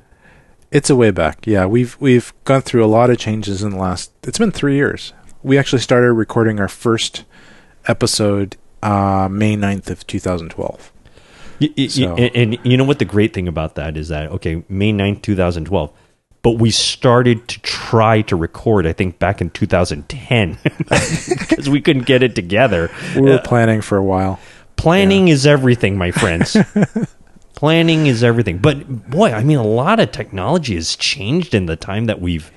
It's 0.71 0.91
a 0.91 0.97
way 0.97 1.11
back. 1.11 1.47
Yeah, 1.47 1.67
we've 1.67 1.97
we've 2.01 2.33
gone 2.45 2.63
through 2.63 2.85
a 2.85 2.89
lot 2.89 3.11
of 3.11 3.19
changes 3.19 3.63
in 3.63 3.71
the 3.73 3.77
last. 3.79 4.11
It's 4.23 4.39
been 4.39 4.51
three 4.53 4.75
years. 4.77 5.13
We 5.43 5.59
actually 5.59 5.83
started 5.83 6.13
recording 6.15 6.59
our 6.61 6.69
first 6.69 7.25
episode 7.87 8.57
uh, 8.83 9.29
May 9.31 9.57
9th 9.57 9.91
of 9.91 10.07
2012. 10.07 10.93
Y- 11.61 11.69
y- 11.69 11.73
y- 11.79 11.87
So- 11.89 12.15
and, 12.17 12.35
and 12.55 12.59
you 12.65 12.77
know 12.77 12.85
what 12.85 12.99
the 12.99 13.05
great 13.05 13.33
thing 13.33 13.49
about 13.49 13.75
that 13.77 13.97
is 13.97 14.09
that 14.09 14.31
okay, 14.33 14.65
May 14.69 14.93
9th, 14.93 15.23
2012. 15.23 15.93
But 16.47 16.59
we 16.60 16.70
started 16.70 17.48
to 17.48 17.60
try 17.62 18.23
to 18.23 18.36
record, 18.36 18.86
I 18.86 18.93
think, 18.93 19.18
back 19.18 19.40
in 19.40 19.51
2010 19.51 20.56
because 20.62 21.68
we 21.68 21.81
couldn't 21.81 22.06
get 22.06 22.23
it 22.23 22.36
together. 22.36 22.89
We 23.16 23.23
were 23.23 23.32
uh, 23.32 23.43
planning 23.43 23.81
for 23.81 23.98
a 23.98 24.05
while. 24.05 24.39
Planning 24.77 25.27
is 25.27 25.44
everything, 25.44 25.98
my 25.98 26.12
friends. 26.12 26.56
Planning 27.56 28.06
is 28.06 28.23
everything. 28.23 28.59
But 28.59 29.10
boy, 29.10 29.32
I 29.32 29.43
mean, 29.43 29.56
a 29.59 29.64
lot 29.64 29.98
of 29.98 30.12
technology 30.12 30.77
has 30.77 30.94
changed 30.94 31.52
in 31.52 31.66
the 31.66 31.74
time 31.74 32.05
that 32.05 32.20
we've, 32.20 32.52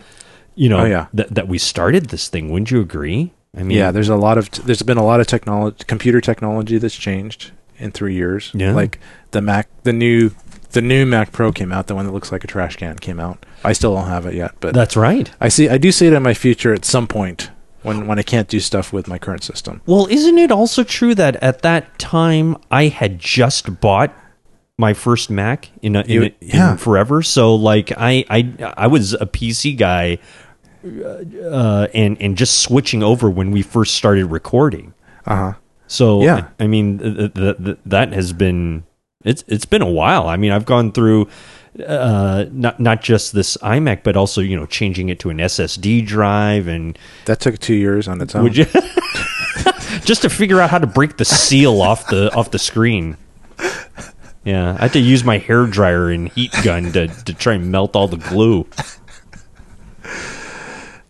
you 0.53 0.69
know, 0.69 0.81
Oh, 0.81 0.85
yeah. 0.85 1.07
that, 1.15 1.33
that 1.33 1.47
we 1.47 1.57
started 1.57 2.09
this 2.09 2.27
thing. 2.27 2.51
Wouldn't 2.51 2.69
you 2.69 2.81
agree? 2.81 3.33
I 3.57 3.63
mean, 3.63 3.75
Yeah, 3.75 3.89
there's 3.89 4.09
a 4.09 4.15
lot 4.15 4.37
of 4.37 4.51
there's 4.51 4.83
been 4.83 4.99
a 4.99 5.03
lot 5.03 5.19
of 5.19 5.25
technology, 5.25 5.83
computer 5.87 6.21
technology 6.21 6.77
that's 6.77 6.95
changed 6.95 7.53
in 7.79 7.89
three 7.89 8.13
years. 8.13 8.51
Yeah. 8.53 8.73
like 8.73 8.99
the 9.31 9.41
Mac, 9.41 9.67
the 9.81 9.93
new 9.93 10.29
the 10.71 10.81
new 10.81 11.05
Mac 11.05 11.31
Pro 11.31 11.51
came 11.51 11.71
out. 11.71 11.87
The 11.87 11.95
one 11.95 12.05
that 12.05 12.11
looks 12.11 12.31
like 12.31 12.43
a 12.43 12.47
trash 12.47 12.75
can 12.75 12.97
came 12.99 13.19
out. 13.19 13.45
I 13.63 13.73
still 13.73 13.93
don't 13.95 14.07
have 14.07 14.25
it 14.25 14.35
yet, 14.35 14.51
but 14.59 14.73
that's 14.73 14.95
right. 14.95 15.29
I 15.41 15.49
see. 15.49 15.67
I 15.69 15.77
do 15.77 15.91
see 15.91 16.07
it 16.07 16.13
in 16.13 16.23
my 16.23 16.33
future 16.33 16.73
at 16.73 16.85
some 16.85 17.07
point 17.07 17.51
when 17.83 18.07
when 18.07 18.19
I 18.19 18.23
can't 18.23 18.47
do 18.47 18.59
stuff 18.59 18.91
with 18.93 19.07
my 19.07 19.17
current 19.17 19.43
system. 19.43 19.81
Well, 19.85 20.07
isn't 20.07 20.37
it 20.37 20.51
also 20.51 20.83
true 20.83 21.15
that 21.15 21.35
at 21.37 21.61
that 21.63 21.97
time 21.99 22.57
I 22.71 22.87
had 22.87 23.19
just 23.19 23.79
bought 23.81 24.13
my 24.77 24.93
first 24.93 25.29
Mac 25.29 25.69
in, 25.81 25.95
a, 25.97 26.01
in, 26.01 26.09
You- 26.09 26.21
a- 26.23 26.25
in 26.25 26.33
yeah. 26.41 26.75
forever? 26.77 27.21
So 27.21 27.55
like 27.55 27.91
I 27.97 28.23
I 28.29 28.73
I 28.77 28.87
was 28.87 29.13
a 29.13 29.25
PC 29.25 29.77
guy, 29.77 30.19
uh, 30.85 31.87
and 31.93 32.21
and 32.21 32.37
just 32.37 32.59
switching 32.61 33.03
over 33.03 33.29
when 33.29 33.51
we 33.51 33.61
first 33.61 33.95
started 33.95 34.25
recording. 34.27 34.93
Uh 35.25 35.35
huh. 35.35 35.53
So 35.87 36.21
Yeah. 36.23 36.49
I, 36.59 36.63
I 36.65 36.67
mean 36.67 36.99
th- 36.99 37.33
th- 37.33 37.57
th- 37.57 37.77
that 37.85 38.13
has 38.13 38.31
been 38.33 38.83
it's 39.25 39.43
it's 39.47 39.65
been 39.65 39.81
a 39.81 39.89
while. 39.89 40.27
I 40.27 40.37
mean 40.37 40.51
I've 40.51 40.65
gone 40.65 40.91
through 40.91 41.27
uh 41.85 42.45
not 42.51 42.79
not 42.79 43.01
just 43.01 43.33
this 43.33 43.55
iMac 43.57 44.03
but 44.03 44.15
also 44.17 44.41
you 44.41 44.55
know 44.57 44.65
changing 44.65 45.09
it 45.09 45.19
to 45.19 45.29
an 45.29 45.37
SSD 45.37 46.05
drive 46.05 46.67
and 46.67 46.97
That 47.25 47.39
took 47.39 47.59
two 47.59 47.75
years 47.75 48.07
on 48.07 48.21
its 48.21 48.33
own. 48.35 48.51
you 48.53 48.65
just 50.05 50.21
to 50.23 50.29
figure 50.29 50.59
out 50.61 50.69
how 50.69 50.77
to 50.79 50.87
break 50.87 51.17
the 51.17 51.25
seal 51.25 51.81
off 51.81 52.07
the 52.07 52.33
off 52.33 52.51
the 52.51 52.59
screen. 52.59 53.17
Yeah, 54.45 54.77
I 54.79 54.83
had 54.83 54.93
to 54.93 54.99
use 54.99 55.23
my 55.25 55.37
hair 55.37 55.65
dryer 55.67 56.09
and 56.09 56.29
heat 56.29 56.53
gun 56.63 56.91
to 56.93 57.07
to 57.07 57.33
try 57.33 57.53
and 57.55 57.69
melt 57.71 57.95
all 57.95 58.07
the 58.07 58.17
glue. 58.17 58.65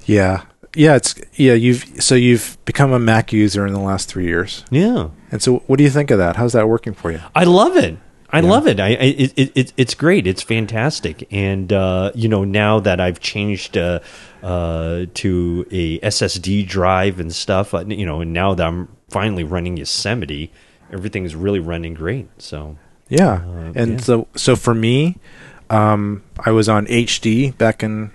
Yeah, 0.06 0.44
yeah, 0.76 0.95
it's 0.95 1.14
yeah. 1.34 1.53
You've 1.53 1.86
so 1.99 2.15
you've 2.15 2.57
become 2.65 2.91
a 2.91 2.99
Mac 2.99 3.31
user 3.31 3.68
in 3.68 3.73
the 3.73 3.80
last 3.80 4.10
three 4.10 4.26
years, 4.26 4.65
Yeah. 4.72 5.10
And 5.31 5.41
so 5.41 5.57
what 5.68 5.77
do 5.77 5.84
you 5.84 5.89
think 5.89 6.11
of 6.11 6.18
that? 6.18 6.35
How's 6.35 6.53
that 6.53 6.68
working 6.68 6.93
for 6.93 7.11
you? 7.11 7.19
I 7.35 7.43
love 7.43 7.76
it. 7.77 7.97
I 8.31 8.41
Yeah. 8.41 8.49
love 8.49 8.68
it. 8.68 8.80
I, 8.80 8.88
I 8.89 8.89
it, 8.91 9.34
it, 9.38 9.51
it 9.56 9.73
it's 9.76 9.93
great. 9.95 10.27
It's 10.27 10.41
fantastic. 10.43 11.27
And 11.31 11.73
uh, 11.73 12.11
you 12.14 12.27
know, 12.30 12.43
now 12.43 12.80
that 12.80 12.99
I've 12.99 13.19
changed 13.19 13.76
uh, 13.77 13.99
uh, 14.43 15.06
to 15.15 15.65
a 15.72 15.99
SSD 15.99 16.68
drive 16.68 17.19
and 17.19 17.34
stuff, 17.34 17.73
uh, 17.73 17.84
you 17.88 18.06
know, 18.06 18.22
and 18.22 18.31
now 18.31 18.53
that 18.53 18.68
I'm 18.68 18.88
finally 19.10 19.43
running 19.43 19.77
Yosemite, 19.77 20.51
everything's 20.93 21.35
really 21.35 21.60
running 21.60 21.95
great. 21.95 22.27
So 22.38 22.77
Yeah, 23.10 23.41
Uh, 23.47 23.72
and 23.76 23.91
yeah. 23.93 23.97
so 23.97 24.27
so 24.35 24.56
for 24.56 24.76
me, 24.76 25.18
um, 25.72 26.22
I 26.45 26.51
was 26.51 26.69
on 26.69 26.85
HD 26.85 27.57
back 27.57 27.81
in 27.84 28.11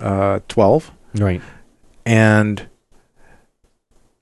2012, 0.00 0.90
right, 1.16 1.42
and 2.06 2.66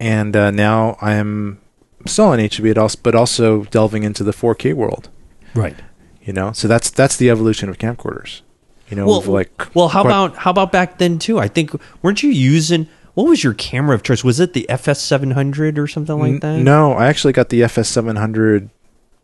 and 0.02 0.34
uh, 0.36 0.50
now 0.50 0.96
I 1.00 1.12
am 1.14 1.60
still 2.06 2.26
on 2.26 2.38
HD, 2.40 2.74
but 2.74 2.78
also, 2.78 2.98
but 3.02 3.14
also 3.14 3.64
delving 3.64 4.02
into 4.02 4.24
the 4.24 4.32
4K 4.32 4.74
world. 4.74 5.08
right. 5.54 5.76
You 6.24 6.32
know, 6.32 6.52
so 6.52 6.68
that's 6.68 6.88
that's 6.90 7.16
the 7.16 7.30
evolution 7.30 7.68
of 7.68 7.78
camcorders. 7.78 8.42
You 8.88 8.96
know, 8.96 9.06
Well, 9.06 9.22
like 9.22 9.74
well, 9.74 9.88
how 9.88 10.02
quite- 10.02 10.10
about 10.10 10.36
how 10.36 10.50
about 10.52 10.70
back 10.70 10.98
then 10.98 11.18
too? 11.18 11.38
I 11.40 11.48
think 11.48 11.72
weren't 12.00 12.22
you 12.22 12.30
using 12.30 12.86
what 13.14 13.26
was 13.26 13.42
your 13.42 13.54
camera 13.54 13.94
of 13.96 14.02
choice? 14.04 14.22
Was 14.22 14.38
it 14.38 14.52
the 14.52 14.68
FS 14.70 15.00
seven 15.02 15.32
hundred 15.32 15.78
or 15.80 15.86
something 15.88 16.16
like 16.18 16.40
that? 16.42 16.58
N- 16.58 16.64
No, 16.64 16.92
I 16.92 17.06
actually 17.08 17.32
got 17.32 17.48
the 17.48 17.62
FS 17.64 17.88
seven 17.88 18.14
hundred. 18.16 18.70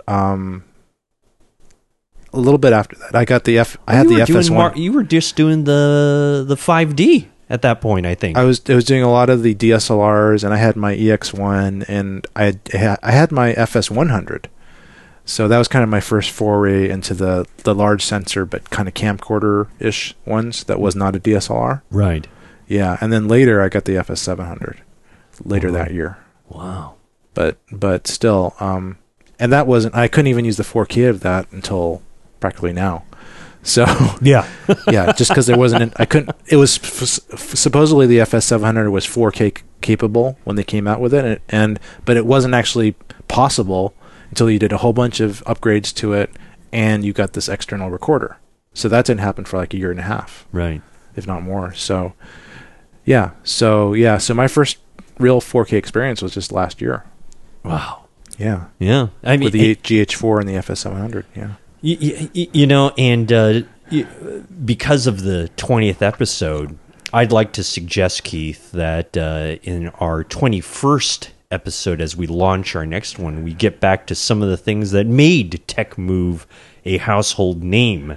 Um, 0.08 0.64
a 2.32 2.40
little 2.40 2.58
bit 2.58 2.72
after 2.72 2.96
that, 2.96 3.14
I 3.14 3.24
got 3.24 3.44
the 3.44 3.58
F. 3.58 3.76
I 3.86 3.94
had 3.94 4.08
the 4.08 4.20
FS 4.22 4.50
mar- 4.50 4.70
one. 4.70 4.78
you 4.78 4.92
were 4.92 5.02
just 5.04 5.36
doing 5.36 5.64
the 5.64 6.44
the 6.46 6.56
five 6.56 6.96
D 6.96 7.28
at 7.50 7.62
that 7.62 7.80
point, 7.80 8.06
I 8.06 8.14
think. 8.14 8.36
I 8.36 8.44
was 8.44 8.60
I 8.68 8.74
was 8.74 8.84
doing 8.84 9.02
a 9.02 9.10
lot 9.10 9.30
of 9.30 9.42
the 9.42 9.54
DSLRs, 9.54 10.44
and 10.44 10.52
I 10.52 10.56
had 10.58 10.76
my 10.76 10.94
EX 10.94 11.32
one, 11.32 11.82
and 11.88 12.26
I 12.36 12.58
had, 12.72 12.98
I 13.02 13.10
had 13.12 13.32
my 13.32 13.52
FS 13.52 13.90
one 13.90 14.08
hundred. 14.10 14.48
So 15.24 15.46
that 15.48 15.58
was 15.58 15.68
kind 15.68 15.82
of 15.82 15.88
my 15.90 16.00
first 16.00 16.30
foray 16.30 16.88
into 16.88 17.12
the 17.14 17.46
the 17.64 17.74
large 17.74 18.04
sensor, 18.04 18.44
but 18.44 18.70
kind 18.70 18.88
of 18.88 18.94
camcorder 18.94 19.68
ish 19.78 20.14
ones. 20.24 20.64
That 20.64 20.80
was 20.80 20.94
not 20.96 21.16
a 21.16 21.20
DSLR. 21.20 21.82
right. 21.90 22.26
Yeah, 22.66 22.98
and 23.00 23.10
then 23.12 23.28
later 23.28 23.62
I 23.62 23.68
got 23.70 23.84
the 23.86 23.96
FS 23.96 24.20
seven 24.20 24.46
hundred. 24.46 24.82
Later 25.44 25.68
Oh. 25.68 25.72
that 25.72 25.92
year. 25.94 26.18
Wow. 26.48 26.94
but 27.34 27.56
but 27.70 28.06
still 28.06 28.54
um 28.58 28.96
and 29.38 29.52
that 29.52 29.66
wasn't 29.66 29.94
i 29.94 30.08
couldn't 30.08 30.26
even 30.28 30.44
use 30.46 30.56
the 30.56 30.62
4k 30.64 31.08
of 31.08 31.20
that 31.20 31.46
until 31.52 32.02
practically 32.40 32.72
now 32.72 33.04
so 33.68 33.84
Yeah. 34.22 34.48
yeah 34.90 35.12
just 35.12 35.30
because 35.30 35.46
there 35.46 35.58
wasn't 35.58 35.82
an, 35.82 35.92
i 35.96 36.04
couldn't 36.04 36.34
it 36.46 36.56
was 36.56 36.78
f- 36.78 37.02
f- 37.32 37.54
supposedly 37.56 38.06
the 38.06 38.18
fs700 38.18 38.90
was 38.90 39.04
four 39.04 39.30
K 39.30 39.52
capable 39.80 40.38
when 40.44 40.56
they 40.56 40.64
came 40.64 40.86
out 40.88 41.00
with 41.00 41.12
it 41.14 41.24
and, 41.24 41.40
and 41.48 41.80
but 42.04 42.16
it 42.16 42.26
wasn't 42.26 42.54
actually 42.54 42.92
possible 43.28 43.94
until 44.30 44.50
you 44.50 44.58
did 44.58 44.72
a 44.72 44.78
whole 44.78 44.92
bunch 44.92 45.20
of 45.20 45.42
upgrades 45.46 45.94
to 45.94 46.12
it 46.14 46.30
and 46.72 47.04
you 47.04 47.12
got 47.12 47.32
this 47.34 47.48
external 47.48 47.90
recorder 47.90 48.38
so 48.74 48.88
that 48.88 49.04
didn't 49.04 49.20
happen 49.20 49.44
for 49.44 49.56
like 49.58 49.72
a 49.74 49.76
year 49.76 49.90
and 49.90 50.00
a 50.00 50.04
half 50.04 50.46
right. 50.52 50.82
if 51.16 51.26
not 51.26 51.42
more 51.42 51.72
so 51.74 52.12
yeah 53.04 53.30
so 53.44 53.92
yeah 53.94 54.18
so 54.18 54.34
my 54.34 54.48
first 54.48 54.78
real 55.18 55.40
4k 55.40 55.72
experience 55.74 56.22
was 56.22 56.32
just 56.34 56.52
last 56.52 56.80
year 56.80 57.04
Wow. 57.64 58.04
yeah 58.38 58.66
Yeah. 58.78 59.08
I 59.22 59.36
mean, 59.36 59.44
with 59.44 59.52
the 59.52 59.72
it- 59.72 59.82
GH4 59.82 60.40
and 60.40 60.48
the 60.48 60.54
FS700. 60.54 61.24
Yeah. 61.36 61.54
Y- 62.00 62.30
y- 62.34 62.48
you 62.52 62.66
know, 62.66 62.92
and 62.98 63.32
uh, 63.32 63.60
because 64.64 65.06
of 65.06 65.22
the 65.22 65.48
twentieth 65.56 66.02
episode, 66.02 66.78
I'd 67.12 67.32
like 67.32 67.52
to 67.52 67.64
suggest 67.64 68.24
Keith 68.24 68.70
that 68.72 69.16
uh, 69.16 69.56
in 69.62 69.88
our 70.00 70.24
twenty-first 70.24 71.30
episode, 71.50 72.00
as 72.00 72.16
we 72.16 72.26
launch 72.26 72.76
our 72.76 72.84
next 72.86 73.18
one, 73.18 73.42
we 73.42 73.54
get 73.54 73.80
back 73.80 74.06
to 74.08 74.14
some 74.14 74.42
of 74.42 74.48
the 74.48 74.56
things 74.56 74.90
that 74.90 75.06
made 75.06 75.62
Tech 75.66 75.96
Move 75.96 76.46
a 76.84 76.98
household 76.98 77.62
name 77.62 78.16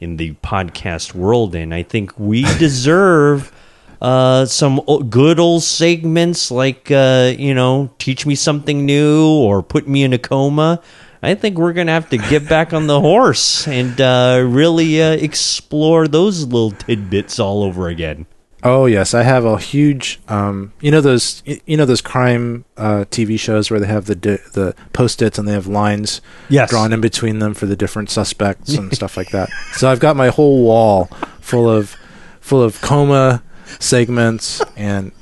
in 0.00 0.16
the 0.16 0.32
podcast 0.42 1.14
world, 1.14 1.54
and 1.54 1.74
I 1.74 1.82
think 1.82 2.18
we 2.18 2.42
deserve. 2.58 3.52
uh, 4.00 4.46
some 4.46 4.80
good 5.10 5.38
old 5.38 5.62
segments 5.62 6.50
like 6.50 6.90
uh, 6.90 7.34
you 7.38 7.52
know 7.54 7.90
teach 7.98 8.24
me 8.24 8.34
something 8.34 8.86
new 8.86 9.28
or 9.28 9.62
put 9.62 9.86
me 9.86 10.02
in 10.02 10.14
a 10.14 10.18
coma 10.18 10.80
i 11.22 11.34
think 11.34 11.58
we're 11.58 11.72
gonna 11.72 11.92
have 11.92 12.08
to 12.10 12.18
get 12.18 12.48
back 12.48 12.72
on 12.72 12.86
the 12.86 13.00
horse 13.00 13.66
and 13.68 14.00
uh, 14.00 14.42
really 14.46 15.02
uh, 15.02 15.10
explore 15.12 16.08
those 16.08 16.44
little 16.44 16.70
tidbits 16.72 17.38
all 17.38 17.62
over 17.62 17.88
again 17.88 18.26
Oh 18.62 18.84
yes, 18.84 19.14
I 19.14 19.22
have 19.22 19.46
a 19.46 19.56
huge. 19.56 20.20
Um, 20.28 20.74
you 20.82 20.90
know 20.90 21.00
those. 21.00 21.42
You 21.46 21.78
know 21.78 21.86
those 21.86 22.02
crime 22.02 22.66
uh, 22.76 23.06
TV 23.10 23.40
shows 23.40 23.70
where 23.70 23.80
they 23.80 23.86
have 23.86 24.04
the 24.04 24.14
di- 24.14 24.44
the 24.52 24.74
post-its 24.92 25.38
and 25.38 25.48
they 25.48 25.54
have 25.54 25.66
lines 25.66 26.20
Yes. 26.50 26.68
drawn 26.68 26.92
in 26.92 27.00
between 27.00 27.38
them 27.38 27.54
for 27.54 27.64
the 27.64 27.74
different 27.74 28.10
suspects 28.10 28.74
and 28.74 28.94
stuff 28.94 29.16
like 29.16 29.30
that. 29.30 29.48
So 29.72 29.90
I've 29.90 29.98
got 29.98 30.14
my 30.14 30.28
whole 30.28 30.62
wall 30.62 31.06
full 31.40 31.70
of 31.70 31.96
full 32.42 32.62
of 32.62 32.82
coma 32.82 33.42
segments 33.78 34.60
and 34.76 35.12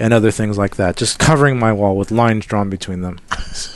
and 0.00 0.14
other 0.14 0.30
things 0.30 0.56
like 0.56 0.76
that, 0.76 0.94
just 0.96 1.18
covering 1.18 1.58
my 1.58 1.72
wall 1.72 1.96
with 1.96 2.12
lines 2.12 2.46
drawn 2.46 2.70
between 2.70 3.00
them. 3.00 3.18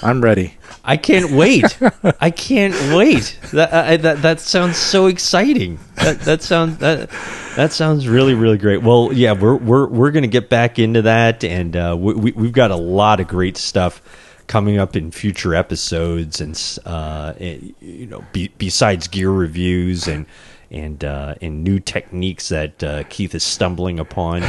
I'm 0.00 0.20
ready. 0.22 0.54
I 0.84 0.96
can't 0.96 1.30
wait. 1.30 1.78
I 2.20 2.30
can't 2.30 2.74
wait. 2.94 3.38
That, 3.52 3.72
I, 3.72 3.96
that 3.98 4.22
that 4.22 4.40
sounds 4.40 4.76
so 4.76 5.06
exciting. 5.06 5.78
That 5.96 6.20
that 6.20 6.42
sounds 6.42 6.78
that 6.78 7.10
that 7.56 7.72
sounds 7.72 8.08
really 8.08 8.34
really 8.34 8.58
great. 8.58 8.82
Well 8.82 9.12
yeah 9.12 9.32
we're 9.32 9.56
we're 9.56 9.86
we're 9.86 10.10
gonna 10.10 10.26
get 10.26 10.48
back 10.48 10.78
into 10.78 11.02
that 11.02 11.44
and 11.44 11.76
uh, 11.76 11.96
we, 11.98 12.14
we, 12.14 12.32
we've 12.32 12.52
got 12.52 12.70
a 12.70 12.76
lot 12.76 13.20
of 13.20 13.28
great 13.28 13.56
stuff 13.56 14.02
coming 14.46 14.78
up 14.78 14.96
in 14.96 15.10
future 15.10 15.54
episodes 15.54 16.40
and 16.40 16.78
uh, 16.84 17.32
and, 17.38 17.74
you 17.80 18.06
know 18.06 18.24
be, 18.32 18.48
besides 18.58 19.08
gear 19.08 19.30
reviews 19.30 20.08
and 20.08 20.26
and 20.70 21.04
uh, 21.04 21.34
and 21.40 21.62
new 21.62 21.78
techniques 21.78 22.48
that 22.48 22.82
uh, 22.82 23.02
Keith 23.08 23.34
is 23.34 23.44
stumbling 23.44 24.00
upon. 24.00 24.42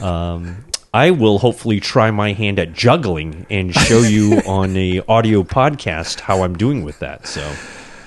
Um, 0.00 0.64
I 0.94 1.10
will 1.10 1.38
hopefully 1.38 1.80
try 1.80 2.10
my 2.10 2.32
hand 2.32 2.58
at 2.58 2.74
juggling 2.74 3.46
and 3.48 3.74
show 3.74 4.00
you 4.00 4.42
on 4.46 4.76
a 4.76 5.00
audio 5.08 5.42
podcast 5.42 6.20
how 6.20 6.42
I'm 6.42 6.56
doing 6.56 6.84
with 6.84 6.98
that. 6.98 7.26
So 7.26 7.50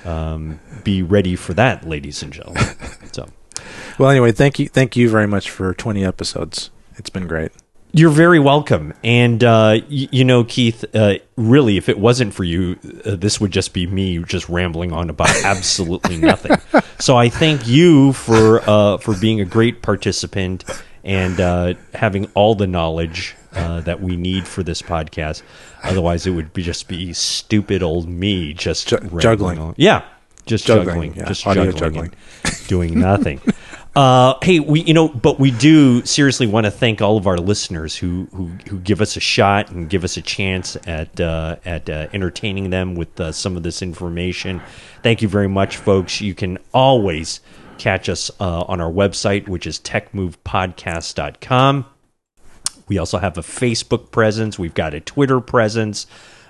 um, 0.05 0.59
be 0.83 1.01
ready 1.01 1.35
for 1.35 1.53
that, 1.55 1.87
ladies 1.87 2.21
and 2.21 2.31
gentlemen. 2.31 2.63
So. 3.11 3.27
Well, 3.97 4.09
anyway, 4.11 4.33
thank 4.33 4.59
you, 4.59 4.67
thank 4.67 4.95
you 4.95 5.09
very 5.09 5.25
much 5.27 5.49
for 5.49 5.73
20 5.73 6.05
episodes. 6.05 6.69
It's 6.97 7.09
been 7.09 7.27
great. 7.27 7.51
You're 7.91 8.11
very 8.11 8.39
welcome. 8.39 8.93
And, 9.03 9.41
uh, 9.43 9.79
y- 9.89 10.09
you 10.11 10.23
know, 10.25 10.43
Keith, 10.43 10.83
uh, 10.93 11.15
really, 11.37 11.77
if 11.77 11.87
it 11.89 11.97
wasn't 11.97 12.33
for 12.33 12.43
you, 12.43 12.77
uh, 13.05 13.15
this 13.15 13.39
would 13.39 13.51
just 13.51 13.73
be 13.73 13.87
me 13.87 14.19
just 14.19 14.47
rambling 14.49 14.91
on 14.91 15.09
about 15.09 15.29
absolutely 15.45 16.17
nothing. 16.17 16.57
So 16.99 17.15
I 17.17 17.29
thank 17.29 17.65
you 17.67 18.11
for, 18.13 18.61
uh, 18.69 18.97
for 18.97 19.15
being 19.17 19.39
a 19.41 19.45
great 19.45 19.81
participant 19.81 20.65
and 21.05 21.39
uh, 21.39 21.75
having 21.93 22.25
all 22.33 22.55
the 22.55 22.67
knowledge 22.67 23.35
uh, 23.53 23.79
that 23.81 24.01
we 24.01 24.17
need 24.17 24.45
for 24.47 24.63
this 24.63 24.81
podcast. 24.81 25.43
Otherwise, 25.83 26.27
it 26.27 26.31
would 26.31 26.51
be 26.51 26.63
just 26.63 26.87
be 26.89 27.13
stupid 27.13 27.81
old 27.81 28.09
me 28.09 28.53
just 28.53 28.89
Ju- 28.89 28.97
rambling 28.97 29.21
juggling. 29.21 29.59
on. 29.59 29.75
Yeah, 29.77 30.03
just 30.45 30.65
Juggling, 30.65 30.85
juggling, 30.87 31.13
yeah, 31.15 31.25
just 31.25 31.47
audio 31.47 31.71
juggling, 31.71 32.11
juggling. 32.11 32.11
doing 32.67 32.99
nothing. 32.99 33.39
Uh, 33.95 34.33
hey, 34.41 34.59
we 34.59 34.81
you 34.81 34.93
know, 34.93 35.07
but 35.07 35.39
we 35.39 35.51
do 35.51 36.03
seriously 36.05 36.47
want 36.47 36.65
to 36.65 36.71
thank 36.71 37.01
all 37.01 37.15
of 37.17 37.27
our 37.27 37.37
listeners 37.37 37.95
who 37.95 38.27
who, 38.33 38.47
who 38.69 38.77
give 38.79 38.99
us 38.99 39.15
a 39.15 39.21
shot 39.21 39.71
and 39.71 39.89
give 39.89 40.03
us 40.03 40.17
a 40.17 40.21
chance 40.21 40.75
at 40.85 41.17
uh, 41.21 41.55
at 41.63 41.89
uh, 41.89 42.07
entertaining 42.11 42.71
them 42.71 42.95
with 42.95 43.17
uh, 43.21 43.31
some 43.31 43.55
of 43.55 43.63
this 43.63 43.81
information. 43.81 44.61
Thank 45.01 45.21
you 45.21 45.29
very 45.29 45.47
much, 45.47 45.77
folks. 45.77 46.19
You 46.19 46.33
can 46.33 46.57
always 46.73 47.39
catch 47.77 48.09
us 48.09 48.31
uh, 48.39 48.61
on 48.61 48.81
our 48.81 48.91
website, 48.91 49.47
which 49.47 49.67
is 49.67 49.79
techmovepodcast.com. 49.79 51.85
We 52.87 52.97
also 52.97 53.17
have 53.17 53.37
a 53.37 53.41
Facebook 53.41 54.11
presence. 54.11 54.59
We've 54.59 54.73
got 54.73 54.93
a 54.93 54.99
Twitter 54.99 55.41
presence. 55.41 56.07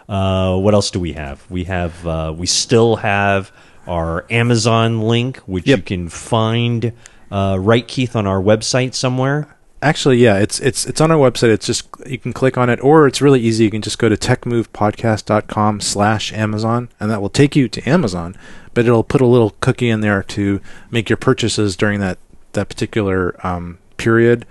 Uh, 0.08 0.58
what 0.58 0.74
else 0.74 0.92
do 0.92 1.00
we 1.00 1.14
have? 1.14 1.50
We 1.50 1.64
have 1.66 2.06
uh, 2.06 2.34
we 2.36 2.46
still 2.46 2.98
have 2.98 3.52
our 3.88 4.26
Amazon 4.30 5.02
link, 5.02 5.38
which 5.40 5.68
you 5.68 5.78
can 5.78 6.10
find 6.10 6.94
uh, 7.32 7.58
right, 7.60 7.88
Keith, 7.88 8.16
on 8.16 8.28
our 8.28 8.42
website 8.42 8.94
somewhere. 8.94 9.48
Actually, 9.86 10.18
yeah, 10.18 10.40
it's 10.40 10.60
it's 10.62 10.88
it's 10.88 11.00
on 11.00 11.12
our 11.12 11.18
website. 11.20 11.50
It's 11.50 11.68
just 11.68 11.88
you 12.08 12.18
can 12.18 12.34
click 12.34 12.58
on 12.58 12.72
it, 12.72 12.84
or 12.84 13.06
it's 13.06 13.22
really 13.22 13.40
easy. 13.40 13.66
You 13.66 13.70
can 13.70 13.84
just 13.84 14.00
go 14.00 14.10
to 14.10 14.18
techmovepodcast.com 14.18 15.80
slash 15.80 16.34
Amazon, 16.34 16.90
and 17.00 17.12
that 17.12 17.22
will 17.22 17.30
take 17.30 17.56
you 17.56 17.68
to 17.70 17.88
Amazon. 17.88 18.36
But 18.74 18.88
it'll 18.88 19.04
put 19.04 19.22
a 19.22 19.28
little 19.28 19.52
cookie 19.60 19.92
in 19.92 20.02
there 20.02 20.24
to 20.24 20.60
make 20.90 21.08
your 21.08 21.18
purchases 21.18 21.76
during 21.76 22.00
that 22.00 22.18
that 22.54 22.68
particular 22.68 23.36
um, 23.46 23.78
period 23.98 24.48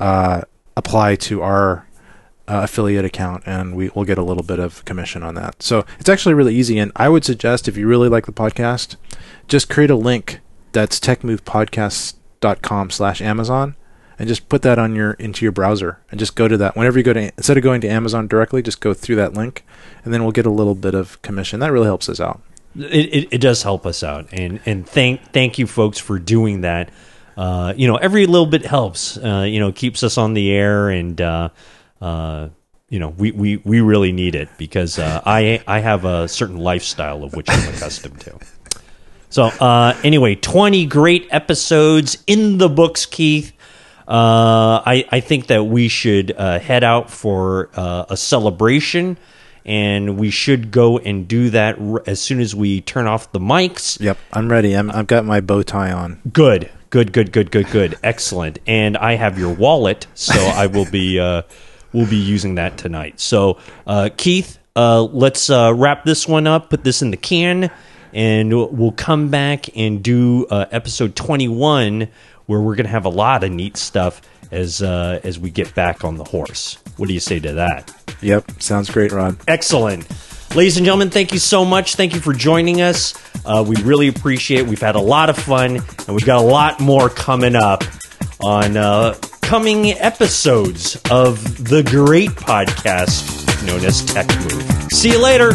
uh, 0.00 0.40
apply 0.76 1.14
to 1.14 1.42
our 1.42 1.86
uh, 2.48 2.62
affiliate 2.64 3.04
account, 3.04 3.44
and 3.46 3.76
we 3.76 3.88
will 3.90 4.04
get 4.04 4.18
a 4.18 4.24
little 4.24 4.42
bit 4.42 4.58
of 4.58 4.84
commission 4.84 5.22
on 5.22 5.36
that. 5.36 5.62
So 5.62 5.86
it's 6.00 6.08
actually 6.08 6.34
really 6.34 6.56
easy. 6.56 6.80
And 6.80 6.90
I 6.96 7.08
would 7.08 7.24
suggest 7.24 7.68
if 7.68 7.76
you 7.76 7.86
really 7.86 8.08
like 8.08 8.26
the 8.26 8.32
podcast, 8.32 8.96
just 9.46 9.68
create 9.68 9.90
a 9.90 9.94
link 9.94 10.40
that's 10.72 10.98
techmovepodcast.com 10.98 12.90
slash 12.90 13.22
Amazon 13.22 13.76
and 14.22 14.28
just 14.28 14.48
put 14.48 14.62
that 14.62 14.78
on 14.78 14.94
your 14.94 15.14
into 15.14 15.44
your 15.44 15.50
browser 15.50 15.98
and 16.12 16.20
just 16.20 16.36
go 16.36 16.46
to 16.46 16.56
that 16.56 16.76
whenever 16.76 16.96
you 16.96 17.02
go 17.02 17.12
to 17.12 17.20
instead 17.36 17.56
of 17.56 17.64
going 17.64 17.80
to 17.80 17.88
Amazon 17.88 18.28
directly, 18.28 18.62
just 18.62 18.80
go 18.80 18.94
through 18.94 19.16
that 19.16 19.34
link, 19.34 19.64
and 20.04 20.14
then 20.14 20.22
we'll 20.22 20.30
get 20.30 20.46
a 20.46 20.50
little 20.50 20.76
bit 20.76 20.94
of 20.94 21.20
commission. 21.22 21.58
That 21.58 21.72
really 21.72 21.86
helps 21.86 22.08
us 22.08 22.20
out. 22.20 22.40
It, 22.76 23.12
it, 23.12 23.28
it 23.32 23.38
does 23.40 23.64
help 23.64 23.84
us 23.84 24.04
out, 24.04 24.28
and 24.32 24.60
and 24.64 24.88
thank 24.88 25.32
thank 25.32 25.58
you 25.58 25.66
folks 25.66 25.98
for 25.98 26.20
doing 26.20 26.60
that. 26.60 26.90
Uh, 27.36 27.74
you 27.76 27.88
know, 27.88 27.96
every 27.96 28.26
little 28.26 28.46
bit 28.46 28.64
helps. 28.64 29.16
Uh, 29.16 29.44
you 29.48 29.58
know, 29.58 29.72
keeps 29.72 30.04
us 30.04 30.16
on 30.16 30.34
the 30.34 30.52
air, 30.52 30.88
and 30.88 31.20
uh, 31.20 31.48
uh, 32.00 32.48
you 32.88 33.00
know, 33.00 33.08
we, 33.08 33.32
we, 33.32 33.56
we 33.56 33.80
really 33.80 34.12
need 34.12 34.36
it 34.36 34.50
because 34.56 35.00
uh, 35.00 35.20
I 35.26 35.64
I 35.66 35.80
have 35.80 36.04
a 36.04 36.28
certain 36.28 36.58
lifestyle 36.58 37.24
of 37.24 37.34
which 37.34 37.50
I'm 37.50 37.74
accustomed 37.74 38.20
to. 38.20 38.38
So 39.30 39.46
uh, 39.46 39.98
anyway, 40.04 40.36
20 40.36 40.86
great 40.86 41.26
episodes 41.32 42.22
in 42.28 42.58
the 42.58 42.68
books, 42.68 43.04
Keith. 43.04 43.52
Uh, 44.08 44.82
I, 44.84 45.04
I 45.10 45.20
think 45.20 45.46
that 45.46 45.64
we 45.64 45.88
should 45.88 46.32
uh, 46.36 46.58
head 46.58 46.84
out 46.84 47.10
for 47.10 47.70
uh, 47.74 48.06
a 48.10 48.16
celebration, 48.16 49.16
and 49.64 50.18
we 50.18 50.30
should 50.30 50.70
go 50.70 50.98
and 50.98 51.28
do 51.28 51.50
that 51.50 51.78
r- 51.78 52.02
as 52.06 52.20
soon 52.20 52.40
as 52.40 52.54
we 52.54 52.80
turn 52.80 53.06
off 53.06 53.30
the 53.32 53.38
mics. 53.40 54.00
Yep, 54.00 54.18
I'm 54.32 54.50
ready. 54.50 54.74
I'm, 54.74 54.90
I've 54.90 55.06
got 55.06 55.24
my 55.24 55.40
bow 55.40 55.62
tie 55.62 55.92
on. 55.92 56.20
Good, 56.32 56.70
good, 56.90 57.12
good, 57.12 57.32
good, 57.32 57.50
good, 57.50 57.70
good, 57.70 57.96
excellent. 58.02 58.58
And 58.66 58.96
I 58.96 59.14
have 59.14 59.38
your 59.38 59.54
wallet, 59.54 60.06
so 60.14 60.34
I 60.40 60.66
will 60.66 60.90
be 60.90 61.20
uh, 61.20 61.42
we'll 61.92 62.08
be 62.08 62.16
using 62.16 62.56
that 62.56 62.76
tonight. 62.78 63.20
So, 63.20 63.58
uh, 63.86 64.10
Keith, 64.16 64.58
uh, 64.74 65.02
let's 65.02 65.48
uh, 65.48 65.72
wrap 65.74 66.04
this 66.04 66.26
one 66.26 66.46
up. 66.46 66.70
Put 66.70 66.82
this 66.82 67.02
in 67.02 67.10
the 67.10 67.16
can, 67.16 67.70
and 68.12 68.52
we'll 68.52 68.92
come 68.92 69.28
back 69.28 69.76
and 69.76 70.02
do 70.02 70.46
uh, 70.46 70.66
episode 70.70 71.14
twenty 71.14 71.48
one, 71.48 72.08
where 72.46 72.60
we're 72.60 72.74
going 72.74 72.86
to 72.86 72.92
have 72.92 73.04
a 73.04 73.10
lot 73.10 73.44
of 73.44 73.50
neat 73.50 73.76
stuff 73.76 74.20
as 74.50 74.82
uh, 74.82 75.20
as 75.24 75.38
we 75.38 75.50
get 75.50 75.74
back 75.74 76.04
on 76.04 76.16
the 76.16 76.24
horse. 76.24 76.78
What 76.96 77.08
do 77.08 77.14
you 77.14 77.20
say 77.20 77.40
to 77.40 77.54
that? 77.54 77.92
Yep, 78.20 78.62
sounds 78.62 78.90
great, 78.90 79.12
Ron. 79.12 79.38
Excellent. 79.48 80.06
Ladies 80.54 80.76
and 80.76 80.84
gentlemen, 80.84 81.08
thank 81.10 81.32
you 81.32 81.38
so 81.38 81.64
much. 81.64 81.94
Thank 81.94 82.14
you 82.14 82.20
for 82.20 82.34
joining 82.34 82.82
us. 82.82 83.14
Uh, 83.44 83.64
we 83.66 83.74
really 83.82 84.08
appreciate 84.08 84.60
it. 84.60 84.66
We've 84.66 84.80
had 84.80 84.96
a 84.96 85.00
lot 85.00 85.30
of 85.30 85.38
fun, 85.38 85.76
and 85.76 86.08
we've 86.08 86.26
got 86.26 86.38
a 86.38 86.46
lot 86.46 86.78
more 86.78 87.08
coming 87.08 87.56
up 87.56 87.82
on 88.44 88.76
uh, 88.76 89.14
coming 89.40 89.92
episodes 89.92 90.96
of 91.10 91.68
the 91.68 91.82
great 91.82 92.30
podcast 92.30 93.66
known 93.66 93.84
as 93.84 94.04
Tech 94.04 94.28
Move. 94.40 94.62
See 94.92 95.10
you 95.10 95.22
later. 95.22 95.52